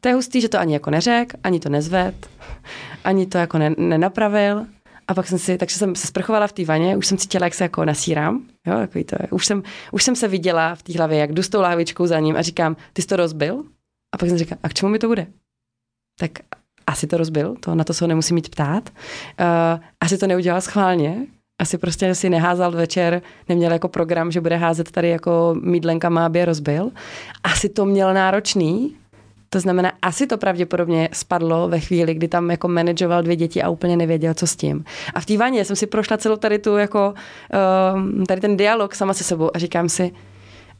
to 0.00 0.08
je 0.08 0.14
hustý, 0.14 0.40
že 0.40 0.48
to 0.48 0.58
ani 0.58 0.72
jako 0.72 0.90
neřek, 0.90 1.32
ani 1.44 1.60
to 1.60 1.68
nezved, 1.68 2.28
ani 3.04 3.26
to 3.26 3.38
jako 3.38 3.58
ne, 3.58 3.74
nenapravil. 3.78 4.66
A 5.08 5.14
pak 5.14 5.26
jsem 5.26 5.38
si, 5.38 5.58
takže 5.58 5.76
jsem 5.76 5.94
se 5.94 6.06
sprchovala 6.06 6.46
v 6.46 6.52
té 6.52 6.64
vaně, 6.64 6.96
už 6.96 7.06
jsem 7.06 7.18
cítila, 7.18 7.46
jak 7.46 7.54
se 7.54 7.64
jako 7.64 7.84
nasírám, 7.84 8.42
jo, 8.66 8.74
takový 8.74 9.04
to 9.04 9.16
je. 9.20 9.28
Už 9.30 9.46
jsem, 9.46 9.62
už 9.92 10.02
jsem 10.02 10.16
se 10.16 10.28
viděla 10.28 10.74
v 10.74 10.82
té 10.82 10.92
hlavě, 10.92 11.18
jak 11.18 11.32
jdu 11.32 11.42
s 11.42 11.48
tou 11.48 11.60
láhvičkou 11.60 12.06
za 12.06 12.20
ním 12.20 12.36
a 12.36 12.42
říkám, 12.42 12.76
ty 12.92 13.02
jsi 13.02 13.08
to 13.08 13.16
rozbil? 13.16 13.64
A 14.14 14.18
pak 14.18 14.28
jsem 14.28 14.38
říkala, 14.38 14.58
a 14.62 14.68
k 14.68 14.74
čemu 14.74 14.92
mi 14.92 14.98
to 14.98 15.06
bude? 15.06 15.26
Tak 16.18 16.30
asi 16.86 17.06
to 17.06 17.16
rozbil, 17.16 17.56
to 17.60 17.74
na 17.74 17.84
to 17.84 17.94
se 17.94 18.04
ho 18.04 18.08
nemusím 18.08 18.34
mít 18.34 18.48
ptát. 18.48 18.90
Uh, 18.90 19.80
asi 20.00 20.18
to 20.18 20.26
neudělal 20.26 20.60
schválně, 20.60 21.26
asi 21.60 21.78
prostě 21.78 22.14
si 22.14 22.30
neházal 22.30 22.72
večer, 22.72 23.22
neměl 23.48 23.72
jako 23.72 23.88
program, 23.88 24.32
že 24.32 24.40
bude 24.40 24.56
házet 24.56 24.90
tady 24.90 25.08
jako 25.08 25.56
mídlenkama, 25.62 26.26
aby 26.26 26.38
je 26.38 26.44
rozbil. 26.44 26.90
Asi 27.44 27.68
to 27.68 27.84
měl 27.84 28.14
náročný, 28.14 28.96
to 29.50 29.60
znamená, 29.60 29.92
asi 30.02 30.26
to 30.26 30.38
pravděpodobně 30.38 31.08
spadlo 31.12 31.68
ve 31.68 31.80
chvíli, 31.80 32.14
kdy 32.14 32.28
tam 32.28 32.50
jako 32.50 32.68
manažoval 32.68 33.22
dvě 33.22 33.36
děti 33.36 33.62
a 33.62 33.68
úplně 33.68 33.96
nevěděl, 33.96 34.34
co 34.34 34.46
s 34.46 34.56
tím. 34.56 34.84
A 35.14 35.20
v 35.20 35.26
té 35.26 35.36
vaně 35.36 35.64
jsem 35.64 35.76
si 35.76 35.86
prošla 35.86 36.16
celou 36.16 36.36
tady 36.36 36.58
tu 36.58 36.76
jako, 36.76 37.14
uh, 37.94 38.24
tady 38.24 38.40
ten 38.40 38.56
dialog 38.56 38.94
sama 38.94 39.14
se 39.14 39.24
sebou 39.24 39.50
a 39.54 39.58
říkám 39.58 39.88
si, 39.88 40.12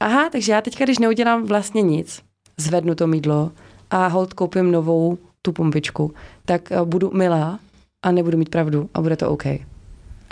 aha, 0.01 0.31
takže 0.31 0.53
já 0.53 0.61
teďka, 0.61 0.85
když 0.85 0.99
neudělám 0.99 1.45
vlastně 1.45 1.83
nic, 1.83 2.23
zvednu 2.57 2.95
to 2.95 3.07
mídlo 3.07 3.51
a 3.91 4.07
hold 4.07 4.35
koupím 4.35 4.71
novou 4.71 5.19
tu 5.43 5.53
pumpičku, 5.53 6.14
tak 6.45 6.62
uh, 6.71 6.87
budu 6.87 7.11
milá 7.14 7.59
a 8.03 8.12
nebudu 8.12 8.39
mít 8.39 8.49
pravdu 8.49 8.91
a 8.95 9.01
bude 9.01 9.16
to 9.16 9.31
OK. 9.31 9.45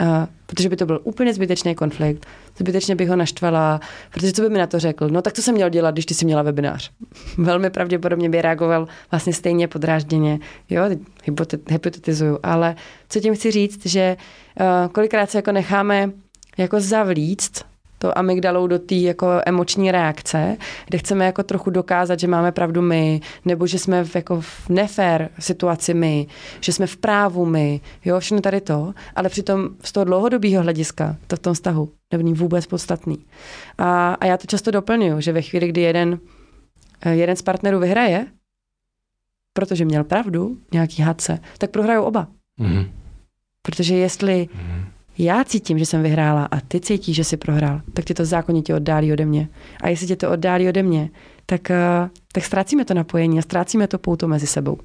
Uh, 0.01 0.27
protože 0.47 0.69
by 0.69 0.77
to 0.77 0.87
byl 0.87 1.01
úplně 1.05 1.35
zbytečný 1.35 1.75
konflikt, 1.75 2.27
zbytečně 2.59 2.97
bych 2.97 3.09
ho 3.09 3.17
naštvala, 3.17 3.81
protože 4.13 4.33
co 4.33 4.43
by 4.43 4.51
mi 4.51 4.59
na 4.59 4.67
to 4.67 4.79
řekl? 4.79 5.09
No 5.09 5.23
tak 5.23 5.33
co 5.33 5.43
jsem 5.43 5.55
měl 5.55 5.69
dělat, 5.69 5.91
když 5.91 6.07
ty 6.07 6.15
jsi 6.15 6.25
měla 6.25 6.43
webinář? 6.43 6.91
Velmi 7.39 7.71
pravděpodobně 7.71 8.31
by 8.31 8.43
reagoval 8.43 8.89
vlastně 9.11 9.33
stejně 9.33 9.69
podrážděně, 9.69 10.39
jo, 10.71 10.83
hypotetizuju, 11.71 12.39
ale 12.43 12.77
co 13.09 13.21
tím 13.21 13.35
chci 13.35 13.51
říct, 13.51 13.87
že 13.87 14.17
uh, 14.61 14.93
kolikrát 14.93 15.31
se 15.31 15.39
jako 15.39 15.53
necháme 15.53 16.11
jako 16.59 16.81
zavlíct 16.81 17.65
to 18.07 18.19
amygdalou 18.19 18.67
do 18.67 18.79
té 18.79 18.95
jako 18.95 19.41
emoční 19.47 19.91
reakce, 19.91 20.57
kde 20.87 20.99
chceme 20.99 21.25
jako 21.27 21.43
trochu 21.43 21.71
dokázat, 21.71 22.21
že 22.21 22.27
máme 22.27 22.53
pravdu 22.53 22.83
my, 22.83 23.21
nebo 23.45 23.67
že 23.67 23.79
jsme 23.79 24.05
v, 24.05 24.15
jako 24.15 24.41
v 24.41 24.69
nefér 24.69 25.29
situaci 25.39 25.95
my, 25.95 26.27
že 26.61 26.73
jsme 26.73 26.87
v 26.87 26.97
právu 26.97 27.47
my, 27.47 27.81
jo, 28.05 28.21
všechno 28.21 28.41
tady 28.41 28.61
to, 28.61 28.95
ale 29.17 29.29
přitom 29.29 29.69
z 29.83 29.93
toho 29.93 30.05
dlouhodobého 30.05 30.63
hlediska 30.63 31.17
to 31.27 31.37
v 31.37 31.39
tom 31.39 31.55
vztahu 31.55 31.89
není 32.13 32.35
vůbec 32.35 32.67
podstatný. 32.67 33.25
A, 33.79 34.15
a 34.21 34.27
já 34.27 34.37
to 34.37 34.47
často 34.47 34.71
doplňuju, 34.71 35.21
že 35.21 35.33
ve 35.33 35.43
chvíli, 35.43 35.69
kdy 35.69 35.81
jeden, 35.81 36.19
eh, 37.01 37.15
jeden 37.15 37.37
z 37.37 37.43
partnerů 37.43 37.79
vyhraje, 37.79 38.27
protože 39.53 39.85
měl 39.85 40.05
pravdu, 40.05 40.57
nějaký 40.73 41.03
hadce, 41.03 41.39
tak 41.59 41.71
prohrajou 41.71 42.03
oba. 42.03 42.29
Mm-hmm. 42.61 42.89
Protože 43.63 43.95
jestli 43.95 44.49
mm-hmm 44.53 44.96
já 45.19 45.45
cítím, 45.45 45.79
že 45.79 45.87
jsem 45.87 46.03
vyhrála 46.03 46.49
a 46.51 46.61
ty 46.61 46.81
cítíš, 46.81 47.17
že 47.17 47.25
jsi 47.25 47.37
prohrál, 47.37 47.81
tak 47.93 48.05
tě 48.05 48.15
to 48.15 48.25
zákonitě 48.25 48.75
oddálí 48.75 49.13
ode 49.13 49.25
mě. 49.25 49.49
A 49.83 49.89
jestli 49.89 50.07
tě 50.07 50.17
to 50.17 50.31
oddálí 50.31 50.69
ode 50.69 50.83
mě, 50.83 51.11
tak, 51.47 51.71
eh, 51.71 52.11
tak 52.33 52.45
ztrácíme 52.45 52.85
to 52.85 52.95
napojení 52.95 53.39
a 53.39 53.43
ztrácíme 53.43 53.89
to 53.89 53.99
pouto 53.99 54.29
mezi 54.29 54.47
sebou. 54.47 54.79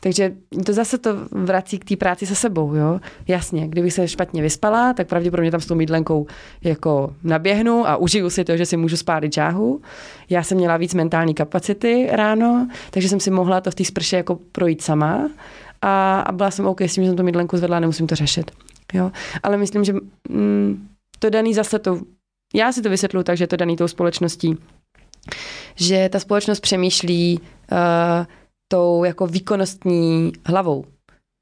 Takže 0.00 0.32
to 0.66 0.72
zase 0.72 0.98
to 0.98 1.10
vrací 1.30 1.78
k 1.78 1.84
té 1.84 1.96
práci 1.96 2.26
se 2.26 2.34
sebou. 2.34 2.74
Jo? 2.74 3.00
Jasně, 3.28 3.68
kdybych 3.68 3.92
se 3.92 4.08
špatně 4.08 4.42
vyspala, 4.42 4.92
tak 4.92 5.08
pravděpodobně 5.08 5.50
tam 5.50 5.60
s 5.60 5.66
tou 5.66 5.74
mídlenkou 5.74 6.26
jako 6.64 7.14
naběhnu 7.22 7.88
a 7.88 7.96
užiju 7.96 8.30
si 8.30 8.44
to, 8.44 8.56
že 8.56 8.66
si 8.66 8.76
můžu 8.76 8.96
spálit 8.96 9.34
žáhu. 9.34 9.80
Já 10.30 10.42
jsem 10.42 10.58
měla 10.58 10.76
víc 10.76 10.94
mentální 10.94 11.34
kapacity 11.34 12.08
ráno, 12.10 12.68
takže 12.90 13.08
jsem 13.08 13.20
si 13.20 13.30
mohla 13.30 13.60
to 13.60 13.70
v 13.70 13.74
té 13.74 13.84
sprše 13.84 14.16
jako 14.16 14.38
projít 14.52 14.82
sama 14.82 15.30
a, 15.82 16.20
a 16.20 16.32
byla 16.32 16.50
jsem 16.50 16.66
OK 16.66 16.80
s 16.80 16.94
tím, 16.94 17.04
že 17.04 17.10
jsem 17.10 17.16
tu 17.16 17.22
mídlenku 17.22 17.56
zvedla 17.56 17.80
nemusím 17.80 18.06
to 18.06 18.14
řešit. 18.14 18.50
Jo? 18.92 19.12
Ale 19.42 19.56
myslím, 19.56 19.84
že 19.84 19.92
mm, 20.28 20.88
to 21.18 21.30
daný 21.30 21.54
zase 21.54 21.78
to, 21.78 22.00
já 22.54 22.72
si 22.72 22.82
to 22.82 22.90
vysvětluji 22.90 23.24
tak, 23.24 23.36
že 23.36 23.46
to 23.46 23.56
daný 23.56 23.76
tou 23.76 23.88
společností, 23.88 24.56
že 25.76 26.08
ta 26.08 26.20
společnost 26.20 26.60
přemýšlí 26.60 27.40
uh, 27.72 27.78
tou 28.68 29.04
jako 29.04 29.26
výkonnostní 29.26 30.32
hlavou, 30.46 30.84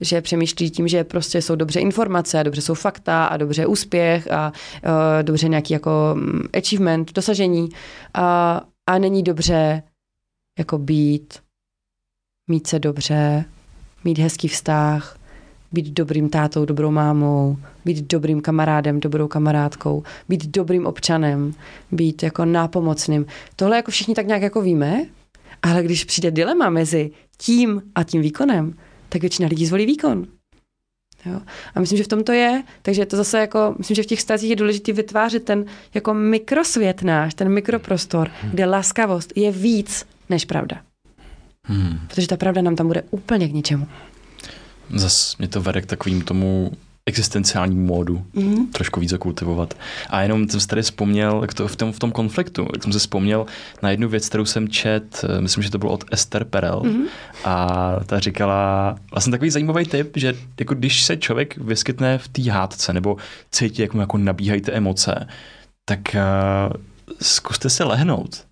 že 0.00 0.20
přemýšlí 0.20 0.70
tím, 0.70 0.88
že 0.88 1.04
prostě 1.04 1.42
jsou 1.42 1.56
dobře 1.56 1.80
informace, 1.80 2.44
dobře 2.44 2.62
jsou 2.62 2.74
fakta 2.74 3.26
a 3.26 3.36
dobře 3.36 3.66
úspěch 3.66 4.32
a 4.32 4.52
uh, 4.84 4.90
dobře 5.22 5.48
nějaký 5.48 5.72
jako 5.72 6.14
um, 6.14 6.42
achievement, 6.58 7.12
dosažení. 7.12 7.68
A, 8.14 8.60
a 8.86 8.98
není 8.98 9.22
dobře 9.22 9.82
jako 10.58 10.78
být, 10.78 11.34
mít 12.50 12.66
se 12.66 12.78
dobře, 12.78 13.44
mít 14.04 14.18
hezký 14.18 14.48
vztah, 14.48 15.18
být 15.72 15.90
dobrým 15.90 16.28
tátou, 16.28 16.64
dobrou 16.64 16.90
mámou, 16.90 17.56
být 17.84 18.06
dobrým 18.06 18.40
kamarádem, 18.40 19.00
dobrou 19.00 19.28
kamarádkou, 19.28 20.02
být 20.28 20.46
dobrým 20.46 20.86
občanem, 20.86 21.52
být 21.92 22.22
jako 22.22 22.44
nápomocným. 22.44 23.26
Tohle 23.56 23.76
jako 23.76 23.90
všichni 23.90 24.14
tak 24.14 24.26
nějak 24.26 24.42
jako 24.42 24.62
víme, 24.62 25.04
ale 25.62 25.82
když 25.82 26.04
přijde 26.04 26.30
dilema 26.30 26.70
mezi 26.70 27.10
tím 27.38 27.82
a 27.94 28.02
tím 28.02 28.22
výkonem, 28.22 28.74
tak 29.08 29.20
většina 29.20 29.48
lidí 29.48 29.66
zvolí 29.66 29.86
výkon. 29.86 30.26
Jo? 31.26 31.40
A 31.74 31.80
myslím, 31.80 31.96
že 31.96 32.04
v 32.04 32.08
tom 32.08 32.24
to 32.24 32.32
je, 32.32 32.62
takže 32.82 33.02
je 33.02 33.06
to 33.06 33.16
zase 33.16 33.38
jako, 33.38 33.74
myslím, 33.78 33.94
že 33.94 34.02
v 34.02 34.06
těch 34.06 34.20
stazích 34.20 34.50
je 34.50 34.56
důležité 34.56 34.92
vytvářet 34.92 35.44
ten 35.44 35.64
jako 35.94 36.14
mikrosvět 36.14 37.02
náš, 37.02 37.34
ten 37.34 37.48
mikroprostor, 37.48 38.30
kde 38.50 38.66
laskavost 38.66 39.32
je 39.36 39.52
víc 39.52 40.06
než 40.28 40.44
pravda. 40.44 40.80
Hmm. 41.64 41.98
Protože 42.08 42.28
ta 42.28 42.36
pravda 42.36 42.62
nám 42.62 42.76
tam 42.76 42.86
bude 42.86 43.02
úplně 43.10 43.48
k 43.48 43.52
ničemu. 43.52 43.86
Zas 44.94 45.36
mě 45.38 45.48
to 45.48 45.62
vede 45.62 45.82
k 45.82 45.86
takovým 45.86 46.22
tomu 46.22 46.72
existenciálním 47.08 47.86
módu 47.86 48.24
mm-hmm. 48.34 48.70
trošku 48.72 49.00
více 49.00 49.18
kultivovat. 49.18 49.74
A 50.10 50.22
jenom 50.22 50.48
jsem 50.48 50.60
si 50.60 50.66
tady 50.66 50.82
vzpomněl 50.82 51.46
to 51.54 51.68
v, 51.68 51.76
tom, 51.76 51.92
v 51.92 51.98
tom 51.98 52.12
konfliktu, 52.12 52.68
jak 52.72 52.82
jsem 52.82 52.92
si 52.92 52.98
vzpomněl 52.98 53.46
na 53.82 53.90
jednu 53.90 54.08
věc, 54.08 54.28
kterou 54.28 54.44
jsem 54.44 54.68
čet, 54.68 55.24
eh, 55.24 55.40
myslím, 55.40 55.62
že 55.62 55.70
to 55.70 55.78
bylo 55.78 55.92
od 55.92 56.04
Esther 56.10 56.44
Perel 56.44 56.80
mm-hmm. 56.80 57.06
a 57.44 57.96
ta 58.06 58.18
říkala 58.18 58.94
vlastně 59.10 59.30
takový 59.30 59.50
zajímavý 59.50 59.84
tip, 59.84 60.16
že 60.16 60.34
jako 60.60 60.74
když 60.74 61.02
se 61.02 61.16
člověk 61.16 61.56
vyskytne 61.56 62.18
v 62.18 62.28
té 62.28 62.50
hádce 62.50 62.92
nebo 62.92 63.16
cítí, 63.50 63.82
jak 63.82 63.94
mu 63.94 64.00
jako 64.00 64.18
nabíhají 64.18 64.60
ty 64.60 64.72
emoce, 64.72 65.28
tak 65.84 66.00
uh, 66.14 66.82
zkuste 67.22 67.70
se 67.70 67.84
lehnout 67.84 68.45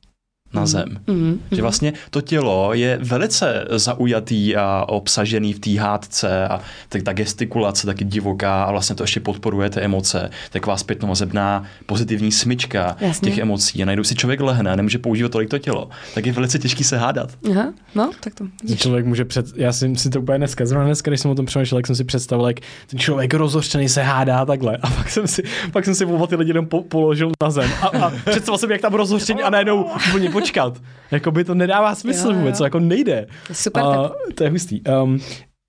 na 0.54 0.60
mm. 0.60 0.66
zem. 0.66 1.00
Mm, 1.06 1.40
Že 1.50 1.62
vlastně 1.62 1.92
to 2.10 2.20
tělo 2.20 2.70
je 2.74 2.98
velice 3.02 3.64
zaujatý 3.70 4.56
a 4.56 4.84
obsažený 4.88 5.52
v 5.52 5.58
té 5.58 5.80
hádce 5.80 6.48
a 6.48 6.60
tak 6.88 7.02
ta 7.02 7.12
gestikulace 7.12 7.86
taky 7.86 8.04
divoká 8.04 8.64
a 8.64 8.70
vlastně 8.70 8.96
to 8.96 9.02
ještě 9.02 9.20
podporuje 9.20 9.70
ty 9.70 9.80
emoce. 9.80 10.30
Taková 10.50 10.76
zpětnovazebná 10.76 11.64
pozitivní 11.86 12.32
smyčka 12.32 12.96
Jasně. 13.00 13.30
těch 13.30 13.38
emocí. 13.38 13.82
A 13.82 13.86
najednou 13.86 14.04
si 14.04 14.14
člověk 14.14 14.40
lehne 14.40 14.70
a 14.70 14.76
nemůže 14.76 14.98
používat 14.98 15.32
tolik 15.32 15.48
to 15.48 15.58
tělo. 15.58 15.88
Tak 16.14 16.26
je 16.26 16.32
velice 16.32 16.58
těžký 16.58 16.84
se 16.84 16.98
hádat. 16.98 17.30
Aha, 17.50 17.72
no, 17.94 18.10
tak 18.20 18.34
to. 18.34 18.44
Vidíš. 18.62 18.80
Člověk 18.80 19.06
může 19.06 19.24
před... 19.24 19.46
Já 19.56 19.72
jsem 19.72 19.96
si 19.96 20.10
to 20.10 20.20
úplně 20.20 20.38
dneska, 20.38 20.66
zrovna 20.66 20.86
dneska, 20.86 21.10
když 21.10 21.20
jsem 21.20 21.30
o 21.30 21.34
tom 21.34 21.46
přemýšlel, 21.46 21.78
jak 21.78 21.86
jsem 21.86 21.96
si 21.96 22.04
představil, 22.04 22.46
jak 22.46 22.56
ten 22.86 22.98
člověk 22.98 23.34
rozhořčený 23.34 23.88
se 23.88 24.02
hádá 24.02 24.44
takhle. 24.44 24.76
A 24.76 24.90
pak 24.90 25.10
jsem 25.10 25.26
si, 25.26 25.42
pak 25.72 25.84
jsem 25.84 25.94
si 25.94 26.06
ty 26.28 26.36
lidi 26.36 26.50
jenom 26.50 26.66
po, 26.66 26.82
položil 26.82 27.30
na 27.42 27.50
zem. 27.50 27.70
A, 27.82 27.86
a 27.86 28.12
představil 28.30 28.58
jsem, 28.58 28.70
jak 28.70 28.80
tam 28.80 28.94
rozhořčený 28.94 29.42
a 29.42 29.50
najednou 29.50 29.90
úplně 30.10 30.28
počkat. 30.44 30.82
Jakoby 31.10 31.44
to 31.44 31.54
nedává 31.54 31.94
smysl 31.94 32.28
jo, 32.28 32.38
vůbec, 32.38 32.60
jo. 32.60 32.64
jako 32.64 32.80
nejde. 32.80 33.26
Super. 33.52 33.82
A, 33.82 34.10
to 34.34 34.44
je 34.44 34.50
hustý. 34.50 34.80
Um, 34.82 35.20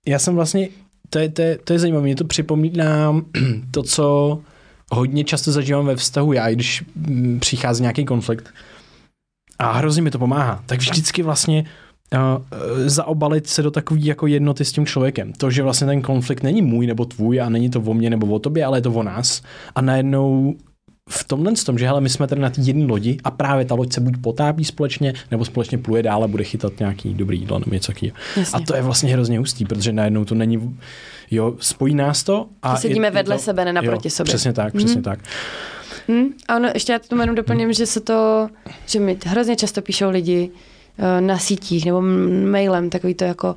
já 0.06 0.18
jsem 0.18 0.34
vlastně, 0.34 0.68
to 1.10 1.18
je, 1.18 1.28
to 1.28 1.42
je, 1.42 1.58
to 1.64 1.72
je 1.72 1.78
zajímavé, 1.78 2.04
mě 2.04 2.16
to 2.16 2.24
připomíná 2.24 3.16
to, 3.70 3.82
co 3.82 4.38
hodně 4.92 5.24
často 5.24 5.52
zažívám 5.52 5.86
ve 5.86 5.96
vztahu 5.96 6.32
já, 6.32 6.50
když 6.50 6.84
mm, 6.96 7.40
přichází 7.40 7.82
nějaký 7.82 8.04
konflikt 8.04 8.54
a 9.58 9.72
hrozně 9.72 10.02
mi 10.02 10.10
to 10.10 10.18
pomáhá, 10.18 10.62
tak 10.66 10.78
vždycky 10.78 11.22
vlastně 11.22 11.64
uh, 12.12 12.18
zaobalit 12.86 13.46
se 13.46 13.62
do 13.62 13.70
takové 13.70 14.00
jako 14.00 14.26
jednoty 14.26 14.64
s 14.64 14.72
tím 14.72 14.86
člověkem. 14.86 15.32
To, 15.32 15.50
že 15.50 15.62
vlastně 15.62 15.86
ten 15.86 16.02
konflikt 16.02 16.42
není 16.42 16.62
můj 16.62 16.86
nebo 16.86 17.04
tvůj 17.04 17.40
a 17.40 17.48
není 17.48 17.70
to 17.70 17.80
o 17.80 17.94
mně 17.94 18.10
nebo 18.10 18.26
o 18.26 18.38
tobě, 18.38 18.64
ale 18.64 18.78
je 18.78 18.82
to 18.82 18.92
o 18.92 19.02
nás. 19.02 19.42
A 19.74 19.80
najednou 19.80 20.54
v 21.08 21.24
tomhle 21.24 21.52
tom, 21.52 21.78
že 21.78 21.86
hele, 21.86 22.00
my 22.00 22.08
jsme 22.08 22.26
tady 22.26 22.40
na 22.40 22.50
té 22.50 22.60
jedné 22.60 22.86
lodi 22.86 23.18
a 23.24 23.30
právě 23.30 23.64
ta 23.64 23.74
loď 23.74 23.92
se 23.92 24.00
buď 24.00 24.14
potápí 24.20 24.64
společně, 24.64 25.14
nebo 25.30 25.44
společně 25.44 25.78
pluje 25.78 26.02
dál 26.02 26.24
a 26.24 26.28
bude 26.28 26.44
chytat 26.44 26.78
nějaký 26.78 27.14
dobrý 27.14 27.38
jídlo 27.40 27.58
nebo 27.58 27.74
něco 27.74 27.92
takového. 27.92 28.16
A 28.52 28.60
to 28.60 28.76
je 28.76 28.82
vlastně 28.82 29.12
hrozně 29.12 29.38
hustý, 29.38 29.64
protože 29.64 29.92
najednou 29.92 30.24
to 30.24 30.34
není, 30.34 30.78
jo, 31.30 31.54
spojí 31.60 31.94
nás 31.94 32.24
to. 32.24 32.46
A 32.62 32.76
sedíme 32.76 33.06
je, 33.06 33.10
vedle 33.10 33.36
to, 33.36 33.42
sebe, 33.42 33.64
ne 33.64 33.72
naproti 33.72 34.06
jo, 34.06 34.10
sobě. 34.10 34.28
Přesně 34.28 34.52
tak, 34.52 34.74
mm. 34.74 34.78
přesně 34.78 35.02
tak. 35.02 35.18
Hmm. 36.08 36.26
A 36.48 36.56
ono, 36.56 36.68
ještě 36.74 36.92
já 36.92 36.98
to 36.98 37.20
jenom 37.20 37.36
doplním, 37.36 37.64
hmm. 37.64 37.72
že 37.72 37.86
se 37.86 38.00
to, 38.00 38.48
že 38.86 39.00
mi 39.00 39.18
hrozně 39.26 39.56
často 39.56 39.82
píšou 39.82 40.10
lidi 40.10 40.50
uh, 40.98 41.26
na 41.26 41.38
sítích 41.38 41.86
nebo 41.86 42.02
mailem, 42.50 42.90
takový 42.90 43.14
to 43.14 43.24
jako, 43.24 43.56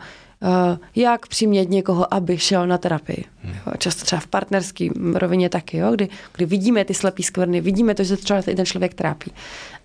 jak 0.96 1.28
přimět 1.28 1.70
někoho, 1.70 2.14
aby 2.14 2.38
šel 2.38 2.68
na 2.68 2.78
terapii. 2.78 3.26
Hmm. 3.44 3.54
Jo, 3.54 3.74
často 3.78 4.06
třeba 4.06 4.20
v 4.20 4.28
partnerské 4.28 4.88
rovině 5.14 5.50
taky, 5.50 5.78
jo, 5.78 5.92
kdy, 5.92 6.10
kdy 6.36 6.46
vidíme 6.46 6.86
ty 6.86 6.94
slepý 6.94 7.24
skvrny, 7.24 7.62
vidíme 7.62 7.96
to, 7.96 8.04
že 8.04 8.18
se 8.18 8.24
třeba 8.24 8.42
ten 8.42 8.66
člověk 8.66 8.94
trápí. 8.94 9.32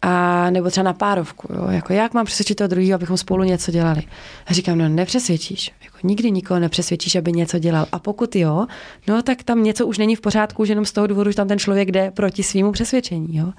A 0.03 0.51
nebo 0.51 0.71
třeba 0.71 0.85
na 0.85 0.93
párovku, 0.93 1.53
jo, 1.55 1.67
jako 1.71 1.93
jak 1.93 2.15
mám 2.15 2.27
přesvědčit 2.27 2.55
toho 2.55 2.69
druhého, 2.69 2.95
abychom 2.95 3.17
spolu 3.17 3.45
něco 3.45 3.73
dělali. 3.73 4.03
A 4.47 4.53
říkám, 4.53 4.79
no 4.79 4.89
nepřesvědčíš, 4.89 5.73
jako 5.85 5.99
nikdy 6.03 6.31
nikoho 6.31 6.61
nepřesvědčíš, 6.61 7.17
aby 7.17 7.33
něco 7.33 7.59
dělal. 7.59 7.87
A 7.93 7.99
pokud 7.99 8.37
jo, 8.37 8.67
no 9.09 9.23
tak 9.23 9.43
tam 9.43 9.63
něco 9.63 9.87
už 9.87 9.99
není 9.99 10.17
v 10.17 10.21
pořádku, 10.21 10.65
že 10.65 10.73
jenom 10.73 10.85
z 10.85 10.93
toho 10.93 11.07
důvodu, 11.07 11.31
že 11.31 11.37
tam 11.37 11.49
ten 11.49 11.59
člověk 11.59 11.91
jde 11.91 12.11
proti 12.11 12.43
svýmu 12.43 12.73
přesvědčení. 12.73 13.37
Jo. 13.37 13.53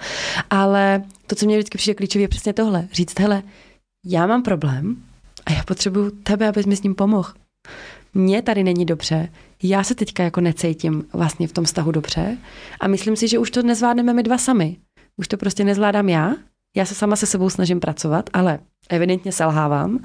Ale 0.50 1.04
to, 1.28 1.36
co 1.36 1.46
mě 1.46 1.58
vždycky 1.58 1.78
přijde 1.78 1.96
klíčové, 1.96 2.24
je 2.24 2.28
přesně 2.28 2.54
tohle. 2.54 2.88
Říct, 2.94 3.20
hele, 3.20 3.44
já 4.06 4.28
mám 4.28 4.44
problém, 4.44 4.98
a 5.46 5.52
já 5.52 5.64
potřebuju 5.64 6.12
tebe, 6.12 6.48
abys 6.48 6.66
mi 6.66 6.76
s 6.76 6.84
ním 6.84 6.96
pomohl. 6.96 7.34
Mně 8.14 8.42
tady 8.42 8.64
není 8.64 8.86
dobře, 8.86 9.30
já 9.64 9.84
se 9.84 9.96
teďka 9.96 10.24
jako 10.24 10.42
necítím 10.42 11.06
vlastně 11.14 11.48
v 11.48 11.52
tom 11.52 11.66
vztahu 11.66 11.92
dobře 11.92 12.38
a 12.80 12.88
myslím 12.88 13.16
si, 13.16 13.28
že 13.28 13.40
už 13.40 13.52
to 13.52 13.64
nezvládneme 13.64 14.14
my 14.14 14.24
dva 14.24 14.38
sami. 14.38 14.78
Už 15.18 15.28
to 15.28 15.38
prostě 15.38 15.64
nezvládám 15.64 16.10
já, 16.10 16.36
já 16.76 16.86
se 16.86 16.96
sama 16.96 17.16
se 17.16 17.26
sebou 17.26 17.50
snažím 17.50 17.80
pracovat, 17.80 18.30
ale 18.34 18.60
evidentně 18.90 19.32
selhávám. 19.32 20.00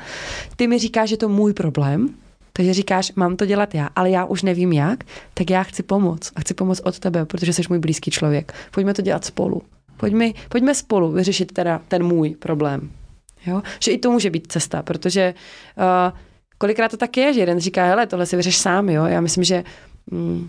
Ty 0.57 0.67
mi 0.67 0.79
říkáš, 0.79 1.09
že 1.09 1.17
to 1.17 1.29
můj 1.29 1.53
problém, 1.53 2.15
takže 2.53 2.75
říkáš, 2.75 3.13
mám 3.17 3.37
to 3.37 3.47
dělat 3.47 3.75
já, 3.75 3.89
ale 3.97 4.11
já 4.11 4.25
už 4.25 4.43
nevím 4.43 4.73
jak, 4.73 5.05
tak 5.35 5.51
já 5.51 5.63
chci 5.63 5.83
pomoct 5.83 6.33
a 6.37 6.41
chci 6.41 6.55
pomoct 6.55 6.81
od 6.85 6.99
tebe, 6.99 7.25
protože 7.25 7.53
jsi 7.53 7.63
můj 7.69 7.79
blízký 7.79 8.11
člověk. 8.11 8.55
Pojďme 8.71 8.95
to 8.95 9.03
dělat 9.03 9.25
spolu. 9.25 9.63
Pojďme, 9.97 10.27
pojďme 10.49 10.75
spolu 10.75 11.13
vyřešit 11.13 11.53
teda 11.53 11.81
ten 11.89 12.05
můj 12.05 12.31
problém. 12.31 12.91
Jo? 13.47 13.63
Že 13.81 13.91
i 13.91 13.99
to 13.99 14.11
může 14.11 14.31
být 14.31 14.53
cesta, 14.53 14.83
protože 14.83 15.35
uh, 15.77 16.19
kolikrát 16.59 16.91
to 16.91 16.97
tak 16.97 17.17
je, 17.17 17.33
že 17.33 17.41
jeden 17.41 17.61
říká, 17.61 17.85
hele, 17.85 18.07
tohle 18.07 18.27
si 18.27 18.37
vyřeš 18.37 18.57
sám, 18.57 18.89
jo. 18.89 19.05
Já 19.05 19.21
myslím, 19.21 19.45
že 19.45 19.65
mm, 20.11 20.49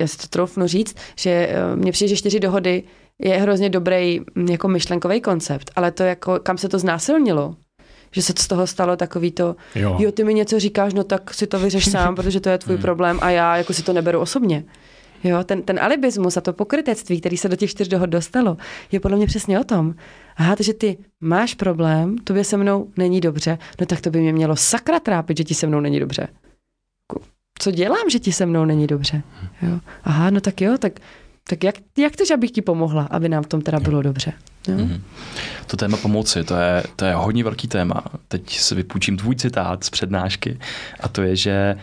já 0.00 0.06
si 0.06 0.18
to 0.18 0.26
troufnu 0.26 0.66
říct, 0.66 0.96
že 1.16 1.48
uh, 1.48 1.80
mně 1.80 1.92
přijde, 1.92 2.08
že 2.08 2.16
čtyři 2.16 2.40
dohody 2.40 2.82
je 3.18 3.36
hrozně 3.36 3.70
dobrý 3.70 4.20
mm, 4.34 4.48
jako 4.48 4.68
myšlenkový 4.68 5.20
koncept, 5.20 5.70
ale 5.76 5.90
to 5.90 6.02
jako, 6.02 6.38
kam 6.38 6.58
se 6.58 6.68
to 6.68 6.78
znásilnilo, 6.78 7.56
že 8.12 8.22
se 8.22 8.32
z 8.38 8.46
toho 8.46 8.66
stalo 8.66 8.96
takový 8.96 9.30
to, 9.30 9.56
jo. 9.74 9.96
jo, 9.98 10.12
ty 10.12 10.24
mi 10.24 10.34
něco 10.34 10.60
říkáš, 10.60 10.94
no 10.94 11.04
tak 11.04 11.34
si 11.34 11.46
to 11.46 11.58
vyřeš 11.58 11.90
sám, 11.90 12.14
protože 12.16 12.40
to 12.40 12.48
je 12.48 12.58
tvůj 12.58 12.76
hmm. 12.76 12.82
problém 12.82 13.18
a 13.22 13.30
já 13.30 13.56
jako 13.56 13.72
si 13.72 13.82
to 13.82 13.92
neberu 13.92 14.20
osobně. 14.20 14.64
Jo, 15.24 15.44
ten, 15.44 15.62
ten 15.62 15.80
alibismus 15.80 16.36
a 16.36 16.40
to 16.40 16.52
pokrytectví, 16.52 17.20
který 17.20 17.36
se 17.36 17.48
do 17.48 17.56
těch 17.56 17.70
čtyř 17.70 17.88
dohod 17.88 18.06
dostalo, 18.06 18.56
je 18.92 19.00
podle 19.00 19.16
mě 19.16 19.26
přesně 19.26 19.60
o 19.60 19.64
tom. 19.64 19.94
Aha, 20.36 20.56
takže 20.56 20.74
ty 20.74 20.98
máš 21.20 21.54
problém, 21.54 22.18
tobě 22.18 22.44
se 22.44 22.56
mnou 22.56 22.88
není 22.96 23.20
dobře, 23.20 23.58
no 23.80 23.86
tak 23.86 24.00
to 24.00 24.10
by 24.10 24.20
mě 24.20 24.32
mělo 24.32 24.56
sakra 24.56 25.00
trápit, 25.00 25.36
že 25.36 25.44
ti 25.44 25.54
se 25.54 25.66
mnou 25.66 25.80
není 25.80 26.00
dobře. 26.00 26.28
Co 27.58 27.70
dělám, 27.70 28.10
že 28.10 28.18
ti 28.18 28.32
se 28.32 28.46
mnou 28.46 28.64
není 28.64 28.86
dobře? 28.86 29.22
Jo. 29.62 29.80
Aha, 30.04 30.30
no 30.30 30.40
tak 30.40 30.60
jo, 30.60 30.78
tak, 30.78 31.00
tak 31.48 31.64
jak, 31.64 31.74
jak 31.98 32.12
chceš, 32.12 32.30
abych 32.30 32.50
ti 32.50 32.62
pomohla, 32.62 33.08
aby 33.10 33.28
nám 33.28 33.42
v 33.42 33.46
tom 33.46 33.60
teda 33.60 33.80
bylo 33.80 34.02
dobře? 34.02 34.32
Jo? 34.68 34.76
Mm-hmm. 34.76 35.00
To 35.66 35.76
téma 35.76 35.96
pomoci, 35.96 36.44
to 36.44 36.54
je, 36.56 36.82
to 36.96 37.04
je 37.04 37.14
hodně 37.14 37.44
velký 37.44 37.68
téma. 37.68 38.04
Teď 38.28 38.58
si 38.58 38.74
vypůjčím 38.74 39.16
tvůj 39.16 39.36
citát 39.36 39.84
z 39.84 39.90
přednášky 39.90 40.58
a 41.00 41.08
to 41.08 41.22
je, 41.22 41.36
že 41.36 41.76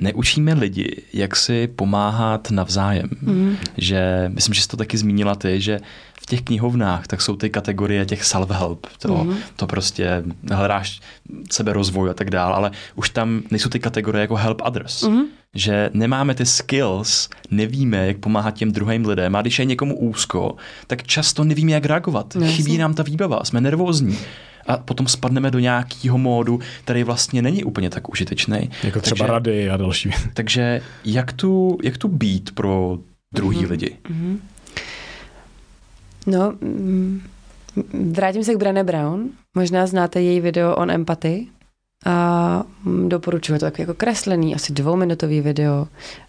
neučíme 0.00 0.54
lidi, 0.54 1.02
jak 1.12 1.36
si 1.36 1.66
pomáhat 1.66 2.50
navzájem. 2.50 3.08
Mm. 3.22 3.56
Že, 3.76 4.30
myslím, 4.34 4.54
že 4.54 4.62
jsi 4.62 4.68
to 4.68 4.76
taky 4.76 4.98
zmínila 4.98 5.34
ty, 5.34 5.60
že 5.60 5.80
v 6.22 6.26
těch 6.26 6.42
knihovnách 6.42 7.06
tak 7.06 7.20
jsou 7.20 7.36
ty 7.36 7.50
kategorie 7.50 8.06
těch 8.06 8.22
self-help. 8.22 8.78
To, 8.98 9.24
mm. 9.24 9.36
to 9.56 9.66
prostě 9.66 10.22
hledáš 10.52 11.00
seberozvoj 11.50 12.10
a 12.10 12.14
tak 12.14 12.30
dál, 12.30 12.54
ale 12.54 12.70
už 12.94 13.10
tam 13.10 13.42
nejsou 13.50 13.68
ty 13.68 13.78
kategorie 13.78 14.20
jako 14.20 14.36
help 14.36 14.62
others. 14.64 15.02
Mm. 15.02 15.22
Že 15.54 15.90
nemáme 15.92 16.34
ty 16.34 16.46
skills, 16.46 17.28
nevíme, 17.50 18.06
jak 18.06 18.18
pomáhat 18.18 18.54
těm 18.54 18.72
druhým 18.72 19.06
lidem 19.06 19.36
a 19.36 19.42
když 19.42 19.58
je 19.58 19.64
někomu 19.64 19.98
úzko, 19.98 20.56
tak 20.86 21.02
často 21.02 21.44
nevíme, 21.44 21.72
jak 21.72 21.84
reagovat. 21.84 22.34
Jasně. 22.34 22.50
Chybí 22.50 22.78
nám 22.78 22.94
ta 22.94 23.02
výbava, 23.02 23.44
jsme 23.44 23.60
nervózní 23.60 24.18
a 24.70 24.76
potom 24.76 25.06
spadneme 25.06 25.50
do 25.50 25.58
nějakého 25.58 26.18
módu, 26.18 26.60
který 26.84 27.04
vlastně 27.04 27.42
není 27.42 27.64
úplně 27.64 27.90
tak 27.90 28.08
užitečný. 28.08 28.70
Jako 28.84 29.00
třeba 29.00 29.18
takže, 29.18 29.32
rady 29.32 29.70
a 29.70 29.76
další. 29.76 30.10
Takže 30.34 30.80
jak 31.04 31.32
tu, 31.32 31.78
jak 31.82 31.98
tu 31.98 32.08
být 32.08 32.54
pro 32.54 32.98
druhý 33.34 33.58
mm-hmm. 33.58 33.70
lidi? 33.70 33.96
Mm-hmm. 34.10 34.38
No, 36.26 36.52
mm, 36.60 37.22
vrátím 38.12 38.44
se 38.44 38.54
k 38.54 38.58
Brené 38.58 38.84
Brown. 38.84 39.28
Možná 39.54 39.86
znáte 39.86 40.22
její 40.22 40.40
video 40.40 40.76
on 40.76 40.90
empathy. 40.90 41.46
A 42.06 42.64
mm, 42.84 43.08
doporučuji 43.08 43.58
to 43.58 43.66
jako 43.78 43.94
kreslený, 43.94 44.54
asi 44.54 44.72
dvouminutový 44.72 45.40
video. 45.40 45.86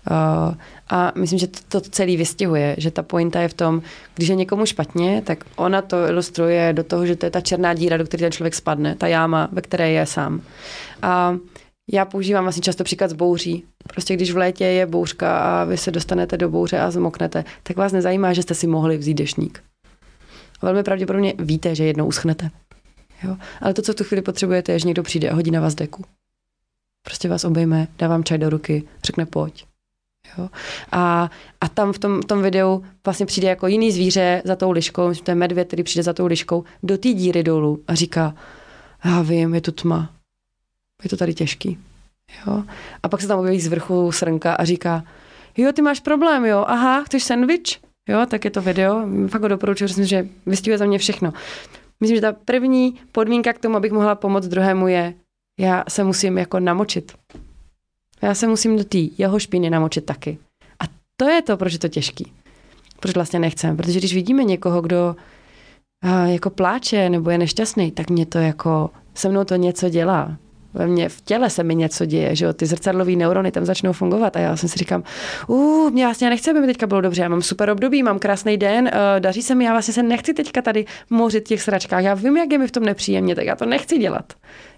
A, 0.10 0.56
a 0.90 1.12
myslím, 1.16 1.40
že 1.40 1.48
to, 1.48 1.60
to 1.70 1.90
celý 1.90 2.18
vystihuje, 2.18 2.76
že 2.78 2.92
ta 2.92 3.04
pointa 3.04 3.42
je 3.42 3.48
v 3.48 3.54
tom, 3.54 3.82
když 4.16 4.30
je 4.30 4.36
někomu 4.36 4.66
špatně, 4.66 5.22
tak 5.26 5.44
ona 5.56 5.82
to 5.82 6.08
ilustruje 6.08 6.74
do 6.74 6.84
toho, 6.84 7.06
že 7.06 7.16
to 7.16 7.26
je 7.26 7.30
ta 7.30 7.42
černá 7.42 7.74
díra, 7.74 7.98
do 7.98 8.04
které 8.04 8.22
ten 8.22 8.32
člověk 8.32 8.56
spadne, 8.56 8.96
ta 8.96 9.08
jáma, 9.08 9.50
ve 9.52 9.62
které 9.62 9.92
je 9.92 10.06
sám. 10.06 10.42
A 11.02 11.38
já 11.92 12.06
používám 12.06 12.44
vlastně 12.44 12.62
často 12.62 12.84
příklad 12.84 13.10
z 13.10 13.14
bouří. 13.14 13.64
Prostě 13.94 14.14
když 14.14 14.32
v 14.32 14.38
létě 14.38 14.66
je 14.66 14.86
bouřka 14.86 15.40
a 15.40 15.64
vy 15.64 15.78
se 15.78 15.92
dostanete 15.92 16.38
do 16.38 16.50
bouře 16.50 16.80
a 16.80 16.92
zmoknete, 16.92 17.44
tak 17.64 17.78
vás 17.78 17.92
nezajímá, 17.92 18.34
že 18.34 18.42
jste 18.42 18.56
si 18.56 18.68
mohli 18.68 18.98
vzít 18.98 19.14
dešník. 19.14 19.64
Velmi 20.62 20.84
pravděpodobně 20.84 21.34
víte, 21.40 21.76
že 21.76 21.84
jednou 21.84 22.08
uschnete. 22.08 22.50
Jo? 23.24 23.38
Ale 23.62 23.74
to, 23.74 23.82
co 23.82 23.94
v 23.94 23.96
tu 23.96 24.04
chvíli 24.04 24.22
potřebujete, 24.22 24.72
je, 24.72 24.80
že 24.80 24.88
někdo 24.88 25.04
přijde 25.04 25.30
a 25.30 25.36
hodí 25.36 25.52
na 25.52 25.62
vás 25.62 25.76
deku. 25.76 26.04
Prostě 27.04 27.30
vás 27.30 27.44
obejme, 27.44 27.88
dá 27.98 28.08
vám 28.08 28.24
čaj 28.24 28.38
do 28.38 28.50
ruky, 28.50 28.84
řekne 29.04 29.26
pojď. 29.26 29.66
Jo? 30.38 30.50
A, 30.92 31.30
a 31.62 31.70
tam 31.70 31.94
v 31.94 32.00
tom, 32.00 32.22
v 32.22 32.26
tom 32.26 32.42
videu 32.42 32.84
vlastně 33.06 33.26
přijde 33.26 33.48
jako 33.48 33.68
jiný 33.68 33.92
zvíře 33.92 34.42
za 34.46 34.56
tou 34.56 34.72
liškou, 34.72 35.14
to 35.14 35.32
je 35.32 35.36
medvěd, 35.36 35.68
který 35.68 35.84
přijde 35.84 36.04
za 36.04 36.14
tou 36.14 36.26
liškou, 36.26 36.64
do 36.84 36.98
té 36.98 37.10
díry 37.10 37.44
dolů 37.44 37.84
a 37.88 37.96
říká, 37.96 38.36
já 39.06 39.22
vím, 39.22 39.56
je 39.56 39.62
tu 39.62 39.72
tma, 39.72 40.14
je 41.04 41.10
to 41.10 41.18
tady 41.18 41.34
těžký. 41.34 41.78
Jo? 42.48 42.64
A 43.04 43.10
pak 43.10 43.22
se 43.22 43.28
tam 43.28 43.40
objeví 43.40 43.62
z 43.62 43.68
vrchu 43.68 44.12
srnka 44.12 44.54
a 44.54 44.66
říká, 44.66 45.04
jo, 45.58 45.72
ty 45.72 45.82
máš 45.82 46.00
problém, 46.00 46.46
jo, 46.46 46.66
aha, 46.68 47.04
chceš 47.04 47.24
sandwich? 47.24 47.80
Jo, 48.10 48.26
tak 48.26 48.46
je 48.46 48.52
to 48.52 48.62
video, 48.62 49.08
fakt 49.28 49.42
ho 49.42 49.48
doporučuji, 49.48 49.86
myslím, 49.86 50.06
že 50.06 50.28
vystihuje 50.46 50.78
za 50.78 50.86
mě 50.86 50.98
všechno. 50.98 51.34
Myslím, 52.02 52.18
že 52.18 52.22
ta 52.22 52.34
první 52.34 53.00
podmínka 53.12 53.54
k 53.54 53.60
tomu, 53.60 53.78
abych 53.78 53.92
mohla 53.92 54.16
pomoct 54.16 54.48
druhému 54.48 54.88
je, 54.88 55.14
já 55.60 55.84
se 55.90 56.04
musím 56.04 56.38
jako 56.38 56.60
namočit. 56.60 57.12
Já 58.22 58.36
se 58.36 58.48
musím 58.48 58.78
do 58.78 58.84
té 58.84 58.98
jeho 58.98 59.40
špíny 59.40 59.70
namočit 59.70 60.06
taky. 60.06 60.38
A 60.80 60.84
to 61.18 61.30
je 61.30 61.42
to, 61.42 61.58
proč 61.58 61.74
je 61.74 61.80
to 61.80 61.88
těžký. 61.88 62.32
Proč 63.00 63.16
vlastně 63.16 63.40
nechcem. 63.40 63.78
Protože 63.78 64.00
když 64.00 64.14
vidíme 64.14 64.44
někoho, 64.44 64.82
kdo 64.82 65.16
a, 66.04 66.26
jako 66.26 66.50
pláče 66.50 67.10
nebo 67.10 67.30
je 67.30 67.38
nešťastný, 67.38 67.92
tak 67.92 68.10
mě 68.10 68.26
to 68.26 68.38
jako, 68.38 68.90
se 69.14 69.30
mnou 69.30 69.44
to 69.44 69.56
něco 69.56 69.90
dělá. 69.90 70.38
Ve 70.74 70.88
mně, 70.88 71.10
v 71.10 71.22
těle 71.22 71.50
se 71.50 71.64
mi 71.64 71.76
něco 71.76 72.06
děje, 72.06 72.36
že 72.36 72.46
jo, 72.46 72.54
ty 72.54 72.66
zrcadlové 72.66 73.12
neurony 73.12 73.52
tam 73.52 73.66
začnou 73.66 73.94
fungovat 73.94 74.36
a 74.36 74.40
já 74.40 74.58
jsem 74.58 74.70
si 74.70 74.78
říkám, 74.78 75.04
uh, 75.48 75.92
mě 75.92 76.06
vlastně 76.06 76.30
nechci, 76.30 76.52
aby 76.52 76.60
mi 76.60 76.68
teďka 76.68 76.88
bylo 76.88 77.02
dobře, 77.02 77.22
já 77.22 77.30
mám 77.30 77.42
super 77.42 77.70
období, 77.70 78.04
mám 78.04 78.20
krásný 78.20 78.58
den, 78.58 78.86
uh, 78.86 78.92
daří 79.20 79.42
se 79.42 79.56
mi, 79.56 79.66
já 79.66 79.72
vlastně 79.72 79.94
se 79.94 80.04
nechci 80.04 80.34
teďka 80.34 80.62
tady 80.62 80.86
mořit 81.10 81.46
v 81.46 81.48
těch 81.48 81.62
sračkách, 81.62 82.04
já 82.04 82.14
vím, 82.14 82.38
jak 82.38 82.52
je 82.52 82.58
mi 82.58 82.68
v 82.68 82.72
tom 82.72 82.84
nepříjemně, 82.84 83.36
tak 83.36 83.46
já 83.46 83.56
to 83.56 83.66
nechci 83.66 83.98
dělat, 83.98 84.34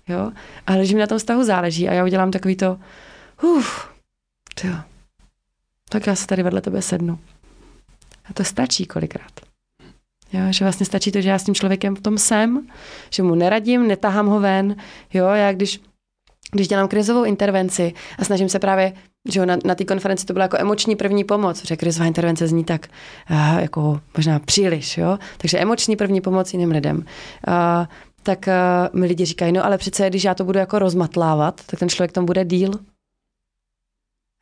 jo, 0.07 0.32
ale 0.68 0.86
že 0.86 0.95
mi 0.95 0.99
na 0.99 1.07
tom 1.07 1.18
vztahu 1.18 1.44
záleží 1.44 1.90
a 1.90 1.94
já 1.94 2.03
udělám 2.06 2.32
takový 2.32 2.56
to, 2.56 2.78
uf, 3.44 3.90
jo, 4.64 4.76
tak 5.90 6.07
já 6.07 6.15
se 6.15 6.28
tady 6.28 6.44
vedle 6.44 6.61
tebe 6.61 6.82
sednu. 6.82 7.20
A 8.30 8.34
to 8.34 8.44
stačí 8.44 8.86
kolikrát. 8.86 9.52
Jo, 10.34 10.41
že 10.49 10.65
vlastně 10.65 10.85
stačí 10.85 11.11
to, 11.11 11.22
že 11.22 11.30
já 11.30 11.39
s 11.39 11.43
tím 11.43 11.55
člověkem 11.55 11.95
v 11.95 12.01
tom 12.01 12.18
jsem, 12.18 12.68
že 13.10 13.23
mu 13.23 13.35
neradím, 13.35 13.88
netahám 13.88 14.27
ho 14.27 14.39
ven. 14.39 14.76
Jo, 15.14 15.27
já 15.27 15.51
když, 15.51 15.81
když 16.51 16.68
dělám 16.68 16.88
krizovou 16.88 17.23
intervenci 17.23 17.93
a 18.19 18.26
snažím 18.26 18.49
se 18.49 18.60
právě, 18.60 18.93
že 19.30 19.39
jo, 19.39 19.45
na, 19.45 19.57
na 19.65 19.76
té 19.76 19.85
konferenci 19.85 20.26
to 20.26 20.34
byla 20.34 20.43
jako 20.43 20.57
emoční 20.57 20.95
první 20.95 21.23
pomoc, 21.23 21.65
že 21.65 21.77
krizová 21.77 22.05
intervence 22.05 22.47
zní 22.47 22.64
tak 22.64 22.88
uh, 23.31 23.60
jako 23.60 24.01
možná 24.18 24.39
příliš, 24.39 24.97
jo. 24.97 25.19
Takže 25.38 25.60
emoční 25.60 25.95
první 25.95 26.22
pomoc 26.22 26.53
jiným 26.53 26.72
lidem. 26.72 26.97
Uh, 26.97 27.85
tak 28.23 28.45
uh, 28.47 28.99
mi 28.99 29.05
lidi 29.05 29.26
říkají, 29.26 29.51
no 29.51 29.65
ale 29.65 29.77
přece, 29.77 30.10
když 30.10 30.23
já 30.23 30.35
to 30.35 30.43
budu 30.43 30.60
jako 30.60 30.80
rozmatlávat, 30.80 31.61
tak 31.65 31.80
ten 31.80 31.89
člověk 31.89 32.11
tam 32.11 32.26
bude 32.26 32.45
díl. 32.45 32.72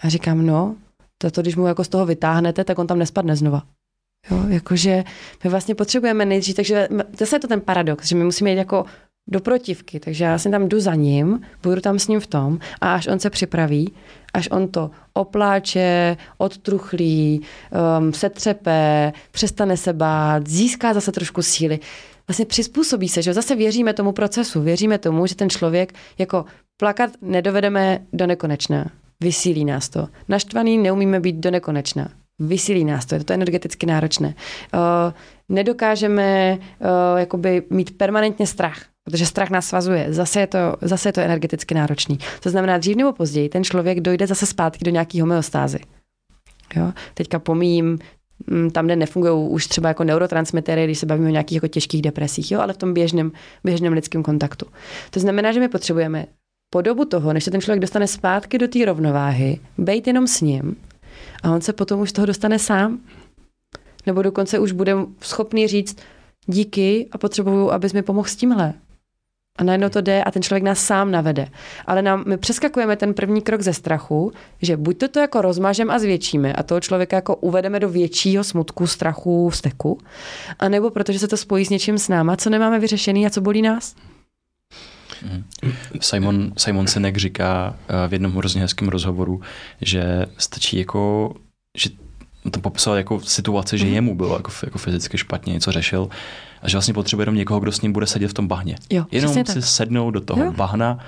A 0.04 0.10
říkám, 0.10 0.46
no, 0.46 0.76
to, 1.18 1.32
to 1.32 1.42
když 1.42 1.56
mu 1.56 1.68
jako 1.68 1.84
z 1.84 1.88
toho 1.88 2.06
vytáhnete, 2.06 2.64
tak 2.64 2.80
on 2.80 2.88
tam 2.88 3.00
nespadne 3.00 3.36
znova. 3.36 3.64
Jo, 4.30 4.44
jakože 4.48 5.04
my 5.44 5.50
vlastně 5.50 5.76
potřebujeme 5.76 6.26
nejdřív, 6.26 6.56
takže 6.56 6.88
zase 7.20 7.36
je 7.36 7.40
to 7.40 7.48
ten 7.48 7.62
paradox, 7.62 8.08
že 8.08 8.16
my 8.16 8.24
musíme 8.24 8.50
jít 8.50 8.58
jako 8.58 8.86
do 9.28 9.40
protivky, 9.40 10.00
takže 10.00 10.24
já 10.24 10.38
si 10.38 10.50
tam 10.50 10.70
jdu 10.70 10.80
za 10.80 10.96
ním, 10.96 11.42
budu 11.64 11.82
tam 11.82 12.00
s 12.00 12.08
ním 12.08 12.20
v 12.20 12.28
tom 12.28 12.60
a 12.82 12.94
až 12.94 13.08
on 13.08 13.20
se 13.20 13.30
připraví, 13.30 13.94
až 14.34 14.50
on 14.52 14.68
to 14.68 14.92
opláče, 15.14 16.18
odtruchlí, 16.38 17.42
um, 18.00 18.14
setřepe, 18.14 19.14
přestane 19.32 19.78
se 19.78 19.94
bát, 19.94 20.48
získá 20.48 20.94
zase 20.94 21.12
trošku 21.12 21.42
síly, 21.42 21.80
vlastně 22.28 22.46
přizpůsobí 22.46 23.10
se, 23.10 23.22
že 23.22 23.34
zase 23.34 23.56
věříme 23.56 23.94
tomu 23.94 24.12
procesu, 24.12 24.62
věříme 24.62 24.98
tomu, 24.98 25.28
že 25.28 25.36
ten 25.36 25.50
člověk 25.50 25.94
jako 26.18 26.46
plakat 26.78 27.12
nedovedeme 27.22 28.00
do 28.14 28.28
nekonečna. 28.28 28.86
Vysílí 29.24 29.66
nás 29.66 29.90
to. 29.90 30.08
Naštvaný 30.28 30.78
neumíme 30.78 31.20
být 31.20 31.36
do 31.36 31.52
nekonečna 31.52 32.21
vysílí 32.48 32.86
nás 32.86 33.06
to, 33.06 33.16
je 33.16 33.24
to 33.24 33.34
energeticky 33.34 33.86
náročné. 33.86 34.28
Uh, 34.74 35.14
nedokážeme 35.50 36.58
uh, 36.58 37.20
jakoby 37.20 37.64
mít 37.70 37.98
permanentně 37.98 38.48
strach, 38.48 38.78
protože 39.04 39.26
strach 39.26 39.50
nás 39.50 39.68
svazuje. 39.68 40.14
Zase 40.14 40.40
je, 40.40 40.48
to, 40.48 40.58
zase 40.82 41.10
je 41.10 41.14
to 41.14 41.22
energeticky 41.22 41.76
náročný. 41.76 42.20
To 42.44 42.50
znamená, 42.50 42.78
dřív 42.78 42.98
nebo 42.98 43.14
později 43.14 43.50
ten 43.50 43.64
člověk 43.64 44.00
dojde 44.00 44.28
zase 44.28 44.46
zpátky 44.46 44.86
do 44.86 44.92
nějaký 44.92 45.22
homeostázy. 45.22 45.80
Jo? 46.76 46.92
Teďka 47.14 47.40
pomím 47.40 48.00
mm, 48.48 48.72
tam, 48.72 48.86
kde 48.86 48.96
nefungují 48.96 49.50
už 49.50 49.68
třeba 49.68 49.90
jako 49.90 50.04
neurotransmitery, 50.04 50.84
když 50.84 51.00
se 51.00 51.06
bavíme 51.06 51.28
o 51.28 51.32
nějakých 51.32 51.56
jako 51.56 51.68
těžkých 51.68 52.02
depresích, 52.02 52.52
jo, 52.52 52.60
ale 52.60 52.74
v 52.74 52.78
tom 52.78 52.94
běžném, 52.94 53.32
běžném 53.64 53.94
lidském 53.94 54.24
kontaktu. 54.24 54.66
To 55.10 55.20
znamená, 55.20 55.52
že 55.52 55.60
my 55.60 55.68
potřebujeme 55.68 56.26
po 56.70 56.82
dobu 56.82 57.06
toho, 57.06 57.34
než 57.34 57.44
se 57.44 57.52
ten 57.52 57.62
člověk 57.62 57.80
dostane 57.80 58.08
zpátky 58.08 58.58
do 58.58 58.68
té 58.68 58.86
rovnováhy, 58.86 59.60
být 59.78 60.08
jenom 60.08 60.28
s 60.28 60.42
ním 60.42 60.76
a 61.44 61.52
on 61.52 61.62
se 61.62 61.74
potom 61.74 62.00
už 62.00 62.10
z 62.10 62.14
toho 62.14 62.26
dostane 62.26 62.60
sám. 62.60 63.00
Nebo 64.06 64.22
dokonce 64.22 64.60
už 64.60 64.72
bude 64.72 64.96
schopný 65.22 65.68
říct 65.68 65.98
díky 66.46 67.10
a 67.12 67.18
potřebuju, 67.18 67.72
abys 67.72 67.94
mi 67.94 68.02
pomohl 68.02 68.28
s 68.28 68.36
tímhle. 68.36 68.74
A 69.58 69.64
najednou 69.64 69.90
to 69.90 70.02
jde 70.02 70.24
a 70.24 70.32
ten 70.32 70.42
člověk 70.42 70.64
nás 70.64 70.80
sám 70.80 71.12
navede. 71.12 71.48
Ale 71.86 72.02
nám, 72.02 72.24
my 72.28 72.38
přeskakujeme 72.38 72.96
ten 72.96 73.14
první 73.14 73.42
krok 73.42 73.62
ze 73.62 73.74
strachu, 73.74 74.32
že 74.62 74.78
buď 74.78 75.04
to, 75.12 75.20
jako 75.20 75.42
rozmažem 75.42 75.92
a 75.92 76.00
zvětšíme 76.00 76.54
a 76.54 76.64
toho 76.64 76.82
člověka 76.82 77.16
jako 77.16 77.36
uvedeme 77.36 77.80
do 77.80 77.90
většího 77.90 78.44
smutku, 78.44 78.88
strachu, 78.88 79.50
vzteku, 79.50 79.98
anebo 80.60 80.90
protože 80.90 81.20
se 81.20 81.28
to 81.28 81.38
spojí 81.38 81.66
s 81.66 81.70
něčím 81.70 81.98
s 81.98 82.08
náma, 82.08 82.36
co 82.36 82.50
nemáme 82.50 82.80
vyřešený 82.80 83.28
a 83.28 83.30
co 83.30 83.42
bolí 83.42 83.62
nás. 83.62 83.96
Simon, 86.00 86.54
Simon 86.58 86.88
Sinek 86.88 87.18
říká 87.18 87.76
eh, 87.88 88.08
v 88.08 88.14
jednom 88.14 88.36
hrozně 88.36 88.62
hezkém 88.62 88.88
rozhovoru, 88.88 89.42
že 89.82 90.26
stačí 90.38 90.78
jako, 90.78 91.34
že 91.78 91.90
to 92.52 92.60
popsal 92.60 92.96
jako 92.96 93.20
situaci, 93.20 93.78
že 93.78 93.86
mhm. 93.86 93.94
jemu 93.94 94.16
bylo 94.16 94.36
jako, 94.36 94.52
jako 94.64 94.78
fyzicky 94.78 95.18
špatně, 95.18 95.54
něco 95.54 95.72
řešil 95.72 96.10
a 96.62 96.70
že 96.70 96.78
vlastně 96.78 96.94
potřebuje 96.94 97.24
jenom 97.24 97.36
někoho, 97.36 97.60
kdo 97.60 97.72
s 97.72 97.82
ním 97.82 97.94
bude 97.94 98.08
sedět 98.08 98.28
v 98.28 98.34
tom 98.34 98.48
bahně. 98.48 98.76
Jo, 98.90 99.06
jenom 99.12 99.34
si 99.34 99.44
tak. 99.44 99.64
sednout 99.64 100.12
do 100.12 100.22
toho 100.22 100.44
jo. 100.44 100.52
bahna 100.52 101.00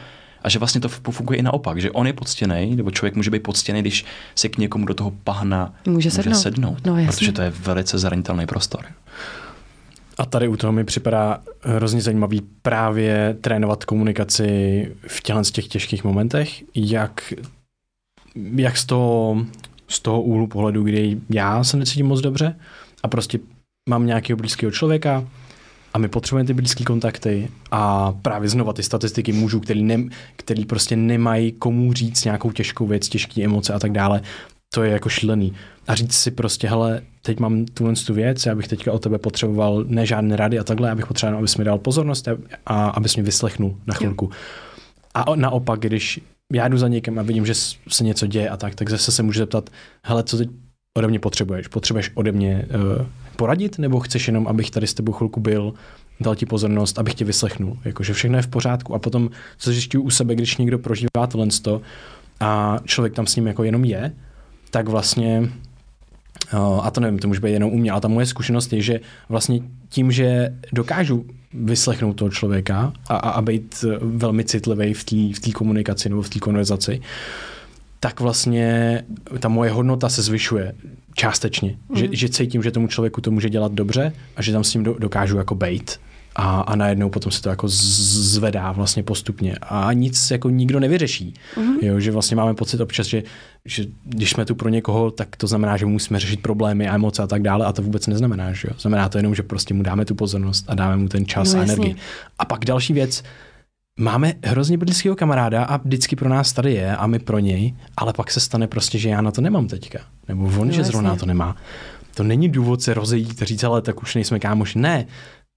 a 0.44 0.50
že 0.50 0.60
vlastně 0.60 0.82
to 0.82 0.90
funguje 0.90 1.40
i 1.40 1.42
naopak, 1.42 1.82
že 1.82 1.92
on 1.92 2.08
je 2.08 2.14
poctěný, 2.14 2.76
nebo 2.76 2.92
člověk 2.92 3.16
může 3.16 3.32
být 3.32 3.44
poctěný, 3.44 3.82
když 3.82 4.06
se 4.36 4.50
k 4.50 4.58
někomu 4.58 4.86
do 4.86 4.94
toho 4.94 5.12
bahna 5.26 5.74
může, 5.86 5.94
může 5.94 6.12
sednout, 6.12 6.36
sednout 6.36 6.86
no, 6.86 7.06
protože 7.06 7.32
to 7.32 7.42
je 7.42 7.50
velice 7.50 7.98
zranitelný 7.98 8.46
prostor. 8.46 8.86
A 10.24 10.26
tady 10.26 10.48
u 10.48 10.58
toho 10.58 10.74
mi 10.74 10.84
připadá 10.84 11.42
hrozně 11.62 12.02
zajímavý 12.02 12.42
právě 12.62 13.38
trénovat 13.42 13.86
komunikaci 13.86 14.92
v 15.08 15.22
těchto 15.22 15.44
z 15.44 15.52
těch 15.52 15.68
těžkých 15.68 16.04
momentech, 16.04 16.64
jak, 16.76 17.34
jak 18.56 18.78
z 18.78 18.86
toho, 18.86 19.38
z 19.88 20.00
toho 20.00 20.22
úhlu 20.22 20.48
pohledu, 20.48 20.84
kdy 20.84 21.18
já 21.30 21.64
se 21.64 21.78
necítím 21.78 22.06
moc 22.06 22.22
dobře 22.22 22.56
a 23.04 23.08
prostě 23.08 23.40
mám 23.90 24.06
nějakého 24.06 24.38
blízkého 24.38 24.72
člověka 24.72 25.28
a 25.94 25.98
my 25.98 26.08
potřebujeme 26.08 26.48
ty 26.48 26.54
blízké 26.54 26.84
kontakty 26.84 27.50
a 27.72 28.12
právě 28.12 28.50
znova 28.50 28.74
ty 28.74 28.84
statistiky 28.84 29.32
mužů, 29.32 29.60
který, 29.60 29.84
ne, 29.84 30.04
který 30.36 30.66
prostě 30.66 30.96
nemají 30.96 31.52
komu 31.52 31.94
říct 31.94 32.26
nějakou 32.26 32.52
těžkou 32.52 32.88
věc, 32.88 33.10
těžké 33.10 33.44
emoce 33.44 33.74
a 33.74 33.80
tak 33.80 33.92
dále, 33.92 34.22
to 34.74 34.84
je 34.84 34.92
jako 34.92 35.10
šílený. 35.10 35.54
A 35.88 35.96
říct 35.96 36.14
si 36.14 36.32
prostě, 36.32 36.68
hele, 36.68 37.02
teď 37.22 37.40
mám 37.40 37.66
tuhle 37.66 37.94
tu 37.94 38.14
věc, 38.14 38.46
já 38.46 38.56
bych 38.56 38.68
teďka 38.68 38.92
o 38.92 39.00
tebe 39.00 39.18
potřeboval 39.18 39.84
ne 39.88 40.06
žádné 40.06 40.36
rady 40.36 40.60
a 40.60 40.64
takhle, 40.64 40.92
abych 40.92 41.06
potřeboval, 41.06 41.40
abys 41.40 41.58
mi 41.58 41.64
dal 41.64 41.78
pozornost 41.78 42.28
a, 42.28 42.38
a 42.66 42.90
abys 42.90 43.16
mě 43.16 43.24
vyslechnul 43.24 43.78
na 43.88 43.94
chvilku. 43.94 44.30
A 45.14 45.36
naopak, 45.36 45.80
když 45.80 46.20
já 46.54 46.68
jdu 46.68 46.78
za 46.78 46.88
někým 46.88 47.20
a 47.20 47.22
vidím, 47.22 47.46
že 47.46 47.54
se 47.88 48.04
něco 48.04 48.28
děje 48.28 48.50
a 48.50 48.58
tak, 48.58 48.76
tak 48.76 48.90
zase 48.90 49.12
se 49.12 49.24
můžu 49.24 49.40
zeptat, 49.40 49.70
hele, 50.06 50.24
co 50.24 50.38
teď 50.38 50.50
ode 50.98 51.08
mě 51.08 51.20
potřebuješ? 51.20 51.68
Potřebuješ 51.68 52.12
ode 52.14 52.32
mě 52.32 52.66
uh, 53.00 53.06
poradit, 53.36 53.80
nebo 53.80 54.00
chceš 54.00 54.28
jenom, 54.28 54.48
abych 54.48 54.72
tady 54.72 54.88
s 54.88 54.94
tebou 54.94 55.12
chvilku 55.12 55.40
byl, 55.40 55.74
dal 56.20 56.36
ti 56.36 56.46
pozornost, 56.46 57.00
abych 57.00 57.14
tě 57.14 57.26
vyslechnul? 57.26 57.78
Jakože 57.86 58.14
všechno 58.14 58.38
je 58.38 58.42
v 58.42 58.48
pořádku. 58.48 58.96
A 58.96 59.00
potom, 59.00 59.30
co 59.58 59.72
zjišťuju 59.72 60.04
u 60.04 60.10
sebe, 60.10 60.36
když 60.36 60.58
někdo 60.58 60.80
prožívá 60.80 61.28
tohle 61.28 61.48
a 62.40 62.78
člověk 62.86 63.14
tam 63.14 63.28
s 63.28 63.36
ním 63.36 63.48
jako 63.48 63.64
jenom 63.64 63.86
je, 63.86 64.14
tak 64.74 64.90
vlastně 64.90 65.50
a 66.82 66.92
to 66.92 67.02
nevím, 67.02 67.20
to 67.20 67.28
může 67.28 67.40
být 67.40 67.52
jenom 67.52 67.72
u 67.72 67.78
mě, 67.78 67.92
ale 67.92 68.02
ta 68.02 68.08
moje 68.08 68.26
zkušenost 68.26 68.74
je, 68.74 68.82
že 68.82 69.00
vlastně 69.30 69.60
tím, 69.90 70.12
že 70.12 70.56
dokážu 70.74 71.26
vyslechnout 71.54 72.14
toho 72.14 72.30
člověka 72.30 72.94
a, 73.10 73.16
a, 73.16 73.30
a 73.30 73.42
být 73.42 73.86
velmi 74.02 74.44
citlivý 74.44 74.94
v 74.94 75.04
té 75.04 75.50
v 75.50 75.54
komunikaci 75.54 76.10
nebo 76.10 76.22
v 76.22 76.30
té 76.30 76.40
konverzaci, 76.40 77.02
tak 78.00 78.20
vlastně 78.20 79.02
ta 79.40 79.48
moje 79.48 79.72
hodnota 79.72 80.10
se 80.10 80.22
zvyšuje 80.22 80.74
částečně. 81.16 81.78
Mm. 81.90 81.98
Že, 81.98 82.08
že 82.12 82.30
cítím, 82.30 82.64
že 82.64 82.72
tomu 82.72 82.88
člověku 82.88 83.22
to 83.22 83.32
může 83.32 83.50
dělat 83.50 83.72
dobře 83.72 84.14
a 84.36 84.42
že 84.42 84.52
tam 84.52 84.64
s 84.64 84.74
ním 84.74 84.84
do, 84.84 84.94
dokážu 85.00 85.38
jako 85.38 85.56
bejt 85.56 86.00
a, 86.36 86.62
a 86.62 86.76
najednou 86.76 87.10
potom 87.10 87.32
se 87.32 87.42
to 87.42 87.50
jako 87.50 87.68
zvedá 87.68 88.72
vlastně 88.72 89.04
postupně 89.04 89.56
a 89.62 89.94
nic 89.94 90.32
jako 90.32 90.50
nikdo 90.50 90.80
nevyřeší. 90.80 91.34
Mm-hmm. 91.56 91.78
Jo, 91.82 92.00
že 92.00 92.12
vlastně 92.12 92.38
máme 92.38 92.54
pocit 92.54 92.82
občas, 92.82 93.08
že, 93.08 93.24
že 93.66 93.86
když 94.06 94.30
jsme 94.30 94.46
tu 94.46 94.56
pro 94.56 94.70
někoho, 94.70 95.12
tak 95.12 95.36
to 95.36 95.48
znamená, 95.48 95.78
že 95.78 95.86
musíme 95.86 96.20
řešit 96.20 96.42
problémy 96.42 96.90
a 96.90 96.96
emoce 96.96 97.24
a 97.24 97.28
tak 97.28 97.42
dále 97.42 97.66
a 97.66 97.74
to 97.74 97.82
vůbec 97.82 98.08
neznamená, 98.08 98.54
že 98.54 98.68
jo. 98.68 98.76
Znamená 98.80 99.10
to 99.10 99.18
jenom, 99.18 99.36
že 99.36 99.44
prostě 99.44 99.74
mu 99.74 99.84
dáme 99.84 100.06
tu 100.06 100.16
pozornost 100.16 100.66
a 100.68 100.76
dáme 100.76 100.98
mu 100.98 101.08
ten 101.08 101.26
čas 101.26 101.54
no, 101.54 101.60
a 101.60 101.64
energii. 101.64 101.96
A 102.40 102.46
pak 102.46 102.66
další 102.66 102.94
věc, 102.94 103.24
máme 104.00 104.34
hrozně 104.44 104.78
blízkého 104.78 105.16
kamaráda 105.16 105.64
a 105.64 105.78
vždycky 105.78 106.16
pro 106.16 106.30
nás 106.30 106.54
tady 106.54 106.74
je 106.74 106.96
a 106.96 107.08
my 107.08 107.20
pro 107.20 107.40
něj, 107.40 107.76
ale 107.98 108.14
pak 108.14 108.32
se 108.32 108.40
stane 108.40 108.68
prostě, 108.68 108.98
že 108.98 109.10
já 109.10 109.22
na 109.22 109.32
to 109.32 109.42
nemám 109.42 109.68
teďka. 109.68 110.00
Nebo 110.28 110.46
on, 110.46 110.68
no, 110.68 110.74
že 110.74 110.84
zrovna 110.84 111.10
na 111.10 111.16
to 111.16 111.26
nemá. 111.26 111.56
To 112.16 112.24
není 112.24 112.50
důvod 112.50 112.82
se 112.82 112.94
rozejít, 112.94 113.42
říct, 113.42 113.64
ale 113.64 113.82
tak 113.82 114.02
už 114.02 114.16
nejsme 114.16 114.40
kámoši. 114.40 114.80
Ne, 114.80 115.06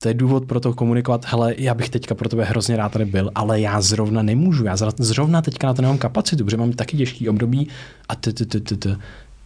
to 0.02 0.09
je 0.09 0.14
důvod 0.14 0.47
pro 0.47 0.60
to 0.60 0.74
komunikovat, 0.74 1.24
hele, 1.24 1.55
já 1.59 1.74
bych 1.74 1.89
teďka 1.89 2.14
pro 2.14 2.28
tebe 2.28 2.44
hrozně 2.44 2.77
rád 2.77 2.93
tady 2.93 3.05
byl, 3.05 3.31
ale 3.35 3.60
já 3.60 3.81
zrovna 3.81 4.23
nemůžu, 4.23 4.64
já 4.64 4.77
zrovna 4.98 5.43
teďka 5.43 5.66
na 5.66 5.74
to 5.74 5.82
nemám 5.82 5.98
kapacitu, 5.98 6.44
protože 6.44 6.56
mám 6.56 6.73
taky 6.73 6.97
těžký 6.97 7.28
období 7.28 7.68
a 8.09 8.16
t, 8.16 8.32
t, 8.32 8.47
t, 8.47 8.60
t, 8.60 8.77
t. 8.77 8.98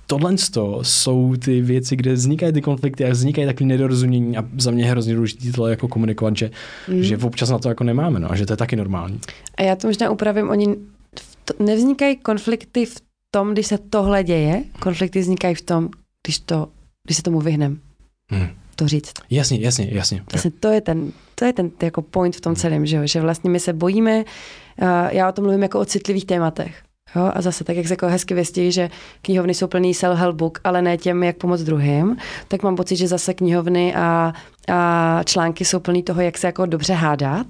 Tohle 0.07 0.35
jsou 0.83 1.37
ty 1.37 1.61
věci, 1.61 1.97
kde 1.97 2.13
vznikají 2.13 2.53
ty 2.53 2.63
konflikty 2.63 3.05
a 3.05 3.11
vznikají 3.11 3.47
takové 3.47 3.69
nedorozumění 3.69 4.37
a 4.37 4.45
za 4.59 4.71
mě 4.71 4.85
je 4.85 4.91
hrozně 4.91 5.15
důležité 5.15 5.53
to 5.53 5.67
jako 5.67 5.89
komunikovat, 5.89 6.37
že, 6.37 6.51
mm. 6.89 7.03
že 7.03 7.19
občas 7.19 7.51
na 7.51 7.59
to 7.59 7.69
jako 7.69 7.85
nemáme, 7.85 8.21
no, 8.21 8.33
a 8.33 8.37
že 8.37 8.47
to 8.47 8.53
je 8.53 8.57
taky 8.57 8.77
normální. 8.77 9.21
A 9.59 9.63
já 9.63 9.77
to 9.77 9.87
možná 9.87 10.11
upravím, 10.11 10.49
oni 10.49 10.77
nevznikají 11.59 12.17
konflikty 12.17 12.87
v 12.87 13.01
tom, 13.31 13.53
když 13.53 13.67
se 13.67 13.79
tohle 13.79 14.25
děje, 14.25 14.65
konflikty 14.81 15.21
vznikají 15.21 15.55
v 15.55 15.63
tom, 15.63 15.89
když, 16.27 16.39
to, 16.39 16.69
když 17.05 17.17
se 17.17 17.23
tomu 17.23 17.41
vyhneme. 17.41 17.77
Hmm 18.31 18.49
to 18.81 18.89
říct. 18.89 19.13
Jasně, 19.31 19.59
jasně, 19.61 19.89
jasně. 19.91 20.23
Vlastně 20.33 20.51
to 20.51 20.69
je 20.69 20.81
ten, 20.81 21.13
to 21.35 21.45
je 21.45 21.53
ten 21.53 21.71
jako 21.83 22.03
point 22.03 22.37
v 22.37 22.41
tom 22.41 22.57
celém, 22.57 22.87
že, 22.87 23.07
že 23.07 23.21
vlastně 23.21 23.51
my 23.51 23.61
se 23.61 23.73
bojíme, 23.73 24.19
uh, 24.19 24.89
já 25.11 25.29
o 25.29 25.33
tom 25.33 25.45
mluvím 25.45 25.63
jako 25.63 25.81
o 25.81 25.85
citlivých 25.85 26.25
tématech. 26.25 26.83
Jo? 27.17 27.31
A 27.35 27.43
zase 27.43 27.65
tak, 27.65 27.77
jak 27.77 27.87
se 27.87 27.93
jako 27.93 28.07
hezky 28.07 28.35
věstí, 28.35 28.73
že 28.73 28.91
knihovny 29.23 29.55
jsou 29.55 29.67
plný 29.67 29.93
self-help 29.93 30.33
book, 30.35 30.61
ale 30.65 30.83
ne 30.83 30.97
těm, 30.97 31.23
jak 31.23 31.37
pomoct 31.37 31.63
druhým, 31.63 32.17
tak 32.49 32.63
mám 32.63 32.77
pocit, 32.77 32.97
že 32.97 33.09
zase 33.09 33.35
knihovny 33.35 33.95
a, 33.95 34.33
a 34.69 35.21
články 35.25 35.65
jsou 35.65 35.81
plný 35.81 36.03
toho, 36.03 36.21
jak 36.21 36.39
se 36.39 36.47
jako 36.47 36.67
dobře 36.67 36.93
hádat. 36.93 37.47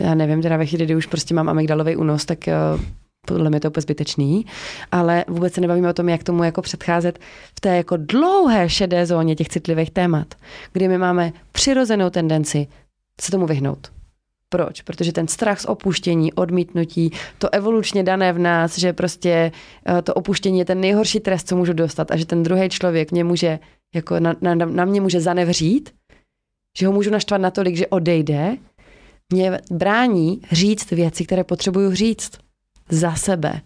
Já 0.00 0.14
nevím, 0.14 0.42
teda 0.42 0.56
ve 0.56 0.66
chvíli, 0.66 0.84
kdy 0.84 0.96
už 0.96 1.06
prostě 1.06 1.34
mám 1.34 1.48
amygdalový 1.48 1.96
únos, 1.96 2.24
tak 2.24 2.38
uh, 2.74 2.80
podle 3.26 3.50
mě 3.50 3.60
to 3.60 3.68
úplně 3.68 3.82
zbytečný, 3.82 4.46
ale 4.92 5.24
vůbec 5.28 5.54
se 5.54 5.60
nebavíme 5.60 5.90
o 5.90 5.92
tom, 5.92 6.08
jak 6.08 6.24
tomu 6.24 6.44
jako 6.44 6.62
předcházet 6.62 7.18
v 7.56 7.60
té 7.60 7.76
jako 7.76 7.96
dlouhé 7.96 8.68
šedé 8.68 9.06
zóně 9.06 9.36
těch 9.36 9.48
citlivých 9.48 9.90
témat, 9.90 10.34
kdy 10.72 10.88
my 10.88 10.98
máme 10.98 11.32
přirozenou 11.52 12.10
tendenci 12.10 12.66
se 13.20 13.30
tomu 13.30 13.46
vyhnout. 13.46 13.92
Proč? 14.48 14.82
Protože 14.82 15.12
ten 15.12 15.28
strach 15.28 15.60
z 15.60 15.64
opuštění, 15.64 16.32
odmítnutí, 16.32 17.12
to 17.38 17.54
evolučně 17.54 18.02
dané 18.02 18.32
v 18.32 18.38
nás, 18.38 18.78
že 18.78 18.92
prostě 18.92 19.52
eh, 19.88 20.02
to 20.02 20.14
opuštění 20.14 20.58
je 20.58 20.64
ten 20.64 20.80
nejhorší 20.80 21.20
trest, 21.20 21.48
co 21.48 21.56
můžu 21.56 21.72
dostat 21.72 22.10
a 22.10 22.16
že 22.16 22.26
ten 22.26 22.42
druhý 22.42 22.68
člověk 22.68 23.12
mě 23.12 23.24
může, 23.24 23.58
jako 23.94 24.20
na, 24.20 24.34
na, 24.40 24.54
na 24.54 24.84
mě 24.84 25.00
může 25.00 25.20
zanevřít, 25.20 25.90
že 26.78 26.86
ho 26.86 26.92
můžu 26.92 27.10
naštvat 27.10 27.40
natolik, 27.40 27.76
že 27.76 27.86
odejde, 27.86 28.56
mě 29.32 29.58
brání 29.70 30.40
říct 30.52 30.90
věci, 30.90 31.24
které 31.24 31.44
potřebuju 31.44 31.94
říct 31.94 32.30
za 32.92 33.14
sebe. 33.14 33.60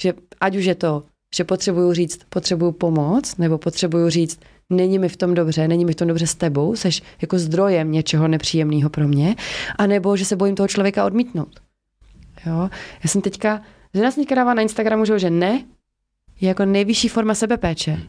Že 0.00 0.12
ať 0.40 0.56
už 0.56 0.64
je 0.64 0.74
to, 0.74 1.02
že 1.34 1.44
potřebuju 1.44 1.92
říct, 1.92 2.20
potřebuju 2.28 2.72
pomoc, 2.72 3.36
nebo 3.36 3.58
potřebuju 3.58 4.10
říct, 4.10 4.40
není 4.70 4.98
mi 4.98 5.08
v 5.08 5.16
tom 5.16 5.34
dobře, 5.34 5.68
není 5.68 5.84
mi 5.84 5.92
v 5.92 5.96
tom 5.96 6.08
dobře 6.08 6.26
s 6.26 6.34
tebou, 6.34 6.76
seš 6.76 7.02
jako 7.22 7.38
zdrojem 7.38 7.92
něčeho 7.92 8.28
nepříjemného 8.28 8.90
pro 8.90 9.08
mě, 9.08 9.36
anebo 9.78 10.16
že 10.16 10.24
se 10.24 10.36
bojím 10.36 10.54
toho 10.54 10.68
člověka 10.68 11.04
odmítnout. 11.04 11.60
Jo? 12.46 12.70
Já 13.04 13.08
jsem 13.08 13.20
teďka, 13.20 13.62
že 13.94 14.02
nás 14.02 14.16
někdy 14.16 14.36
dává 14.36 14.54
na 14.54 14.62
Instagramu, 14.62 15.04
že 15.04 15.30
ne, 15.30 15.64
je 16.40 16.48
jako 16.48 16.64
nejvyšší 16.64 17.08
forma 17.08 17.34
sebepéče. 17.34 18.00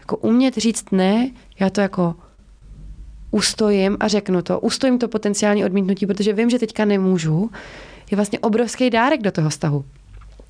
Jako 0.00 0.16
umět 0.16 0.56
říct 0.56 0.90
ne, 0.90 1.30
já 1.60 1.70
to 1.70 1.80
jako 1.80 2.14
ustojím 3.30 3.96
a 4.00 4.08
řeknu 4.08 4.42
to. 4.42 4.60
Ustojím 4.60 4.98
to 4.98 5.08
potenciální 5.08 5.64
odmítnutí, 5.64 6.06
protože 6.06 6.32
vím, 6.32 6.50
že 6.50 6.58
teďka 6.58 6.84
nemůžu, 6.84 7.50
je 8.10 8.16
vlastně 8.16 8.38
obrovský 8.38 8.90
dárek 8.90 9.22
do 9.22 9.32
toho 9.32 9.50
vztahu. 9.50 9.84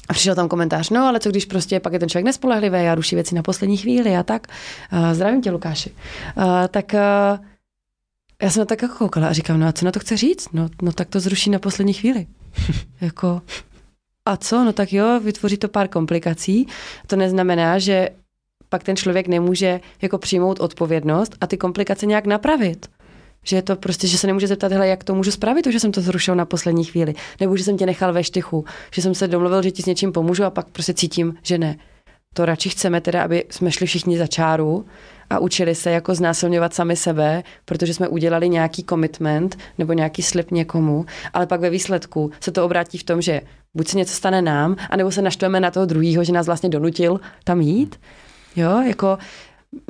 A 0.08 0.12
přišel 0.12 0.34
tam 0.34 0.48
komentář, 0.48 0.90
no 0.90 1.04
ale 1.06 1.20
co 1.20 1.30
když 1.30 1.44
prostě 1.44 1.80
pak 1.80 1.92
je 1.92 1.98
ten 1.98 2.08
člověk 2.08 2.24
nespolehlivý 2.24 2.78
a 2.78 2.94
ruší 2.94 3.14
věci 3.14 3.34
na 3.34 3.42
poslední 3.42 3.76
chvíli 3.76 4.16
a 4.16 4.22
tak. 4.22 4.46
Uh, 4.92 5.12
zdravím 5.12 5.42
tě, 5.42 5.50
Lukáši. 5.50 5.90
Uh, 6.36 6.44
tak 6.70 6.94
uh, 6.94 7.46
já 8.42 8.50
jsem 8.50 8.60
na 8.60 8.64
tak 8.64 8.82
jako 8.82 8.94
koukala 8.94 9.28
a 9.28 9.32
říkám, 9.32 9.60
no 9.60 9.66
a 9.66 9.72
co 9.72 9.84
na 9.84 9.92
to 9.92 10.00
chce 10.00 10.16
říct? 10.16 10.48
No, 10.52 10.68
no 10.82 10.92
tak 10.92 11.08
to 11.08 11.20
zruší 11.20 11.50
na 11.50 11.58
poslední 11.58 11.92
chvíli. 11.92 12.26
jako, 13.00 13.42
a 14.26 14.36
co? 14.36 14.64
No 14.64 14.72
tak 14.72 14.92
jo, 14.92 15.20
vytvoří 15.20 15.56
to 15.56 15.68
pár 15.68 15.88
komplikací. 15.88 16.66
To 17.06 17.16
neznamená, 17.16 17.78
že 17.78 18.10
pak 18.68 18.82
ten 18.82 18.96
člověk 18.96 19.28
nemůže 19.28 19.80
jako 20.02 20.18
přijmout 20.18 20.60
odpovědnost 20.60 21.36
a 21.40 21.46
ty 21.46 21.56
komplikace 21.56 22.06
nějak 22.06 22.26
napravit. 22.26 22.86
Že 23.46 23.56
je 23.56 23.62
to 23.62 23.76
prostě, 23.76 24.06
že 24.06 24.18
se 24.18 24.26
nemůže 24.26 24.46
zeptat, 24.46 24.72
hele, 24.72 24.88
jak 24.88 25.04
to 25.04 25.14
můžu 25.14 25.30
spravit, 25.30 25.62
to, 25.62 25.70
že 25.70 25.80
jsem 25.80 25.92
to 25.92 26.00
zrušil 26.00 26.34
na 26.34 26.44
poslední 26.44 26.84
chvíli. 26.84 27.14
Nebo 27.40 27.56
že 27.56 27.64
jsem 27.64 27.76
tě 27.76 27.86
nechal 27.86 28.12
ve 28.12 28.24
štychu, 28.24 28.64
že 28.94 29.02
jsem 29.02 29.14
se 29.14 29.28
domluvil, 29.28 29.62
že 29.62 29.70
ti 29.70 29.82
s 29.82 29.86
něčím 29.86 30.12
pomůžu 30.12 30.44
a 30.44 30.50
pak 30.50 30.68
prostě 30.68 30.94
cítím, 30.94 31.34
že 31.42 31.58
ne. 31.58 31.76
To 32.34 32.44
radši 32.44 32.68
chceme 32.68 33.00
teda, 33.00 33.22
aby 33.22 33.44
jsme 33.50 33.72
šli 33.72 33.86
všichni 33.86 34.18
za 34.18 34.26
čáru 34.26 34.86
a 35.30 35.38
učili 35.38 35.74
se 35.74 35.90
jako 35.90 36.14
znásilňovat 36.14 36.74
sami 36.74 36.96
sebe, 36.96 37.42
protože 37.64 37.94
jsme 37.94 38.08
udělali 38.08 38.48
nějaký 38.48 38.84
commitment 38.88 39.58
nebo 39.78 39.92
nějaký 39.92 40.22
slib 40.22 40.50
někomu, 40.50 41.06
ale 41.34 41.46
pak 41.46 41.60
ve 41.60 41.70
výsledku 41.70 42.30
se 42.40 42.52
to 42.52 42.64
obrátí 42.64 42.98
v 42.98 43.04
tom, 43.04 43.22
že 43.22 43.40
buď 43.74 43.88
se 43.88 43.96
něco 43.98 44.14
stane 44.14 44.42
nám, 44.42 44.76
anebo 44.90 45.10
se 45.10 45.22
naštveme 45.22 45.60
na 45.60 45.70
toho 45.70 45.86
druhého, 45.86 46.24
že 46.24 46.32
nás 46.32 46.46
vlastně 46.46 46.68
donutil 46.68 47.20
tam 47.44 47.60
jít. 47.60 47.96
Jo, 48.56 48.82
jako 48.86 49.18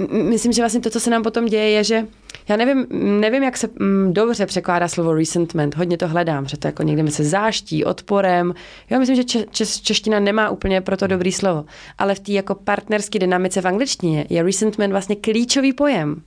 myslím, 0.08 0.52
že 0.52 0.62
vlastně 0.62 0.80
to, 0.80 0.90
co 0.90 1.00
se 1.00 1.10
nám 1.10 1.22
potom 1.22 1.46
děje, 1.46 1.70
je, 1.70 1.84
že 1.84 2.06
já 2.48 2.56
nevím, 2.56 2.86
nevím, 3.20 3.42
jak 3.42 3.56
se 3.56 3.68
mm, 3.78 4.12
dobře 4.12 4.46
překládá 4.46 4.88
slovo 4.88 5.14
resentment. 5.14 5.76
Hodně 5.76 5.98
to 5.98 6.08
hledám, 6.08 6.46
že 6.46 6.56
to 6.56 6.68
jako 6.68 6.82
někde 6.82 7.02
mi 7.02 7.10
se 7.10 7.24
záští, 7.24 7.84
odporem. 7.84 8.54
Já 8.90 8.98
myslím, 8.98 9.16
že 9.16 9.24
če, 9.24 9.44
če, 9.50 9.66
čeština 9.66 10.20
nemá 10.20 10.50
úplně 10.50 10.80
pro 10.80 10.96
to 10.96 11.06
dobrý 11.06 11.32
slovo. 11.32 11.64
Ale 11.98 12.14
v 12.14 12.20
té 12.20 12.32
jako 12.32 12.54
partnerské 12.54 13.18
dynamice 13.18 13.60
v 13.60 13.66
angličtině 13.66 14.26
je 14.28 14.42
resentment 14.42 14.90
vlastně 14.90 15.16
klíčový 15.16 15.72
pojem. 15.72 16.22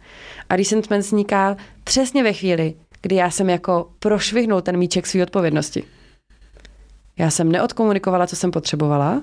A 0.50 0.56
resentment 0.56 1.06
vzniká 1.06 1.58
přesně 1.84 2.24
ve 2.24 2.34
chvíli, 2.34 2.74
kdy 3.02 3.16
já 3.16 3.32
jsem 3.32 3.50
jako 3.50 3.90
prošvihnul 4.00 4.62
ten 4.62 4.78
míček 4.78 5.08
své 5.08 5.24
odpovědnosti. 5.24 5.84
Já 7.18 7.32
jsem 7.32 7.52
neodkomunikovala, 7.52 8.28
co 8.28 8.36
jsem 8.36 8.52
potřebovala, 8.52 9.22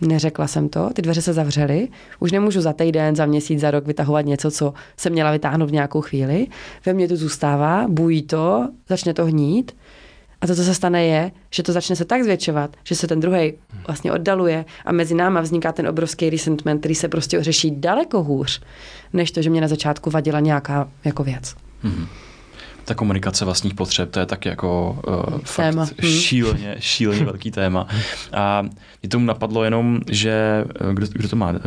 Neřekla 0.00 0.46
jsem 0.46 0.68
to, 0.68 0.90
ty 0.94 1.02
dveře 1.02 1.22
se 1.22 1.32
zavřely, 1.32 1.88
už 2.20 2.32
nemůžu 2.32 2.60
za 2.60 2.72
týden, 2.72 3.16
za 3.16 3.26
měsíc, 3.26 3.60
za 3.60 3.70
rok 3.70 3.86
vytahovat 3.86 4.26
něco, 4.26 4.50
co 4.50 4.74
jsem 4.96 5.12
měla 5.12 5.32
vytáhnout 5.32 5.70
v 5.70 5.72
nějakou 5.72 6.00
chvíli. 6.00 6.46
Ve 6.86 6.92
mně 6.92 7.08
to 7.08 7.16
zůstává, 7.16 7.86
bují 7.88 8.22
to, 8.22 8.68
začne 8.88 9.14
to 9.14 9.26
hnít. 9.26 9.76
A 10.40 10.46
to, 10.46 10.54
co 10.54 10.64
se 10.64 10.74
stane, 10.74 11.06
je, 11.06 11.32
že 11.50 11.62
to 11.62 11.72
začne 11.72 11.96
se 11.96 12.04
tak 12.04 12.22
zvětšovat, 12.22 12.76
že 12.84 12.94
se 12.94 13.06
ten 13.06 13.20
druhý 13.20 13.52
vlastně 13.86 14.12
oddaluje 14.12 14.64
a 14.84 14.92
mezi 14.92 15.14
náma 15.14 15.40
vzniká 15.40 15.72
ten 15.72 15.88
obrovský 15.88 16.30
resentment, 16.30 16.78
který 16.78 16.94
se 16.94 17.08
prostě 17.08 17.42
řeší 17.42 17.70
daleko 17.70 18.22
hůř, 18.22 18.62
než 19.12 19.30
to, 19.30 19.42
že 19.42 19.50
mě 19.50 19.60
na 19.60 19.68
začátku 19.68 20.10
vadila 20.10 20.40
nějaká 20.40 20.88
jako 21.04 21.24
věc. 21.24 21.54
Mm-hmm 21.84 22.06
ta 22.84 22.94
komunikace 22.94 23.44
vlastních 23.44 23.74
potřeb, 23.74 24.10
to 24.10 24.20
je 24.20 24.26
taky 24.26 24.48
jako 24.48 24.98
uh, 25.06 25.38
fakt 25.38 25.66
téma. 25.66 25.86
Hmm. 26.02 26.10
šíleně, 26.10 26.76
šíleně 26.80 27.24
velký 27.24 27.50
téma. 27.50 27.86
A 28.32 28.62
mě 29.02 29.08
tomu 29.10 29.26
napadlo 29.26 29.64
jenom, 29.64 30.00
že 30.10 30.64
eh, 30.90 30.94
kdo, 30.94 31.06
kdo 31.12 31.28
to 31.28 31.36
má, 31.36 31.50
uh, 31.50 31.56
uh, 31.56 31.58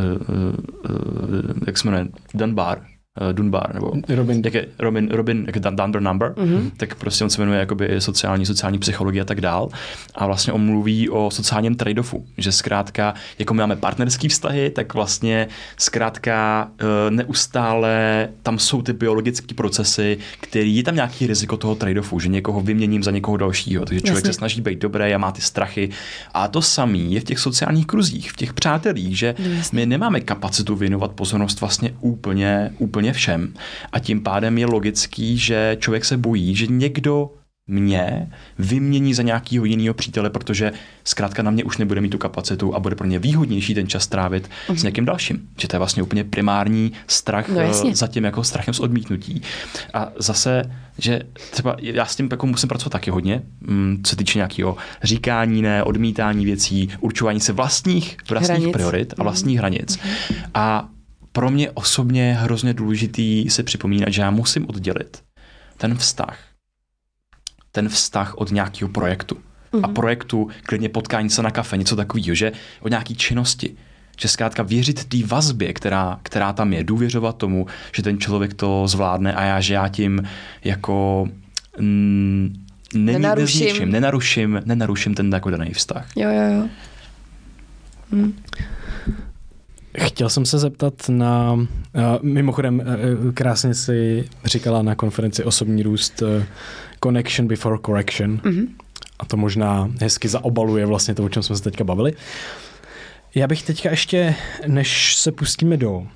jak 1.66 1.78
se 1.78 1.88
jmenuje, 1.88 2.06
Dunbar, 2.34 2.78
uh, 2.78 2.97
Dunbar, 3.32 3.74
nebo 3.74 3.92
Robin. 4.08 4.42
Jak 4.44 4.54
je, 4.54 4.66
Robin, 4.78 5.08
Robin 5.12 5.44
jak 5.46 5.56
je 5.56 5.62
Dunder 5.70 6.02
Number, 6.02 6.32
mm-hmm. 6.32 6.70
tak 6.76 6.94
prostě 6.94 7.24
on 7.24 7.30
se 7.30 7.42
jmenuje 7.42 7.60
jakoby 7.60 7.90
sociální, 7.98 8.46
sociální 8.46 8.78
psychologie 8.78 9.22
a 9.22 9.24
tak 9.24 9.40
dál. 9.40 9.68
A 10.14 10.26
vlastně 10.26 10.52
on 10.52 10.60
mluví 10.60 11.08
o 11.08 11.30
sociálním 11.30 11.74
trade-offu, 11.74 12.22
že 12.38 12.52
zkrátka, 12.52 13.14
jako 13.38 13.54
my 13.54 13.58
máme 13.58 13.76
partnerský 13.76 14.28
vztahy, 14.28 14.70
tak 14.70 14.94
vlastně 14.94 15.48
zkrátka 15.76 16.68
uh, 16.80 16.86
neustále 17.10 18.28
tam 18.42 18.58
jsou 18.58 18.82
ty 18.82 18.92
biologické 18.92 19.54
procesy, 19.54 20.18
který 20.40 20.76
je 20.76 20.82
tam 20.82 20.94
nějaký 20.94 21.26
riziko 21.26 21.56
toho 21.56 21.74
trade-offu, 21.74 22.20
že 22.20 22.28
někoho 22.28 22.60
vyměním 22.60 23.02
za 23.02 23.10
někoho 23.10 23.36
dalšího, 23.36 23.84
takže 23.84 24.00
člověk 24.00 24.24
Jasně. 24.24 24.32
se 24.32 24.38
snaží 24.38 24.60
být 24.60 24.78
dobré 24.78 25.14
a 25.14 25.18
má 25.18 25.32
ty 25.32 25.40
strachy. 25.40 25.90
A 26.34 26.48
to 26.48 26.62
samé 26.62 26.98
je 26.98 27.20
v 27.20 27.24
těch 27.24 27.38
sociálních 27.38 27.86
kruzích, 27.86 28.32
v 28.32 28.36
těch 28.36 28.52
přátelích, 28.52 29.18
že 29.18 29.34
Jasně. 29.38 29.76
my 29.76 29.86
nemáme 29.86 30.20
kapacitu 30.20 30.76
věnovat 30.76 31.10
pozornost 31.10 31.60
vlastně 31.60 31.94
úplně, 32.00 32.72
úplně 32.78 33.07
všem. 33.12 33.54
A 33.92 33.98
tím 33.98 34.20
pádem 34.22 34.58
je 34.58 34.66
logický, 34.66 35.38
že 35.38 35.76
člověk 35.80 36.04
se 36.04 36.16
bojí, 36.16 36.54
že 36.54 36.66
někdo 36.66 37.30
mě 37.70 38.28
vymění 38.58 39.14
za 39.14 39.22
nějakého 39.22 39.64
jiného 39.64 39.94
přítele, 39.94 40.30
protože 40.30 40.72
zkrátka 41.04 41.42
na 41.42 41.50
mě 41.50 41.64
už 41.64 41.78
nebude 41.78 42.00
mít 42.00 42.08
tu 42.08 42.18
kapacitu 42.18 42.74
a 42.74 42.80
bude 42.80 42.94
pro 42.96 43.06
ně 43.06 43.18
výhodnější 43.18 43.74
ten 43.74 43.86
čas 43.88 44.06
trávit 44.06 44.48
mm-hmm. 44.68 44.74
s 44.74 44.82
někým 44.82 45.04
dalším. 45.04 45.48
Že 45.60 45.68
to 45.68 45.76
je 45.76 45.78
vlastně 45.78 46.02
úplně 46.02 46.24
primární 46.24 46.92
strach 47.06 47.48
No, 47.48 47.60
jasně. 47.60 47.90
eh, 47.90 47.94
za 47.94 48.06
tím 48.06 48.24
jako 48.24 48.44
strachem 48.44 48.74
z 48.74 48.80
odmítnutí. 48.80 49.42
A 49.94 50.08
zase, 50.18 50.62
že 50.98 51.20
třeba 51.50 51.76
já 51.80 52.06
s 52.06 52.16
tím 52.16 52.28
jako 52.30 52.46
musím 52.46 52.68
pracovat 52.68 52.90
taky 52.90 53.10
hodně, 53.10 53.42
mm, 53.60 54.00
co 54.02 54.10
se 54.10 54.16
týče 54.16 54.38
nějakého 54.38 54.76
říkání, 55.02 55.62
ne, 55.62 55.82
odmítání 55.84 56.44
věcí, 56.44 56.88
určování 57.00 57.40
se 57.40 57.52
vlastních, 57.52 58.16
vlastních 58.30 58.58
Hranic. 58.58 58.72
priorit 58.72 59.14
a 59.18 59.22
vlastních 59.22 59.58
hranic. 59.58 59.98
A 60.54 60.88
pro 61.38 61.50
mě 61.50 61.70
osobně 61.70 62.28
je 62.28 62.34
hrozně 62.34 62.74
důležitý 62.74 63.50
si 63.50 63.62
připomínat, 63.62 64.08
že 64.08 64.22
já 64.22 64.30
musím 64.30 64.66
oddělit 64.68 65.22
ten 65.76 65.94
vztah 65.94 66.38
ten 67.72 67.88
vztah 67.88 68.34
od 68.34 68.50
nějakého 68.50 68.88
projektu. 68.88 69.34
Mm-hmm. 69.34 69.80
A 69.82 69.88
projektu 69.88 70.48
klidně 70.62 70.88
potkání 70.88 71.30
se 71.30 71.42
na 71.42 71.50
kafe, 71.50 71.76
něco 71.76 71.96
takového, 71.96 72.34
že 72.34 72.52
od 72.80 72.88
nějaké 72.88 73.14
činnosti. 73.14 73.76
Že 74.20 74.28
zkrátka 74.28 74.62
věřit 74.62 75.04
té 75.04 75.16
vazbě, 75.26 75.72
která, 75.72 76.20
která 76.22 76.52
tam 76.52 76.72
je, 76.72 76.84
důvěřovat 76.84 77.36
tomu, 77.36 77.66
že 77.94 78.02
ten 78.02 78.18
člověk 78.18 78.54
to 78.54 78.88
zvládne 78.88 79.34
a 79.34 79.44
já, 79.44 79.60
že 79.60 79.74
já 79.74 79.88
tím 79.88 80.22
jako 80.64 81.28
mm, 81.78 82.66
není 82.94 83.12
Nenaruším. 83.12 83.60
nezničím, 83.60 83.92
nenaruším, 83.92 84.62
nenaruším 84.64 85.14
ten 85.14 85.32
jako 85.32 85.50
daný 85.50 85.70
vztah. 85.70 86.06
Jo, 86.16 86.30
jo, 86.30 86.68
jo. 88.12 88.28
Chtěl 89.98 90.28
jsem 90.28 90.46
se 90.46 90.58
zeptat 90.58 90.94
na, 91.08 91.52
uh, 91.52 91.66
mimochodem 92.22 92.80
uh, 93.26 93.32
krásně 93.32 93.74
si 93.74 94.28
říkala 94.44 94.82
na 94.82 94.94
konferenci 94.94 95.44
osobní 95.44 95.82
růst 95.82 96.22
uh, 96.22 96.42
connection 97.04 97.48
before 97.48 97.78
correction 97.86 98.40
Mhm. 98.44 98.66
a 99.18 99.24
to 99.24 99.36
možná 99.36 99.90
hezky 100.00 100.28
zaobaluje 100.28 100.86
vlastně 100.86 101.14
to, 101.14 101.24
o 101.24 101.28
čem 101.28 101.42
jsme 101.42 101.56
se 101.56 101.62
teďka 101.62 101.84
bavili. 101.84 102.12
Já 103.34 103.46
bych 103.46 103.62
teďka 103.62 103.90
ještě, 103.90 104.34
než 104.66 105.16
se 105.16 105.32
pustíme 105.32 105.76
do 105.76 106.06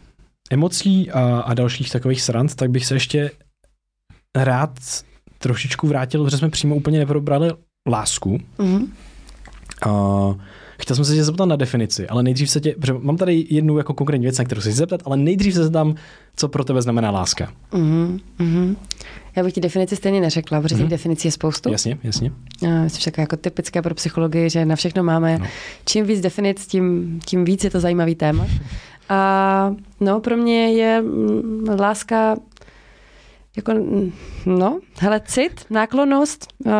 emocí 0.50 1.10
a, 1.10 1.40
a 1.40 1.54
dalších 1.54 1.90
takových 1.90 2.22
srand, 2.22 2.54
tak 2.54 2.70
bych 2.70 2.86
se 2.86 2.94
ještě 2.94 3.30
rád 4.36 4.70
trošičku 5.38 5.88
vrátil, 5.88 6.24
protože 6.24 6.38
jsme 6.38 6.50
přímo 6.50 6.76
úplně 6.76 6.98
neprobrali 6.98 7.50
lásku. 7.88 8.40
Mhm. 8.58 8.92
Uh, 9.86 10.36
chtěl 10.82 10.96
jsem 10.96 11.04
se 11.04 11.14
tě 11.14 11.24
zeptat 11.24 11.44
na 11.46 11.56
definici, 11.56 12.08
ale 12.08 12.22
nejdřív 12.22 12.50
se 12.50 12.60
tě, 12.60 12.74
protože 12.80 12.92
mám 12.92 13.16
tady 13.16 13.46
jednu 13.50 13.78
jako 13.78 13.94
konkrétní 13.94 14.26
věc, 14.26 14.38
na 14.38 14.44
kterou 14.44 14.60
se 14.60 14.68
chci 14.70 14.78
zeptat, 14.78 15.00
ale 15.04 15.16
nejdřív 15.16 15.54
se 15.54 15.62
zeptám, 15.64 15.94
co 16.36 16.48
pro 16.48 16.64
tebe 16.64 16.82
znamená 16.82 17.10
láska. 17.10 17.52
Mhm. 17.72 18.18
Mhm. 18.38 18.76
Já 19.36 19.42
bych 19.42 19.52
ti 19.54 19.60
definici 19.60 19.96
stejně 19.96 20.20
neřekla, 20.20 20.60
protože 20.60 20.74
těch 20.74 20.82
Mhm. 20.82 20.90
definicí 20.90 21.28
je 21.28 21.32
spoustu. 21.32 21.72
Jasně, 21.72 21.98
jasně. 22.02 22.32
Já 22.62 22.82
Myslím, 22.82 23.00
že 23.00 23.04
takové 23.10 23.22
jako 23.22 23.36
typické 23.36 23.82
pro 23.82 23.94
psychologii, 23.94 24.50
že 24.50 24.64
na 24.64 24.76
všechno 24.76 25.02
máme. 25.02 25.38
No. 25.38 25.46
Čím 25.84 26.06
víc 26.06 26.20
definic, 26.20 26.66
tím, 26.66 27.20
tím 27.24 27.44
víc 27.44 27.64
je 27.64 27.70
to 27.70 27.80
zajímavý 27.80 28.14
téma. 28.14 28.46
A 29.08 29.74
no, 30.00 30.20
pro 30.20 30.36
mě 30.36 30.72
je 30.72 31.02
mm, 31.02 31.64
láska 31.80 32.36
jako, 33.56 33.72
mm, 33.74 34.12
no, 34.46 34.80
hele, 34.98 35.20
cit, 35.24 35.60
náklonost, 35.70 36.46
uh, 36.66 36.72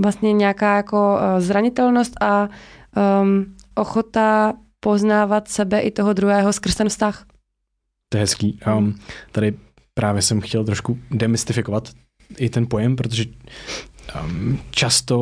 vlastně 0.00 0.32
nějaká 0.32 0.76
jako 0.76 1.14
uh, 1.14 1.40
zranitelnost 1.40 2.14
a 2.22 2.48
um, 3.22 3.56
ochota 3.74 4.52
poznávat 4.80 5.48
sebe 5.48 5.80
i 5.80 5.90
toho 5.90 6.12
druhého 6.12 6.52
skrz 6.52 6.74
ten 6.74 6.88
vztah. 6.88 7.24
To 8.08 8.16
je 8.16 8.20
hezký. 8.20 8.58
Um, 8.76 8.94
tady 9.32 9.54
právě 9.94 10.22
jsem 10.22 10.40
chtěl 10.40 10.64
trošku 10.64 10.98
demystifikovat 11.10 11.88
i 12.38 12.48
ten 12.48 12.66
pojem, 12.66 12.96
protože 12.96 13.24
um, 14.24 14.58
často 14.70 15.16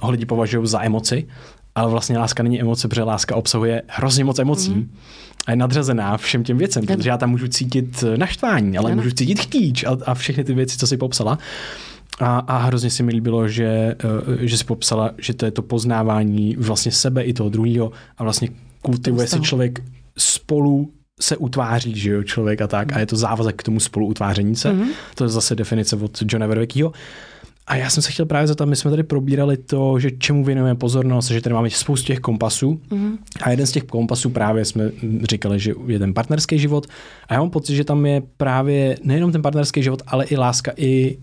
ho 0.00 0.10
lidi 0.10 0.26
považují 0.26 0.66
za 0.66 0.82
emoci, 0.84 1.28
ale 1.74 1.90
vlastně 1.90 2.18
láska 2.18 2.42
není 2.42 2.60
emoce, 2.60 2.88
protože 2.88 3.02
láska 3.02 3.36
obsahuje 3.36 3.82
hrozně 3.88 4.24
moc 4.24 4.38
emocí 4.38 4.70
Mhm. 4.70 4.90
a 5.46 5.50
je 5.50 5.56
nadřazená 5.56 6.16
všem 6.16 6.44
těm 6.44 6.58
věcem, 6.58 6.86
protože 6.86 7.08
já 7.08 7.18
tam 7.18 7.30
můžu 7.30 7.48
cítit 7.48 8.04
naštvání, 8.16 8.78
ale 8.78 8.92
Ano. 8.92 9.02
můžu 9.02 9.14
cítit 9.14 9.40
chtíč 9.40 9.84
a, 9.84 9.96
a 10.06 10.14
všechny 10.14 10.44
ty 10.44 10.54
věci, 10.54 10.76
co 10.78 10.86
si 10.86 10.96
popsala. 10.96 11.38
A, 12.20 12.38
a 12.38 12.58
hrozně 12.58 12.90
se 12.90 13.02
mi 13.02 13.12
líbilo, 13.12 13.48
že, 13.48 13.66
eh, 13.66 14.46
že 14.46 14.58
si 14.58 14.64
popsala, 14.64 15.10
že 15.18 15.34
to 15.34 15.44
je 15.44 15.50
to 15.50 15.62
poznávání 15.62 16.56
vlastně 16.58 16.92
sebe 16.92 17.22
i 17.22 17.32
toho 17.32 17.48
druhého 17.48 17.92
a 18.18 18.22
vlastně 18.22 18.48
kultivuje 18.82 19.26
si 19.26 19.28
Vztahu. 19.28 19.44
člověk 19.44 19.82
spolu 20.18 20.92
se 21.20 21.36
utváří, 21.36 21.98
že 21.98 22.10
jo, 22.10 22.22
člověk 22.22 22.60
a 22.60 22.66
tak. 22.66 22.92
A 22.92 22.98
je 22.98 23.06
to 23.06 23.16
závazek 23.16 23.56
k 23.56 23.62
tomu 23.62 23.80
spolu 23.80 24.06
utváření 24.06 24.56
se. 24.56 24.72
Mhm. 24.72 24.88
To 25.14 25.24
je 25.24 25.28
zase 25.28 25.54
definice 25.54 25.96
od 25.96 26.22
Johna 26.32 26.46
Verweckyho. 26.46 26.92
A 27.66 27.76
já 27.76 27.90
jsem 27.90 28.02
se 28.02 28.10
chtěl 28.12 28.26
právě 28.26 28.46
zeptat, 28.46 28.64
my 28.66 28.76
jsme 28.76 28.90
tady 28.90 29.02
probírali 29.02 29.56
to, 29.56 29.98
že 29.98 30.10
čemu 30.10 30.44
věnujeme 30.44 30.74
pozornost, 30.74 31.28
že 31.28 31.40
tady 31.40 31.54
máme 31.54 31.70
spoustu 31.70 32.06
těch 32.06 32.20
kompasů. 32.20 32.80
Mhm. 32.90 33.18
A 33.42 33.50
jeden 33.50 33.66
z 33.66 33.72
těch 33.72 33.82
kompasů 33.82 34.30
právě 34.30 34.64
jsme 34.64 34.90
říkali, 35.30 35.60
že 35.60 35.74
je 35.86 35.98
ten 35.98 36.14
partnerský 36.14 36.58
život. 36.58 36.86
A 37.28 37.34
já 37.34 37.40
mám 37.40 37.50
pocit, 37.50 37.76
že 37.76 37.84
tam 37.84 38.06
je 38.06 38.22
právě 38.36 38.96
nejenom 39.04 39.32
ten 39.32 39.42
partnerský 39.42 39.82
život, 39.82 40.02
ale 40.06 40.24
i 40.24 40.36
láska 40.36 40.72
i, 40.76 41.18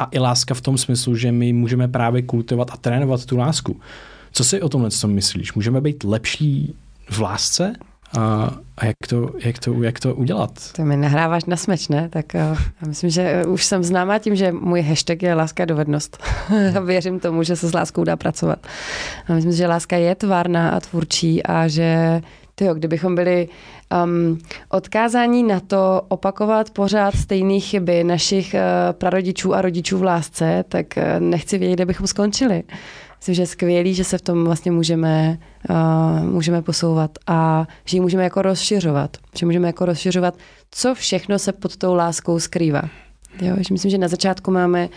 a 0.00 0.08
i 0.10 0.18
láska 0.18 0.54
v 0.54 0.60
tom 0.60 0.78
smyslu, 0.78 1.16
že 1.16 1.32
my 1.32 1.52
můžeme 1.52 1.88
právě 1.88 2.22
kultivovat 2.22 2.70
a 2.70 2.76
trénovat 2.76 3.26
tu 3.26 3.36
lásku. 3.36 3.80
Co 4.32 4.44
si 4.44 4.62
o 4.62 4.68
tomhle 4.68 4.90
co 4.90 5.08
myslíš? 5.08 5.54
Můžeme 5.54 5.80
být 5.80 6.04
lepší 6.04 6.74
v 7.10 7.20
lásce? 7.20 7.72
A, 8.18 8.50
a 8.78 8.86
jak, 8.86 8.96
to, 9.08 9.30
jak, 9.38 9.58
to, 9.58 9.82
jak 9.82 10.00
to 10.00 10.14
udělat? 10.14 10.72
To 10.72 10.84
mi 10.84 10.96
nahráváš 10.96 11.44
na 11.44 11.56
smeč, 11.56 11.88
ne? 11.88 12.08
Tak 12.08 12.26
uh, 12.34 12.40
já 12.82 12.88
myslím, 12.88 13.10
že 13.10 13.42
uh, 13.46 13.52
už 13.52 13.64
jsem 13.64 13.82
známá 13.82 14.18
tím, 14.18 14.36
že 14.36 14.52
můj 14.52 14.82
hashtag 14.82 15.22
je 15.22 15.34
láska 15.34 15.64
dovednost. 15.64 16.22
věřím 16.84 17.20
tomu, 17.20 17.42
že 17.42 17.56
se 17.56 17.68
s 17.68 17.74
láskou 17.74 18.04
dá 18.04 18.16
pracovat. 18.16 18.66
A 19.28 19.34
myslím, 19.34 19.52
že 19.52 19.66
láska 19.66 19.96
je 19.96 20.14
tvárná 20.14 20.70
a 20.70 20.80
tvůrčí 20.80 21.42
a 21.42 21.68
že 21.68 22.20
tyjo, 22.54 22.74
kdybychom 22.74 23.14
byli 23.14 23.48
um, 24.04 24.38
odkázáni 24.68 25.42
na 25.42 25.60
to 25.60 26.02
opakovat 26.08 26.70
pořád 26.70 27.14
stejné 27.16 27.60
chyby 27.60 28.04
našich 28.04 28.54
uh, 28.54 28.60
prarodičů 28.92 29.54
a 29.54 29.62
rodičů 29.62 29.98
v 29.98 30.02
lásce, 30.02 30.64
tak 30.68 30.86
uh, 30.96 31.02
nechci 31.18 31.58
vědět, 31.58 31.74
kde 31.74 31.86
bychom 31.86 32.06
skončili. 32.06 32.62
Myslím, 33.18 33.34
že 33.34 33.42
je 33.42 33.46
skvělý, 33.46 33.94
že 33.94 34.04
se 34.04 34.18
v 34.18 34.22
tom 34.22 34.44
vlastně 34.44 34.72
můžeme, 34.72 35.38
uh, 35.70 36.24
můžeme 36.24 36.62
posouvat 36.62 37.10
a 37.26 37.66
že 37.84 37.96
ji 37.96 38.00
můžeme 38.00 38.24
jako 38.24 38.42
rozšiřovat. 38.42 39.16
Že 39.36 39.46
můžeme 39.46 39.66
jako 39.66 39.84
rozšiřovat, 39.84 40.34
co 40.70 40.94
všechno 40.94 41.38
se 41.38 41.52
pod 41.52 41.76
tou 41.76 41.94
láskou 41.94 42.38
skrývá. 42.38 42.82
Jo, 43.42 43.56
že 43.56 43.74
myslím, 43.74 43.90
že 43.90 43.98
na 43.98 44.08
začátku 44.08 44.50
máme 44.50 44.84
uh, 44.86 44.90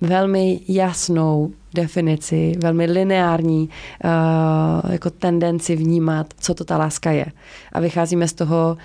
velmi 0.00 0.60
jasnou 0.68 1.52
definici, 1.74 2.52
velmi 2.62 2.86
lineární 2.86 3.68
uh, 4.04 4.92
jako 4.92 5.10
tendenci 5.10 5.76
vnímat, 5.76 6.26
co 6.40 6.54
to 6.54 6.64
ta 6.64 6.78
láska 6.78 7.10
je. 7.10 7.26
A 7.72 7.80
vycházíme 7.80 8.28
z 8.28 8.32
toho, 8.32 8.76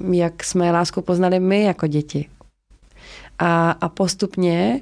uh, 0.00 0.14
jak 0.14 0.44
jsme 0.44 0.72
lásku 0.72 1.02
poznali 1.02 1.40
my 1.40 1.62
jako 1.62 1.86
děti. 1.86 2.28
A, 3.38 3.70
a 3.70 3.88
postupně 3.88 4.80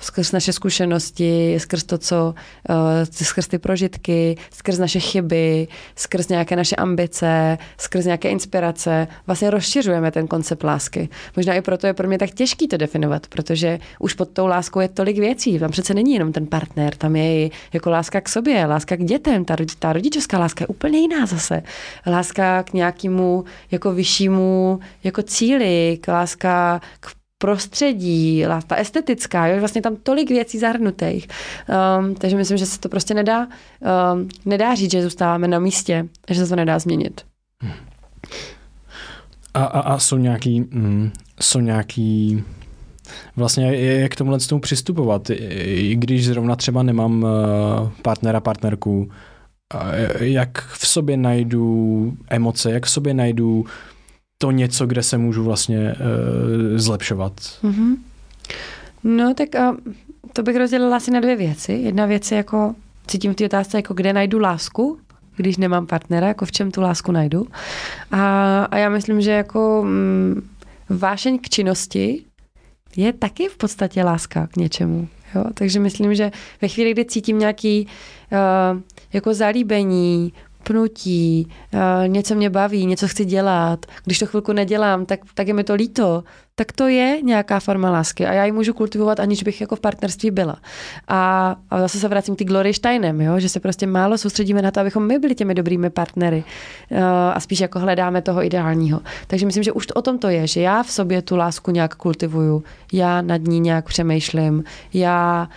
skrz 0.00 0.32
naše 0.32 0.52
zkušenosti, 0.52 1.56
skrz 1.58 1.84
to, 1.84 1.98
co, 1.98 2.34
uh, 2.68 2.76
skrz 3.12 3.48
ty 3.48 3.58
prožitky, 3.58 4.36
skrz 4.50 4.78
naše 4.78 5.00
chyby, 5.00 5.68
skrz 5.96 6.28
nějaké 6.28 6.56
naše 6.56 6.76
ambice, 6.76 7.58
skrz 7.78 8.04
nějaké 8.04 8.28
inspirace, 8.28 9.08
vlastně 9.26 9.50
rozšiřujeme 9.50 10.10
ten 10.10 10.26
koncept 10.26 10.62
lásky. 10.62 11.08
Možná 11.36 11.54
i 11.54 11.60
proto 11.60 11.86
je 11.86 11.94
pro 11.94 12.08
mě 12.08 12.18
tak 12.18 12.30
těžký 12.30 12.68
to 12.68 12.76
definovat, 12.76 13.26
protože 13.26 13.78
už 13.98 14.14
pod 14.14 14.28
tou 14.28 14.46
láskou 14.46 14.80
je 14.80 14.88
tolik 14.88 15.18
věcí. 15.18 15.58
Tam 15.58 15.70
přece 15.70 15.94
není 15.94 16.14
jenom 16.14 16.32
ten 16.32 16.46
partner, 16.46 16.94
tam 16.94 17.16
je 17.16 17.24
i 17.24 17.50
jako 17.72 17.90
láska 17.90 18.20
k 18.20 18.28
sobě, 18.28 18.66
láska 18.66 18.96
k 18.96 19.04
dětem, 19.04 19.44
ta, 19.44 19.56
rodi- 19.56 19.76
ta 19.78 19.92
rodičovská 19.92 20.38
láska 20.38 20.62
je 20.62 20.66
úplně 20.66 20.98
jiná 20.98 21.26
zase. 21.26 21.62
Láska 22.06 22.62
k 22.62 22.72
nějakému 22.72 23.44
jako 23.70 23.92
vyššímu 23.92 24.80
jako 25.04 25.22
cíli, 25.22 25.98
k 26.00 26.08
láska 26.08 26.80
k 27.00 27.19
prostředí, 27.40 28.44
ta 28.66 28.76
estetická, 28.76 29.46
jo, 29.46 29.60
vlastně 29.60 29.82
tam 29.82 29.96
tolik 29.96 30.28
věcí 30.28 30.58
zahrnutých. 30.58 31.28
Um, 31.98 32.14
takže 32.14 32.36
myslím, 32.36 32.58
že 32.58 32.66
se 32.66 32.80
to 32.80 32.88
prostě 32.88 33.14
nedá, 33.14 33.48
um, 34.12 34.28
nedá 34.44 34.74
říct, 34.74 34.90
že 34.90 35.02
zůstáváme 35.02 35.48
na 35.48 35.58
místě, 35.58 36.08
že 36.30 36.40
se 36.44 36.48
to 36.48 36.56
nedá 36.56 36.78
změnit. 36.78 37.20
A, 39.54 39.64
a, 39.64 39.80
a 39.80 39.98
jsou 39.98 40.16
nějaký, 40.16 40.60
mm, 40.60 41.10
jsou 41.40 41.60
nějaký 41.60 42.44
vlastně 43.36 43.76
jak 43.76 44.12
k 44.12 44.16
tomuhle 44.16 44.38
tomu 44.38 44.60
přistupovat, 44.60 45.30
I- 45.30 45.96
když 45.98 46.26
zrovna 46.26 46.56
třeba 46.56 46.82
nemám 46.82 47.26
eh, 47.26 47.90
partnera, 48.02 48.40
partnerku, 48.40 49.10
jak 50.20 50.68
v 50.68 50.86
sobě 50.86 51.16
najdu 51.16 52.12
emoce, 52.30 52.72
jak 52.72 52.86
v 52.86 52.90
sobě 52.90 53.14
najdu 53.14 53.64
to 54.42 54.50
něco, 54.50 54.86
kde 54.86 55.02
se 55.02 55.18
můžu 55.18 55.44
vlastně 55.44 55.94
uh, 55.94 56.78
zlepšovat. 56.78 57.32
Mm-hmm. 57.40 57.96
No 59.04 59.34
tak 59.34 59.54
a 59.54 59.76
to 60.32 60.42
bych 60.42 60.56
rozdělila 60.56 60.96
asi 60.96 61.10
na 61.10 61.20
dvě 61.20 61.36
věci. 61.36 61.72
Jedna 61.72 62.06
věc 62.06 62.30
je 62.30 62.36
jako, 62.36 62.74
cítím 63.06 63.32
v 63.32 63.36
té 63.36 63.44
otázce, 63.44 63.78
jako 63.78 63.94
kde 63.94 64.12
najdu 64.12 64.38
lásku, 64.38 64.98
když 65.36 65.56
nemám 65.56 65.86
partnera, 65.86 66.28
jako 66.28 66.44
v 66.44 66.52
čem 66.52 66.70
tu 66.70 66.80
lásku 66.80 67.12
najdu. 67.12 67.46
A, 68.10 68.64
a 68.64 68.76
já 68.76 68.88
myslím, 68.88 69.20
že 69.20 69.30
jako 69.30 69.82
mm, 69.84 70.48
vášeň 70.88 71.38
k 71.38 71.48
činnosti 71.48 72.24
je 72.96 73.12
taky 73.12 73.48
v 73.48 73.56
podstatě 73.56 74.04
láska 74.04 74.46
k 74.46 74.56
něčemu. 74.56 75.08
Jo? 75.34 75.44
Takže 75.54 75.80
myslím, 75.80 76.14
že 76.14 76.30
ve 76.62 76.68
chvíli, 76.68 76.92
kdy 76.92 77.04
cítím 77.04 77.38
nějaký 77.38 77.86
uh, 78.32 78.80
jako 79.12 79.34
zalíbení, 79.34 80.32
pnutí, 80.62 81.48
uh, 81.74 82.08
něco 82.08 82.34
mě 82.34 82.50
baví, 82.50 82.86
něco 82.86 83.08
chci 83.08 83.24
dělat, 83.24 83.86
když 84.04 84.18
to 84.18 84.26
chvilku 84.26 84.52
nedělám, 84.52 85.06
tak, 85.06 85.20
tak 85.34 85.48
je 85.48 85.54
mi 85.54 85.64
to 85.64 85.74
líto, 85.74 86.24
tak 86.60 86.72
to 86.72 86.88
je 86.88 87.22
nějaká 87.22 87.60
forma 87.60 87.90
lásky 87.90 88.26
a 88.26 88.32
já 88.32 88.44
ji 88.44 88.52
můžu 88.52 88.72
kultivovat, 88.72 89.20
aniž 89.20 89.42
bych 89.42 89.60
jako 89.60 89.76
v 89.76 89.80
partnerství 89.80 90.30
byla. 90.30 90.56
A, 91.08 91.56
a 91.70 91.80
zase 91.80 91.98
se 91.98 92.08
vracím 92.08 92.36
k 92.36 92.44
Glory 92.44 92.74
Steinem, 92.74 93.20
jo? 93.20 93.40
že 93.40 93.48
se 93.48 93.60
prostě 93.60 93.86
málo 93.86 94.18
soustředíme 94.18 94.62
na 94.62 94.70
to, 94.70 94.80
abychom 94.80 95.06
my 95.06 95.18
byli 95.18 95.34
těmi 95.34 95.54
dobrými 95.54 95.90
partnery 95.90 96.44
uh, 96.90 96.98
a 97.34 97.40
spíš 97.40 97.60
jako 97.60 97.78
hledáme 97.78 98.22
toho 98.22 98.44
ideálního. 98.44 99.00
Takže 99.26 99.46
myslím, 99.46 99.62
že 99.62 99.72
už 99.72 99.86
to 99.86 99.94
o 99.94 100.02
tom 100.02 100.18
to 100.18 100.28
je, 100.28 100.46
že 100.46 100.60
já 100.60 100.82
v 100.82 100.90
sobě 100.90 101.22
tu 101.22 101.36
lásku 101.36 101.70
nějak 101.70 101.94
kultivuju, 101.94 102.64
já 102.92 103.22
nad 103.22 103.40
ní 103.40 103.60
nějak 103.60 103.84
přemýšlím, 103.84 104.64
já 104.94 105.48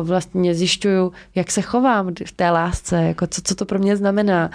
uh, 0.00 0.06
vlastně 0.06 0.54
zjišťuju, 0.54 1.12
jak 1.34 1.50
se 1.50 1.62
chovám 1.62 2.14
v 2.26 2.32
té 2.32 2.50
lásce, 2.50 3.02
jako 3.02 3.26
co, 3.26 3.42
co 3.42 3.54
to 3.54 3.64
pro 3.64 3.78
mě 3.78 3.96
znamená. 3.96 4.50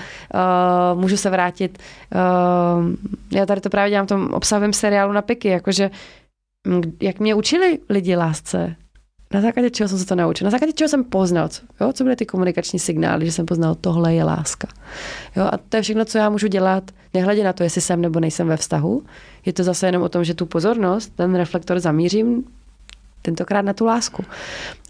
Uh, 0.94 1.02
můžu 1.02 1.18
se 1.18 1.30
vrátit, 1.30 1.80
uh, 2.16 2.94
já 3.32 3.46
tady 3.46 3.62
to 3.62 3.70
právě 3.70 3.90
dělám 3.90 4.06
v 4.06 4.10
tom 4.10 4.34
obsahovém 4.34 4.74
seriálu 4.74 5.14
na 5.14 5.22
Piky, 5.22 5.48
jakože 5.48 5.92
jak 7.02 7.20
mě 7.20 7.36
učili 7.36 7.80
lidi 7.90 8.16
lásce, 8.16 8.76
na 9.34 9.42
základě 9.42 9.70
čeho 9.70 9.88
jsem 9.88 9.98
se 9.98 10.06
to 10.06 10.16
naučil, 10.16 10.46
na 10.46 10.52
základě 10.52 10.74
čeho 10.74 10.90
jsem 10.90 11.04
poznal, 11.04 11.50
jo, 11.82 11.94
co 11.94 12.04
byly 12.04 12.16
ty 12.16 12.26
komunikační 12.26 12.80
signály, 12.80 13.26
že 13.26 13.32
jsem 13.32 13.46
poznal, 13.46 13.76
tohle 13.76 14.14
je 14.14 14.24
láska. 14.24 14.68
Jo, 15.36 15.50
a 15.52 15.58
to 15.58 15.78
je 15.78 15.84
všechno, 15.84 16.06
co 16.06 16.18
já 16.18 16.30
můžu 16.30 16.48
dělat, 16.48 16.92
nehledě 17.14 17.44
na 17.44 17.54
to, 17.54 17.64
jestli 17.64 17.82
jsem 17.82 18.02
nebo 18.02 18.20
nejsem 18.20 18.48
ve 18.48 18.58
vztahu. 18.58 19.04
Je 19.46 19.54
to 19.54 19.64
zase 19.64 19.86
jenom 19.86 20.04
o 20.04 20.10
tom, 20.10 20.24
že 20.24 20.34
tu 20.34 20.46
pozornost, 20.46 21.16
ten 21.16 21.36
reflektor 21.36 21.80
zamířím 21.80 22.44
tentokrát 23.26 23.62
na 23.62 23.74
tu 23.74 23.86
lásku. 23.86 24.24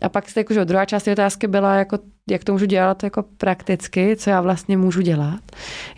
A 0.02 0.10
pak 0.10 0.38
jakože 0.38 0.66
druhá 0.66 0.86
část 0.86 1.04
té 1.04 1.12
otázky 1.12 1.48
byla, 1.48 1.76
jako, 1.76 2.00
jak 2.30 2.44
to 2.44 2.52
můžu 2.52 2.66
dělat 2.66 3.04
jako 3.04 3.24
prakticky, 3.38 4.16
co 4.16 4.30
já 4.30 4.42
vlastně 4.42 4.78
můžu 4.78 5.02
dělat, 5.02 5.42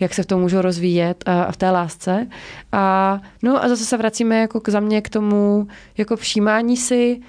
jak 0.00 0.14
se 0.14 0.22
v 0.22 0.26
tom 0.26 0.40
můžu 0.40 0.62
rozvíjet 0.62 1.24
a, 1.26 1.42
a 1.42 1.52
v 1.52 1.56
té 1.56 1.70
lásce. 1.70 2.26
A, 2.72 3.20
no 3.42 3.64
a 3.64 3.68
zase 3.68 3.84
se 3.84 3.96
vracíme 3.96 4.40
jako 4.40 4.60
k, 4.60 4.68
za 4.68 4.80
mě 4.80 5.00
k 5.02 5.08
tomu 5.08 5.66
jako 5.98 6.16
všímání 6.16 6.76
si 6.76 7.20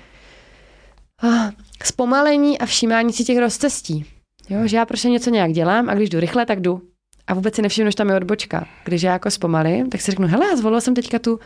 a, 1.23 1.51
zpomalení 1.83 2.59
a 2.59 2.65
všímání 2.65 3.13
si 3.13 3.23
těch 3.23 3.37
rozcestí. 3.37 4.05
Jo, 4.49 4.67
že 4.67 4.77
já 4.77 4.85
prostě 4.85 5.09
něco 5.09 5.29
nějak 5.29 5.51
dělám 5.51 5.89
a 5.89 5.95
když 5.95 6.09
jdu 6.09 6.19
rychle, 6.19 6.45
tak 6.45 6.61
jdu. 6.61 6.81
A 7.27 7.33
vůbec 7.33 7.55
si 7.55 7.61
nevšimnu, 7.61 7.91
že 7.91 7.97
tam 7.97 8.09
je 8.09 8.15
odbočka. 8.15 8.67
Když 8.85 9.01
já 9.01 9.13
jako 9.13 9.31
zpomalím, 9.31 9.89
tak 9.89 10.01
si 10.01 10.11
řeknu, 10.11 10.27
hele, 10.27 10.47
já 10.47 10.55
zvolila 10.55 10.81
jsem 10.81 10.93
teďka 10.93 11.19
tu 11.19 11.39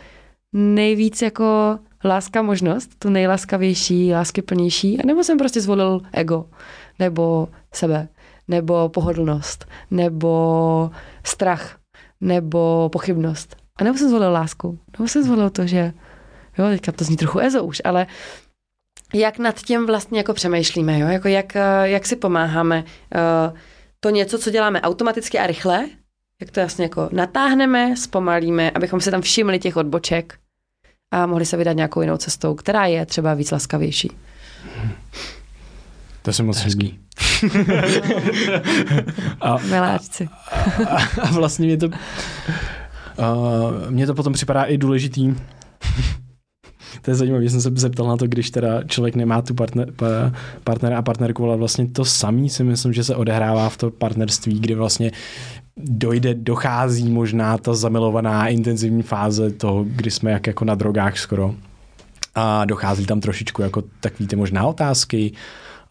nejvíc 0.52 1.22
jako 1.22 1.78
láska 2.04 2.42
možnost, 2.42 2.90
tu 2.98 3.10
nejlaskavější, 3.10 4.12
láskyplnější, 4.12 4.98
nebo 5.04 5.24
jsem 5.24 5.38
prostě 5.38 5.60
zvolil 5.60 6.00
ego, 6.12 6.44
nebo 6.98 7.48
sebe, 7.72 8.08
nebo 8.48 8.88
pohodlnost, 8.88 9.64
nebo 9.90 10.90
strach, 11.24 11.78
nebo 12.20 12.88
pochybnost. 12.92 13.56
A 13.76 13.84
nebo 13.84 13.98
jsem 13.98 14.08
zvolil 14.08 14.32
lásku, 14.32 14.78
nebo 14.92 15.08
jsem 15.08 15.22
zvolil 15.22 15.50
to, 15.50 15.66
že 15.66 15.92
jo, 16.58 16.68
teďka 16.68 16.92
to 16.92 17.04
zní 17.04 17.16
trochu 17.16 17.38
ezo 17.38 17.64
už, 17.64 17.82
ale 17.84 18.06
jak 19.14 19.38
nad 19.38 19.60
tím 19.60 19.86
vlastně 19.86 20.18
jako 20.18 20.34
přemýšlíme, 20.34 20.98
jo? 20.98 21.08
Jako 21.08 21.28
jak, 21.28 21.54
jak 21.82 22.06
si 22.06 22.16
pomáháme. 22.16 22.84
Eh, 23.14 23.52
to 24.00 24.10
něco, 24.10 24.38
co 24.38 24.50
děláme 24.50 24.80
automaticky 24.80 25.38
a 25.38 25.46
rychle, 25.46 25.86
jak 26.40 26.50
to 26.50 26.60
jasně 26.60 26.84
jako 26.84 27.08
natáhneme, 27.12 27.96
zpomalíme, 27.96 28.70
abychom 28.70 29.00
si 29.00 29.10
tam 29.10 29.22
všimli 29.22 29.58
těch 29.58 29.76
odboček 29.76 30.38
a 31.12 31.26
mohli 31.26 31.46
se 31.46 31.56
vydat 31.56 31.72
nějakou 31.72 32.00
jinou 32.00 32.16
cestou, 32.16 32.54
která 32.54 32.86
je 32.86 33.06
třeba 33.06 33.34
víc 33.34 33.50
laskavější. 33.50 34.10
To 36.22 36.32
se 36.32 36.42
moc 36.42 36.58
hezký. 36.58 36.98
a, 39.40 39.58
Miláčci. 39.58 40.28
a, 40.88 40.96
a 41.22 41.30
vlastně 41.30 41.66
mě 41.66 41.76
to, 41.76 41.88
a, 43.18 43.34
mě 43.90 44.06
to 44.06 44.14
potom 44.14 44.32
připadá 44.32 44.64
i 44.64 44.78
důležitý, 44.78 45.34
to 47.02 47.10
je 47.10 47.14
zajímavé, 47.14 47.44
jsem 47.44 47.60
se 47.60 47.70
zeptal 47.74 48.06
na 48.06 48.16
to, 48.16 48.26
když 48.26 48.50
teda 48.50 48.82
člověk 48.84 49.14
nemá 49.14 49.42
tu 49.42 49.54
partner, 49.54 49.92
partnera 50.64 50.98
a 50.98 51.02
partnerku, 51.02 51.44
ale 51.44 51.56
vlastně 51.56 51.86
to 51.86 52.04
samý 52.04 52.50
si 52.50 52.64
myslím, 52.64 52.92
že 52.92 53.04
se 53.04 53.16
odehrává 53.16 53.68
v 53.68 53.76
to 53.76 53.90
partnerství, 53.90 54.60
kdy 54.60 54.74
vlastně 54.74 55.10
dojde, 55.76 56.34
dochází 56.34 57.10
možná 57.10 57.58
ta 57.58 57.74
zamilovaná 57.74 58.48
intenzivní 58.48 59.02
fáze 59.02 59.50
toho, 59.50 59.84
kdy 59.88 60.10
jsme 60.10 60.30
jak 60.30 60.46
jako 60.46 60.64
na 60.64 60.74
drogách 60.74 61.18
skoro. 61.18 61.54
A 62.34 62.64
dochází 62.64 63.06
tam 63.06 63.20
trošičku 63.20 63.62
jako 63.62 63.82
takový 64.00 64.26
ty 64.26 64.36
možná 64.36 64.66
otázky, 64.66 65.32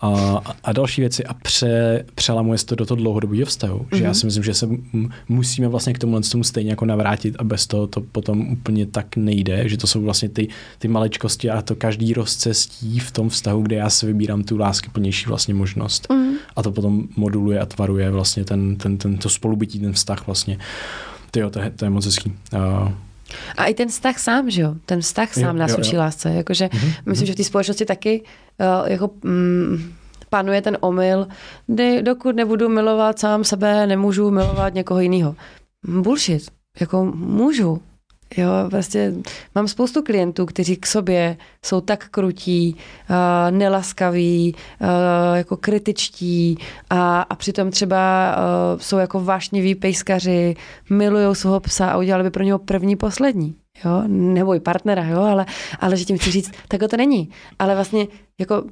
a, 0.03 0.41
a 0.63 0.73
další 0.73 1.01
věci 1.01 1.25
a 1.25 1.33
pře, 1.33 2.05
přelamuje 2.15 2.57
se 2.57 2.65
to 2.65 2.75
do 2.75 2.85
toho 2.85 2.95
dlouhodobého 2.95 3.45
vztahu. 3.45 3.79
Mm-hmm. 3.79 3.97
Že 3.97 4.03
já 4.03 4.09
mhm. 4.09 4.15
si 4.15 4.25
myslím, 4.25 4.43
že 4.43 4.53
se 4.53 4.69
musíme 5.29 5.67
vlastně 5.67 5.93
k 5.93 5.99
tomu 5.99 6.21
tomu 6.21 6.43
stejně 6.43 6.69
jako 6.69 6.85
navrátit 6.85 7.35
a 7.39 7.43
bez 7.43 7.67
toho 7.67 7.87
to 7.87 8.01
potom 8.01 8.47
úplně 8.49 8.85
tak 8.85 9.15
nejde, 9.15 9.69
že 9.69 9.77
to 9.77 9.87
jsou 9.87 10.01
vlastně 10.01 10.29
ty, 10.29 10.47
ty 10.79 10.87
malečkosti 10.87 11.49
a 11.49 11.61
to 11.61 11.75
každý 11.75 12.13
rozcestí 12.13 12.99
v 12.99 13.11
tom 13.11 13.29
vztahu, 13.29 13.61
kde 13.61 13.75
já 13.75 13.89
si 13.89 14.05
vybírám 14.05 14.43
tu 14.43 14.57
lásky 14.57 14.89
plnější 14.89 15.25
vlastně 15.25 15.53
možnost. 15.53 16.07
Mm-hmm. 16.09 16.33
A 16.55 16.63
to 16.63 16.71
potom 16.71 17.07
moduluje 17.15 17.59
a 17.59 17.65
tvaruje 17.65 18.11
vlastně 18.11 18.45
ten, 18.45 18.75
ten, 18.75 18.97
ten, 18.97 19.17
to 19.17 19.29
spolubytí, 19.29 19.79
ten 19.79 19.93
vztah 19.93 20.25
vlastně. 20.27 20.57
Tyjo, 21.31 21.49
to 21.49 21.59
je, 21.59 21.69
to 21.69 21.85
je 21.85 21.89
moc 21.89 22.05
hezký. 22.05 22.33
Uh, 22.53 22.91
a 23.57 23.65
i 23.65 23.73
ten 23.73 23.87
vztah 23.87 24.19
sám, 24.19 24.49
že 24.49 24.61
jo? 24.61 24.75
Ten 24.85 25.01
vztah 25.01 25.33
sám 25.33 25.55
jo, 25.55 25.59
nás 25.59 25.71
jo, 25.71 25.77
učí 25.77 25.95
jo. 25.95 26.01
lásce. 26.01 26.33
Jakože 26.33 26.65
mm-hmm. 26.65 26.93
myslím, 27.05 27.27
že 27.27 27.33
v 27.33 27.35
té 27.35 27.43
společnosti 27.43 27.85
taky 27.85 28.23
uh, 28.59 28.91
jako 28.91 29.09
mm, 29.23 29.93
panuje 30.29 30.61
ten 30.61 30.77
omyl, 30.79 31.27
kdy 31.67 32.01
dokud 32.01 32.35
nebudu 32.35 32.69
milovat 32.69 33.19
sám 33.19 33.43
sebe, 33.43 33.87
nemůžu 33.87 34.31
milovat 34.31 34.73
někoho 34.73 34.99
jiného. 34.99 35.35
Bullshit. 35.83 36.43
Jako 36.79 37.05
můžu. 37.15 37.81
Jo, 38.37 38.49
vlastně 38.69 39.13
mám 39.55 39.67
spoustu 39.67 40.01
klientů, 40.01 40.45
kteří 40.45 40.77
k 40.77 40.85
sobě 40.85 41.37
jsou 41.65 41.81
tak 41.81 42.09
krutí, 42.09 42.75
uh, 43.09 43.57
nelaskaví, 43.57 44.55
uh, 44.81 44.87
jako 45.37 45.57
kritičtí 45.57 46.57
a, 46.89 47.21
a 47.21 47.35
přitom 47.35 47.71
třeba 47.71 48.35
uh, 48.35 48.79
jsou 48.79 48.97
jako 48.97 49.19
vášniví 49.19 49.75
pejskaři, 49.75 50.55
milují 50.89 51.35
svého 51.35 51.59
psa 51.59 51.87
a 51.87 51.97
udělali 51.97 52.23
by 52.23 52.29
pro 52.29 52.43
něho 52.43 52.59
první, 52.59 52.95
poslední. 52.95 53.55
Jo, 53.85 54.03
nebo 54.07 54.55
i 54.55 54.59
partnera, 54.59 55.05
jo, 55.05 55.21
ale, 55.21 55.45
ale 55.79 55.97
že 55.97 56.05
tím 56.05 56.17
chci 56.17 56.31
říct, 56.31 56.51
tak 56.67 56.81
to 56.89 56.97
není. 56.97 57.29
Ale 57.59 57.75
vlastně 57.75 58.07
jako 58.39 58.63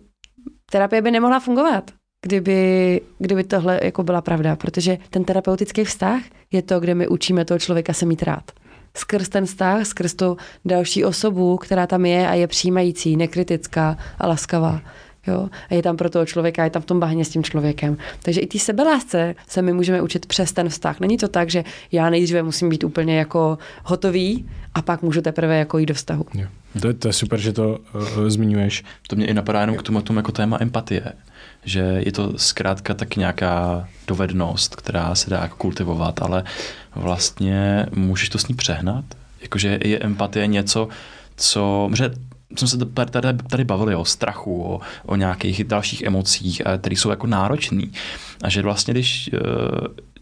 terapie 0.72 1.02
by 1.02 1.12
nemohla 1.12 1.40
fungovat, 1.40 1.92
kdyby, 2.26 3.02
kdyby 3.20 3.44
tohle 3.44 3.80
jako 3.84 4.04
byla 4.04 4.22
pravda, 4.22 4.56
protože 4.56 4.98
ten 5.10 5.24
terapeutický 5.24 5.84
vztah 5.84 6.22
je 6.52 6.62
to, 6.62 6.80
kde 6.80 6.96
my 6.96 7.08
učíme 7.08 7.46
toho 7.46 7.60
člověka 7.60 7.94
se 7.94 8.06
mít 8.06 8.24
rád 8.24 8.52
skrz 8.98 9.30
ten 9.30 9.46
vztah, 9.46 9.86
skrz 9.86 10.14
tu 10.14 10.38
další 10.66 11.06
osobu, 11.06 11.58
která 11.58 11.88
tam 11.88 12.06
je 12.06 12.28
a 12.28 12.34
je 12.34 12.48
přijímající, 12.48 13.16
nekritická 13.18 13.98
a 14.20 14.28
laskavá. 14.28 14.82
Jo? 15.28 15.50
A 15.70 15.74
je 15.74 15.84
tam 15.84 15.98
pro 15.98 16.10
toho 16.10 16.26
člověka, 16.26 16.64
je 16.64 16.70
tam 16.70 16.82
v 16.82 16.86
tom 16.86 17.00
bahně 17.00 17.26
s 17.26 17.30
tím 17.30 17.44
člověkem. 17.44 17.98
Takže 18.22 18.42
i 18.42 18.48
té 18.48 18.60
sebelásce 18.60 19.36
se 19.48 19.62
my 19.62 19.74
můžeme 19.74 20.02
učit 20.02 20.26
přes 20.26 20.52
ten 20.52 20.70
vztah. 20.70 21.00
Není 21.00 21.18
to 21.18 21.28
tak, 21.28 21.50
že 21.50 21.64
já 21.92 22.10
nejdříve 22.10 22.44
musím 22.44 22.70
být 22.70 22.84
úplně 22.84 23.18
jako 23.18 23.58
hotový 23.84 24.46
a 24.74 24.82
pak 24.82 25.02
můžu 25.02 25.22
teprve 25.22 25.58
jako 25.58 25.78
jít 25.78 25.86
do 25.86 25.94
vztahu. 25.94 26.26
Jo. 26.34 26.48
To, 26.82 26.88
je, 26.88 26.94
to 26.94 27.08
je 27.08 27.14
super, 27.14 27.40
že 27.40 27.54
to 27.54 27.78
uh, 27.96 28.28
zmiňuješ. 28.28 28.84
To 29.08 29.16
mě 29.16 29.26
i 29.26 29.34
napadá 29.34 29.62
jenom 29.62 29.76
k 29.76 29.84
tomu, 29.84 30.02
tomu 30.02 30.20
jako 30.20 30.32
téma 30.32 30.58
empatie 30.62 31.04
že 31.66 32.02
je 32.06 32.12
to 32.12 32.34
zkrátka 32.38 32.94
tak 32.94 33.16
nějaká 33.16 33.88
dovednost, 34.08 34.76
která 34.76 35.16
se 35.16 35.30
dá 35.30 35.42
jako 35.42 35.56
kultivovat, 35.56 36.22
ale 36.22 36.44
vlastně 36.96 37.86
můžeš 37.96 38.30
to 38.30 38.38
s 38.38 38.48
ní 38.48 38.56
přehnat. 38.56 39.06
Jakože 39.42 39.80
je 39.84 40.00
empatie 40.00 40.48
něco, 40.48 40.88
co, 41.36 41.90
že 41.94 42.12
jsme 42.56 42.68
se 42.68 42.78
tady, 42.78 43.38
tady, 43.50 43.64
bavili 43.64 43.96
o 43.96 44.06
strachu, 44.06 44.64
o, 44.64 44.82
o 45.06 45.16
nějakých 45.16 45.64
dalších 45.64 46.02
emocích, 46.02 46.62
které 46.78 46.96
jsou 46.96 47.10
jako 47.10 47.28
náročný. 47.28 47.92
A 48.44 48.50
že 48.50 48.62
vlastně, 48.62 48.94
když 48.94 49.30
eh, 49.34 49.38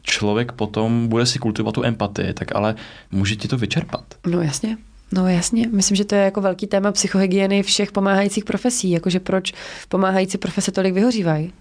člověk 0.02 0.52
potom 0.52 1.07
bude 1.07 1.26
si 1.26 1.40
kultivovat 1.40 1.76
tu 1.76 1.84
empatii, 1.84 2.34
tak 2.34 2.56
ale 2.56 2.76
může 3.11 3.36
ti 3.36 3.48
to 3.48 3.57
vyčerpat. 3.57 4.03
No 4.28 4.41
jasně. 4.41 4.78
No 5.14 5.27
jasně, 5.27 5.68
myslím, 5.72 5.98
že 5.98 6.06
to 6.06 6.15
je 6.15 6.22
jako 6.22 6.41
velký 6.41 6.68
téma 6.68 6.91
psychohygieny 6.91 7.64
všech 7.64 7.91
pomáhajících 7.91 8.45
profesí, 8.45 8.91
jakože 8.91 9.19
proč 9.19 9.53
pomáhající 9.90 10.38
profese 10.38 10.72
tolik 10.72 10.94
vyhořívají. 10.94 11.53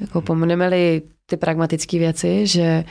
Jako 0.00 0.20
pomeneme-li 0.20 1.02
ty 1.26 1.36
pragmatické 1.36 1.98
věci, 1.98 2.46
že 2.46 2.84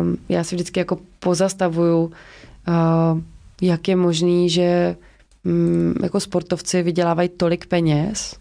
um, 0.00 0.16
já 0.28 0.44
si 0.44 0.54
vždycky 0.54 0.80
jako 0.80 0.98
pozastavuju, 1.18 2.04
uh, 2.04 3.20
jak 3.62 3.88
je 3.88 3.96
možný, 3.96 4.50
že 4.50 4.96
um, 5.44 5.94
jako 6.02 6.20
sportovci 6.20 6.82
vydělávají 6.82 7.28
tolik 7.28 7.66
peněz 7.66 8.36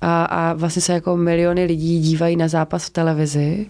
a, 0.00 0.24
a 0.24 0.52
vlastně 0.52 0.82
se 0.82 0.92
jako 0.92 1.16
miliony 1.16 1.64
lidí 1.64 2.00
dívají 2.00 2.36
na 2.36 2.48
zápas 2.48 2.86
v 2.86 2.90
televizi 2.90 3.66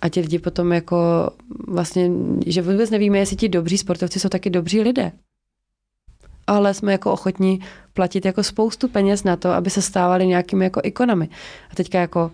a 0.00 0.08
ti 0.08 0.20
lidi 0.20 0.38
potom 0.38 0.72
jako 0.72 1.30
vlastně, 1.68 2.10
že 2.46 2.62
vůbec 2.62 2.90
nevíme, 2.90 3.18
jestli 3.18 3.36
ti 3.36 3.48
dobří 3.48 3.78
sportovci 3.78 4.20
jsou 4.20 4.28
taky 4.28 4.50
dobří 4.50 4.80
lidé. 4.80 5.12
Ale 6.46 6.74
jsme 6.74 6.92
jako 6.92 7.12
ochotní 7.12 7.60
platit 7.92 8.24
jako 8.24 8.42
spoustu 8.42 8.88
peněz 8.88 9.24
na 9.24 9.36
to, 9.36 9.50
aby 9.50 9.70
se 9.70 9.82
stávali 9.82 10.26
nějakými 10.26 10.64
jako 10.64 10.80
ikonami. 10.84 11.28
A 11.70 11.74
teďka 11.74 12.00
jako 12.00 12.30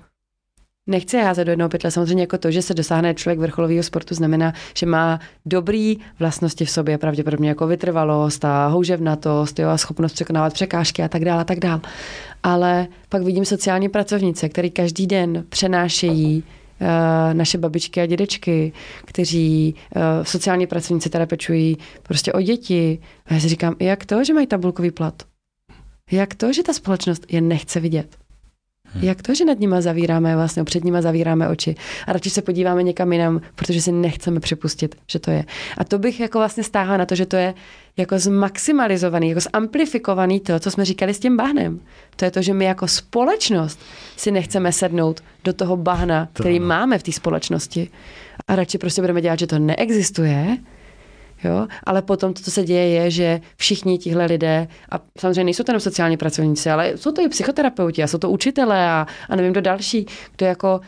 nechci 0.86 1.18
házet 1.18 1.44
do 1.44 1.52
jednoho 1.52 1.68
pytle. 1.68 1.90
Samozřejmě 1.90 2.22
jako 2.22 2.38
to, 2.38 2.50
že 2.50 2.62
se 2.62 2.74
dosáhne 2.74 3.14
člověk 3.14 3.38
vrcholového 3.38 3.82
sportu, 3.82 4.14
znamená, 4.14 4.52
že 4.76 4.86
má 4.86 5.20
dobrý 5.46 5.96
vlastnosti 6.18 6.64
v 6.64 6.70
sobě, 6.70 6.98
pravděpodobně 6.98 7.48
jako 7.48 7.66
vytrvalost 7.66 8.44
a 8.44 8.66
houževnatost, 8.66 9.58
jo, 9.58 9.68
a 9.68 9.78
schopnost 9.78 10.12
překonávat 10.12 10.52
překážky 10.52 11.02
a 11.02 11.08
tak 11.08 11.24
dále, 11.24 11.40
a 11.40 11.44
tak 11.44 11.60
dále. 11.60 11.80
Ale 12.42 12.86
pak 13.08 13.22
vidím 13.22 13.44
sociální 13.44 13.88
pracovnice, 13.88 14.48
který 14.48 14.70
každý 14.70 15.06
den 15.06 15.44
přenášejí 15.48 16.44
naše 17.32 17.58
babičky 17.58 18.00
a 18.00 18.06
dědečky, 18.06 18.72
kteří 19.04 19.74
uh, 19.96 20.02
sociální 20.22 20.66
pracovníci 20.66 21.10
teda 21.10 21.26
pečují 21.26 21.76
prostě 22.02 22.32
o 22.32 22.40
děti. 22.40 22.98
A 23.26 23.34
já 23.34 23.40
si 23.40 23.48
říkám, 23.48 23.76
jak 23.80 24.06
to, 24.06 24.24
že 24.24 24.34
mají 24.34 24.46
tabulkový 24.46 24.90
plat? 24.90 25.22
Jak 26.10 26.34
to, 26.34 26.52
že 26.52 26.62
ta 26.62 26.72
společnost 26.72 27.26
je 27.32 27.40
nechce 27.40 27.80
vidět? 27.80 28.19
Hmm. 28.94 29.04
Jak 29.04 29.22
to, 29.22 29.34
že 29.34 29.44
nad 29.44 29.60
nima 29.60 29.80
zavíráme, 29.80 30.36
vlastně 30.36 30.64
před 30.64 30.84
nima 30.84 31.02
zavíráme 31.02 31.48
oči 31.48 31.74
a 32.06 32.12
radši 32.12 32.30
se 32.30 32.42
podíváme 32.42 32.82
někam 32.82 33.12
jinam, 33.12 33.40
protože 33.54 33.82
si 33.82 33.92
nechceme 33.92 34.40
připustit, 34.40 34.94
že 35.06 35.18
to 35.18 35.30
je. 35.30 35.44
A 35.78 35.84
to 35.84 35.98
bych 35.98 36.20
jako 36.20 36.38
vlastně 36.38 36.64
stáhla 36.64 36.96
na 36.96 37.06
to, 37.06 37.14
že 37.14 37.26
to 37.26 37.36
je 37.36 37.54
jako 37.96 38.18
zmaximalizovaný, 38.18 39.28
jako 39.28 39.40
zamplifikovaný 39.40 40.40
to, 40.40 40.60
co 40.60 40.70
jsme 40.70 40.84
říkali 40.84 41.14
s 41.14 41.18
tím 41.18 41.36
bahnem. 41.36 41.80
To 42.16 42.24
je 42.24 42.30
to, 42.30 42.42
že 42.42 42.54
my 42.54 42.64
jako 42.64 42.88
společnost 42.88 43.80
si 44.16 44.30
nechceme 44.30 44.72
sednout 44.72 45.20
do 45.44 45.52
toho 45.52 45.76
bahna, 45.76 46.28
který 46.32 46.60
máme 46.60 46.98
v 46.98 47.02
té 47.02 47.12
společnosti. 47.12 47.90
A 48.48 48.56
radši 48.56 48.78
prostě 48.78 49.00
budeme 49.02 49.20
dělat, 49.20 49.38
že 49.38 49.46
to 49.46 49.58
neexistuje, 49.58 50.56
Jo? 51.44 51.66
Ale 51.84 52.02
potom 52.02 52.34
to, 52.34 52.42
co 52.42 52.50
se 52.50 52.64
děje, 52.64 52.88
je, 52.88 53.10
že 53.10 53.40
všichni 53.56 53.98
tihle 53.98 54.26
lidé, 54.26 54.68
a 54.90 55.00
samozřejmě 55.18 55.44
nejsou 55.44 55.64
to 55.64 55.70
jenom 55.72 55.80
sociální 55.80 56.16
pracovníci, 56.16 56.70
ale 56.70 56.92
jsou 56.96 57.12
to 57.12 57.22
i 57.22 57.28
psychoterapeuti 57.28 58.02
a 58.02 58.06
jsou 58.06 58.18
to 58.18 58.30
učitelé 58.30 58.90
a, 58.90 59.06
a 59.28 59.36
nevím, 59.36 59.52
kdo 59.52 59.60
další, 59.60 60.06
kdo 60.36 60.46
jako 60.46 60.80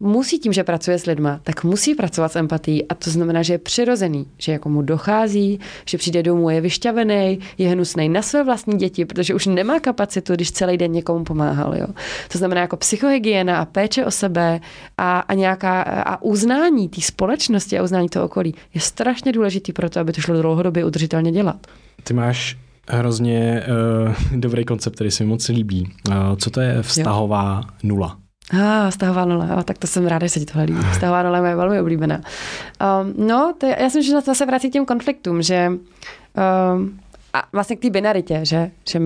musí 0.00 0.38
tím, 0.38 0.52
že 0.52 0.64
pracuje 0.64 0.98
s 0.98 1.06
lidma, 1.06 1.40
tak 1.42 1.64
musí 1.64 1.94
pracovat 1.94 2.32
s 2.32 2.36
empatií 2.36 2.88
a 2.88 2.94
to 2.94 3.10
znamená, 3.10 3.42
že 3.42 3.54
je 3.54 3.58
přirozený, 3.58 4.26
že 4.38 4.52
jako 4.52 4.68
mu 4.68 4.82
dochází, 4.82 5.60
že 5.86 5.98
přijde 5.98 6.22
domů, 6.22 6.50
je 6.50 6.60
vyšťavený, 6.60 7.38
je 7.58 7.68
hnusný 7.68 8.08
na 8.08 8.22
své 8.22 8.44
vlastní 8.44 8.78
děti, 8.78 9.04
protože 9.04 9.34
už 9.34 9.46
nemá 9.46 9.80
kapacitu, 9.80 10.34
když 10.34 10.52
celý 10.52 10.76
den 10.76 10.92
někomu 10.92 11.24
pomáhal. 11.24 11.74
Jo. 11.76 11.86
To 12.32 12.38
znamená 12.38 12.60
jako 12.60 12.76
psychohygiena 12.76 13.58
a 13.58 13.64
péče 13.64 14.06
o 14.06 14.10
sebe 14.10 14.60
a, 14.98 15.18
a 15.20 15.34
nějaká 15.34 15.82
a 15.82 16.22
uznání 16.22 16.88
té 16.88 17.00
společnosti 17.00 17.78
a 17.78 17.82
uznání 17.82 18.08
toho 18.08 18.24
okolí 18.24 18.54
je 18.74 18.80
strašně 18.80 19.32
důležitý 19.32 19.72
pro 19.72 19.90
to, 19.90 20.00
aby 20.00 20.12
to 20.12 20.20
šlo 20.20 20.42
dlouhodobě 20.42 20.84
udržitelně 20.84 21.32
dělat. 21.32 21.66
Ty 22.04 22.14
máš 22.14 22.58
hrozně 22.88 23.62
uh, 24.06 24.14
dobrý 24.40 24.64
koncept, 24.64 24.94
který 24.94 25.10
se 25.10 25.24
mi 25.24 25.30
moc 25.30 25.48
líbí. 25.48 25.92
Uh, 26.08 26.14
co 26.36 26.50
to 26.50 26.60
je 26.60 26.82
vztahová 26.82 27.60
jo. 27.64 27.70
nula? 27.82 28.18
Ah, 28.52 28.90
stahová 28.90 29.24
nula, 29.24 29.46
jo, 29.46 29.62
tak 29.62 29.78
to 29.78 29.86
jsem 29.86 30.06
ráda, 30.06 30.26
že 30.26 30.30
se 30.30 30.40
ti 30.40 30.46
tohle 30.46 30.64
líbí. 30.64 30.80
Stahová 30.94 31.22
nula 31.22 31.36
je 31.36 31.42
moje 31.42 31.56
velmi 31.56 31.80
oblíbená. 31.80 32.16
Um, 32.16 33.26
no, 33.26 33.54
to 33.58 33.66
je, 33.66 33.76
já 33.80 33.90
si 33.90 33.98
myslím, 33.98 34.04
že 34.04 34.12
to 34.12 34.20
zase 34.20 34.46
vrací 34.46 34.70
k 34.70 34.72
těm 34.72 34.86
konfliktům, 34.86 35.42
že 35.42 35.68
um, 35.68 37.00
a 37.32 37.42
vlastně 37.52 37.76
k 37.76 37.80
té 37.80 37.90
binaritě, 37.90 38.40
že, 38.42 38.70
že 38.88 39.00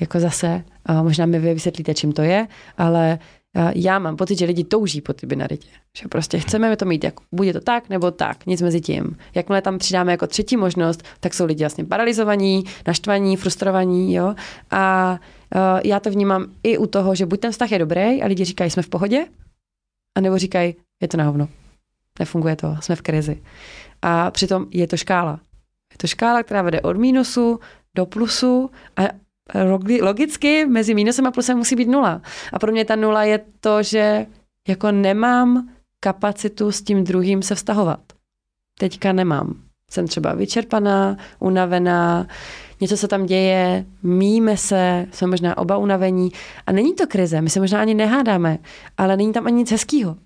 jako 0.00 0.20
zase, 0.20 0.64
uh, 0.88 1.02
možná 1.02 1.26
mi 1.26 1.38
vy 1.38 1.54
vysvětlíte, 1.54 1.94
čím 1.94 2.12
to 2.12 2.22
je, 2.22 2.46
ale 2.78 3.18
já 3.74 3.98
mám 3.98 4.16
pocit, 4.16 4.38
že 4.38 4.44
lidi 4.44 4.64
touží 4.64 5.00
po 5.00 5.12
té 5.12 5.26
binaritě. 5.26 5.68
Že 5.98 6.08
prostě 6.08 6.38
chceme 6.38 6.76
to 6.76 6.84
mít, 6.84 7.04
jako, 7.04 7.24
bude 7.32 7.52
to 7.52 7.60
tak 7.60 7.88
nebo 7.88 8.10
tak, 8.10 8.46
nic 8.46 8.62
mezi 8.62 8.80
tím. 8.80 9.16
Jakmile 9.34 9.62
tam 9.62 9.78
přidáme 9.78 10.12
jako 10.12 10.26
třetí 10.26 10.56
možnost, 10.56 11.02
tak 11.20 11.34
jsou 11.34 11.44
lidi 11.44 11.64
vlastně 11.64 11.84
paralizovaní, 11.84 12.64
naštvaní, 12.86 13.36
frustrovaní, 13.36 14.14
jo. 14.14 14.34
A 14.70 15.12
uh, 15.54 15.80
já 15.84 16.00
to 16.00 16.10
vnímám 16.10 16.46
i 16.62 16.78
u 16.78 16.86
toho, 16.86 17.14
že 17.14 17.26
buď 17.26 17.40
ten 17.40 17.52
vztah 17.52 17.72
je 17.72 17.78
dobrý 17.78 18.22
a 18.22 18.26
lidi 18.26 18.44
říkají, 18.44 18.70
jsme 18.70 18.82
v 18.82 18.88
pohodě, 18.88 19.26
anebo 20.16 20.38
říkají, 20.38 20.76
je 21.02 21.08
to 21.08 21.16
na 21.16 21.24
hovno. 21.24 21.48
Nefunguje 22.18 22.56
to, 22.56 22.76
jsme 22.80 22.96
v 22.96 23.02
krizi. 23.02 23.42
A 24.02 24.30
přitom 24.30 24.66
je 24.70 24.86
to 24.86 24.96
škála. 24.96 25.40
Je 25.92 25.98
to 25.98 26.06
škála, 26.06 26.42
která 26.42 26.62
vede 26.62 26.80
od 26.80 26.96
mínusu 26.96 27.60
do 27.94 28.06
plusu 28.06 28.70
a 28.96 29.02
logicky 30.02 30.66
mezi 30.66 30.94
mínusem 30.94 31.26
a 31.26 31.30
plusem 31.30 31.58
musí 31.58 31.76
být 31.76 31.88
nula. 31.88 32.22
A 32.52 32.58
pro 32.58 32.72
mě 32.72 32.84
ta 32.84 32.96
nula 32.96 33.24
je 33.24 33.40
to, 33.60 33.82
že 33.82 34.26
jako 34.68 34.90
nemám 34.90 35.68
kapacitu 36.00 36.72
s 36.72 36.82
tím 36.82 37.04
druhým 37.04 37.42
se 37.42 37.54
vztahovat. 37.54 38.00
Teďka 38.78 39.12
nemám. 39.12 39.54
Jsem 39.90 40.08
třeba 40.08 40.34
vyčerpaná, 40.34 41.16
unavená, 41.38 42.26
něco 42.80 42.96
se 42.96 43.08
tam 43.08 43.26
děje, 43.26 43.86
míme 44.02 44.56
se, 44.56 45.06
jsme 45.12 45.26
možná 45.26 45.58
oba 45.58 45.76
unavení 45.76 46.30
a 46.66 46.72
není 46.72 46.94
to 46.94 47.06
krize, 47.06 47.40
my 47.40 47.50
se 47.50 47.60
možná 47.60 47.80
ani 47.80 47.94
nehádáme, 47.94 48.58
ale 48.96 49.16
není 49.16 49.32
tam 49.32 49.46
ani 49.46 49.56
nic 49.56 49.70
hezkýho. 49.70 50.16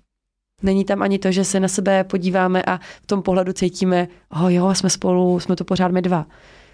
Není 0.63 0.85
tam 0.85 1.01
ani 1.01 1.19
to, 1.19 1.31
že 1.31 1.43
se 1.43 1.59
na 1.59 1.67
sebe 1.67 2.03
podíváme 2.03 2.63
a 2.63 2.77
v 2.77 3.07
tom 3.07 3.21
pohledu 3.21 3.53
cítíme, 3.53 4.07
oh 4.41 4.53
jo, 4.53 4.73
jsme 4.73 4.89
spolu, 4.89 5.39
jsme 5.39 5.55
to 5.55 5.63
pořád 5.63 5.91
my 5.91 6.01
dva. 6.01 6.25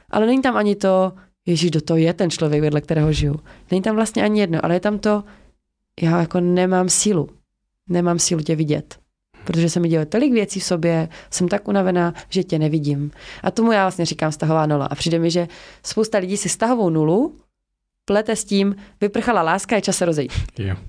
Ale 0.10 0.26
není 0.26 0.42
tam 0.42 0.58
ani 0.58 0.76
to, 0.76 1.14
Ježíš, 1.46 1.72
do 1.72 1.82
toho 1.82 1.98
je 1.98 2.14
ten 2.14 2.30
člověk, 2.30 2.62
vedle 2.62 2.82
kterého 2.82 3.14
žiju. 3.14 3.40
Není 3.72 3.82
tam 3.82 3.96
vlastně 3.96 4.24
ani 4.24 4.40
jedno, 4.40 4.66
ale 4.66 4.76
je 4.76 4.80
tam 4.80 5.00
to, 5.00 5.24
já 6.02 6.20
jako 6.20 6.40
nemám 6.40 6.90
sílu. 6.90 7.30
Nemám 7.90 8.20
sílu 8.20 8.42
tě 8.42 8.56
vidět 8.56 9.02
protože 9.44 9.70
se 9.70 9.80
mi 9.80 9.90
děje 9.90 10.06
tolik 10.06 10.34
věcí 10.34 10.60
v 10.60 10.64
sobě, 10.64 11.10
jsem 11.30 11.48
tak 11.48 11.68
unavená, 11.68 12.14
že 12.30 12.44
tě 12.44 12.60
nevidím. 12.60 13.12
A 13.44 13.52
tomu 13.52 13.72
já 13.72 13.84
vlastně 13.84 14.06
říkám 14.06 14.32
stahová 14.32 14.66
nula. 14.66 14.86
A 14.86 14.96
přijde 14.96 15.20
mi, 15.20 15.32
že 15.32 15.48
spousta 15.86 16.18
lidí 16.18 16.38
si 16.38 16.50
stahovou 16.50 16.90
nulu 16.90 17.36
plete 18.06 18.36
s 18.36 18.44
tím, 18.44 18.76
vyprchala 19.02 19.42
láska, 19.42 19.76
je 19.76 19.82
čas 19.82 19.98
se 19.98 20.06
rozejít. 20.06 20.32
Yeah. 20.60 20.80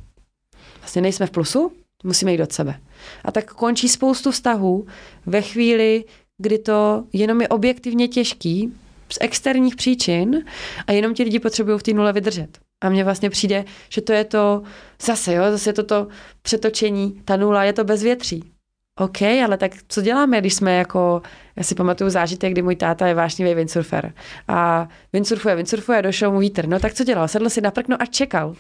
Vlastně 0.80 1.02
nejsme 1.02 1.26
v 1.26 1.30
plusu, 1.30 1.72
musíme 2.04 2.32
jít 2.32 2.42
od 2.42 2.52
sebe. 2.52 2.80
A 3.24 3.32
tak 3.32 3.52
končí 3.52 3.88
spoustu 3.88 4.30
vztahů 4.30 4.86
ve 5.26 5.42
chvíli, 5.42 6.04
kdy 6.38 6.58
to 6.58 7.04
jenom 7.12 7.40
je 7.40 7.48
objektivně 7.48 8.08
těžký 8.08 8.72
z 9.12 9.18
externích 9.20 9.76
příčin 9.76 10.44
a 10.86 10.92
jenom 10.92 11.14
ti 11.14 11.22
lidi 11.22 11.38
potřebují 11.38 11.78
v 11.78 11.82
té 11.82 11.92
nule 11.92 12.12
vydržet. 12.12 12.58
A 12.80 12.88
mně 12.88 13.04
vlastně 13.04 13.30
přijde, 13.30 13.64
že 13.88 14.00
to 14.00 14.12
je 14.12 14.24
to, 14.24 14.62
zase 15.02 15.34
jo, 15.34 15.44
zase 15.50 15.70
je 15.70 15.74
to 15.74 15.82
to 15.82 16.08
přetočení, 16.42 17.22
ta 17.24 17.36
nula 17.36 17.64
je 17.64 17.72
to 17.72 17.84
bezvětří. 17.84 18.52
OK, 18.98 19.22
ale 19.22 19.56
tak 19.56 19.72
co 19.88 20.02
děláme, 20.02 20.40
když 20.40 20.54
jsme 20.54 20.76
jako, 20.76 21.22
já 21.56 21.62
si 21.62 21.74
pamatuju 21.74 22.10
zážitek, 22.10 22.52
kdy 22.52 22.62
můj 22.62 22.76
táta 22.76 23.06
je 23.06 23.14
vášnivý 23.14 23.54
windsurfer 23.54 24.12
a 24.48 24.88
windsurfuje, 25.12 25.56
windsurfuje, 25.56 26.02
došel 26.02 26.32
mu 26.32 26.38
vítr. 26.38 26.68
No 26.68 26.80
tak 26.80 26.94
co 26.94 27.04
dělal? 27.04 27.28
Sedl 27.28 27.48
si 27.48 27.60
na 27.60 27.70
prkno 27.70 27.96
a 28.00 28.06
čekal 28.06 28.54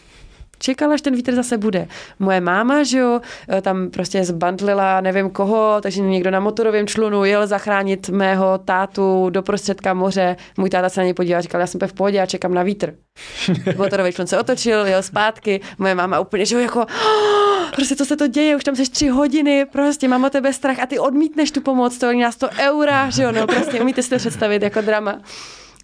čekala, 0.62 0.94
až 0.94 1.00
ten 1.00 1.16
vítr 1.16 1.34
zase 1.34 1.58
bude. 1.58 1.88
Moje 2.18 2.40
máma, 2.40 2.82
že 2.82 2.98
jo, 2.98 3.20
eh, 3.48 3.60
tam 3.60 3.90
prostě 3.90 4.24
zbandlila 4.24 5.00
nevím 5.00 5.30
koho, 5.30 5.78
takže 5.80 6.00
někdo 6.00 6.30
na 6.30 6.40
motorovém 6.40 6.86
člunu 6.86 7.24
jel 7.24 7.46
zachránit 7.46 8.08
mého 8.08 8.58
tátu 8.58 9.30
do 9.30 9.42
prostředka 9.42 9.94
moře. 9.94 10.36
Můj 10.56 10.70
táta 10.70 10.88
se 10.88 11.00
na 11.00 11.04
něj 11.04 11.14
podíval 11.14 11.38
a 11.38 11.40
říkal, 11.40 11.60
já 11.60 11.66
jsem 11.66 11.80
v 11.86 11.92
pohodě 11.92 12.20
a 12.20 12.26
čekám 12.26 12.54
na 12.54 12.62
vítr. 12.62 12.94
Motorový 13.76 14.12
člun 14.12 14.26
se 14.26 14.38
otočil, 14.38 14.86
jel 14.86 15.02
zpátky. 15.02 15.60
Moje 15.78 15.94
máma 15.94 16.20
úplně, 16.20 16.46
že 16.46 16.54
jo, 16.54 16.60
jako, 16.60 16.80
oh, 16.80 17.70
prostě 17.74 17.96
co 17.96 18.04
se 18.04 18.16
to 18.16 18.26
děje, 18.26 18.56
už 18.56 18.64
tam 18.64 18.76
seš 18.76 18.88
tři 18.88 19.08
hodiny, 19.08 19.66
prostě 19.72 20.08
mám 20.08 20.24
o 20.24 20.30
tebe 20.30 20.52
strach 20.52 20.78
a 20.78 20.86
ty 20.86 20.98
odmítneš 20.98 21.50
tu 21.50 21.60
pomoc, 21.60 21.98
to 21.98 22.12
nás 22.12 22.36
to 22.36 22.48
eura, 22.58 23.10
že 23.10 23.22
jo, 23.22 23.32
no 23.32 23.46
prostě 23.46 23.80
umíte 23.80 24.02
si 24.02 24.10
to 24.10 24.16
představit 24.16 24.62
jako 24.62 24.80
drama. 24.80 25.20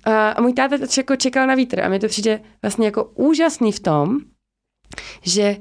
A 0.05 0.41
můj 0.41 0.53
táta 0.53 0.77
jako 0.97 1.17
čekal 1.17 1.47
na 1.47 1.55
vítr 1.55 1.81
a 1.81 1.89
mi 1.89 1.99
to 1.99 2.09
přijde 2.09 2.41
vlastně 2.63 2.87
jako 2.87 3.05
úžasný 3.15 3.73
v 3.73 3.81
tom, 3.81 4.19
že 5.23 5.57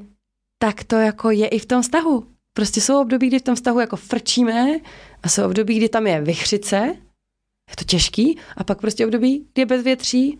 tak 0.57 0.83
to 0.83 0.95
jako 0.95 1.31
je 1.31 1.47
i 1.47 1.59
v 1.59 1.65
tom 1.65 1.81
vztahu. 1.81 2.27
Prostě 2.53 2.81
jsou 2.81 3.01
období, 3.01 3.27
kdy 3.27 3.39
v 3.39 3.41
tom 3.41 3.55
vztahu 3.55 3.79
jako 3.79 3.95
frčíme 3.95 4.79
a 5.23 5.29
jsou 5.29 5.45
období, 5.45 5.77
kdy 5.77 5.89
tam 5.89 6.07
je 6.07 6.21
vychřice, 6.21 6.75
je 7.69 7.75
to 7.77 7.83
těžký, 7.83 8.39
a 8.57 8.63
pak 8.63 8.81
prostě 8.81 9.05
období, 9.05 9.47
kdy 9.53 9.61
je 9.61 9.65
bezvětří 9.65 10.39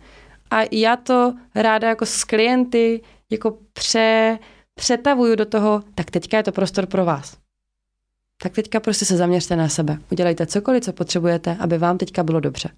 a 0.50 0.56
já 0.72 0.96
to 0.96 1.34
ráda 1.54 1.88
jako 1.88 2.06
s 2.06 2.24
klienty 2.24 3.02
jako 3.30 3.58
pře, 3.72 4.38
přetavuju 4.74 5.36
do 5.36 5.46
toho, 5.46 5.82
tak 5.94 6.10
teďka 6.10 6.36
je 6.36 6.42
to 6.42 6.52
prostor 6.52 6.86
pro 6.86 7.04
vás. 7.04 7.36
Tak 8.42 8.52
teďka 8.52 8.80
prostě 8.80 9.04
se 9.04 9.16
zaměřte 9.16 9.56
na 9.56 9.68
sebe. 9.68 9.98
Udělejte 10.12 10.46
cokoliv, 10.46 10.84
co 10.84 10.92
potřebujete, 10.92 11.56
aby 11.60 11.78
vám 11.78 11.98
teďka 11.98 12.22
bylo 12.22 12.40
dobře. 12.40 12.70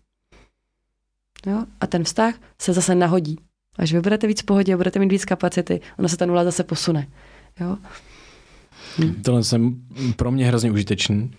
Jo? 1.47 1.65
A 1.81 1.87
ten 1.87 2.05
vztah 2.05 2.35
se 2.63 2.73
zase 2.73 2.95
nahodí. 2.95 3.39
Až 3.81 3.93
vy 3.93 4.01
budete 4.01 4.27
víc 4.27 4.43
v 4.43 4.45
pohodě, 4.45 4.77
budete 4.77 4.99
mít 4.99 5.13
víc 5.13 5.25
kapacity, 5.25 5.81
ona 5.99 6.09
se 6.09 6.17
ta 6.17 6.27
nula 6.27 6.45
zase 6.45 6.65
posune. 6.65 7.07
Jo? 7.61 7.77
Hm. 8.99 9.23
Tohle 9.23 9.45
jsem 9.45 9.77
pro 10.17 10.31
mě 10.31 10.47
hrozně 10.47 10.71
užitečný, 10.71 11.31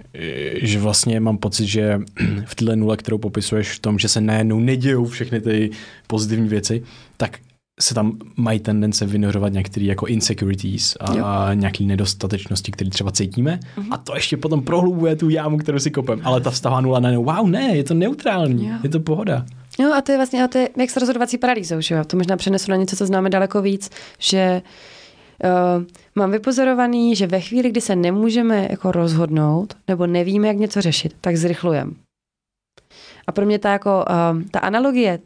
že 0.62 0.80
vlastně 0.80 1.20
mám 1.20 1.38
pocit, 1.38 1.68
že 1.68 2.00
v 2.46 2.56
této 2.56 2.76
nule, 2.76 2.98
kterou 2.98 3.18
popisuješ 3.18 3.72
v 3.72 3.80
tom, 3.80 4.00
že 4.00 4.08
se 4.08 4.22
najednou 4.22 4.60
nedějou 4.60 5.06
všechny 5.06 5.42
ty 5.42 5.72
pozitivní 6.08 6.50
věci, 6.50 6.84
tak 7.18 7.40
se 7.80 7.94
tam 7.94 8.18
mají 8.36 8.60
tendence 8.60 9.06
vynořovat 9.06 9.54
některé 9.54 9.86
jako 9.86 10.08
insecurities 10.08 10.98
a, 11.00 11.06
a 11.06 11.54
nějaké 11.54 11.84
nedostatečnosti, 11.84 12.72
které 12.72 12.90
třeba 12.90 13.12
cítíme. 13.12 13.60
Uh-huh. 13.78 13.88
A 13.92 13.98
to 13.98 14.16
ještě 14.16 14.38
potom 14.38 14.62
prohlubuje 14.62 15.16
tu 15.16 15.30
jámu, 15.30 15.58
kterou 15.58 15.80
si 15.80 15.92
kopem. 15.92 16.22
Ale 16.24 16.42
ta 16.42 16.52
vstává 16.52 16.82
nula 16.82 17.00
najednou, 17.00 17.24
wow, 17.24 17.50
ne, 17.50 17.78
je 17.78 17.84
to 17.84 17.94
neutrální, 17.94 18.68
jo. 18.68 18.76
je 18.84 18.90
to 18.90 19.00
pohoda. 19.00 19.46
No 19.80 19.94
a 19.94 20.02
to 20.02 20.12
je 20.12 20.18
vlastně, 20.18 20.44
a 20.44 20.48
to 20.48 20.58
je 20.58 20.70
jak 20.78 20.90
s 20.90 20.98
rozhodovací 20.98 21.38
paralýzou, 21.38 21.82
že 21.82 21.96
jo? 21.96 22.04
To 22.04 22.18
možná 22.18 22.38
přenesu 22.38 22.72
na 22.72 22.78
něco, 22.78 22.96
co 22.96 23.06
známe 23.06 23.30
daleko 23.30 23.62
víc, 23.62 23.90
že 24.20 24.62
uh, 25.44 25.84
mám 26.16 26.32
vypozorovaný, 26.32 27.16
že 27.16 27.28
ve 27.28 27.40
chvíli, 27.40 27.70
kdy 27.70 27.82
se 27.82 27.96
nemůžeme 27.96 28.68
jako 28.70 28.92
rozhodnout, 28.92 29.74
nebo 29.88 30.08
nevíme, 30.08 30.48
jak 30.48 30.58
něco 30.58 30.82
řešit, 30.82 31.16
tak 31.22 31.38
zrychlujeme. 31.38 31.92
A 33.28 33.32
pro 33.32 33.46
mě 33.46 33.60
ta, 33.60 33.72
jako, 33.72 34.06
uh, 34.10 34.44
ta 34.52 34.60
analogie 34.60 35.20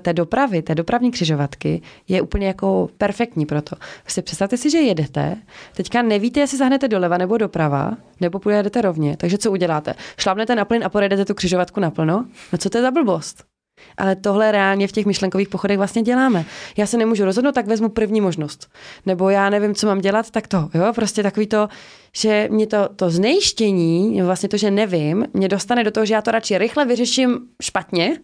té 0.00 0.12
dopravy, 0.12 0.62
té 0.62 0.74
dopravní 0.74 1.10
křižovatky 1.10 1.82
je 2.08 2.22
úplně 2.22 2.46
jako 2.46 2.88
perfektní 2.98 3.46
pro 3.46 3.62
to. 3.62 3.76
Prostě 4.02 4.22
představte 4.22 4.56
si, 4.56 4.70
že 4.70 4.78
jedete, 4.78 5.36
teďka 5.76 6.02
nevíte, 6.02 6.40
jestli 6.40 6.58
zahnete 6.58 6.88
doleva 6.88 7.18
nebo 7.18 7.38
doprava, 7.38 7.96
nebo 8.20 8.38
půjdete 8.38 8.80
rovně. 8.80 9.16
Takže 9.16 9.38
co 9.38 9.50
uděláte? 9.50 9.94
Šlápnete 10.18 10.54
na 10.54 10.64
plyn 10.64 10.84
a 10.84 10.88
pojedete 10.88 11.24
tu 11.24 11.34
křižovatku 11.34 11.80
naplno? 11.80 12.26
No 12.52 12.58
co 12.58 12.70
to 12.70 12.78
je 12.78 12.82
za 12.82 12.90
blbost? 12.90 13.55
Ale 13.96 14.16
tohle 14.16 14.52
reálně 14.52 14.88
v 14.88 14.92
těch 14.92 15.06
myšlenkových 15.06 15.48
pochodech 15.48 15.78
vlastně 15.78 16.02
děláme. 16.02 16.44
Já 16.76 16.86
se 16.86 16.96
nemůžu 16.96 17.24
rozhodnout, 17.24 17.52
tak 17.52 17.66
vezmu 17.66 17.88
první 17.88 18.20
možnost. 18.20 18.70
Nebo 19.06 19.30
já 19.30 19.50
nevím, 19.50 19.74
co 19.74 19.86
mám 19.86 20.00
dělat, 20.00 20.30
tak 20.30 20.48
to. 20.48 20.70
Jo? 20.74 20.92
Prostě 20.94 21.22
takový 21.22 21.46
to, 21.46 21.68
že 22.16 22.48
mě 22.50 22.66
to, 22.66 22.88
to 22.96 23.10
znejištění, 23.10 24.22
vlastně 24.22 24.48
to, 24.48 24.56
že 24.56 24.70
nevím, 24.70 25.26
mě 25.32 25.48
dostane 25.48 25.84
do 25.84 25.90
toho, 25.90 26.06
že 26.06 26.14
já 26.14 26.22
to 26.22 26.30
radši 26.30 26.58
rychle 26.58 26.84
vyřeším 26.84 27.38
špatně, 27.62 28.18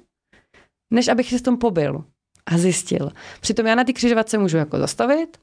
než 0.93 1.09
abych 1.09 1.29
si 1.29 1.39
s 1.39 1.43
tom 1.43 1.57
pobil 1.57 2.05
a 2.47 2.59
zjistil. 2.59 3.11
Přitom 3.41 3.67
já 3.67 3.75
na 3.75 3.85
ty 3.85 3.93
křižovatce 3.93 4.39
můžu 4.39 4.57
jako 4.57 4.79
zastavit, 4.79 5.39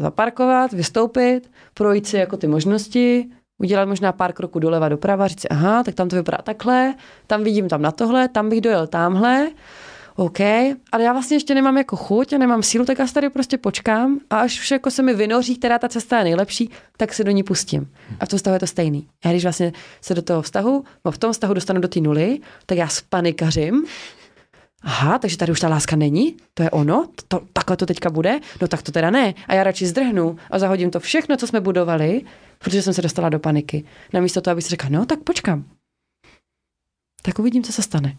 zaparkovat, 0.00 0.72
vystoupit, 0.72 1.50
projít 1.74 2.06
si 2.06 2.16
jako 2.16 2.36
ty 2.36 2.46
možnosti, 2.46 3.30
udělat 3.58 3.88
možná 3.88 4.12
pár 4.12 4.32
kroků 4.32 4.58
doleva 4.58 4.88
doprava, 4.88 5.28
říct 5.28 5.40
si, 5.40 5.48
aha, 5.48 5.82
tak 5.82 5.94
tam 5.94 6.08
to 6.08 6.16
vypadá 6.16 6.38
takhle, 6.42 6.94
tam 7.26 7.44
vidím 7.44 7.68
tam 7.68 7.82
na 7.82 7.92
tohle, 7.92 8.28
tam 8.28 8.48
bych 8.48 8.60
dojel 8.60 8.86
tamhle, 8.86 9.50
OK, 10.16 10.40
ale 10.92 11.02
já 11.02 11.12
vlastně 11.12 11.36
ještě 11.36 11.54
nemám 11.54 11.78
jako 11.78 11.96
chuť 11.96 12.32
a 12.32 12.38
nemám 12.38 12.62
sílu, 12.62 12.84
tak 12.84 12.98
já 12.98 13.06
tady 13.06 13.30
prostě 13.30 13.58
počkám 13.58 14.18
a 14.30 14.36
až 14.40 14.60
už 14.60 14.70
jako 14.70 14.90
se 14.90 15.02
mi 15.02 15.14
vynoří, 15.14 15.56
která 15.56 15.78
ta 15.78 15.88
cesta 15.88 16.18
je 16.18 16.24
nejlepší, 16.24 16.70
tak 16.96 17.14
se 17.14 17.24
do 17.24 17.30
ní 17.30 17.42
pustím. 17.42 17.92
A 18.20 18.26
v 18.26 18.28
tom 18.28 18.36
vztahu 18.36 18.54
je 18.54 18.60
to 18.60 18.66
stejný. 18.66 19.08
Já 19.24 19.30
když 19.30 19.42
vlastně 19.42 19.72
se 20.00 20.14
do 20.14 20.22
toho 20.22 20.42
vztahu, 20.42 20.84
no 21.04 21.12
v 21.12 21.18
tom 21.18 21.32
vztahu 21.32 21.54
dostanu 21.54 21.80
do 21.80 21.88
té 21.88 22.00
nuly, 22.00 22.38
tak 22.66 22.78
já 22.78 22.88
spanikařím, 22.88 23.84
aha, 24.82 25.18
takže 25.18 25.36
tady 25.36 25.52
už 25.52 25.60
ta 25.60 25.68
láska 25.68 25.96
není, 25.96 26.36
to 26.54 26.62
je 26.62 26.70
ono, 26.70 27.08
to, 27.28 27.40
takhle 27.52 27.76
to 27.76 27.86
teďka 27.86 28.10
bude, 28.10 28.40
no 28.60 28.68
tak 28.68 28.82
to 28.82 28.92
teda 28.92 29.10
ne. 29.10 29.34
A 29.46 29.54
já 29.54 29.64
radši 29.64 29.86
zdrhnu 29.86 30.36
a 30.50 30.58
zahodím 30.58 30.90
to 30.90 31.00
všechno, 31.00 31.36
co 31.36 31.46
jsme 31.46 31.60
budovali, 31.60 32.22
protože 32.58 32.82
jsem 32.82 32.94
se 32.94 33.02
dostala 33.02 33.28
do 33.28 33.38
paniky. 33.38 33.84
Namísto 34.12 34.40
toho, 34.40 34.52
abych 34.52 34.64
si 34.64 34.70
řekla, 34.70 34.88
no 34.88 35.06
tak 35.06 35.20
počkám. 35.20 35.64
Tak 37.22 37.38
uvidím, 37.38 37.62
co 37.62 37.72
se 37.72 37.82
stane. 37.82 38.16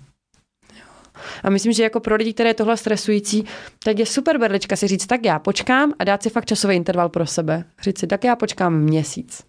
A 1.43 1.49
myslím, 1.49 1.73
že 1.73 1.83
jako 1.83 1.99
pro 1.99 2.15
lidi, 2.15 2.33
které 2.33 2.49
je 2.49 2.53
tohle 2.53 2.77
stresující, 2.77 3.45
tak 3.83 3.99
je 3.99 4.05
super 4.05 4.37
berlička 4.37 4.75
si 4.75 4.87
říct, 4.87 5.05
tak 5.05 5.25
já 5.25 5.39
počkám 5.39 5.93
a 5.99 6.03
dát 6.03 6.23
si 6.23 6.29
fakt 6.29 6.45
časový 6.45 6.75
interval 6.75 7.09
pro 7.09 7.27
sebe. 7.27 7.63
Říct 7.81 7.99
si, 7.99 8.07
tak 8.07 8.23
já 8.23 8.35
počkám 8.35 8.79
měsíc. 8.79 9.43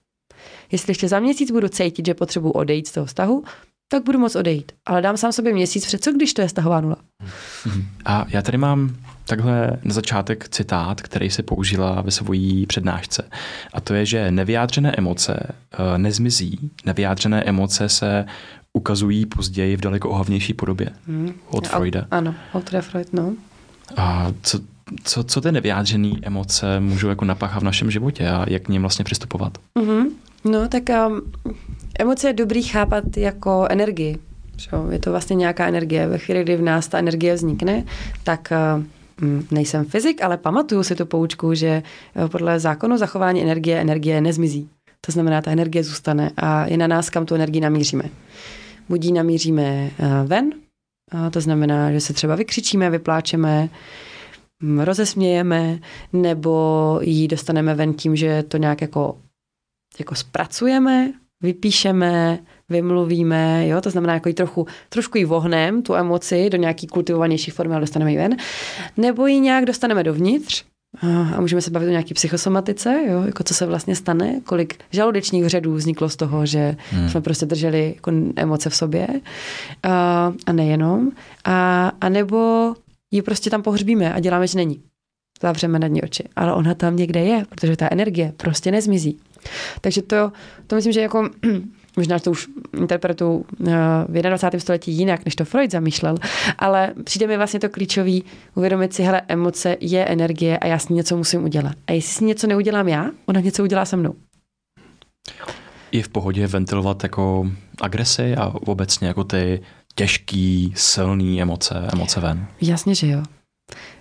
Jestli 0.72 0.90
ještě 0.90 1.08
za 1.08 1.20
měsíc 1.20 1.50
budu 1.50 1.68
cítit, 1.68 2.06
že 2.06 2.14
potřebuji 2.14 2.50
odejít 2.50 2.88
z 2.88 2.92
toho 2.92 3.06
vztahu, 3.06 3.44
tak 3.89 4.05
budu 4.05 4.19
moc 4.19 4.36
odejít. 4.36 4.73
Ale 4.86 5.02
dám 5.02 5.16
sám 5.16 5.32
sobě 5.32 5.52
měsíc 5.52 5.86
před, 5.86 6.05
co 6.05 6.12
když 6.12 6.35
to 6.35 6.43
je 6.43 6.48
stahová 6.48 6.81
nula. 6.81 6.97
A 8.05 8.27
já 8.28 8.43
tady 8.43 8.59
mám 8.59 8.97
takhle 9.27 9.70
na 9.85 9.94
začátek 9.94 10.48
citát, 10.48 11.01
který 11.01 11.31
se 11.31 11.43
použila 11.43 12.01
ve 12.02 12.11
svojí 12.11 12.66
přednášce. 12.66 13.28
A 13.73 13.81
to 13.81 13.94
je, 13.94 14.06
že 14.06 14.31
nevyjádřené 14.31 14.94
emoce 14.98 15.47
uh, 15.78 15.98
nezmizí, 15.98 16.70
nevyjádřené 16.86 17.43
emoce 17.44 17.89
se 17.89 18.27
ukazují 18.73 19.27
později 19.27 19.77
v 19.77 19.81
daleko 19.81 20.11
ohavnější 20.11 20.55
podobě. 20.55 20.90
Hmm. 21.06 21.35
Od 21.48 21.69
Freuda. 21.69 22.06
Ano, 22.11 22.35
od 22.52 22.70
Freud, 22.81 23.12
no. 23.12 23.32
A 23.97 24.32
co, 24.43 24.61
co, 25.05 25.24
co 25.24 25.40
ty 25.40 25.52
nevyjádřené 25.52 26.11
emoce 26.23 26.81
můžou 26.81 27.09
jako 27.09 27.24
napáchat 27.24 27.62
v 27.62 27.65
našem 27.65 27.90
životě 27.90 28.28
a 28.28 28.44
jak 28.48 28.62
k 28.62 28.69
ním 28.69 28.82
vlastně 28.82 29.05
přistupovat? 29.05 29.59
Mm-hmm. 29.78 30.06
No, 30.44 30.69
tak 30.69 30.82
um, 31.09 31.32
emoce 31.98 32.28
je 32.28 32.32
dobrý 32.32 32.62
chápat 32.62 33.16
jako 33.16 33.66
energii. 33.70 34.18
Je 34.90 34.98
to 34.98 35.10
vlastně 35.10 35.36
nějaká 35.36 35.66
energie. 35.66 36.06
Ve 36.06 36.18
chvíli, 36.18 36.42
kdy 36.42 36.56
v 36.56 36.62
nás 36.62 36.88
ta 36.88 36.98
energie 36.98 37.34
vznikne, 37.34 37.84
tak 38.24 38.52
uh, 38.52 39.42
nejsem 39.50 39.84
fyzik, 39.84 40.22
ale 40.22 40.36
pamatuju 40.36 40.82
si 40.82 40.94
tu 40.94 41.06
poučku, 41.06 41.54
že 41.54 41.82
uh, 42.16 42.28
podle 42.28 42.60
zákonu 42.60 42.98
zachování 42.98 43.42
energie 43.42 43.80
energie 43.80 44.20
nezmizí. 44.20 44.68
To 45.00 45.12
znamená, 45.12 45.42
ta 45.42 45.50
energie 45.50 45.84
zůstane 45.84 46.30
a 46.36 46.66
je 46.66 46.76
na 46.76 46.86
nás, 46.86 47.10
kam 47.10 47.26
tu 47.26 47.34
energii 47.34 47.60
namíříme. 47.60 48.04
Ji 49.00 49.12
namíříme 49.12 49.90
uh, 49.98 50.28
ven, 50.28 50.52
to 51.30 51.40
znamená, 51.40 51.92
že 51.92 52.00
se 52.00 52.12
třeba 52.12 52.34
vykřičíme, 52.34 52.90
vypláčeme, 52.90 53.68
hm, 54.62 54.80
rozesmějeme, 54.80 55.78
nebo 56.12 56.98
ji 57.02 57.28
dostaneme 57.28 57.74
ven 57.74 57.94
tím, 57.94 58.16
že 58.16 58.42
to 58.42 58.56
nějak 58.56 58.80
jako 58.80 59.18
jako 59.98 60.14
zpracujeme, 60.14 61.12
vypíšeme, 61.44 62.38
vymluvíme, 62.68 63.68
jo, 63.68 63.80
to 63.80 63.90
znamená 63.90 64.14
jako 64.14 64.28
ji 64.28 64.34
trochu, 64.34 64.66
trošku 64.88 65.18
ji 65.18 65.24
vohnem, 65.24 65.82
tu 65.82 65.94
emoci, 65.94 66.50
do 66.50 66.58
nějaký 66.58 66.86
kultivovanější 66.86 67.50
formy, 67.50 67.74
ale 67.74 67.80
dostaneme 67.80 68.12
ji 68.12 68.18
ven, 68.18 68.36
nebo 68.96 69.26
ji 69.26 69.40
nějak 69.40 69.64
dostaneme 69.64 70.02
dovnitř, 70.02 70.64
a 71.02 71.40
můžeme 71.40 71.62
se 71.62 71.70
bavit 71.70 71.86
o 71.86 71.90
nějaký 71.90 72.14
psychosomatice, 72.14 73.00
jo, 73.08 73.22
jako 73.22 73.44
co 73.44 73.54
se 73.54 73.66
vlastně 73.66 73.96
stane, 73.96 74.40
kolik 74.44 74.74
žaludečních 74.90 75.48
řadů 75.48 75.74
vzniklo 75.74 76.08
z 76.08 76.16
toho, 76.16 76.46
že 76.46 76.76
hmm. 76.90 77.08
jsme 77.08 77.20
prostě 77.20 77.46
drželi 77.46 77.92
jako 77.96 78.12
emoce 78.36 78.70
v 78.70 78.76
sobě 78.76 79.08
a, 79.82 80.32
a 80.46 80.52
nejenom. 80.52 81.10
A, 81.44 81.88
a 82.00 82.08
nebo 82.08 82.72
ji 83.10 83.22
prostě 83.22 83.50
tam 83.50 83.62
pohřbíme 83.62 84.14
a 84.14 84.20
děláme, 84.20 84.46
že 84.46 84.58
není. 84.58 84.82
Zavřeme 85.42 85.78
nad 85.78 85.88
ní 85.88 86.02
oči. 86.02 86.24
Ale 86.36 86.54
ona 86.54 86.74
tam 86.74 86.96
někde 86.96 87.20
je, 87.20 87.44
protože 87.48 87.76
ta 87.76 87.88
energie 87.90 88.32
prostě 88.36 88.70
nezmizí. 88.70 89.18
Takže 89.80 90.02
to, 90.02 90.32
to 90.66 90.76
myslím, 90.76 90.92
že 90.92 91.00
jako 91.00 91.30
možná 91.96 92.18
to 92.18 92.30
už 92.30 92.48
interpretuju 92.78 93.46
eh, 93.68 93.72
v 94.08 94.22
21. 94.22 94.60
století 94.60 94.92
jinak, 94.92 95.24
než 95.24 95.36
to 95.36 95.44
Freud 95.44 95.70
zamýšlel, 95.70 96.16
ale 96.58 96.92
přijde 97.04 97.26
mi 97.26 97.36
vlastně 97.36 97.60
to 97.60 97.68
klíčový 97.68 98.24
uvědomit 98.54 98.94
si, 98.94 99.02
hele, 99.02 99.22
emoce 99.28 99.76
je 99.80 100.04
energie 100.04 100.58
a 100.58 100.66
já 100.66 100.78
s 100.78 100.88
ní 100.88 100.96
něco 100.96 101.16
musím 101.16 101.44
udělat. 101.44 101.72
A 101.86 101.92
jestli 101.92 102.14
s 102.14 102.20
ní 102.20 102.26
něco 102.26 102.46
neudělám 102.46 102.88
já, 102.88 103.10
ona 103.26 103.40
něco 103.40 103.62
udělá 103.62 103.84
se 103.84 103.96
mnou. 103.96 104.14
Je 105.92 106.02
v 106.02 106.08
pohodě 106.08 106.46
ventilovat 106.46 107.02
jako 107.02 107.50
agresi 107.80 108.36
a 108.36 108.46
obecně 108.46 109.08
jako 109.08 109.24
ty 109.24 109.60
těžký, 109.94 110.72
silný 110.76 111.42
emoce, 111.42 111.88
emoce 111.92 112.20
ven? 112.20 112.46
Jasně, 112.60 112.94
že 112.94 113.06
jo. 113.06 113.22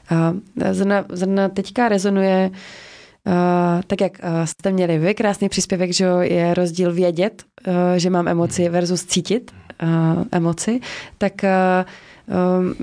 A 0.10 0.34
zrna, 0.72 1.06
zrna 1.10 1.50
teďka 1.50 1.90
rezonuje 1.90 2.50
uh, 2.50 2.58
Uh, 3.28 3.82
tak 3.88 4.02
jak 4.02 4.12
uh, 4.24 4.46
jste 4.46 4.72
měli 4.72 4.98
vy, 4.98 5.14
krásný 5.14 5.50
příspěvek, 5.50 5.94
že 5.94 6.06
je 6.22 6.54
rozdíl 6.54 6.94
vědět, 6.94 7.44
uh, 7.68 7.74
že 7.98 8.10
mám 8.10 8.28
emoci 8.28 8.70
versus 8.70 9.06
cítit 9.06 9.52
uh, 9.84 10.24
emoci, 10.32 10.80
tak 11.18 11.34
uh, 11.44 11.50
um, 12.60 12.74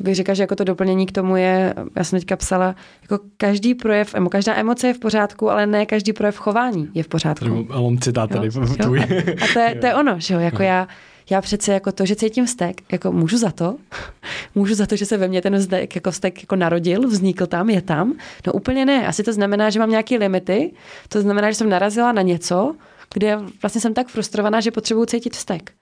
bych 0.00 0.14
řekla, 0.14 0.34
že 0.34 0.42
jako 0.42 0.56
to 0.56 0.64
doplnění 0.64 1.06
k 1.06 1.12
tomu 1.12 1.36
je, 1.36 1.74
já 1.96 2.04
jsem 2.04 2.18
teďka 2.18 2.36
psala, 2.36 2.74
jako 3.02 3.24
každý 3.36 3.74
projev, 3.74 4.14
emo, 4.14 4.30
každá 4.30 4.54
emoce 4.54 4.86
je 4.86 4.94
v 4.94 4.98
pořádku, 4.98 5.50
ale 5.50 5.66
ne 5.66 5.86
každý 5.86 6.12
projev 6.12 6.36
chování 6.36 6.88
je 6.94 7.02
v 7.02 7.08
pořádku. 7.08 7.66
A 7.70 7.80
mám 7.80 7.98
citát 7.98 8.30
tady. 8.30 8.46
Jo, 8.46 8.62
jo. 8.62 8.94
A, 9.00 9.44
a 9.44 9.46
to, 9.52 9.58
je, 9.58 9.74
to 9.74 9.86
je 9.86 9.94
ono, 9.94 10.14
že 10.18 10.34
jo, 10.34 10.40
jako 10.40 10.62
já, 10.62 10.88
já 11.30 11.40
přece 11.40 11.72
jako 11.72 11.92
to, 11.92 12.06
že 12.06 12.16
cítím 12.16 12.46
vztek, 12.46 12.80
jako 12.92 13.12
můžu 13.12 13.38
za 13.38 13.50
to, 13.50 13.76
můžu 14.54 14.74
za 14.74 14.86
to, 14.86 14.96
že 14.96 15.06
se 15.06 15.16
ve 15.16 15.28
mně 15.28 15.42
ten 15.42 15.58
vztek 15.60 15.94
jako 15.94 16.10
vztek 16.10 16.42
jako 16.42 16.56
narodil, 16.56 17.08
vznikl 17.08 17.46
tam, 17.46 17.70
je 17.70 17.82
tam. 17.82 18.14
No 18.46 18.52
úplně 18.52 18.84
ne. 18.84 19.06
Asi 19.06 19.22
to 19.22 19.32
znamená, 19.32 19.70
že 19.70 19.78
mám 19.78 19.90
nějaké 19.90 20.16
limity. 20.16 20.72
To 21.08 21.20
znamená, 21.20 21.50
že 21.50 21.54
jsem 21.54 21.68
narazila 21.68 22.12
na 22.12 22.22
něco, 22.22 22.74
kde 23.14 23.38
vlastně 23.62 23.80
jsem 23.80 23.94
tak 23.94 24.08
frustrovaná, 24.08 24.60
že 24.60 24.70
potřebuji 24.70 25.04
cítit 25.04 25.36
vztek. 25.36 25.72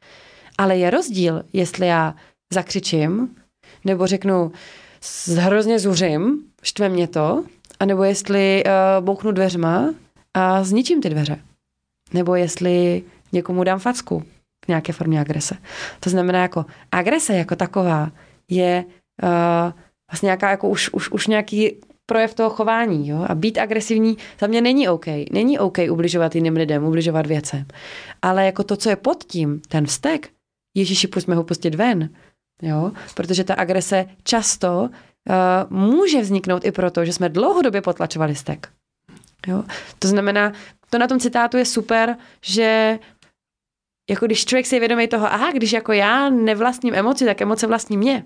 Ale 0.59 0.79
je 0.79 0.91
rozdíl, 0.91 1.43
jestli 1.53 1.87
já 1.87 2.15
zakřičím, 2.53 3.37
nebo 3.85 4.07
řeknu, 4.07 4.53
hrozně 5.37 5.79
zuřím, 5.79 6.45
štve 6.63 6.89
mě 6.89 7.09
to, 7.09 7.45
anebo 7.81 8.05
jestli 8.05 8.65
uh, 8.65 9.05
bouchnu 9.05 9.33
dveřma 9.33 9.95
a 10.35 10.65
zničím 10.65 11.01
ty 11.01 11.11
dveře. 11.11 11.41
Nebo 12.13 12.35
jestli 12.35 13.03
někomu 13.33 13.65
dám 13.65 13.79
facku 13.79 14.25
nějaké 14.71 14.93
formě 14.93 15.21
agrese. 15.21 15.57
To 16.01 16.11
znamená, 16.11 16.43
jako 16.43 16.67
agrese 16.93 17.35
jako 17.35 17.57
taková 17.57 18.11
je 18.49 18.85
uh, 19.23 19.73
vlastně 20.11 20.27
nějaká 20.27 20.51
jako 20.51 20.69
už, 20.69 20.93
už, 20.93 21.11
už 21.11 21.27
nějaký 21.27 21.77
projev 22.07 22.35
toho 22.35 22.51
chování. 22.51 23.09
Jo? 23.09 23.27
A 23.29 23.35
být 23.35 23.59
agresivní 23.59 24.17
za 24.41 24.47
mě 24.47 24.61
není 24.61 24.89
OK. 24.89 25.07
Není 25.31 25.59
OK 25.59 25.79
ubližovat 25.91 26.35
jiným 26.35 26.57
lidem, 26.57 26.85
ubližovat 26.85 27.27
věcem. 27.27 27.65
Ale 28.23 28.47
jako 28.47 28.65
to, 28.65 28.77
co 28.77 28.91
je 28.91 28.97
pod 28.97 29.25
tím, 29.25 29.61
ten 29.69 29.87
vztek, 29.87 30.29
Ježíši, 30.75 31.07
pojďme 31.07 31.35
ho 31.35 31.45
pustit 31.45 31.75
ven. 31.75 32.11
Jo? 32.63 32.93
Protože 33.15 33.45
ta 33.45 33.55
agrese 33.55 34.07
často 34.23 34.83
uh, 34.83 35.79
může 35.79 36.21
vzniknout 36.21 36.65
i 36.65 36.73
proto, 36.73 37.05
že 37.05 37.13
jsme 37.13 37.29
dlouhodobě 37.29 37.83
potlačovali 37.83 38.35
vztek. 38.35 38.69
Jo? 39.47 39.65
To 39.99 40.09
znamená, 40.09 40.53
to 40.91 40.99
na 40.99 41.07
tom 41.07 41.21
citátu 41.21 41.57
je 41.57 41.65
super, 41.65 42.17
že 42.43 42.99
jako 44.11 44.27
když 44.27 44.45
člověk 44.45 44.67
si 44.67 44.77
je 44.77 44.81
vědomý 44.81 45.09
toho, 45.09 45.33
aha, 45.33 45.53
když 45.53 45.73
jako 45.73 45.93
já 45.93 46.31
nevlastním 46.31 46.95
emoci, 46.95 47.25
tak 47.25 47.43
emoce 47.43 47.67
vlastní 47.67 47.97
mě. 47.97 48.25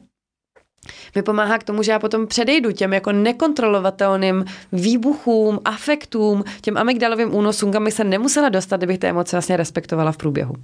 mi 1.15 1.23
pomáhá 1.23 1.59
k 1.59 1.65
tomu, 1.65 1.83
že 1.83 1.93
já 1.93 1.99
potom 1.99 2.27
předejdu 2.27 2.73
těm 2.73 2.93
jako 2.93 3.13
nekontrolovatelným 3.13 4.45
výbuchům, 4.73 5.61
afektům, 5.65 6.45
těm 6.61 6.77
amygdalovým 6.77 7.35
únosům, 7.35 7.73
kam 7.73 7.85
bych 7.85 7.95
se 7.95 8.05
nemusela 8.05 8.49
dostat, 8.49 8.77
kdybych 8.77 8.99
ty 8.99 9.07
emoce 9.07 9.37
vlastně 9.37 9.57
respektovala 9.57 10.13
v 10.13 10.17
průběhu. 10.17 10.55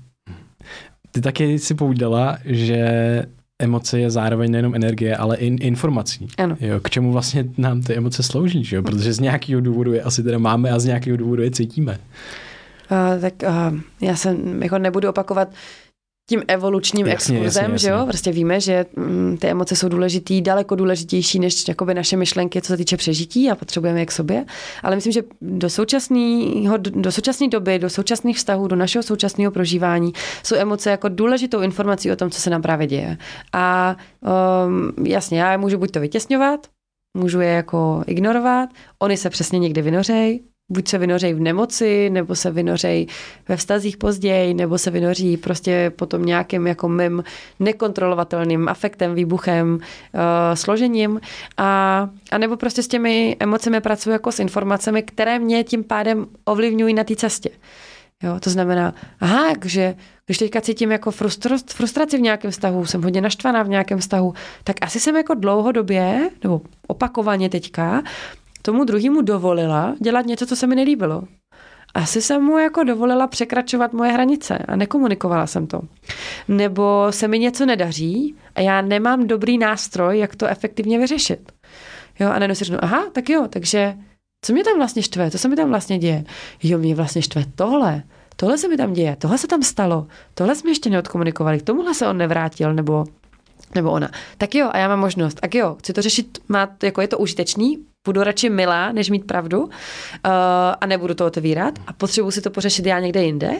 Ty 1.12 1.20
taky 1.20 1.59
si 1.59 1.74
povídala, 1.74 2.38
že 2.44 2.86
emoce 3.59 4.01
je 4.01 4.10
zároveň 4.10 4.51
nejenom 4.51 4.74
energie, 4.74 5.16
ale 5.16 5.36
i 5.36 5.47
informací. 5.47 6.28
Ano. 6.38 6.56
Jo, 6.60 6.80
k 6.80 6.90
čemu 6.90 7.12
vlastně 7.12 7.44
nám 7.59 7.82
ty 7.82 7.94
emoce 7.94 8.22
slouží, 8.22 8.64
že 8.64 8.76
jo? 8.76 8.82
protože 8.82 9.12
z 9.12 9.20
nějakého 9.20 9.60
důvodu 9.60 9.92
je 9.92 10.02
asi 10.02 10.22
teda 10.22 10.38
máme 10.38 10.70
a 10.70 10.78
z 10.78 10.84
nějakého 10.84 11.16
důvodu 11.16 11.42
je 11.42 11.51
cítíme. 11.51 11.98
Uh, 12.90 13.20
tak 13.20 13.34
uh, 13.42 13.78
já 14.00 14.16
se 14.16 14.36
jako 14.60 14.78
nebudu 14.78 15.08
opakovat 15.08 15.48
tím 16.30 16.42
evolučním 16.48 17.06
jasně, 17.06 17.34
exkurzem, 17.34 17.62
jasně, 17.62 17.72
jasně. 17.72 17.78
že 17.78 17.90
jo? 17.90 18.06
Prostě 18.06 18.32
víme, 18.32 18.60
že 18.60 18.86
mm, 18.96 19.36
ty 19.40 19.46
emoce 19.46 19.76
jsou 19.76 19.88
důležitý, 19.88 20.42
daleko 20.42 20.74
důležitější 20.74 21.38
než 21.38 21.68
jakoby 21.68 21.94
naše 21.94 22.16
myšlenky, 22.16 22.62
co 22.62 22.68
se 22.68 22.76
týče 22.76 22.96
přežití 22.96 23.50
a 23.50 23.54
potřebujeme 23.54 24.00
je 24.00 24.06
k 24.06 24.12
sobě. 24.12 24.44
Ale 24.82 24.96
myslím, 24.96 25.12
že 25.12 25.22
do 25.40 25.70
současného, 25.70 26.76
do 26.76 27.12
současné 27.12 27.48
doby, 27.48 27.78
do 27.78 27.90
současných 27.90 28.36
vztahů, 28.36 28.68
do 28.68 28.76
našeho 28.76 29.02
současného 29.02 29.52
prožívání 29.52 30.12
jsou 30.42 30.56
emoce 30.56 30.90
jako 30.90 31.08
důležitou 31.08 31.60
informací 31.60 32.12
o 32.12 32.16
tom, 32.16 32.30
co 32.30 32.40
se 32.40 32.50
nám 32.50 32.62
právě 32.62 32.86
děje. 32.86 33.18
A 33.52 33.96
um, 34.66 35.06
jasně, 35.06 35.40
já 35.40 35.56
můžu 35.56 35.78
buď 35.78 35.90
to 35.90 36.00
vytěsňovat, 36.00 36.66
můžu 37.16 37.40
je 37.40 37.48
jako 37.48 38.02
ignorovat, 38.06 38.68
oni 38.98 39.16
se 39.16 39.30
přesně 39.30 39.58
někdy 39.58 39.82
vynořej, 39.82 40.40
buď 40.70 40.88
se 40.88 40.98
vynořejí 40.98 41.34
v 41.34 41.40
nemoci, 41.40 42.10
nebo 42.10 42.34
se 42.34 42.51
vynořejí 42.51 43.09
ve 43.48 43.56
vztazích 43.56 43.97
později, 43.97 44.55
nebo 44.55 44.78
se 44.78 44.90
vynoří 44.90 45.36
prostě 45.36 45.92
potom 45.97 46.26
nějakým 46.26 46.66
jako 46.66 46.88
mým 46.88 47.24
nekontrolovatelným 47.60 48.68
afektem, 48.68 49.14
výbuchem, 49.14 49.74
uh, 49.74 50.20
složením 50.55 51.20
a, 51.56 52.09
a 52.30 52.38
nebo 52.38 52.56
prostě 52.56 52.82
s 52.82 52.88
těmi 52.88 53.36
emocemi 53.40 53.80
pracuji 53.80 54.10
jako 54.10 54.32
s 54.32 54.38
informacemi, 54.38 55.02
které 55.02 55.38
mě 55.38 55.64
tím 55.64 55.84
pádem 55.84 56.26
ovlivňují 56.44 56.94
na 56.94 57.05
té 57.05 57.16
cestě. 57.16 57.51
Jo, 58.22 58.40
to 58.40 58.51
znamená, 58.51 58.94
aha, 59.20 59.52
že 59.64 59.94
když 60.26 60.38
teďka 60.38 60.60
cítím 60.60 60.92
jako 60.92 61.10
frustraci 61.66 62.18
v 62.18 62.20
nějakém 62.20 62.51
vztahu, 62.51 62.86
jsem 62.86 63.02
hodně 63.02 63.20
naštvaná 63.20 63.62
v 63.62 63.68
nějakém 63.68 63.98
vztahu, 63.98 64.34
tak 64.64 64.76
asi 64.80 65.01
jsem 65.01 65.16
jako 65.16 65.34
dlouhodobě, 65.34 66.30
nebo 66.42 66.60
opakovaně 66.86 67.48
teďka, 67.48 68.02
tomu 68.62 68.84
druhému 68.84 69.22
dovolila 69.22 69.94
dělat 70.00 70.26
něco, 70.26 70.46
co 70.46 70.56
se 70.56 70.66
mi 70.66 70.76
nelíbilo. 70.76 71.22
Asi 71.94 72.22
jsem 72.22 72.42
mu 72.42 72.58
jako 72.58 72.84
dovolila 72.84 73.26
překračovat 73.26 73.92
moje 73.92 74.12
hranice 74.12 74.58
a 74.58 74.76
nekomunikovala 74.76 75.46
jsem 75.46 75.66
to. 75.66 75.80
Nebo 76.48 77.06
se 77.10 77.28
mi 77.28 77.38
něco 77.38 77.66
nedaří 77.66 78.34
a 78.54 78.60
já 78.60 78.82
nemám 78.82 79.26
dobrý 79.26 79.58
nástroj, 79.58 80.18
jak 80.18 80.36
to 80.36 80.46
efektivně 80.46 80.98
vyřešit. 80.98 81.52
Jo, 82.20 82.28
a 82.28 82.38
najednou 82.38 82.54
si 82.54 82.64
řeknu, 82.64 82.84
aha, 82.84 83.04
tak 83.12 83.28
jo, 83.28 83.46
takže 83.50 83.94
co 84.44 84.52
mě 84.52 84.64
tam 84.64 84.76
vlastně 84.76 85.02
štve, 85.02 85.30
co 85.30 85.38
se 85.38 85.48
mi 85.48 85.56
tam 85.56 85.68
vlastně 85.68 85.98
děje? 85.98 86.24
Jo, 86.62 86.78
mě 86.78 86.94
vlastně 86.94 87.22
štve 87.22 87.44
tohle, 87.54 88.02
tohle 88.36 88.58
se 88.58 88.68
mi 88.68 88.76
tam 88.76 88.92
děje, 88.92 89.16
tohle 89.16 89.38
se 89.38 89.46
tam 89.46 89.62
stalo, 89.62 90.06
tohle 90.34 90.54
jsme 90.54 90.70
ještě 90.70 90.90
neodkomunikovali, 90.90 91.58
k 91.58 91.62
tomuhle 91.62 91.94
se 91.94 92.08
on 92.08 92.16
nevrátil, 92.16 92.74
nebo 92.74 93.04
nebo 93.74 93.90
ona. 93.90 94.10
Tak 94.38 94.54
jo, 94.54 94.68
a 94.72 94.78
já 94.78 94.88
mám 94.88 95.00
možnost. 95.00 95.40
Tak 95.40 95.54
jo, 95.54 95.76
chci 95.78 95.92
to 95.92 96.02
řešit, 96.02 96.38
má, 96.48 96.68
jako 96.82 97.00
je 97.00 97.08
to 97.08 97.18
užitečný, 97.18 97.78
budu 98.05 98.22
radši 98.22 98.51
milá, 98.51 98.93
než 98.93 99.10
mít 99.10 99.27
pravdu 99.27 99.62
uh, 99.62 99.70
a 100.81 100.86
nebudu 100.86 101.14
to 101.14 101.27
otevírat 101.27 101.78
a 101.86 101.93
potřebuji 101.93 102.31
si 102.31 102.40
to 102.40 102.51
pořešit 102.51 102.86
já 102.86 103.01
někde 103.01 103.22
jinde. 103.22 103.51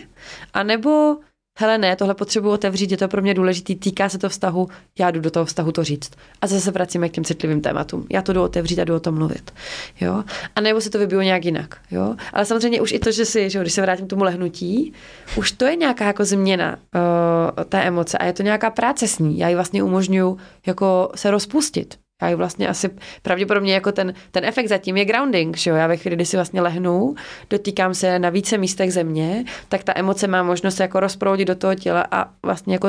A 0.53 0.63
nebo 0.63 1.17
hele 1.59 1.79
ne, 1.79 1.97
tohle 1.97 2.15
potřebuji 2.15 2.51
otevřít, 2.51 2.91
je 2.91 2.97
to 2.97 3.09
pro 3.09 3.23
mě 3.23 3.35
důležitý, 3.35 3.77
týká 3.77 4.09
se 4.09 4.19
to 4.19 4.29
vztahu, 4.29 4.69
já 4.99 5.11
jdu 5.11 5.21
do 5.21 5.31
toho 5.31 5.45
vztahu 5.45 5.73
to 5.73 5.85
říct. 5.85 6.11
A 6.41 6.47
zase 6.47 6.71
vracíme 6.71 7.09
k 7.09 7.13
těm 7.13 7.25
citlivým 7.25 7.61
tématům. 7.61 8.07
Já 8.11 8.23
to 8.23 8.33
jdu 8.33 8.43
otevřít 8.43 8.79
a 8.79 8.85
jdu 8.85 8.95
o 8.95 9.01
tom 9.01 9.15
mluvit. 9.15 9.55
Jo? 10.01 10.25
A 10.57 10.61
nebo 10.61 10.81
si 10.81 10.91
to 10.91 10.99
vybiju 10.99 11.21
nějak 11.21 11.45
jinak. 11.45 11.79
Jo? 11.91 12.17
Ale 12.33 12.45
samozřejmě 12.45 12.81
už 12.81 12.93
i 12.93 12.99
to, 12.99 13.13
že 13.13 13.25
si, 13.25 13.51
že 13.51 13.61
když 13.61 13.73
se 13.73 13.83
vrátím 13.83 14.07
k 14.07 14.11
tomu 14.11 14.25
lehnutí, 14.25 14.93
už 15.37 15.53
to 15.53 15.65
je 15.65 15.77
nějaká 15.77 16.05
jako 16.05 16.25
změna 16.25 16.77
uh, 16.77 17.65
té 17.65 17.83
emoce 17.83 18.19
a 18.19 18.25
je 18.25 18.33
to 18.33 18.43
nějaká 18.43 18.71
práce 18.71 19.09
s 19.09 19.19
ní. 19.19 19.39
Já 19.39 19.49
ji 19.49 19.55
vlastně 19.55 19.83
umožňuji 19.83 20.37
jako 20.67 21.11
se 21.15 21.31
rozpustit. 21.31 21.99
Já 22.23 22.29
ji 22.29 22.35
vlastně 22.35 22.69
asi 22.69 22.91
pravděpodobně 23.23 23.75
jako 23.75 23.93
ten, 23.93 24.15
ten 24.31 24.45
efekt 24.45 24.69
zatím 24.69 24.97
je 24.97 25.05
grounding, 25.05 25.57
že 25.57 25.71
jo? 25.71 25.77
Já 25.77 25.87
ve 25.87 25.97
chvíli, 25.97 26.17
kdy 26.17 26.27
si 26.27 26.37
vlastně 26.37 26.61
lehnu, 26.61 27.15
dotýkám 27.51 27.95
se 27.95 28.19
na 28.19 28.31
více 28.31 28.59
místech 28.59 28.93
země, 28.93 29.45
tak 29.69 29.85
ta 29.85 29.93
emoce 29.97 30.27
má 30.27 30.43
možnost 30.43 30.77
se 30.77 30.83
jako 30.83 31.01
rozproudit 31.01 31.49
do 31.49 31.55
toho 31.55 31.75
těla 31.75 32.07
a 32.11 32.31
vlastně 32.43 32.75
jako 32.75 32.89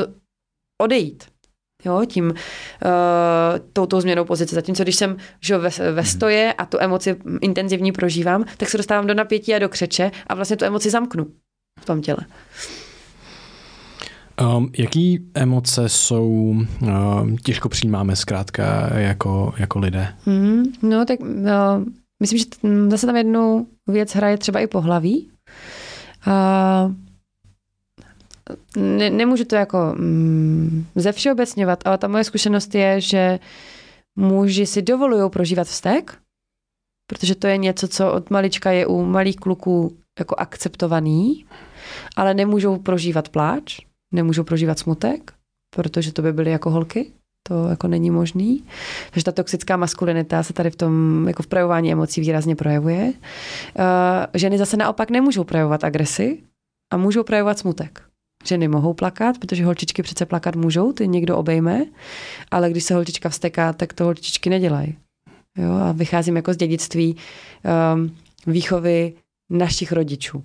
odejít. 0.81 1.23
Jo, 1.85 2.05
tím 2.05 2.25
uh, 2.25 2.33
touto 3.73 4.01
změnou 4.01 4.25
pozice. 4.25 4.55
Zatímco 4.55 4.83
když 4.83 4.95
jsem 4.95 5.17
že 5.41 5.57
ve, 5.57 5.69
ve 5.69 5.91
mhm. 5.91 6.05
stoje 6.05 6.53
a 6.53 6.65
tu 6.65 6.77
emoci 6.79 7.15
intenzivní 7.41 7.91
prožívám, 7.91 8.45
tak 8.57 8.69
se 8.69 8.77
dostávám 8.77 9.07
do 9.07 9.13
napětí 9.13 9.55
a 9.55 9.59
do 9.59 9.69
křeče 9.69 10.11
a 10.27 10.35
vlastně 10.35 10.57
tu 10.57 10.65
emoci 10.65 10.89
zamknu 10.89 11.27
v 11.79 11.85
tom 11.85 12.01
těle. 12.01 12.25
Um, 14.41 14.71
jaký 14.77 15.29
emoce 15.33 15.89
jsou 15.89 16.29
um, 16.29 17.37
těžko 17.43 17.69
přijímáme 17.69 18.15
zkrátka 18.15 18.97
jako, 18.97 19.53
jako 19.57 19.79
lidé? 19.79 20.15
Mm, 20.25 20.63
no 20.81 21.05
tak 21.05 21.19
no, 21.19 21.85
myslím, 22.19 22.39
že 22.39 22.45
zase 22.87 23.05
tam 23.05 23.15
jednu 23.15 23.67
věc 23.87 24.15
hraje 24.15 24.37
třeba 24.37 24.59
i 24.59 24.67
pohlaví. 24.67 25.29
Uh, 26.27 26.93
ne, 28.77 29.09
nemůžu 29.09 29.45
to 29.45 29.55
jako 29.55 29.93
mm, 29.97 30.85
ze 30.95 31.11
všeobecňovat, 31.11 31.87
ale 31.87 31.97
ta 31.97 32.07
moje 32.07 32.23
zkušenost 32.23 32.75
je, 32.75 33.01
že 33.01 33.39
muži 34.15 34.65
si 34.65 34.81
dovolují 34.81 35.29
prožívat 35.29 35.67
vztek, 35.67 36.17
protože 37.07 37.35
to 37.35 37.47
je 37.47 37.57
něco, 37.57 37.87
co 37.87 38.13
od 38.13 38.29
malička 38.29 38.71
je 38.71 38.85
u 38.87 39.05
malých 39.05 39.35
kluků 39.35 39.97
jako 40.19 40.35
akceptovaný, 40.37 41.45
ale 42.15 42.33
nemůžou 42.33 42.77
prožívat 42.77 43.29
pláč, 43.29 43.79
nemůžou 44.11 44.43
prožívat 44.43 44.79
smutek, 44.79 45.33
protože 45.75 46.13
to 46.13 46.21
by 46.21 46.33
byly 46.33 46.51
jako 46.51 46.69
holky. 46.69 47.11
To 47.47 47.67
jako 47.67 47.87
není 47.87 48.11
možný. 48.11 48.63
Takže 49.11 49.25
ta 49.25 49.31
toxická 49.31 49.77
maskulinita 49.77 50.43
se 50.43 50.53
tady 50.53 50.69
v 50.69 50.75
tom, 50.75 51.25
jako 51.27 51.43
v 51.43 51.47
projevování 51.47 51.91
emocí 51.91 52.21
výrazně 52.21 52.55
projevuje. 52.55 53.03
Uh, 53.03 53.13
ženy 54.33 54.57
zase 54.57 54.77
naopak 54.77 55.09
nemůžou 55.09 55.43
projevovat 55.43 55.83
agresi 55.83 56.39
a 56.93 56.97
můžou 56.97 57.23
projevovat 57.23 57.59
smutek. 57.59 58.03
Ženy 58.45 58.67
mohou 58.67 58.93
plakat, 58.93 59.37
protože 59.37 59.65
holčičky 59.65 60.03
přece 60.03 60.25
plakat 60.25 60.55
můžou, 60.55 60.93
ty 60.93 61.07
někdo 61.07 61.37
obejme, 61.37 61.85
ale 62.51 62.69
když 62.69 62.83
se 62.83 62.93
holčička 62.93 63.29
vsteká, 63.29 63.73
tak 63.73 63.93
to 63.93 64.03
holčičky 64.03 64.49
nedělají. 64.49 64.97
Jo, 65.57 65.71
a 65.71 65.91
vycházím 65.91 66.35
jako 66.35 66.53
z 66.53 66.57
dědictví 66.57 67.15
um, 67.95 68.15
výchovy 68.47 69.13
našich 69.49 69.91
rodičů. 69.91 70.43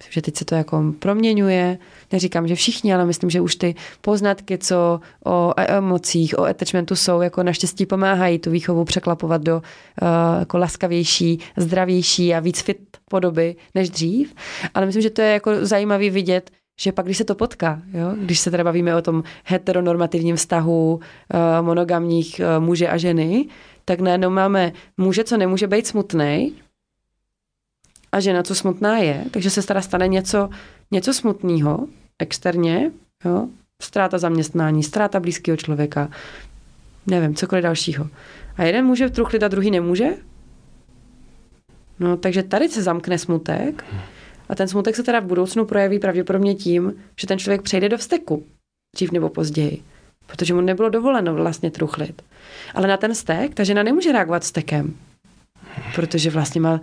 Myslím, 0.00 0.12
že 0.12 0.22
teď 0.22 0.36
se 0.36 0.44
to 0.44 0.54
jako 0.54 0.94
proměňuje. 0.98 1.78
Neříkám, 2.12 2.48
že 2.48 2.54
všichni, 2.54 2.94
ale 2.94 3.06
myslím, 3.06 3.30
že 3.30 3.40
už 3.40 3.56
ty 3.56 3.74
poznatky, 4.00 4.58
co 4.58 5.00
o 5.26 5.52
emocích, 5.56 6.38
o 6.38 6.44
attachmentu 6.44 6.96
jsou, 6.96 7.20
jako 7.20 7.42
naštěstí 7.42 7.86
pomáhají 7.86 8.38
tu 8.38 8.50
výchovu 8.50 8.84
překlapovat 8.84 9.42
do 9.42 9.56
uh, 9.56 9.62
jako 10.38 10.58
laskavější, 10.58 11.38
zdravější 11.56 12.34
a 12.34 12.40
víc 12.40 12.60
fit 12.60 12.78
podoby 13.10 13.56
než 13.74 13.90
dřív. 13.90 14.34
Ale 14.74 14.86
myslím, 14.86 15.02
že 15.02 15.10
to 15.10 15.22
je 15.22 15.32
jako 15.32 15.50
zajímavý 15.66 16.10
vidět, 16.10 16.50
že 16.80 16.92
pak, 16.92 17.04
když 17.04 17.18
se 17.18 17.24
to 17.24 17.34
potká, 17.34 17.82
jo? 17.92 18.14
když 18.20 18.38
se 18.38 18.50
teda 18.50 18.64
bavíme 18.64 18.96
o 18.96 19.02
tom 19.02 19.22
heteronormativním 19.44 20.36
vztahu 20.36 20.94
uh, 20.94 21.66
monogamních 21.66 22.40
uh, 22.40 22.64
muže 22.64 22.88
a 22.88 22.96
ženy, 22.96 23.48
tak 23.84 24.00
najednou 24.00 24.30
máme 24.30 24.72
muže, 24.96 25.24
co 25.24 25.36
nemůže 25.36 25.66
být 25.66 25.86
smutný, 25.86 26.52
a 28.12 28.20
žena, 28.20 28.42
co 28.42 28.54
smutná 28.54 28.98
je, 28.98 29.24
takže 29.30 29.50
se 29.50 29.62
teda 29.62 29.82
stane 29.82 30.08
něco, 30.08 30.50
něco 30.90 31.14
smutného 31.14 31.86
externě, 32.18 32.90
jo? 33.24 33.48
ztráta 33.82 34.18
zaměstnání, 34.18 34.82
ztráta 34.82 35.20
blízkého 35.20 35.56
člověka, 35.56 36.10
nevím, 37.06 37.34
cokoliv 37.34 37.62
dalšího. 37.62 38.08
A 38.56 38.62
jeden 38.64 38.86
může 38.86 39.10
truchlit 39.10 39.42
a 39.42 39.48
druhý 39.48 39.70
nemůže? 39.70 40.08
No, 41.98 42.16
takže 42.16 42.42
tady 42.42 42.68
se 42.68 42.82
zamkne 42.82 43.18
smutek 43.18 43.84
a 44.48 44.54
ten 44.54 44.68
smutek 44.68 44.96
se 44.96 45.02
teda 45.02 45.20
v 45.20 45.24
budoucnu 45.24 45.64
projeví 45.64 45.98
pravděpodobně 45.98 46.54
tím, 46.54 46.94
že 47.20 47.26
ten 47.26 47.38
člověk 47.38 47.62
přejde 47.62 47.88
do 47.88 47.98
vsteku, 47.98 48.44
dřív 48.96 49.12
nebo 49.12 49.28
později, 49.28 49.82
protože 50.26 50.54
mu 50.54 50.60
nebylo 50.60 50.88
dovoleno 50.88 51.34
vlastně 51.34 51.70
truchlit. 51.70 52.22
Ale 52.74 52.88
na 52.88 52.96
ten 52.96 53.14
stek 53.14 53.54
ta 53.54 53.64
žena 53.64 53.82
nemůže 53.82 54.12
reagovat 54.12 54.44
stekem, 54.44 54.94
protože 55.94 56.30
vlastně 56.30 56.60
má 56.60 56.80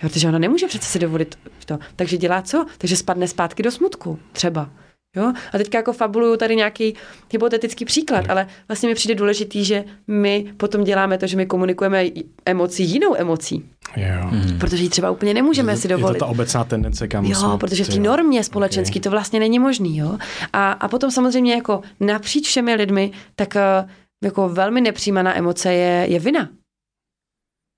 Protože 0.00 0.28
ona 0.28 0.38
nemůže 0.38 0.66
přece 0.66 0.86
si 0.88 0.98
dovolit 0.98 1.38
to. 1.66 1.78
Takže 1.96 2.16
dělá 2.16 2.42
co? 2.42 2.66
Takže 2.78 2.96
spadne 2.96 3.28
zpátky 3.28 3.62
do 3.62 3.70
smutku 3.70 4.18
třeba. 4.32 4.70
Jo? 5.16 5.32
A 5.52 5.58
teďka 5.58 5.78
jako 5.78 5.92
fabuluju 5.92 6.36
tady 6.36 6.56
nějaký 6.56 6.94
hypotetický 7.32 7.84
příklad, 7.84 8.30
ale 8.30 8.46
vlastně 8.68 8.88
mi 8.88 8.94
přijde 8.94 9.14
důležitý, 9.14 9.64
že 9.64 9.84
my 10.08 10.52
potom 10.56 10.84
děláme 10.84 11.18
to, 11.18 11.26
že 11.26 11.36
my 11.36 11.46
komunikujeme 11.46 12.04
emoci 12.46 12.82
jinou 12.82 13.14
emocí. 13.16 13.64
Jo. 13.96 14.28
Hmm. 14.28 14.58
Protože 14.58 14.82
ji 14.82 14.88
třeba 14.88 15.10
úplně 15.10 15.34
nemůžeme 15.34 15.72
je, 15.72 15.76
si 15.76 15.88
dovolit. 15.88 16.14
Je 16.14 16.18
to 16.18 16.24
ta 16.24 16.30
obecná 16.30 16.64
tendence, 16.64 17.08
kam 17.08 17.24
Jo, 17.24 17.34
jsme, 17.34 17.58
protože 17.58 17.84
v 17.84 17.88
té 17.88 17.98
normě 17.98 18.44
společenský 18.44 18.98
okay. 18.98 19.02
to 19.02 19.10
vlastně 19.10 19.40
není 19.40 19.58
možný. 19.58 19.96
Jo? 19.96 20.18
A, 20.52 20.72
a 20.72 20.88
potom 20.88 21.10
samozřejmě 21.10 21.54
jako 21.54 21.80
napříč 22.00 22.48
všemi 22.48 22.74
lidmi, 22.74 23.10
tak 23.36 23.54
uh, 23.54 23.90
jako 24.24 24.48
velmi 24.48 24.80
nepřijímaná 24.80 25.38
emoce 25.38 25.72
je, 25.72 26.06
je 26.08 26.18
vina. 26.18 26.48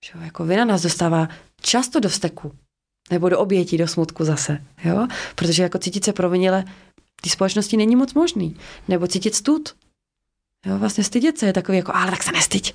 Že 0.04 0.12
jako 0.24 0.44
vina 0.44 0.64
nás 0.64 0.82
dostává 0.82 1.28
často 1.60 2.00
do 2.00 2.10
steku. 2.10 2.52
Nebo 3.10 3.28
do 3.28 3.38
obětí, 3.38 3.78
do 3.78 3.88
smutku 3.88 4.24
zase. 4.24 4.58
Jo? 4.84 5.06
Protože 5.34 5.62
jako 5.62 5.78
cítit 5.78 6.04
se 6.04 6.12
provinile 6.12 6.64
té 7.22 7.30
společnosti 7.30 7.76
není 7.76 7.96
moc 7.96 8.14
možný. 8.14 8.56
Nebo 8.88 9.06
cítit 9.06 9.34
stud. 9.34 9.74
Jo, 10.66 10.78
vlastně 10.78 11.04
stydět 11.04 11.38
se 11.38 11.46
je 11.46 11.52
takový 11.52 11.78
jako, 11.78 11.92
ale 11.94 12.10
tak 12.10 12.22
se 12.22 12.32
nestyď. 12.32 12.74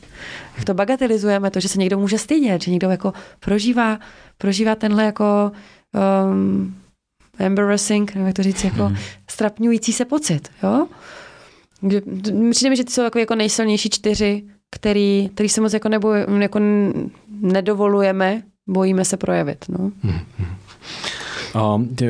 Jak 0.58 0.66
to 0.66 0.74
bagatelizujeme, 0.74 1.52
to, 1.52 1.60
že 1.60 1.68
se 1.68 1.80
někdo 1.80 2.00
může 2.00 2.18
stydět, 2.18 2.62
že 2.62 2.72
někdo 2.72 2.90
jako 2.90 3.14
prožívá, 3.40 4.00
prožívá 4.38 4.76
tenhle 4.76 5.04
jako 5.04 5.52
um, 6.26 6.82
embarrassing, 7.40 8.16
nebo 8.16 8.28
jak 8.28 8.36
to 8.36 8.44
říct, 8.44 8.64
jako 8.64 8.90
mm. 8.90 8.98
strapňující 9.30 9.94
se 9.94 10.06
pocit, 10.06 10.50
jo. 10.64 10.88
Přijde 12.52 12.70
mi, 12.70 12.76
že 12.76 12.84
ty 12.84 12.92
jsou 12.92 13.02
jako 13.20 13.36
nejsilnější 13.36 13.90
čtyři, 13.90 14.44
který, 14.76 15.30
který 15.34 15.50
se 15.50 15.62
moc 15.62 15.74
jako, 15.74 15.90
nebo, 15.90 16.14
jako 16.14 16.60
nedovolujeme, 17.42 18.42
bojíme 18.68 19.06
se 19.06 19.18
projevit, 19.18 19.66
no. 19.70 19.92
Mm. 20.04 20.20
A 21.54 21.82
ty, 21.96 22.08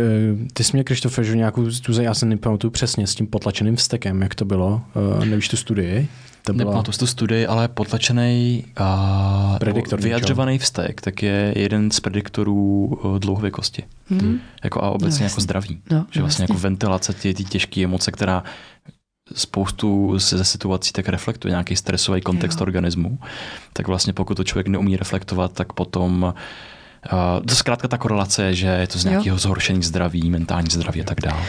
ty 0.54 0.64
jsi 0.64 0.72
měl, 0.74 0.84
Krištofe, 0.84 1.24
že 1.24 1.38
nějakou 1.38 1.72
stuze, 1.72 2.04
já 2.04 2.14
se 2.14 2.26
nepamatuju 2.26 2.72
přesně, 2.72 3.08
s 3.08 3.16
tím 3.16 3.28
potlačeným 3.28 3.76
vstekem, 3.76 4.22
jak 4.22 4.36
to 4.36 4.46
bylo, 4.46 4.82
uh, 5.18 5.26
nevíš 5.26 5.48
tu 5.48 5.58
studii? 5.58 6.08
To 6.44 6.54
byla... 6.54 6.70
Nepamatuju 6.70 6.98
tu 6.98 7.08
studii, 7.08 7.48
ale 7.48 7.68
potlačený 7.68 8.66
uh, 8.80 9.58
Prediktor 9.58 10.02
vyjadřovaný 10.02 10.60
vztek, 10.60 11.02
tak 11.02 11.24
je 11.24 11.54
jeden 11.58 11.92
z 11.92 12.00
prediktorů 12.00 12.86
uh, 13.04 13.20
dlouhověkosti. 13.20 13.84
Mm. 14.10 14.40
Jako 14.64 14.84
a 14.84 14.90
obecně 14.90 15.24
no, 15.24 15.26
jako 15.30 15.42
zdraví. 15.42 15.80
No, 15.92 16.06
že 16.12 16.20
vlastně 16.22 16.44
jasně. 16.44 16.54
jako 16.54 16.62
ventilace 16.62 17.14
ty, 17.14 17.34
ty 17.34 17.44
těžké 17.44 17.84
emoce, 17.84 18.12
která 18.12 18.44
spoustu 19.36 20.20
ze 20.20 20.46
situací 20.46 20.92
tak 20.92 21.10
reflektuje 21.10 21.50
nějaký 21.50 21.76
stresový 21.76 22.22
kontext 22.22 22.60
jo. 22.60 22.64
organismu, 22.64 23.20
tak 23.74 23.88
vlastně 23.88 24.14
pokud 24.14 24.36
to 24.36 24.44
člověk 24.44 24.68
neumí 24.68 24.98
reflektovat, 24.98 25.54
tak 25.54 25.74
potom 25.74 26.34
Uh, 27.14 27.46
to 27.46 27.56
zkrátka 27.56 27.88
ta 27.88 27.98
korelace 27.98 28.44
je, 28.44 28.56
že 28.56 28.68
je 28.68 28.88
to 28.88 29.00
z 29.00 29.06
nějakého 29.06 29.38
zhoršení 29.38 29.84
zdraví, 29.84 30.30
mentální 30.30 30.70
zdraví 30.70 31.02
a 31.02 31.04
tak 31.04 31.22
dále. 31.22 31.42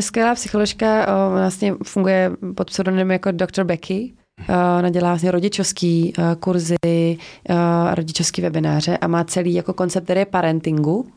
Skvělá 0.00 0.34
psycholožka 0.34 1.06
uh, 1.06 1.32
vlastně 1.32 1.74
funguje 1.84 2.30
pod 2.54 2.70
pseudonymem 2.70 3.10
jako 3.10 3.30
Dr. 3.30 3.64
Becky. 3.64 4.12
Uh, 4.48 4.54
ona 4.78 4.90
dělá 4.90 5.08
vlastně 5.08 5.30
rodičovský 5.30 6.12
kurzy, 6.40 7.18
rodičovský 7.94 8.42
webináře 8.42 8.96
a 8.96 9.06
má 9.06 9.24
celý 9.24 9.54
jako 9.54 9.72
koncept, 9.72 10.04
který 10.04 10.20
je 10.20 10.26
parentingu, 10.26 11.12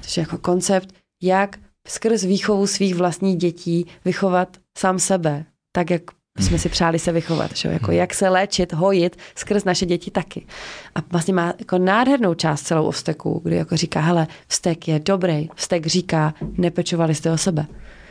což 0.00 0.16
je 0.16 0.20
jako 0.20 0.38
koncept, 0.38 0.88
jak 1.22 1.56
skrz 1.86 2.24
výchovu 2.24 2.66
svých 2.66 2.94
vlastních 2.94 3.36
dětí 3.36 3.86
vychovat 4.04 4.56
sám 4.78 4.98
sebe, 4.98 5.44
tak 5.72 5.90
jak 5.90 6.02
jsme 6.38 6.58
si 6.58 6.68
přáli 6.68 6.98
se 6.98 7.12
vychovat, 7.12 7.56
že? 7.56 7.68
Jako 7.68 7.92
jak 7.92 8.14
se 8.14 8.28
léčit, 8.28 8.72
hojit 8.72 9.16
skrz 9.34 9.64
naše 9.64 9.86
děti 9.86 10.10
taky. 10.10 10.46
A 10.94 10.98
vlastně 11.10 11.34
má 11.34 11.54
jako 11.58 11.78
nádhernou 11.78 12.34
část 12.34 12.62
celou 12.62 12.86
o 12.86 12.90
vzteku, 12.90 13.40
kdy 13.44 13.56
jako 13.56 13.76
říká, 13.76 14.00
hele, 14.00 14.26
vztek 14.48 14.88
je 14.88 15.00
dobrý, 15.00 15.48
vztek 15.54 15.86
říká, 15.86 16.34
nepečovali 16.58 17.14
jste 17.14 17.32
o 17.32 17.38
sebe. 17.38 17.66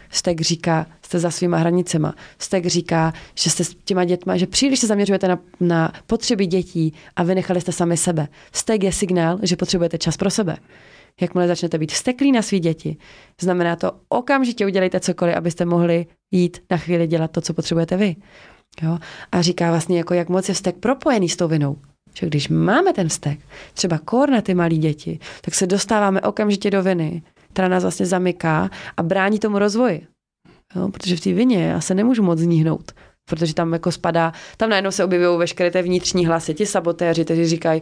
Vztek 0.09 0.41
říká, 0.41 0.85
jste 1.01 1.19
za 1.19 1.31
svýma 1.31 1.57
hranicema. 1.57 2.15
Vztek 2.37 2.65
říká, 2.65 3.13
že 3.35 3.49
jste 3.49 3.63
s 3.63 3.75
těma 3.85 4.05
dětma, 4.05 4.37
že 4.37 4.47
příliš 4.47 4.79
se 4.79 4.87
zaměřujete 4.87 5.27
na, 5.27 5.39
na 5.59 5.93
potřeby 6.07 6.45
dětí 6.45 6.93
a 7.15 7.23
vynechali 7.23 7.61
jste 7.61 7.71
sami 7.71 7.97
sebe. 7.97 8.27
Vztek 8.51 8.83
je 8.83 8.91
signál, 8.91 9.39
že 9.43 9.55
potřebujete 9.55 9.97
čas 9.97 10.17
pro 10.17 10.29
sebe. 10.29 10.57
Jakmile 11.21 11.47
začnete 11.47 11.77
být 11.77 11.91
vsteklí 11.91 12.31
na 12.31 12.41
svý 12.41 12.59
děti, 12.59 12.97
znamená 13.41 13.75
to 13.75 13.91
okamžitě 14.09 14.65
udělejte 14.65 14.99
cokoliv, 14.99 15.35
abyste 15.35 15.65
mohli 15.65 16.05
jít 16.31 16.57
na 16.71 16.77
chvíli 16.77 17.07
dělat 17.07 17.31
to, 17.31 17.41
co 17.41 17.53
potřebujete 17.53 17.97
vy. 17.97 18.15
Jo? 18.81 18.97
A 19.31 19.41
říká 19.41 19.69
vlastně, 19.69 19.97
jako 19.97 20.13
jak 20.13 20.29
moc 20.29 20.49
je 20.49 20.55
vztek 20.55 20.75
propojený 20.77 21.29
s 21.29 21.35
tou 21.35 21.47
vinou. 21.47 21.77
Že 22.13 22.27
když 22.27 22.49
máme 22.49 22.93
ten 22.93 23.09
vztek, 23.09 23.39
třeba 23.73 23.97
kor 23.97 24.29
na 24.29 24.41
ty 24.41 24.53
malé 24.53 24.69
děti, 24.69 25.19
tak 25.41 25.55
se 25.55 25.67
dostáváme 25.67 26.21
okamžitě 26.21 26.71
do 26.71 26.83
viny, 26.83 27.23
která 27.53 27.67
nás 27.67 27.83
vlastně 27.83 28.05
zamyká 28.05 28.69
a 28.97 29.03
brání 29.03 29.39
tomu 29.39 29.59
rozvoji. 29.59 30.07
Jo? 30.75 30.89
Protože 30.89 31.15
v 31.15 31.21
té 31.21 31.33
vině 31.33 31.65
já 31.65 31.81
se 31.81 31.95
nemůžu 31.95 32.23
moc 32.23 32.39
zníhnout 32.39 32.91
protože 33.29 33.53
tam 33.53 33.73
jako 33.73 33.91
spadá, 33.91 34.33
tam 34.57 34.69
najednou 34.69 34.91
se 34.91 35.05
objevují 35.05 35.39
veškeré 35.39 35.71
té 35.71 35.81
vnitřní 35.81 36.25
hlasy, 36.25 36.53
ti 36.53 36.65
sabotéři, 36.65 37.25
kteří 37.25 37.45
říkají, 37.47 37.81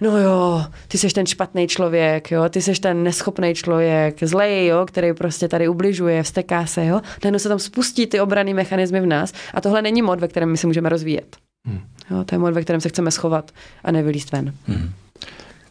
no 0.00 0.18
jo, 0.18 0.64
ty 0.88 0.98
jsi 0.98 1.08
ten 1.08 1.26
špatný 1.26 1.68
člověk, 1.68 2.30
jo, 2.30 2.48
ty 2.48 2.62
jsi 2.62 2.72
ten 2.72 3.02
neschopný 3.02 3.54
člověk, 3.54 4.22
zlej, 4.22 4.66
jo, 4.66 4.86
který 4.86 5.12
prostě 5.12 5.48
tady 5.48 5.68
ubližuje, 5.68 6.22
vsteká 6.22 6.66
se, 6.66 6.86
jo. 6.86 7.00
Najednou 7.24 7.38
se 7.38 7.48
tam 7.48 7.58
spustí 7.58 8.06
ty 8.06 8.20
obrany 8.20 8.54
mechanismy 8.54 9.00
v 9.00 9.06
nás 9.06 9.32
a 9.54 9.60
tohle 9.60 9.82
není 9.82 10.02
mod, 10.02 10.20
ve 10.20 10.28
kterém 10.28 10.50
my 10.50 10.56
se 10.56 10.66
můžeme 10.66 10.88
rozvíjet. 10.88 11.36
Hmm. 11.66 11.80
Jo, 12.10 12.24
to 12.24 12.34
je 12.34 12.38
mod, 12.38 12.54
ve 12.54 12.62
kterém 12.62 12.80
se 12.80 12.88
chceme 12.88 13.10
schovat 13.10 13.50
a 13.84 13.92
nevylíst 13.92 14.32
ven. 14.32 14.54
Hmm. 14.66 14.92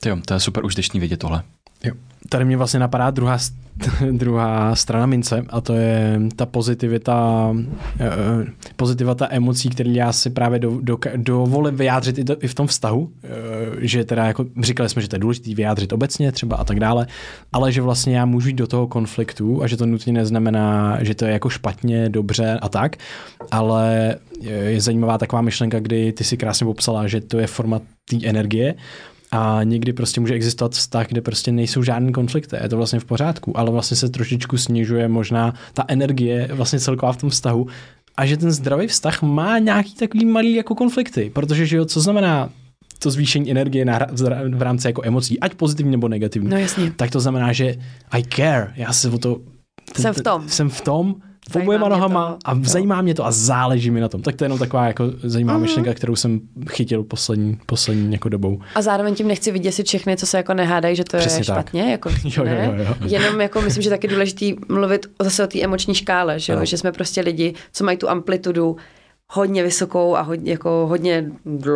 Jo, 0.06 0.18
to 0.26 0.34
je 0.34 0.40
super 0.40 0.66
užitečný 0.66 1.00
vidět 1.00 1.18
tohle. 1.18 1.44
Jo. 1.84 1.94
Tady 2.30 2.46
mě 2.46 2.58
vlastně 2.58 2.80
napadá 2.80 3.12
druhá, 3.12 3.38
druhá 4.12 4.76
strana 4.76 5.06
mince 5.06 5.46
a 5.50 5.62
to 5.62 5.74
je 5.74 6.20
ta 6.36 6.46
pozitivita, 6.46 7.54
eh, 8.00 8.46
pozitivita 8.76 9.28
emocí, 9.30 9.70
které 9.70 9.90
já 9.90 10.14
si 10.14 10.30
právě 10.30 10.60
do, 10.60 10.80
do, 10.82 10.98
dovolím 11.16 11.76
vyjádřit 11.76 12.18
i, 12.18 12.24
to, 12.24 12.36
i 12.44 12.48
v 12.48 12.54
tom 12.54 12.68
vztahu, 12.68 13.10
eh, 13.24 13.30
že 13.80 14.06
teda 14.06 14.26
jako 14.26 14.46
říkali 14.62 14.90
jsme, 14.90 15.02
že 15.02 15.08
to 15.08 15.16
je 15.16 15.20
důležité 15.20 15.54
vyjádřit 15.54 15.94
obecně 15.94 16.32
třeba 16.32 16.56
a 16.56 16.64
tak 16.64 16.80
dále, 16.80 17.08
ale 17.54 17.72
že 17.72 17.82
vlastně 17.82 18.18
já 18.18 18.26
můžu 18.26 18.48
jít 18.48 18.54
do 18.54 18.68
toho 18.68 18.88
konfliktu 18.88 19.64
a 19.64 19.68
že 19.68 19.78
to 19.78 19.86
nutně 19.86 20.14
neznamená, 20.14 20.98
že 21.02 21.16
to 21.16 21.26
je 21.26 21.32
jako 21.32 21.50
špatně, 21.50 22.10
dobře 22.10 22.60
a 22.62 22.70
tak, 22.70 22.96
ale 23.52 24.16
je 24.42 24.82
zajímavá 24.82 25.18
taková 25.18 25.42
myšlenka, 25.42 25.80
kdy 25.80 26.12
ty 26.12 26.24
si 26.24 26.38
krásně 26.38 26.66
popsala, 26.66 27.08
že 27.08 27.22
to 27.22 27.40
je 27.40 27.48
forma 27.48 27.82
té 28.10 28.18
energie, 28.26 28.76
a 29.32 29.60
někdy 29.64 29.94
prostě 29.94 30.22
může 30.22 30.34
existovat 30.34 30.72
vztah, 30.72 31.08
kde 31.08 31.22
prostě 31.22 31.52
nejsou 31.52 31.84
žádné 31.84 32.12
konflikty, 32.12 32.58
je 32.64 32.70
to 32.70 32.78
vlastně 32.78 33.00
v 33.00 33.06
pořádku, 33.06 33.58
ale 33.58 33.72
vlastně 33.72 33.98
se 33.98 34.10
trošičku 34.10 34.58
snižuje 34.58 35.08
možná 35.08 35.54
ta 35.74 35.86
energie 35.88 36.50
vlastně 36.52 36.80
celková 36.80 37.14
v 37.14 37.18
tom 37.18 37.30
vztahu 37.30 37.68
a 38.18 38.26
že 38.26 38.38
ten 38.38 38.52
zdravý 38.52 38.88
vztah 38.88 39.22
má 39.22 39.60
nějaký 39.60 39.96
takový 39.96 40.26
malý 40.26 40.54
jako 40.54 40.76
konflikty, 40.76 41.32
protože 41.34 41.66
že 41.66 41.78
jo, 41.78 41.86
co 41.86 42.02
znamená 42.02 42.50
to 43.00 43.12
zvýšení 43.12 43.52
energie 43.52 43.86
na, 43.86 44.00
v 44.54 44.62
rámci 44.62 44.88
jako 44.88 45.02
emocí, 45.06 45.40
ať 45.40 45.54
pozitivní 45.54 45.92
nebo 45.92 46.08
negativní, 46.08 46.50
no, 46.50 46.58
jasně. 46.58 46.92
tak 46.92 47.12
to 47.12 47.20
znamená, 47.20 47.54
že 47.54 47.76
I 48.12 48.24
care, 48.24 48.74
já 48.76 48.94
se 48.94 49.10
o 49.10 49.18
to... 49.18 49.40
Jsem 49.96 50.14
v 50.14 50.22
tom. 50.22 50.50
Jsem 50.50 50.70
v 50.70 50.82
tom 50.82 51.16
oběma 51.56 51.90
nohama 51.90 52.38
a 52.46 52.56
zajímá 52.64 53.02
mě 53.02 53.14
to 53.14 53.26
a 53.26 53.32
záleží 53.32 53.92
mi 53.92 54.02
na 54.02 54.10
tom. 54.10 54.22
Tak 54.22 54.36
to 54.36 54.44
je 54.44 54.46
jenom 54.46 54.60
taková 54.60 54.88
jako 54.88 55.04
zajímavá 55.24 55.60
mm-hmm. 55.60 55.62
myšlenka, 55.62 55.94
kterou 55.94 56.16
jsem 56.16 56.40
chytil 56.70 57.04
poslední, 57.04 57.58
poslední 57.66 58.14
jako 58.14 58.30
dobou. 58.30 58.60
A 58.76 58.82
zároveň 58.82 59.16
tím 59.16 59.28
nechci 59.28 59.52
vidět 59.52 59.72
si 59.72 59.84
všechny, 59.84 60.18
co 60.18 60.26
se 60.26 60.38
jako 60.38 60.54
nehádají, 60.54 60.96
že 60.96 61.04
to 61.04 61.18
Přesně 61.18 61.40
je 61.40 61.44
špatně. 61.44 61.82
Tak. 61.82 61.92
Jako, 61.92 62.10
jo, 62.24 62.46
jo, 62.46 62.74
jo, 62.78 62.86
jo. 62.86 62.96
Jenom 63.06 63.42
jako 63.42 63.62
myslím, 63.62 63.84
že 63.84 63.90
taky 63.90 64.08
důležitý 64.08 64.56
mluvit 64.70 65.06
zase 65.22 65.44
o 65.44 65.48
té 65.48 65.62
emoční 65.62 65.96
škále, 65.96 66.40
že, 66.40 66.54
jo? 66.54 66.66
že 66.66 66.78
jsme 66.78 66.92
prostě 66.92 67.22
lidi, 67.22 67.54
co 67.74 67.84
mají 67.84 67.98
tu 67.98 68.10
amplitudu 68.10 68.78
hodně 69.32 69.64
vysokou 69.64 70.16
a 70.16 70.22
hodně, 70.22 70.52
jako 70.52 70.86
hodně 70.90 71.32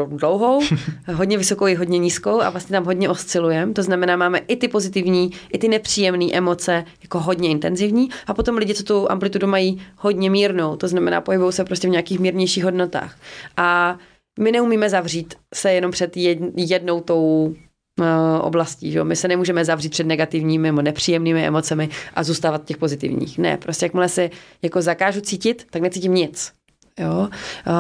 dlouhou, 0.10 0.62
hodně 1.14 1.38
vysokou 1.38 1.68
i 1.68 1.76
hodně 1.76 2.00
nízkou 2.00 2.42
a 2.42 2.50
vlastně 2.50 2.74
tam 2.74 2.86
hodně 2.86 3.10
oscilujeme. 3.10 3.74
To 3.74 3.84
znamená, 3.84 4.16
máme 4.16 4.38
i 4.38 4.56
ty 4.56 4.68
pozitivní, 4.68 5.32
i 5.54 5.58
ty 5.58 5.68
nepříjemné 5.68 6.26
emoce 6.34 6.86
jako 7.02 7.20
hodně 7.20 7.50
intenzivní 7.50 8.10
a 8.28 8.34
potom 8.34 8.58
lidi, 8.58 8.74
co 8.74 8.84
tu 8.84 9.12
amplitudu 9.12 9.48
mají 9.48 9.82
hodně 9.98 10.30
mírnou, 10.30 10.76
to 10.76 10.88
znamená, 10.88 11.22
pohybují 11.22 11.54
se 11.54 11.66
prostě 11.66 11.88
v 11.88 11.92
nějakých 11.92 12.20
mírnějších 12.20 12.64
hodnotách. 12.64 13.18
A 13.58 13.98
my 14.40 14.52
neumíme 14.52 14.90
zavřít 14.90 15.34
se 15.54 15.74
jenom 15.74 15.92
před 15.92 16.18
jednou 16.56 17.02
tou 17.02 17.54
uh, 18.00 18.06
oblastí. 18.42 18.92
Že? 18.92 19.04
My 19.04 19.16
se 19.16 19.28
nemůžeme 19.28 19.66
zavřít 19.66 19.90
před 19.90 20.08
negativními 20.08 20.68
nebo 20.68 20.82
nepříjemnými 20.82 21.48
emocemi 21.48 21.90
a 22.14 22.24
zůstávat 22.24 22.66
těch 22.66 22.78
pozitivních. 22.78 23.38
Ne, 23.38 23.58
prostě 23.58 23.86
jakmile 23.86 24.10
si 24.10 24.32
jako 24.62 24.82
zakážu 24.82 25.22
cítit, 25.22 25.68
tak 25.70 25.82
necítím 25.82 26.14
nic. 26.14 26.52
Jo? 27.00 27.20
Uh, 27.20 27.74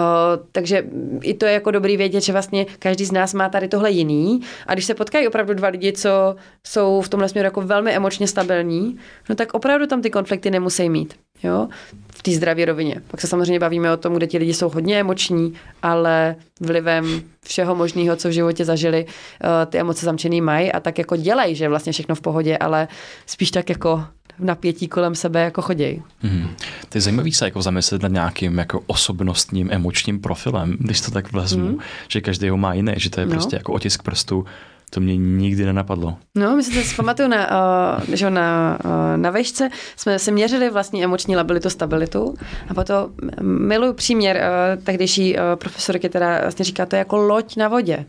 takže 0.52 0.86
i 1.22 1.34
to 1.34 1.46
je 1.46 1.54
jako 1.54 1.72
dobrý 1.72 1.98
vědět, 1.98 2.22
že 2.22 2.32
vlastně 2.32 2.66
každý 2.80 3.06
z 3.06 3.12
nás 3.12 3.34
má 3.34 3.50
tady 3.50 3.68
tohle 3.68 3.92
jiný 3.92 4.42
a 4.68 4.74
když 4.74 4.86
se 4.86 4.94
potkají 4.94 5.28
opravdu 5.28 5.54
dva 5.54 5.68
lidi, 5.68 5.94
co 5.94 6.36
jsou 6.68 7.02
v 7.02 7.10
tomhle 7.10 7.30
směru 7.30 7.46
jako 7.46 7.62
velmi 7.62 7.92
emočně 7.92 8.28
stabilní, 8.28 8.98
no 9.30 9.36
tak 9.36 9.54
opravdu 9.54 9.88
tam 9.88 10.02
ty 10.02 10.10
konflikty 10.10 10.52
nemusí 10.52 10.90
mít. 10.90 11.16
Jo? 11.44 11.68
V 12.08 12.24
té 12.24 12.32
zdravé 12.32 12.66
rovině. 12.66 13.02
Pak 13.08 13.22
se 13.22 13.28
samozřejmě 13.28 13.60
bavíme 13.60 13.94
o 13.94 13.98
tom, 13.98 14.14
kde 14.14 14.28
ti 14.28 14.38
lidi 14.38 14.54
jsou 14.54 14.70
hodně 14.70 15.00
emoční, 15.00 15.54
ale 15.82 16.36
vlivem 16.60 17.22
všeho 17.46 17.76
možného, 17.76 18.16
co 18.16 18.30
v 18.30 18.32
životě 18.32 18.66
zažili, 18.66 19.06
uh, 19.06 19.72
ty 19.72 19.78
emoce 19.78 20.06
zamčený 20.06 20.42
mají 20.42 20.72
a 20.72 20.80
tak 20.80 20.98
jako 20.98 21.16
dělají, 21.16 21.56
že 21.56 21.70
vlastně 21.70 21.92
všechno 21.92 22.16
v 22.16 22.22
pohodě, 22.22 22.58
ale 22.58 22.88
spíš 23.26 23.52
tak 23.52 23.70
jako 23.70 24.04
v 24.41 24.45
napětí 24.45 24.88
kolem 24.88 25.15
sebe 25.15 25.41
jako 25.41 25.61
choděj. 25.61 26.01
Hmm. 26.19 26.47
To 26.89 26.97
je 26.97 27.01
zajímavý 27.01 27.31
se 27.31 27.45
jako 27.45 27.61
zamyslet 27.61 28.01
nad 28.01 28.11
nějakým 28.11 28.57
jako 28.57 28.84
osobnostním, 28.88 29.69
emočním 29.72 30.19
profilem, 30.19 30.77
když 30.80 31.01
to 31.01 31.11
tak 31.11 31.34
vezmu, 31.34 31.68
hmm. 31.68 31.80
že 32.07 32.22
každý 32.22 32.49
ho 32.49 32.57
má 32.57 32.73
jiný, 32.73 32.93
že 32.97 33.09
to 33.09 33.19
je 33.19 33.26
no. 33.26 33.31
prostě 33.31 33.55
jako 33.55 33.73
otisk 33.73 34.03
prstu 34.03 34.45
To 34.89 34.99
mě 34.99 35.18
nikdy 35.18 35.65
nenapadlo. 35.65 36.18
No, 36.35 36.55
my 36.55 36.63
si 36.63 36.72
to 36.72 36.95
pamatuju 36.95 37.30
na, 37.30 37.49
uh, 37.97 38.15
že 38.15 38.30
na, 38.30 38.80
uh, 38.85 39.18
na 39.18 39.30
vešce 39.30 39.69
jsme 39.95 40.19
se 40.19 40.31
měřili 40.31 40.69
vlastní 40.69 41.03
emoční 41.03 41.35
labilitu, 41.35 41.69
stabilitu 41.69 42.35
a 42.69 42.73
potom 42.73 43.09
miluju 43.41 43.93
příměr 43.93 44.38
uh, 44.38 44.84
tehdejší 44.84 45.35
uh, 45.35 45.41
profesorky, 45.55 46.09
která 46.09 46.41
vlastně 46.41 46.65
říká, 46.65 46.85
to 46.85 46.95
je 46.95 46.97
jako 46.97 47.18
loď 47.18 47.55
na 47.55 47.68
vodě. 47.68 48.05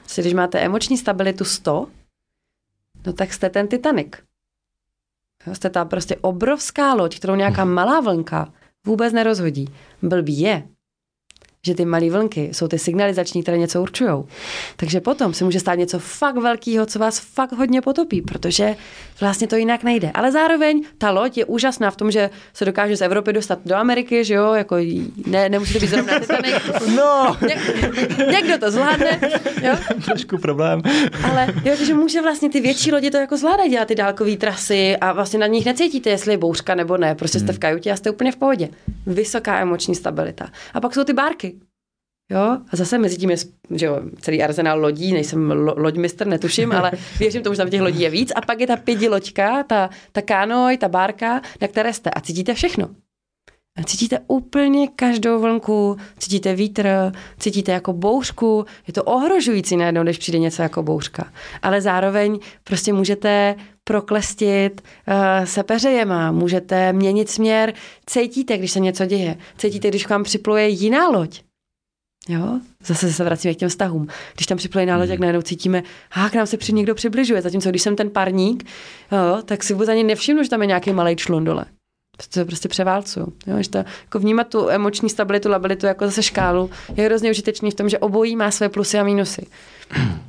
Vlastně, 0.00 0.22
když 0.22 0.34
máte 0.34 0.58
emoční 0.58 0.98
stabilitu 0.98 1.44
100, 1.44 1.86
no 3.06 3.12
tak 3.12 3.32
jste 3.32 3.50
ten 3.50 3.68
Titanic. 3.68 4.08
Jste 5.52 5.70
ta 5.70 5.84
prostě 5.84 6.16
obrovská 6.16 6.94
loď, 6.94 7.16
kterou 7.16 7.34
nějaká 7.34 7.64
malá 7.64 8.00
vlnka 8.00 8.52
vůbec 8.86 9.12
nerozhodí. 9.12 9.68
Blbý 10.02 10.40
je, 10.40 10.62
že 11.66 11.74
ty 11.74 11.84
malé 11.84 12.10
vlnky 12.10 12.48
jsou 12.52 12.68
ty 12.68 12.78
signalizační, 12.78 13.42
které 13.42 13.58
něco 13.58 13.82
určují. 13.82 14.10
Takže 14.76 15.00
potom 15.00 15.34
se 15.34 15.44
může 15.44 15.60
stát 15.60 15.74
něco 15.74 15.98
fakt 15.98 16.36
velkého, 16.36 16.86
co 16.86 16.98
vás 16.98 17.18
fakt 17.18 17.52
hodně 17.52 17.80
potopí, 17.80 18.22
protože 18.22 18.76
vlastně 19.20 19.46
to 19.46 19.56
jinak 19.56 19.82
nejde. 19.82 20.10
Ale 20.14 20.32
zároveň 20.32 20.82
ta 20.98 21.10
loď 21.10 21.38
je 21.38 21.44
úžasná 21.44 21.90
v 21.90 21.96
tom, 21.96 22.10
že 22.10 22.30
se 22.54 22.64
dokáže 22.64 22.96
z 22.96 23.00
Evropy 23.00 23.32
dostat 23.32 23.58
do 23.64 23.74
Ameriky, 23.74 24.24
že 24.24 24.34
jo, 24.34 24.52
jako 24.52 24.76
ne, 25.26 25.48
nemusíte 25.48 25.78
být 25.78 25.90
zrovna 25.90 26.18
Titanic. 26.18 26.54
No! 26.96 27.36
Ně, 27.48 27.56
někdo 28.32 28.58
to 28.58 28.70
zvládne, 28.70 29.20
jo. 29.62 29.76
Trošku 30.04 30.38
problém. 30.38 30.82
Ale 31.30 31.54
jo, 31.64 31.76
že 31.76 31.94
může 31.94 32.22
vlastně 32.22 32.50
ty 32.50 32.60
větší 32.60 32.92
lodi 32.92 33.10
to 33.10 33.16
jako 33.16 33.36
zvládat, 33.36 33.66
dělat 33.66 33.88
ty 33.88 33.94
dálkové 33.94 34.36
trasy 34.36 34.96
a 34.96 35.12
vlastně 35.12 35.38
na 35.38 35.46
nich 35.46 35.66
necítíte, 35.66 36.10
jestli 36.10 36.32
je 36.32 36.38
bouřka 36.38 36.74
nebo 36.74 36.96
ne. 36.96 37.14
Prostě 37.14 37.38
jste 37.38 37.52
v 37.52 37.58
kajutě 37.58 37.92
a 37.92 37.96
jste 37.96 38.10
úplně 38.10 38.32
v 38.32 38.36
pohodě. 38.36 38.68
Vysoká 39.06 39.60
emoční 39.60 39.94
stabilita. 39.94 40.48
A 40.74 40.80
pak 40.80 40.94
jsou 40.94 41.04
ty 41.04 41.12
bárky. 41.12 41.53
Jo, 42.30 42.58
a 42.70 42.76
zase 42.76 42.98
mezi 42.98 43.16
tím 43.16 43.30
je 43.30 43.36
že 43.70 43.86
jo, 43.86 44.00
celý 44.20 44.42
arzenál 44.42 44.80
lodí, 44.80 45.12
nejsem 45.12 45.50
lo, 45.50 45.74
loďmistr, 45.76 46.26
netuším, 46.26 46.72
ale 46.72 46.92
věřím 47.18 47.42
tomu, 47.42 47.54
že 47.54 47.58
tam 47.58 47.70
těch 47.70 47.80
lodí 47.80 48.00
je 48.00 48.10
víc. 48.10 48.32
A 48.36 48.40
pak 48.40 48.60
je 48.60 48.66
ta 48.66 48.76
pěti 48.76 49.08
loďka, 49.08 49.62
ta, 49.62 49.90
ta 50.12 50.22
kánoj, 50.22 50.76
ta 50.76 50.88
bárka, 50.88 51.40
na 51.60 51.68
které 51.68 51.92
jste 51.92 52.10
a 52.10 52.20
cítíte 52.20 52.54
všechno. 52.54 52.88
A 53.78 53.82
cítíte 53.82 54.18
úplně 54.26 54.88
každou 54.88 55.40
vlnku, 55.40 55.96
cítíte 56.18 56.54
vítr, 56.54 57.12
cítíte 57.38 57.72
jako 57.72 57.92
bouřku, 57.92 58.64
je 58.86 58.92
to 58.92 59.04
ohrožující 59.04 59.76
najednou, 59.76 60.02
když 60.02 60.18
přijde 60.18 60.38
něco 60.38 60.62
jako 60.62 60.82
bouřka. 60.82 61.32
Ale 61.62 61.80
zároveň 61.80 62.38
prostě 62.64 62.92
můžete 62.92 63.54
proklestit 63.84 64.80
uh, 64.80 65.44
se 65.44 65.62
peřejema, 65.62 66.32
můžete 66.32 66.92
měnit 66.92 67.30
směr, 67.30 67.74
cítíte, 68.06 68.58
když 68.58 68.70
se 68.70 68.80
něco 68.80 69.06
děje, 69.06 69.36
cítíte, 69.58 69.88
když 69.88 70.06
k 70.06 70.10
vám 70.10 70.24
připluje 70.24 70.68
jiná 70.68 71.08
loď. 71.08 71.42
Jo, 72.28 72.60
zase 72.84 73.12
se 73.12 73.24
vracíme 73.24 73.54
k 73.54 73.58
těm 73.58 73.68
vztahům. 73.68 74.08
Když 74.34 74.46
tam 74.46 74.58
připluje 74.58 74.86
náloď, 74.86 75.08
tak 75.08 75.18
najednou 75.18 75.42
cítíme, 75.42 75.82
a 76.10 76.30
k 76.30 76.34
nám 76.34 76.46
se 76.46 76.56
při 76.56 76.72
někdo 76.72 76.94
přibližuje. 76.94 77.42
Zatímco 77.42 77.70
když 77.70 77.82
jsem 77.82 77.96
ten 77.96 78.10
parník, 78.10 78.64
jo, 79.12 79.42
tak 79.44 79.62
si 79.62 79.72
vůbec 79.72 79.88
ani 79.88 80.04
nevšimnu, 80.04 80.42
že 80.42 80.50
tam 80.50 80.60
je 80.60 80.66
nějaký 80.66 80.92
malý 80.92 81.16
člun 81.16 81.44
dole. 81.44 81.64
To 82.30 82.38
je 82.38 82.44
prostě 82.44 82.68
převálcu. 82.68 83.32
Jo, 83.46 83.62
že 83.62 83.68
to, 83.68 83.78
jako 83.78 84.18
vnímat 84.18 84.48
tu 84.48 84.68
emoční 84.68 85.10
stabilitu, 85.10 85.48
labilitu 85.48 85.86
jako 85.86 86.04
zase 86.04 86.22
škálu 86.22 86.70
je 86.96 87.04
hrozně 87.04 87.30
užitečný 87.30 87.70
v 87.70 87.74
tom, 87.74 87.88
že 87.88 87.98
obojí 87.98 88.36
má 88.36 88.50
své 88.50 88.68
plusy 88.68 88.98
a 88.98 89.04
mínusy. 89.04 89.46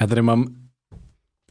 Já 0.00 0.06
tady 0.06 0.22
mám 0.22 0.46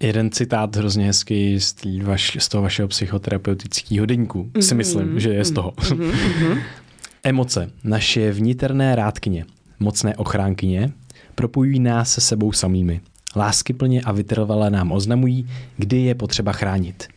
jeden 0.02 0.32
citát 0.32 0.76
hrozně 0.76 1.06
hezký 1.06 1.60
z, 1.60 1.76
vaš, 2.04 2.38
z 2.40 2.50
toho 2.50 2.62
vašeho 2.62 2.88
psychoterapeutického 2.88 4.06
deníku. 4.06 4.44
Mm-hmm. 4.44 4.62
Si 4.62 4.76
myslím, 4.76 5.20
že 5.20 5.30
je 5.30 5.46
z 5.46 5.52
toho. 5.52 5.72
Mm-hmm. 5.72 6.62
Emoce, 7.26 7.72
naše 7.84 8.32
vniterné 8.32 8.96
rádkyně, 8.96 9.46
mocné 9.80 10.16
ochránkyně, 10.16 10.92
propojují 11.36 11.80
nás 11.80 12.12
se 12.12 12.22
sebou 12.22 12.52
samými. 12.52 13.02
Láskyplně 13.36 14.02
a 14.02 14.12
vytrvalé 14.12 14.70
nám 14.70 14.92
oznamují, 14.92 15.50
kdy 15.78 15.98
je 16.02 16.16
potřeba 16.16 16.52
chránit. 16.52 17.08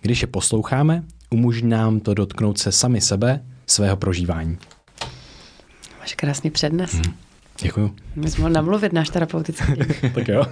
Když 0.00 0.20
je 0.22 0.26
posloucháme, 0.26 1.02
umožní 1.30 1.68
nám 1.68 2.00
to 2.00 2.14
dotknout 2.14 2.58
se 2.58 2.72
sami 2.72 3.00
sebe, 3.00 3.44
svého 3.66 3.96
prožívání. 3.96 4.58
Máš 6.00 6.14
krásný 6.14 6.50
přednes. 6.50 6.92
Hmm. 6.92 7.14
Děkuju. 7.62 7.94
My 8.16 8.30
jsme 8.30 8.50
namluvit 8.50 8.92
náš 8.92 9.10
terapeutický. 9.10 9.72
tak 10.14 10.28
jo. 10.28 10.44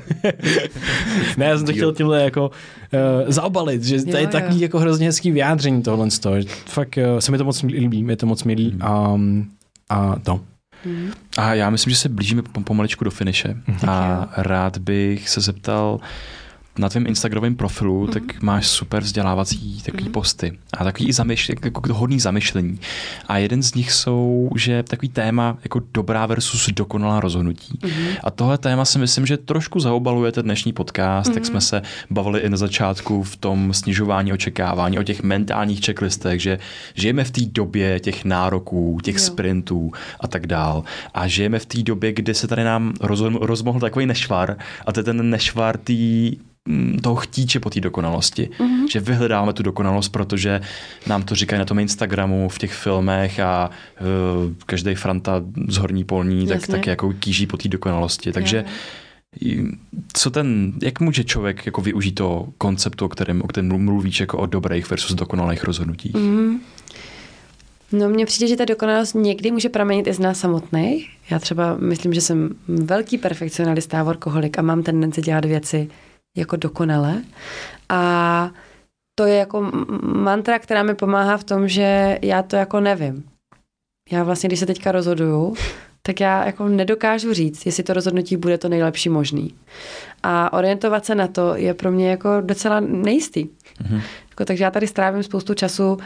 ne, 1.36 1.46
já 1.46 1.56
jsem 1.56 1.66
to 1.66 1.72
chtěl 1.72 1.92
tímhle 1.92 2.22
jako 2.22 2.48
uh, 2.48 3.30
zaobalit, 3.30 3.84
že 3.84 4.02
to 4.02 4.16
je 4.16 4.26
takový 4.26 4.60
jako 4.60 4.78
hrozně 4.78 5.06
hezký 5.06 5.30
vyjádření 5.30 5.82
tohle 5.82 6.10
z 6.10 6.18
toho. 6.18 6.36
Fakt 6.66 6.96
uh, 6.96 7.18
se 7.18 7.32
mi 7.32 7.38
to 7.38 7.44
moc 7.44 7.62
líbí, 7.62 8.06
je 8.08 8.16
to 8.16 8.26
moc 8.26 8.44
milý 8.44 8.70
hmm. 8.70 8.82
a, 8.82 9.18
a 9.88 10.18
to. 10.18 10.40
Hmm. 10.84 11.10
A 11.38 11.54
já 11.54 11.70
myslím, 11.70 11.90
že 11.90 11.96
se 11.96 12.08
blížíme 12.08 12.42
pomaličku 12.64 13.04
do 13.04 13.10
finiše. 13.10 13.56
Hmm. 13.66 13.78
A 13.88 14.28
rád 14.36 14.78
bych 14.78 15.28
se 15.28 15.40
zeptal, 15.40 16.00
na 16.78 16.88
tvém 16.88 17.06
Instagramovém 17.06 17.56
profilu, 17.56 18.06
mm-hmm. 18.06 18.12
tak 18.12 18.42
máš 18.42 18.66
super 18.66 19.02
vzdělávací 19.02 19.82
takový 19.82 20.04
mm-hmm. 20.04 20.10
posty 20.10 20.58
a 20.72 20.84
takový 20.84 21.12
zamyšl, 21.12 21.52
jako 21.64 21.94
hodný 21.94 22.20
zamyšlení. 22.20 22.80
A 23.28 23.38
jeden 23.38 23.62
z 23.62 23.74
nich 23.74 23.92
jsou, 23.92 24.50
že 24.56 24.82
takový 24.82 25.08
téma 25.08 25.58
jako 25.64 25.82
dobrá 25.94 26.26
versus 26.26 26.68
dokonalá 26.68 27.20
rozhodnutí. 27.20 27.78
Mm-hmm. 27.78 28.16
A 28.24 28.30
tohle 28.30 28.58
téma 28.58 28.84
si 28.84 28.98
myslím, 28.98 29.26
že 29.26 29.36
trošku 29.36 29.80
zaobalujete 29.80 30.42
dnešní 30.42 30.72
podcast, 30.72 31.30
mm-hmm. 31.30 31.34
tak 31.34 31.46
jsme 31.46 31.60
se 31.60 31.82
bavili 32.10 32.40
i 32.40 32.48
na 32.48 32.56
začátku 32.56 33.22
v 33.22 33.36
tom 33.36 33.74
snižování 33.74 34.32
očekávání, 34.32 34.98
o 34.98 35.02
těch 35.02 35.22
mentálních 35.22 35.84
checklistech, 35.86 36.40
že 36.40 36.58
žijeme 36.94 37.24
v 37.24 37.30
té 37.30 37.40
době 37.40 38.00
těch 38.00 38.24
nároků, 38.24 38.98
těch 39.02 39.14
jo. 39.14 39.20
sprintů 39.20 39.92
a 40.20 40.28
tak 40.28 40.46
dál. 40.46 40.84
A 41.14 41.28
žijeme 41.28 41.58
v 41.58 41.66
té 41.66 41.82
době, 41.82 42.12
kdy 42.12 42.34
se 42.34 42.48
tady 42.48 42.64
nám 42.64 42.92
rozmohl 43.40 43.80
takový 43.80 44.06
nešvar 44.06 44.56
a 44.86 44.92
to 44.92 45.00
je 45.00 45.04
ten 45.04 45.30
nešvar 45.30 45.76
tý 45.76 46.36
toho 47.02 47.16
chtíče 47.16 47.60
po 47.60 47.70
té 47.70 47.80
dokonalosti. 47.80 48.50
Mm-hmm. 48.58 48.86
Že 48.90 49.00
vyhledáme 49.00 49.52
tu 49.52 49.62
dokonalost, 49.62 50.12
protože 50.12 50.60
nám 51.06 51.22
to 51.22 51.34
říkají 51.34 51.58
na 51.58 51.64
tom 51.64 51.78
Instagramu, 51.78 52.48
v 52.48 52.58
těch 52.58 52.72
filmech 52.72 53.40
a 53.40 53.70
uh, 53.70 54.52
každý 54.66 54.94
franta 54.94 55.42
z 55.68 55.76
horní 55.76 56.04
polní, 56.04 56.46
tak, 56.46 56.66
tak 56.66 56.86
jako 56.86 57.12
kýží 57.12 57.46
po 57.46 57.56
té 57.56 57.68
dokonalosti. 57.68 58.32
Takže 58.32 58.64
co 60.12 60.30
ten, 60.30 60.72
jak 60.82 61.00
může 61.00 61.24
člověk 61.24 61.66
jako 61.66 61.80
využít 61.80 62.12
to 62.12 62.48
konceptu, 62.58 63.04
o 63.04 63.08
kterém, 63.08 63.42
o 63.42 63.46
kterém 63.46 63.84
mluvíš 63.84 64.20
jako 64.20 64.38
o 64.38 64.46
dobrých 64.46 64.90
versus 64.90 65.14
dokonalých 65.14 65.64
rozhodnutích? 65.64 66.14
Mm-hmm. 66.14 66.58
No 67.92 68.08
mně 68.08 68.26
přijde, 68.26 68.48
že 68.48 68.56
ta 68.56 68.64
dokonalost 68.64 69.14
někdy 69.14 69.50
může 69.50 69.68
pramenit 69.68 70.06
i 70.06 70.12
z 70.12 70.18
nás 70.18 70.38
samotných. 70.38 71.10
Já 71.30 71.38
třeba 71.38 71.76
myslím, 71.76 72.14
že 72.14 72.20
jsem 72.20 72.50
velký 72.68 73.18
perfekcionalista, 73.18 74.02
workoholik 74.02 74.58
a 74.58 74.62
mám 74.62 74.82
tendenci 74.82 75.22
dělat 75.22 75.44
věci 75.44 75.88
jako 76.36 76.56
dokonale. 76.56 77.22
A 77.88 78.50
to 79.14 79.26
je 79.26 79.34
jako 79.34 79.70
mantra, 80.02 80.58
která 80.58 80.82
mi 80.82 80.94
pomáhá 80.94 81.36
v 81.36 81.44
tom, 81.44 81.68
že 81.68 82.18
já 82.22 82.42
to 82.42 82.56
jako 82.56 82.80
nevím. 82.80 83.24
Já 84.10 84.24
vlastně, 84.24 84.48
když 84.48 84.60
se 84.60 84.66
teďka 84.66 84.92
rozhoduju, 84.92 85.54
tak 86.02 86.20
já 86.20 86.46
jako 86.46 86.68
nedokážu 86.68 87.32
říct, 87.34 87.66
jestli 87.66 87.82
to 87.82 87.92
rozhodnutí 87.92 88.36
bude 88.36 88.58
to 88.58 88.68
nejlepší 88.68 89.08
možný. 89.08 89.54
A 90.22 90.52
orientovat 90.52 91.04
se 91.04 91.14
na 91.14 91.26
to 91.28 91.54
je 91.56 91.74
pro 91.74 91.90
mě 91.90 92.10
jako 92.10 92.28
docela 92.40 92.80
nejistý. 92.80 93.44
Mm-hmm. 93.44 94.00
Jako, 94.34 94.44
takže 94.44 94.64
já 94.64 94.70
tady 94.70 94.86
strávím 94.86 95.22
spoustu 95.22 95.54
času 95.54 95.92
uh, 95.92 96.00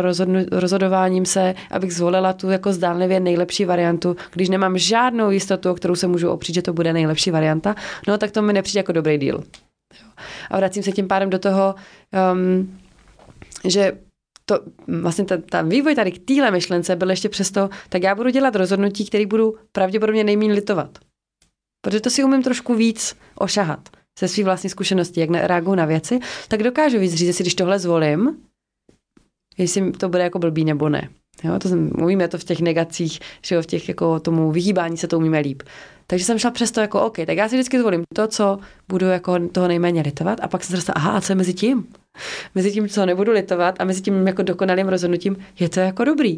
rozhodnu, 0.00 0.40
rozhodováním 0.52 1.26
se, 1.26 1.54
abych 1.70 1.94
zvolila 1.94 2.32
tu 2.32 2.50
jako 2.50 2.72
zdánlivě 2.72 3.20
nejlepší 3.20 3.64
variantu. 3.64 4.16
Když 4.32 4.48
nemám 4.48 4.78
žádnou 4.78 5.30
jistotu, 5.30 5.70
o 5.70 5.74
kterou 5.74 5.94
se 5.94 6.06
můžu 6.06 6.30
opřít, 6.30 6.54
že 6.54 6.62
to 6.62 6.72
bude 6.72 6.92
nejlepší 6.92 7.30
varianta, 7.30 7.74
no 8.08 8.18
tak 8.18 8.30
to 8.30 8.42
mi 8.42 8.52
nepřijde 8.52 8.78
jako 8.78 8.92
dobrý 8.92 9.18
díl. 9.18 9.44
A 10.50 10.56
vracím 10.56 10.82
se 10.82 10.92
tím 10.92 11.08
pádem 11.08 11.30
do 11.30 11.38
toho, 11.38 11.74
um, 12.32 12.78
že 13.64 13.92
to, 14.44 14.60
vlastně 15.00 15.24
ta, 15.24 15.36
ta 15.50 15.62
vývoj 15.62 15.94
tady 15.94 16.12
k 16.12 16.24
téhle 16.24 16.50
myšlence 16.50 16.96
byl 16.96 17.10
ještě 17.10 17.28
přesto, 17.28 17.70
tak 17.88 18.02
já 18.02 18.14
budu 18.14 18.30
dělat 18.30 18.56
rozhodnutí, 18.56 19.06
které 19.06 19.26
budu 19.26 19.54
pravděpodobně 19.72 20.24
nejméně 20.24 20.52
litovat. 20.52 20.98
Protože 21.80 22.00
to 22.00 22.10
si 22.10 22.24
umím 22.24 22.42
trošku 22.42 22.74
víc 22.74 23.16
ošahat 23.34 23.88
ze 24.18 24.28
svý 24.28 24.42
vlastní 24.42 24.70
zkušenosti, 24.70 25.20
jak 25.20 25.30
reaguju 25.30 25.74
na 25.74 25.84
věci, 25.84 26.20
tak 26.48 26.62
dokážu 26.62 26.98
víc 26.98 27.14
říct, 27.14 27.26
jestli 27.26 27.44
když 27.44 27.54
tohle 27.54 27.78
zvolím, 27.78 28.36
jestli 29.58 29.92
to 29.92 30.08
bude 30.08 30.22
jako 30.22 30.38
blbý 30.38 30.64
nebo 30.64 30.88
ne. 30.88 31.08
Jo, 31.44 31.58
to 31.58 31.68
jsem, 31.68 31.90
umíme 32.02 32.28
to 32.28 32.38
v 32.38 32.44
těch 32.44 32.60
negacích, 32.60 33.20
že 33.42 33.54
jo, 33.54 33.62
v 33.62 33.66
těch 33.66 33.88
jako 33.88 34.20
tomu 34.20 34.52
vyhýbání 34.52 34.96
se 34.96 35.08
to 35.08 35.18
umíme 35.18 35.40
líp. 35.40 35.62
Takže 36.06 36.24
jsem 36.24 36.38
šla 36.38 36.50
přes 36.50 36.70
to 36.70 36.80
jako, 36.80 37.00
OK, 37.00 37.16
tak 37.26 37.36
já 37.36 37.48
si 37.48 37.56
vždycky 37.56 37.78
zvolím 37.78 38.02
to, 38.14 38.26
co 38.26 38.58
budu 38.88 39.06
jako 39.06 39.48
toho 39.48 39.68
nejméně 39.68 40.02
litovat 40.02 40.40
a 40.42 40.48
pak 40.48 40.64
jsem 40.64 40.80
se 40.80 40.92
aha, 40.92 41.12
a 41.12 41.20
co 41.20 41.32
je 41.32 41.36
mezi 41.36 41.54
tím? 41.54 41.86
Mezi 42.54 42.72
tím, 42.72 42.88
co 42.88 43.06
nebudu 43.06 43.32
litovat 43.32 43.74
a 43.78 43.84
mezi 43.84 44.00
tím 44.00 44.26
jako 44.26 44.42
dokonalým 44.42 44.88
rozhodnutím, 44.88 45.36
je 45.60 45.68
to 45.68 45.80
jako 45.80 46.04
dobrý. 46.04 46.36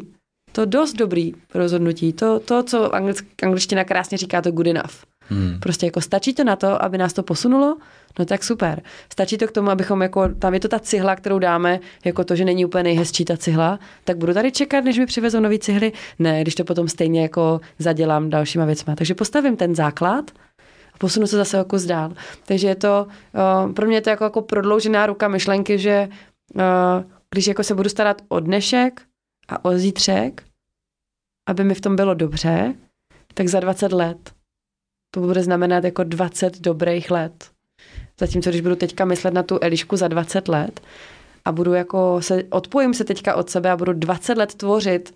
To 0.51 0.65
dost 0.65 0.93
dobrý 0.93 1.33
rozhodnutí. 1.53 2.13
To, 2.13 2.39
to 2.39 2.63
co 2.63 2.95
anglick, 2.95 3.43
angličtina 3.43 3.83
krásně 3.83 4.17
říká, 4.17 4.41
to 4.41 4.51
good 4.51 4.67
enough. 4.67 5.03
Hmm. 5.29 5.59
Prostě 5.59 5.85
jako 5.85 6.01
stačí 6.01 6.33
to 6.33 6.43
na 6.43 6.55
to, 6.55 6.83
aby 6.83 6.97
nás 6.97 7.13
to 7.13 7.23
posunulo, 7.23 7.77
no 8.19 8.25
tak 8.25 8.43
super. 8.43 8.81
Stačí 9.11 9.37
to 9.37 9.47
k 9.47 9.51
tomu, 9.51 9.69
abychom 9.69 10.01
jako, 10.01 10.29
tam 10.29 10.53
je 10.53 10.59
to 10.59 10.67
ta 10.67 10.79
cihla, 10.79 11.15
kterou 11.15 11.39
dáme, 11.39 11.79
jako 12.05 12.23
to, 12.23 12.35
že 12.35 12.45
není 12.45 12.65
úplně 12.65 12.83
nejhezčí 12.83 13.25
ta 13.25 13.37
cihla, 13.37 13.79
tak 14.03 14.17
budu 14.17 14.33
tady 14.33 14.51
čekat, 14.51 14.83
než 14.83 14.99
mi 14.99 15.05
přivezou 15.05 15.39
nový 15.39 15.59
cihly? 15.59 15.91
Ne, 16.19 16.41
když 16.41 16.55
to 16.55 16.63
potom 16.63 16.87
stejně 16.87 17.21
jako 17.21 17.61
zadělám 17.79 18.29
dalšíma 18.29 18.65
věcma. 18.65 18.95
Takže 18.95 19.15
postavím 19.15 19.55
ten 19.55 19.75
základ, 19.75 20.31
posunu 20.97 21.27
se 21.27 21.37
zase 21.37 21.61
o 21.61 21.65
kus 21.65 21.83
dál. 21.83 22.13
Takže 22.45 22.67
je 22.67 22.75
to, 22.75 23.07
uh, 23.67 23.73
pro 23.73 23.87
mě 23.87 23.97
je 23.97 24.01
to 24.01 24.09
jako, 24.09 24.23
jako 24.23 24.41
prodloužená 24.41 25.05
ruka 25.05 25.27
myšlenky, 25.27 25.77
že 25.77 26.07
uh, 26.55 26.61
když 27.29 27.47
jako 27.47 27.63
se 27.63 27.75
budu 27.75 27.89
starat 27.89 28.21
o 28.27 28.39
dnešek 28.39 29.01
a 29.49 29.65
o 29.65 29.77
zítřek, 29.77 30.43
aby 31.47 31.63
mi 31.63 31.73
v 31.73 31.81
tom 31.81 31.95
bylo 31.95 32.13
dobře, 32.13 32.73
tak 33.33 33.47
za 33.47 33.59
20 33.59 33.91
let 33.91 34.36
to 35.21 35.27
bude 35.27 35.43
znamenat 35.43 35.83
jako 35.83 36.03
20 36.03 36.61
dobrých 36.61 37.11
let. 37.11 37.45
Zatímco 38.19 38.49
když 38.49 38.61
budu 38.61 38.75
teďka 38.75 39.05
myslet 39.05 39.33
na 39.33 39.43
tu 39.43 39.59
Elišku 39.61 39.97
za 39.97 40.07
20 40.07 40.47
let 40.47 40.81
a 41.45 41.51
budu 41.51 41.73
jako 41.73 42.21
se, 42.21 42.43
odpojím 42.49 42.93
se 42.93 43.03
teďka 43.03 43.35
od 43.35 43.49
sebe 43.49 43.71
a 43.71 43.77
budu 43.77 43.93
20 43.93 44.37
let 44.37 44.55
tvořit 44.55 45.13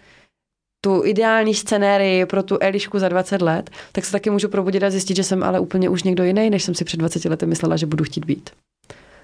tu 0.83 1.05
ideální 1.05 1.55
scenérii 1.55 2.25
pro 2.25 2.43
tu 2.43 2.57
Elišku 2.61 2.99
za 2.99 3.09
20 3.09 3.41
let, 3.41 3.69
tak 3.91 4.05
se 4.05 4.11
taky 4.11 4.29
můžu 4.29 4.49
probudit 4.49 4.83
a 4.83 4.89
zjistit, 4.89 5.15
že 5.15 5.23
jsem 5.23 5.43
ale 5.43 5.59
úplně 5.59 5.89
už 5.89 6.03
někdo 6.03 6.23
jiný, 6.23 6.49
než 6.49 6.63
jsem 6.63 6.75
si 6.75 6.85
před 6.85 6.97
20 6.97 7.25
lety 7.25 7.45
myslela, 7.45 7.77
že 7.77 7.85
budu 7.85 8.03
chtít 8.03 8.25
být. 8.25 8.49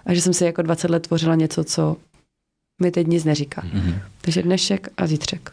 A 0.06 0.14
že 0.14 0.22
jsem 0.22 0.34
si 0.34 0.46
jako 0.46 0.62
20 0.62 0.92
let 0.92 1.08
tvořila 1.08 1.36
něco, 1.36 1.64
co 1.64 1.98
mi 2.82 2.92
teď 2.92 3.08
nic 3.08 3.24
neříká. 3.24 3.62
Mm-hmm. 3.62 4.02
Takže 4.22 4.44
dnešek 4.44 4.88
a 4.98 5.08
zítřek. 5.08 5.52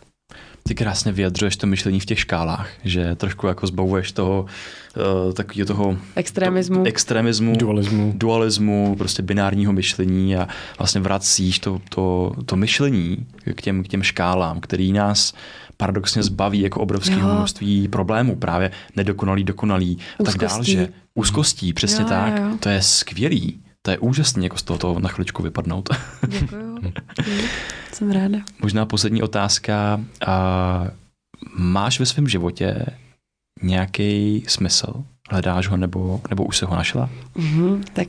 Ty 0.68 0.74
krásně 0.74 1.12
vyjadřuješ 1.12 1.56
to 1.56 1.66
myšlení 1.66 2.00
v 2.00 2.06
těch 2.06 2.20
škálách, 2.20 2.70
že 2.84 3.14
trošku 3.14 3.46
jako 3.46 3.66
zbavuješ 3.66 4.12
toho 4.12 4.46
uh, 5.26 5.32
takového 5.32 5.66
toho 5.66 5.96
extremismu, 6.16 6.82
to, 6.82 6.88
extremismu 6.88 7.56
dualismu. 7.56 8.12
dualismu, 8.16 8.96
prostě 8.98 9.22
binárního 9.22 9.72
myšlení 9.72 10.36
a 10.36 10.48
vlastně 10.78 11.00
vracíš 11.00 11.58
to, 11.58 11.80
to, 11.88 12.32
to 12.46 12.56
myšlení 12.56 13.26
k 13.54 13.62
těm, 13.62 13.82
k 13.82 13.88
těm 13.88 14.02
škálám, 14.02 14.60
který 14.60 14.92
nás 14.92 15.34
paradoxně 15.76 16.22
zbaví 16.22 16.60
jako 16.60 16.80
obrovského 16.80 17.34
množství 17.34 17.88
problémů, 17.88 18.36
právě 18.36 18.70
nedokonalý, 18.96 19.44
dokonalý 19.44 19.98
a 20.20 20.24
tak 20.24 20.36
dál, 20.36 20.62
že 20.62 20.88
úzkostí, 21.14 21.72
přesně 21.72 22.02
jo, 22.02 22.08
tak, 22.08 22.38
jo. 22.38 22.56
to 22.60 22.68
je 22.68 22.82
skvělý. 22.82 23.63
To 23.86 23.90
je 23.90 23.98
úžasný, 23.98 24.44
jako 24.44 24.56
z 24.56 24.62
toho 24.62 24.98
na 24.98 25.08
chviličku 25.08 25.42
vypadnout. 25.42 25.88
Děkuju. 26.28 26.78
Jsem 27.92 28.10
ráda. 28.10 28.38
Možná 28.62 28.86
poslední 28.86 29.22
otázka. 29.22 30.00
A 30.26 30.84
máš 31.56 32.00
ve 32.00 32.06
svém 32.06 32.28
životě 32.28 32.86
nějaký 33.62 34.44
smysl? 34.48 35.04
Hledáš 35.30 35.68
ho 35.68 35.76
nebo, 35.76 36.20
nebo 36.30 36.44
už 36.44 36.58
se 36.58 36.66
ho 36.66 36.76
našla? 36.76 37.10
Mm-hmm, 37.36 37.82
tak 37.92 38.08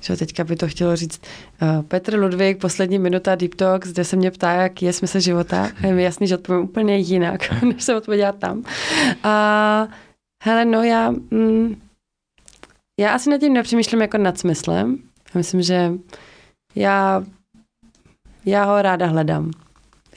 že 0.00 0.16
teďka 0.16 0.44
by 0.44 0.56
to 0.56 0.68
chtělo 0.68 0.96
říct 0.96 1.22
uh, 1.62 1.82
Petr 1.82 2.18
Ludvík, 2.18 2.60
poslední 2.60 2.98
minuta 2.98 3.34
Deep 3.34 3.54
Talk, 3.54 3.86
zde 3.86 4.04
se 4.04 4.16
mě 4.16 4.30
ptá, 4.30 4.52
jaký 4.52 4.86
je 4.86 4.92
smysl 4.92 5.20
života. 5.20 5.70
Je 5.82 5.92
mi 5.92 6.02
jasný, 6.02 6.26
že 6.26 6.34
odpovím 6.34 6.64
úplně 6.64 6.96
jinak, 6.96 7.62
než 7.62 7.82
jsem 7.82 7.96
odpověděla 7.96 8.32
tam. 8.32 8.62
A 9.22 9.88
hele, 10.44 10.64
no 10.64 10.82
já, 10.82 11.10
mm, 11.10 11.76
já 13.00 13.14
asi 13.14 13.30
nad 13.30 13.38
tím 13.38 13.52
nepřemýšlím 13.52 14.00
jako 14.00 14.18
nad 14.18 14.38
smyslem. 14.38 14.98
Já 15.34 15.38
myslím, 15.38 15.62
že 15.62 15.92
já, 16.74 17.24
já 18.44 18.64
ho 18.64 18.82
ráda 18.82 19.06
hledám. 19.06 19.50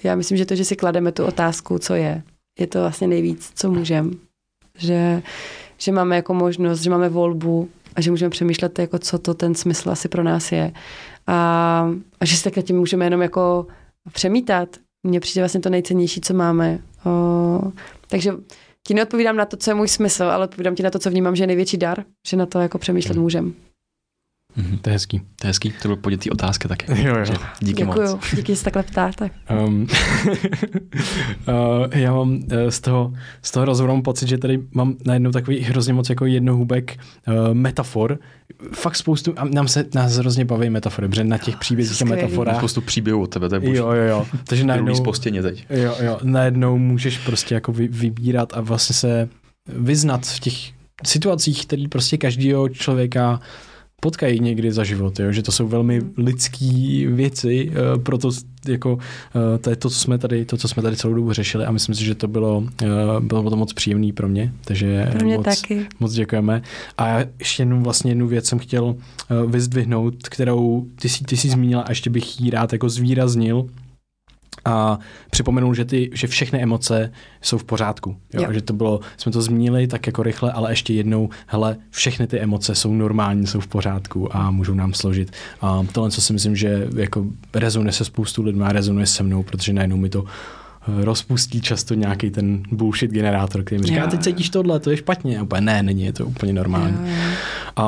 Já 0.04 0.16
myslím, 0.16 0.38
že 0.38 0.46
to, 0.46 0.56
že 0.56 0.66
si 0.66 0.76
klademe 0.76 1.12
tu 1.12 1.26
otázku, 1.26 1.80
co 1.80 1.96
je, 1.96 2.24
je 2.60 2.68
to 2.68 2.80
vlastně 2.80 3.08
nejvíc, 3.08 3.52
co 3.56 3.72
můžeme. 3.72 4.10
Že, 4.78 5.22
že 5.78 5.92
máme 5.92 6.16
jako 6.16 6.34
možnost, 6.34 6.82
že 6.82 6.90
máme 6.90 7.10
volbu 7.10 7.70
a 7.96 8.02
že 8.02 8.12
můžeme 8.12 8.30
přemýšlet, 8.30 8.80
jako 8.80 9.00
co 9.00 9.20
to 9.20 9.34
ten 9.34 9.56
smysl 9.56 9.90
asi 9.90 10.08
pro 10.08 10.24
nás 10.24 10.52
je. 10.52 10.72
A, 11.28 11.92
a 12.20 12.26
že 12.26 12.38
si 12.38 12.44
tak 12.44 12.66
tím 12.66 12.78
můžeme 12.78 13.06
jenom 13.06 13.22
jako 13.22 13.68
přemítat. 14.12 14.70
Mně 15.04 15.20
přijde 15.20 15.42
vlastně 15.42 15.60
to 15.60 15.70
nejcennější, 15.70 16.22
co 16.22 16.34
máme. 16.34 16.80
O, 17.06 17.62
takže 18.08 18.34
ti 18.90 18.94
neodpovídám 18.94 19.36
na 19.38 19.46
to, 19.46 19.58
co 19.58 19.72
je 19.72 19.76
můj 19.76 19.88
smysl, 19.88 20.24
ale 20.24 20.46
odpovídám 20.46 20.76
ti 20.76 20.84
na 20.84 20.90
to, 20.90 21.00
co 21.00 21.10
vnímám, 21.10 21.36
že 21.36 21.44
je 21.44 21.48
největší 21.48 21.78
dar, 21.78 22.04
že 22.28 22.38
na 22.38 22.46
to 22.46 22.60
jako 22.60 22.78
přemýšlet 22.78 23.14
hmm. 23.14 23.24
můžem. 23.24 23.54
Mm-hmm. 24.58 24.80
To 24.82 24.90
je 24.90 24.94
hezký. 24.94 25.20
To 25.20 25.48
je 25.48 25.50
hezký, 25.50 25.74
to 25.82 25.88
byl 25.88 25.98
podětý 25.98 26.30
otázka 26.30 26.68
taky. 26.68 26.86
Jo, 27.02 27.16
jo. 27.18 27.36
Díky 27.60 27.86
Děkuju. 27.86 28.10
moc. 28.10 28.36
Díky, 28.36 28.52
že 28.52 28.56
se 28.56 28.64
takhle 28.64 28.84
ptáte. 28.84 29.30
Um, 29.66 29.82
uh, 29.82 29.88
já 31.94 32.14
mám 32.14 32.32
uh, 32.32 32.42
z 32.70 32.80
toho, 32.80 33.14
z 33.42 33.52
toho 33.52 33.66
rozhovoru 33.66 34.02
pocit, 34.02 34.30
že 34.30 34.38
tady 34.38 34.60
mám 34.72 34.96
najednou 35.06 35.32
takový 35.32 35.60
hrozně 35.60 35.94
moc 35.94 36.10
jako 36.10 36.26
jednohubek 36.26 36.98
uh, 37.28 37.54
metafor. 37.54 38.20
Fakt 38.74 38.96
spoustu, 38.96 39.34
a 39.38 39.46
nám 39.46 39.68
se 39.68 39.86
nás 39.96 40.16
hrozně 40.16 40.46
baví 40.46 40.70
metafory, 40.70 41.08
protože 41.08 41.24
na 41.24 41.38
těch 41.38 41.58
příbězích 41.58 42.02
a 42.02 42.06
metaforách. 42.06 42.58
Spoustu 42.58 42.82
příběhů 42.82 43.22
od 43.22 43.28
tebe, 43.28 43.50
to 43.50 43.56
je 43.56 43.76
Jo, 43.76 43.92
jo, 43.92 44.04
jo. 44.04 44.28
Takže 44.44 44.64
najednou, 44.64 44.96
spostěně 44.96 45.42
teď. 45.42 45.66
Jo, 45.70 45.96
jo, 46.00 46.20
najednou 46.24 46.78
můžeš 46.78 47.18
prostě 47.18 47.56
jako 47.56 47.72
vy, 47.72 47.88
vybírat 47.88 48.54
a 48.54 48.62
vlastně 48.62 48.94
se 48.94 49.30
vyznat 49.68 50.26
v 50.26 50.40
těch 50.40 50.54
situacích, 51.06 51.66
které 51.66 51.84
prostě 51.90 52.18
každého 52.18 52.70
člověka 52.70 53.40
potkají 54.00 54.40
někdy 54.40 54.72
za 54.72 54.84
život, 54.84 55.20
jo? 55.20 55.32
že 55.32 55.44
to 55.44 55.52
jsou 55.52 55.68
velmi 55.68 56.02
lidské 56.18 56.68
věci, 57.08 57.70
uh, 57.70 58.04
proto 58.04 58.32
jako 58.68 58.94
uh, 58.94 59.00
to 59.62 59.70
je 59.70 59.76
to, 59.76 59.90
co 59.90 60.00
jsme 60.00 60.18
tady, 60.18 60.46
to, 60.46 60.58
co 60.58 60.68
jsme 60.68 60.84
tady 60.84 60.98
celou 60.98 61.14
dobu 61.14 61.34
řešili 61.34 61.66
a 61.66 61.72
myslím 61.72 61.96
si, 61.96 62.06
že 62.06 62.16
to 62.16 62.28
bylo, 62.28 62.58
uh, 62.58 62.68
bylo 63.20 63.50
to 63.50 63.56
moc 63.56 63.74
příjemné 63.74 64.14
pro 64.14 64.28
mě, 64.28 64.54
takže 64.66 65.10
pro 65.12 65.26
mě 65.26 65.38
moc, 65.38 65.46
taky. 65.46 65.88
moc 66.00 66.14
děkujeme. 66.14 66.62
A 66.98 67.08
já 67.08 67.26
ještě 67.40 67.62
jednu, 67.62 67.84
vlastně 67.84 68.12
jednu 68.12 68.28
věc 68.28 68.46
jsem 68.46 68.60
chtěl 68.60 68.96
vyzdvihnout, 69.48 70.16
kterou 70.30 70.86
ty 71.02 71.10
jsi, 71.10 71.24
ty 71.24 71.38
jsi 71.38 71.50
zmínila 71.50 71.82
a 71.82 71.92
ještě 71.92 72.10
bych 72.10 72.42
ji 72.42 72.50
rád 72.50 72.74
jako 72.74 72.90
zvýraznil, 72.90 73.66
a 74.70 75.00
připomenul, 75.30 75.74
že, 75.74 75.86
ty, 75.86 76.10
že 76.14 76.28
všechny 76.28 76.62
emoce 76.62 77.12
jsou 77.42 77.58
v 77.58 77.64
pořádku. 77.64 78.18
Jo? 78.34 78.42
Jo. 78.42 78.54
Že 78.54 78.62
to 78.62 78.74
bylo, 78.74 79.00
jsme 79.18 79.32
to 79.32 79.42
zmínili 79.42 79.88
tak 79.88 80.08
jako 80.08 80.24
rychle, 80.24 80.52
ale 80.52 80.72
ještě 80.72 80.94
jednou, 80.94 81.30
hele, 81.48 81.78
všechny 81.90 82.28
ty 82.28 82.40
emoce 82.40 82.76
jsou 82.76 82.94
normální, 82.94 83.48
jsou 83.48 83.60
v 83.60 83.68
pořádku 83.68 84.36
a 84.36 84.52
můžou 84.52 84.74
nám 84.74 84.94
složit. 84.94 85.32
A 85.62 85.86
tohle, 85.92 86.12
co 86.12 86.22
si 86.22 86.34
myslím, 86.34 86.56
že 86.56 86.88
jako 86.96 87.26
rezonuje 87.54 87.92
se 87.92 88.06
spoustu 88.06 88.44
lidmi 88.44 88.64
a 88.64 88.72
rezonuje 88.72 89.06
se 89.06 89.24
mnou, 89.24 89.44
protože 89.44 89.74
najednou 89.74 89.98
mi 89.98 90.10
to 90.10 90.26
rozpustí 90.98 91.62
často 91.62 91.94
nějaký 91.94 92.30
ten 92.30 92.64
bullshit 92.72 93.12
generátor, 93.12 93.64
který 93.64 93.82
mi 93.82 93.88
říká, 93.88 94.08
teď 94.08 94.24
cítíš 94.24 94.50
tohle, 94.50 94.80
to 94.80 94.92
je 94.92 94.98
špatně. 94.98 95.40
A 95.40 95.44
úplně 95.44 95.62
ne, 95.62 95.84
není, 95.84 96.06
je 96.06 96.14
to 96.14 96.26
úplně 96.26 96.54
normální. 96.54 96.98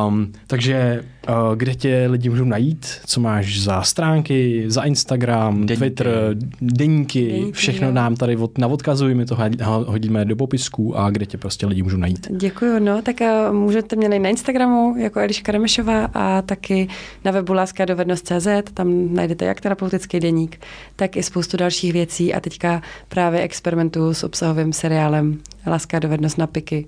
Um, 0.07 0.31
takže 0.47 1.03
uh, 1.29 1.55
kde 1.55 1.75
tě 1.75 2.07
lidi 2.09 2.29
můžou 2.29 2.45
najít? 2.45 2.85
Co 3.05 3.21
máš 3.21 3.61
za 3.61 3.81
stránky, 3.81 4.63
za 4.67 4.83
Instagram, 4.83 5.55
deníky. 5.55 5.75
Twitter, 5.77 6.35
deníky, 6.61 7.27
deníky 7.27 7.51
všechno 7.51 7.87
jo. 7.87 7.93
nám 7.93 8.15
tady 8.15 8.35
od, 8.35 8.57
navodkazuj, 8.57 9.15
my 9.15 9.25
to 9.25 9.37
hodíme 9.65 10.25
do 10.25 10.35
popisků 10.35 10.97
a 10.97 11.09
kde 11.09 11.25
tě 11.25 11.37
prostě 11.37 11.67
lidi 11.67 11.83
můžou 11.83 11.97
najít. 11.97 12.27
Děkuji, 12.31 12.79
no, 12.79 13.01
tak 13.01 13.15
uh, 13.21 13.55
můžete 13.55 13.95
mě 13.95 14.09
najít 14.09 14.23
na 14.23 14.29
Instagramu 14.29 14.95
jako 14.97 15.19
Eliška 15.19 15.51
Remešová 15.51 16.05
a 16.13 16.41
taky 16.41 16.87
na 17.25 17.31
webu 17.31 17.53
láskadovednost.cz, 17.53 18.47
tam 18.73 19.13
najdete 19.13 19.45
jak 19.45 19.61
terapeutický 19.61 20.19
deník, 20.19 20.59
tak 20.95 21.17
i 21.17 21.23
spoustu 21.23 21.57
dalších 21.57 21.93
věcí 21.93 22.33
a 22.33 22.39
teďka 22.39 22.81
právě 23.07 23.41
experimentuju 23.41 24.13
s 24.13 24.23
obsahovým 24.23 24.73
seriálem 24.73 25.39
Láska 25.67 25.99
dovednost 25.99 26.37
na 26.37 26.47
piky, 26.47 26.87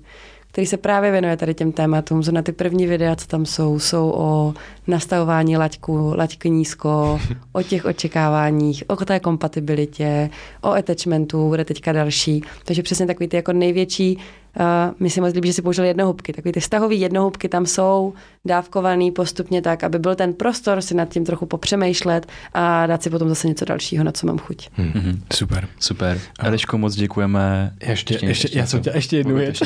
který 0.54 0.66
se 0.66 0.76
právě 0.76 1.10
věnuje 1.10 1.36
tady 1.36 1.54
těm 1.54 1.72
tématům. 1.72 2.22
na 2.32 2.42
ty 2.42 2.52
první 2.52 2.86
videa, 2.86 3.16
co 3.16 3.26
tam 3.26 3.46
jsou, 3.46 3.78
jsou 3.78 4.12
o 4.16 4.54
nastavování 4.86 5.56
laťku, 5.56 6.14
laťky 6.16 6.50
nízko, 6.50 7.20
o 7.52 7.62
těch 7.62 7.84
očekáváních, 7.84 8.84
o 8.86 8.96
té 8.96 9.20
kompatibilitě, 9.20 10.30
o 10.60 10.72
attachmentu, 10.72 11.48
bude 11.48 11.64
teďka 11.64 11.92
další. 11.92 12.42
Takže 12.64 12.82
přesně 12.82 13.06
takový 13.06 13.28
ty 13.28 13.36
jako 13.36 13.52
největší 13.52 14.18
Uh, 14.60 14.94
mi 15.00 15.10
si 15.10 15.20
moc 15.20 15.34
líbí, 15.34 15.48
že 15.48 15.52
si 15.52 15.62
použili 15.62 15.88
jednohubky. 15.88 16.32
Takový 16.32 16.52
ty 16.52 16.60
vztahový 16.60 17.00
jednohubky 17.00 17.48
tam 17.48 17.66
jsou 17.66 18.12
dávkovaný 18.44 19.10
postupně 19.10 19.62
tak, 19.62 19.84
aby 19.84 19.98
byl 19.98 20.14
ten 20.14 20.32
prostor 20.32 20.80
si 20.80 20.94
nad 20.94 21.08
tím 21.08 21.24
trochu 21.24 21.46
popřemýšlet 21.46 22.26
a 22.54 22.86
dát 22.86 23.02
si 23.02 23.10
potom 23.10 23.28
zase 23.28 23.48
něco 23.48 23.64
dalšího, 23.64 24.04
na 24.04 24.12
co 24.12 24.26
mám 24.26 24.38
chuť. 24.38 24.68
Hmm. 24.72 24.88
Mm-hmm. 24.88 25.18
Super. 25.32 25.68
Super. 25.80 26.20
Eliško, 26.40 26.78
moc 26.78 26.94
děkujeme. 26.94 27.72
Ještě, 27.86 28.14
ještě, 28.14 28.26
ještě, 28.26 28.48
já 28.58 28.66
jsem 28.66 28.80
chtěl 28.80 28.94
ještě 28.94 29.16
jednu 29.16 29.34
věc. 29.34 29.58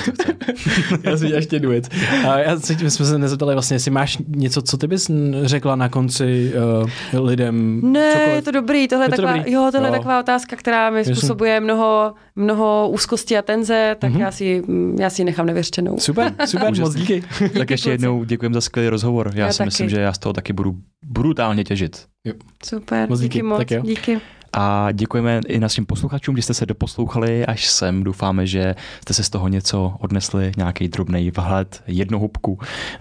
já 1.05 1.17
jsem 1.17 1.29
ještě 1.29 1.57
jednu 1.57 1.71
věc. 1.71 1.89
A 2.29 2.39
já 2.39 2.59
se, 2.59 2.77
my 2.83 2.91
jsme 2.91 3.07
se 3.07 3.19
nezeptali 3.19 3.55
vlastně, 3.55 3.75
jestli 3.75 3.91
máš 3.91 4.19
něco, 4.29 4.63
co 4.63 4.77
ty 4.77 4.87
bys 4.87 5.11
řekla 5.43 5.77
na 5.77 5.89
konci 5.89 6.53
uh, 7.15 7.27
lidem? 7.27 7.81
Ne, 7.93 8.13
cokoliv. 8.13 8.35
je 8.35 8.43
to 8.43 8.51
dobrý. 8.51 8.89
Tohle 8.89 9.05
je, 9.05 9.09
taková, 9.09 9.37
dobrý. 9.37 9.53
Jo, 9.53 9.69
tohle 9.73 9.89
je 9.89 9.93
taková 9.93 10.21
otázka, 10.21 10.57
která 10.57 10.91
mi 10.91 11.05
způsobuje 11.05 11.61
mnoho, 11.61 12.15
mnoho 12.37 12.89
úzkosti 12.93 13.39
a 13.39 13.43
tenze, 13.43 13.97
tak 13.99 14.13
mm-hmm. 14.13 14.21
já 14.21 14.33
si 14.33 14.63
já 15.01 15.11
si 15.11 15.23
ji 15.23 15.27
nechám 15.27 15.47
nevěřčenou. 15.47 15.99
Super, 15.99 16.35
super, 16.47 16.75
moc 16.81 16.95
díky. 16.95 17.23
tak 17.59 17.71
ještě 17.71 17.91
jednou 17.91 18.25
děkujeme 18.25 18.55
za 18.55 18.61
skvělý 18.61 18.89
rozhovor. 18.89 19.33
Já, 19.35 19.47
já 19.47 19.53
si 19.53 19.59
taky. 19.59 19.67
myslím, 19.67 19.89
že 19.89 20.01
já 20.01 20.13
z 20.13 20.19
toho 20.19 20.33
taky 20.33 20.53
budu 20.53 20.77
brutálně 21.07 21.65
těžit. 21.65 22.07
Jo. 22.25 22.35
Super, 22.65 23.09
moc 23.09 23.21
díky, 23.21 23.33
díky 23.33 23.43
moc, 23.43 23.59
tak 23.59 23.71
jo. 23.71 23.83
díky. 23.83 24.21
A 24.61 24.93
děkujeme 24.93 25.41
i 25.47 25.61
našim 25.61 25.87
posluchačům, 25.87 26.37
že 26.37 26.43
jste 26.43 26.55
se 26.55 26.67
doposlouchali 26.67 27.47
až 27.47 27.67
sem. 27.67 28.05
Doufáme, 28.05 28.47
že 28.47 28.75
jste 29.01 29.15
se 29.15 29.23
z 29.23 29.31
toho 29.31 29.49
něco 29.49 29.95
odnesli, 30.01 30.53
nějaký 30.57 30.89
drobný 30.89 31.31
vhled, 31.31 31.83
jednu 31.87 32.19
hubku 32.19 32.59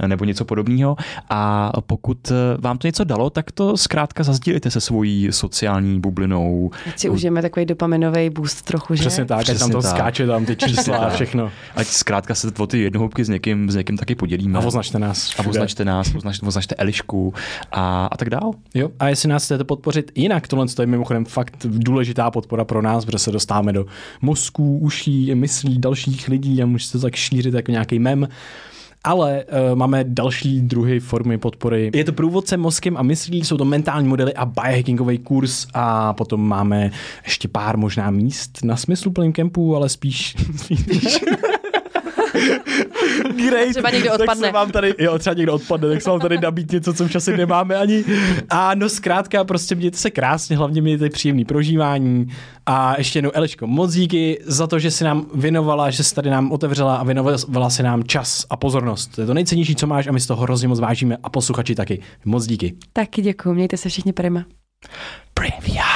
nebo 0.08 0.26
něco 0.26 0.46
podobného. 0.46 0.96
A 1.30 1.72
pokud 1.82 2.32
vám 2.60 2.78
to 2.78 2.88
něco 2.88 3.04
dalo, 3.04 3.30
tak 3.30 3.52
to 3.52 3.78
zkrátka 3.78 4.24
zazdílejte 4.24 4.72
se 4.72 4.82
svojí 4.82 5.28
sociální 5.32 6.00
bublinou. 6.00 6.72
Ať 6.88 7.00
si 7.00 7.10
užijeme 7.10 7.42
takový 7.42 7.66
dopaminový 7.66 8.30
boost 8.30 8.66
trochu, 8.66 8.96
že? 8.96 9.02
Přesně 9.02 9.26
tak, 9.26 9.42
Přesně 9.42 9.60
tam 9.60 9.72
to 9.72 9.82
tak. 9.82 9.92
skáče 9.92 10.28
tam 10.28 10.46
ty 10.46 10.56
čísla 10.56 10.98
a 10.98 11.10
všechno. 11.10 11.52
Ať 11.76 11.88
zkrátka 11.88 12.36
se 12.36 12.52
o 12.58 12.68
ty 12.68 12.80
jednohubky 12.80 13.26
s 13.26 13.30
někým, 13.30 13.72
s 13.72 13.76
někým 13.76 13.98
taky 13.98 14.16
podělíme. 14.16 14.60
A 14.60 14.62
označte 14.62 15.00
nás. 15.00 15.28
Všude. 15.28 15.48
A 15.48 15.50
označte 15.50 15.86
nás, 15.86 16.16
označte, 16.16 16.46
označte 16.46 16.76
Elišku 16.76 17.34
a, 17.72 18.06
a 18.06 18.18
tak 18.18 18.30
dál. 18.30 18.52
Jo, 18.74 18.90
a 19.00 19.10
jestli 19.10 19.30
nás 19.30 19.44
chcete 19.44 19.64
podpořit 19.64 20.12
jinak, 20.16 20.48
tohle 20.48 20.66
je 20.80 20.88
mimochodem 20.88 21.26
fakt 21.26 21.47
důležitá 21.66 22.32
podpora 22.32 22.66
pro 22.66 22.82
nás, 22.82 23.06
protože 23.06 23.20
se 23.20 23.32
dostáváme 23.32 23.74
do 23.74 23.86
mozků, 24.22 24.78
uší, 24.78 25.36
myslí 25.36 25.78
dalších 25.78 26.28
lidí 26.28 26.64
a 26.64 26.66
můžete 26.66 26.92
to 26.92 27.02
tak 27.02 27.16
šířit 27.16 27.54
jako 27.54 27.72
nějaký 27.72 28.00
mem 28.00 28.28
ale 29.04 29.44
uh, 29.44 29.78
máme 29.78 30.04
další 30.08 30.62
druhy 30.62 31.00
formy 31.00 31.38
podpory. 31.38 31.92
Je 31.94 32.04
to 32.04 32.14
průvodce 32.14 32.58
mozkem 32.58 32.98
a 32.98 33.04
myslí, 33.04 33.46
jsou 33.46 33.58
to 33.58 33.66
mentální 33.66 34.08
modely 34.08 34.34
a 34.34 34.46
biohackingový 34.46 35.18
kurz 35.18 35.68
a 35.74 36.14
potom 36.14 36.48
máme 36.48 36.92
ještě 37.24 37.48
pár 37.48 37.78
možná 37.78 38.12
míst 38.12 38.60
na 38.64 38.78
smysluplném 38.78 39.34
kempu, 39.34 39.76
ale 39.76 39.90
spíš, 39.90 40.36
spíš 40.56 41.20
Great. 43.36 43.70
Třeba 43.70 43.90
někdo 43.90 44.14
odpadne. 44.14 44.26
Tak 44.28 44.38
se 44.38 44.52
vám 44.52 44.72
tady, 44.72 44.96
jo, 45.00 45.20
třeba 45.20 45.34
někdo 45.34 45.54
odpadne, 45.54 45.90
tak 45.90 46.02
se 46.02 46.10
vám 46.10 46.20
tady 46.20 46.38
nabít 46.38 46.72
něco, 46.72 46.94
co 46.94 47.08
v 47.08 47.12
čase 47.12 47.38
nemáme 47.38 47.76
ani. 47.76 48.04
A 48.50 48.76
no 48.76 48.90
zkrátka, 48.90 49.44
prostě 49.44 49.76
mějte 49.76 49.98
se 49.98 50.12
krásně, 50.12 50.58
hlavně 50.58 50.82
mějte 50.82 51.10
příjemný 51.10 51.46
prožívání. 51.46 52.28
A 52.66 52.96
ještě 52.98 53.18
jednou, 53.18 53.32
Eliško, 53.34 53.68
moc 53.68 53.94
díky 53.94 54.40
za 54.46 54.68
to, 54.68 54.80
že 54.80 54.92
si 54.92 55.04
nám 55.04 55.26
věnovala, 55.36 55.90
že 55.90 56.04
jsi 56.04 56.16
tady 56.16 56.30
nám 56.30 56.52
otevřela 56.52 56.96
a 56.96 57.04
věnovala 57.04 57.70
si 57.70 57.84
nám 57.84 58.04
čas 58.04 58.46
a 58.50 58.58
pozornost. 58.58 59.08
To 59.16 59.22
je 59.22 59.28
to 59.28 59.34
nejcennější, 59.34 59.76
co 59.76 59.88
máš 59.88 60.08
a 60.08 60.12
my 60.12 60.20
z 60.20 60.28
toho 60.28 60.44
hrozně 60.44 60.68
moc 60.68 60.80
vážíme 60.80 61.18
a 61.24 61.30
posluchači 61.30 61.76
taky. 61.76 62.02
Moc 62.26 62.46
díky. 62.46 62.74
Taky 62.94 63.22
děkuji, 63.22 63.54
mějte 63.54 63.78
se 63.78 63.90
všichni 63.90 64.14
prima. 64.14 64.46
Premier. 65.34 65.87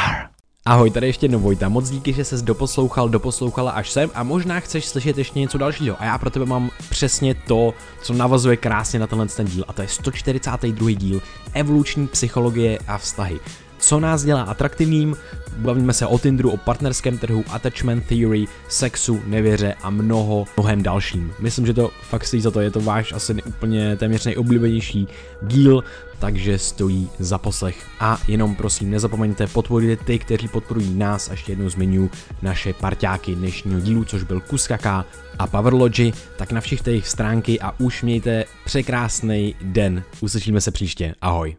Ahoj, 0.72 0.92
tady 0.92 1.08
ještě 1.08 1.26
jednou 1.26 1.40
Vojta, 1.40 1.70
moc 1.70 1.90
díky, 1.90 2.14
že 2.14 2.26
ses 2.26 2.42
doposlouchal, 2.42 3.10
doposlouchala 3.10 3.72
až 3.72 3.92
sem 3.92 4.10
a 4.14 4.24
možná 4.24 4.60
chceš 4.60 4.86
slyšet 4.86 5.18
ještě 5.18 5.40
něco 5.40 5.58
dalšího 5.58 5.96
a 6.00 6.06
já 6.06 6.18
pro 6.18 6.30
tebe 6.30 6.46
mám 6.46 6.70
přesně 6.90 7.36
to, 7.36 7.74
co 8.02 8.14
navazuje 8.14 8.58
krásně 8.58 9.00
na 9.00 9.08
tenhle 9.08 9.28
ten 9.28 9.46
díl 9.46 9.66
a 9.68 9.74
to 9.74 9.82
je 9.82 9.88
142. 9.88 10.92
díl 10.92 11.22
Evoluční 11.54 12.08
psychologie 12.08 12.80
a 12.88 12.98
vztahy. 12.98 13.40
Co 13.82 14.00
nás 14.00 14.24
dělá 14.24 14.42
atraktivním, 14.42 15.16
bavíme 15.58 15.94
se 15.94 16.06
o 16.06 16.20
Tinderu, 16.20 16.52
o 16.52 16.58
partnerském 16.58 17.18
trhu, 17.18 17.44
attachment 17.50 18.06
theory, 18.06 18.46
sexu, 18.68 19.22
nevěře 19.26 19.76
a 19.82 19.90
mnoho, 19.90 20.46
mnohem 20.58 20.84
dalším. 20.84 21.34
Myslím, 21.40 21.66
že 21.66 21.74
to 21.74 21.92
fakt 22.02 22.26
stojí 22.26 22.42
za 22.42 22.52
to, 22.52 22.62
je 22.62 22.72
to 22.72 22.82
váš 22.82 23.14
asi 23.14 23.44
úplně 23.44 23.96
téměř 23.96 24.26
nejoblíbenější 24.26 25.08
díl, 25.42 25.84
takže 26.20 26.58
stojí 26.58 27.10
za 27.20 27.38
poslech. 27.38 27.86
A 28.00 28.18
jenom 28.28 28.56
prosím, 28.56 28.92
nezapomeňte 28.92 29.48
podporit 29.48 30.00
ty, 30.06 30.20
kteří 30.20 30.48
podporují 30.48 30.94
nás 30.94 31.30
a 31.30 31.32
ještě 31.32 31.52
jednou 31.52 31.70
zmiňuji 31.70 32.10
naše 32.42 32.74
parťáky 32.74 33.36
dnešního 33.36 33.80
dílu, 33.80 34.04
což 34.04 34.24
byl 34.24 34.40
Kuskaka 34.42 35.06
a 35.40 35.48
Powerlogy, 35.48 36.14
tak 36.38 36.52
na 36.52 36.62
všech 36.62 36.82
těch 36.82 37.08
stránky 37.08 37.60
a 37.60 37.74
už 37.80 38.04
mějte 38.04 38.46
překrásný 38.66 39.56
den. 39.62 40.04
Uslyšíme 40.22 40.62
se 40.62 40.72
příště. 40.72 41.16
Ahoj. 41.22 41.56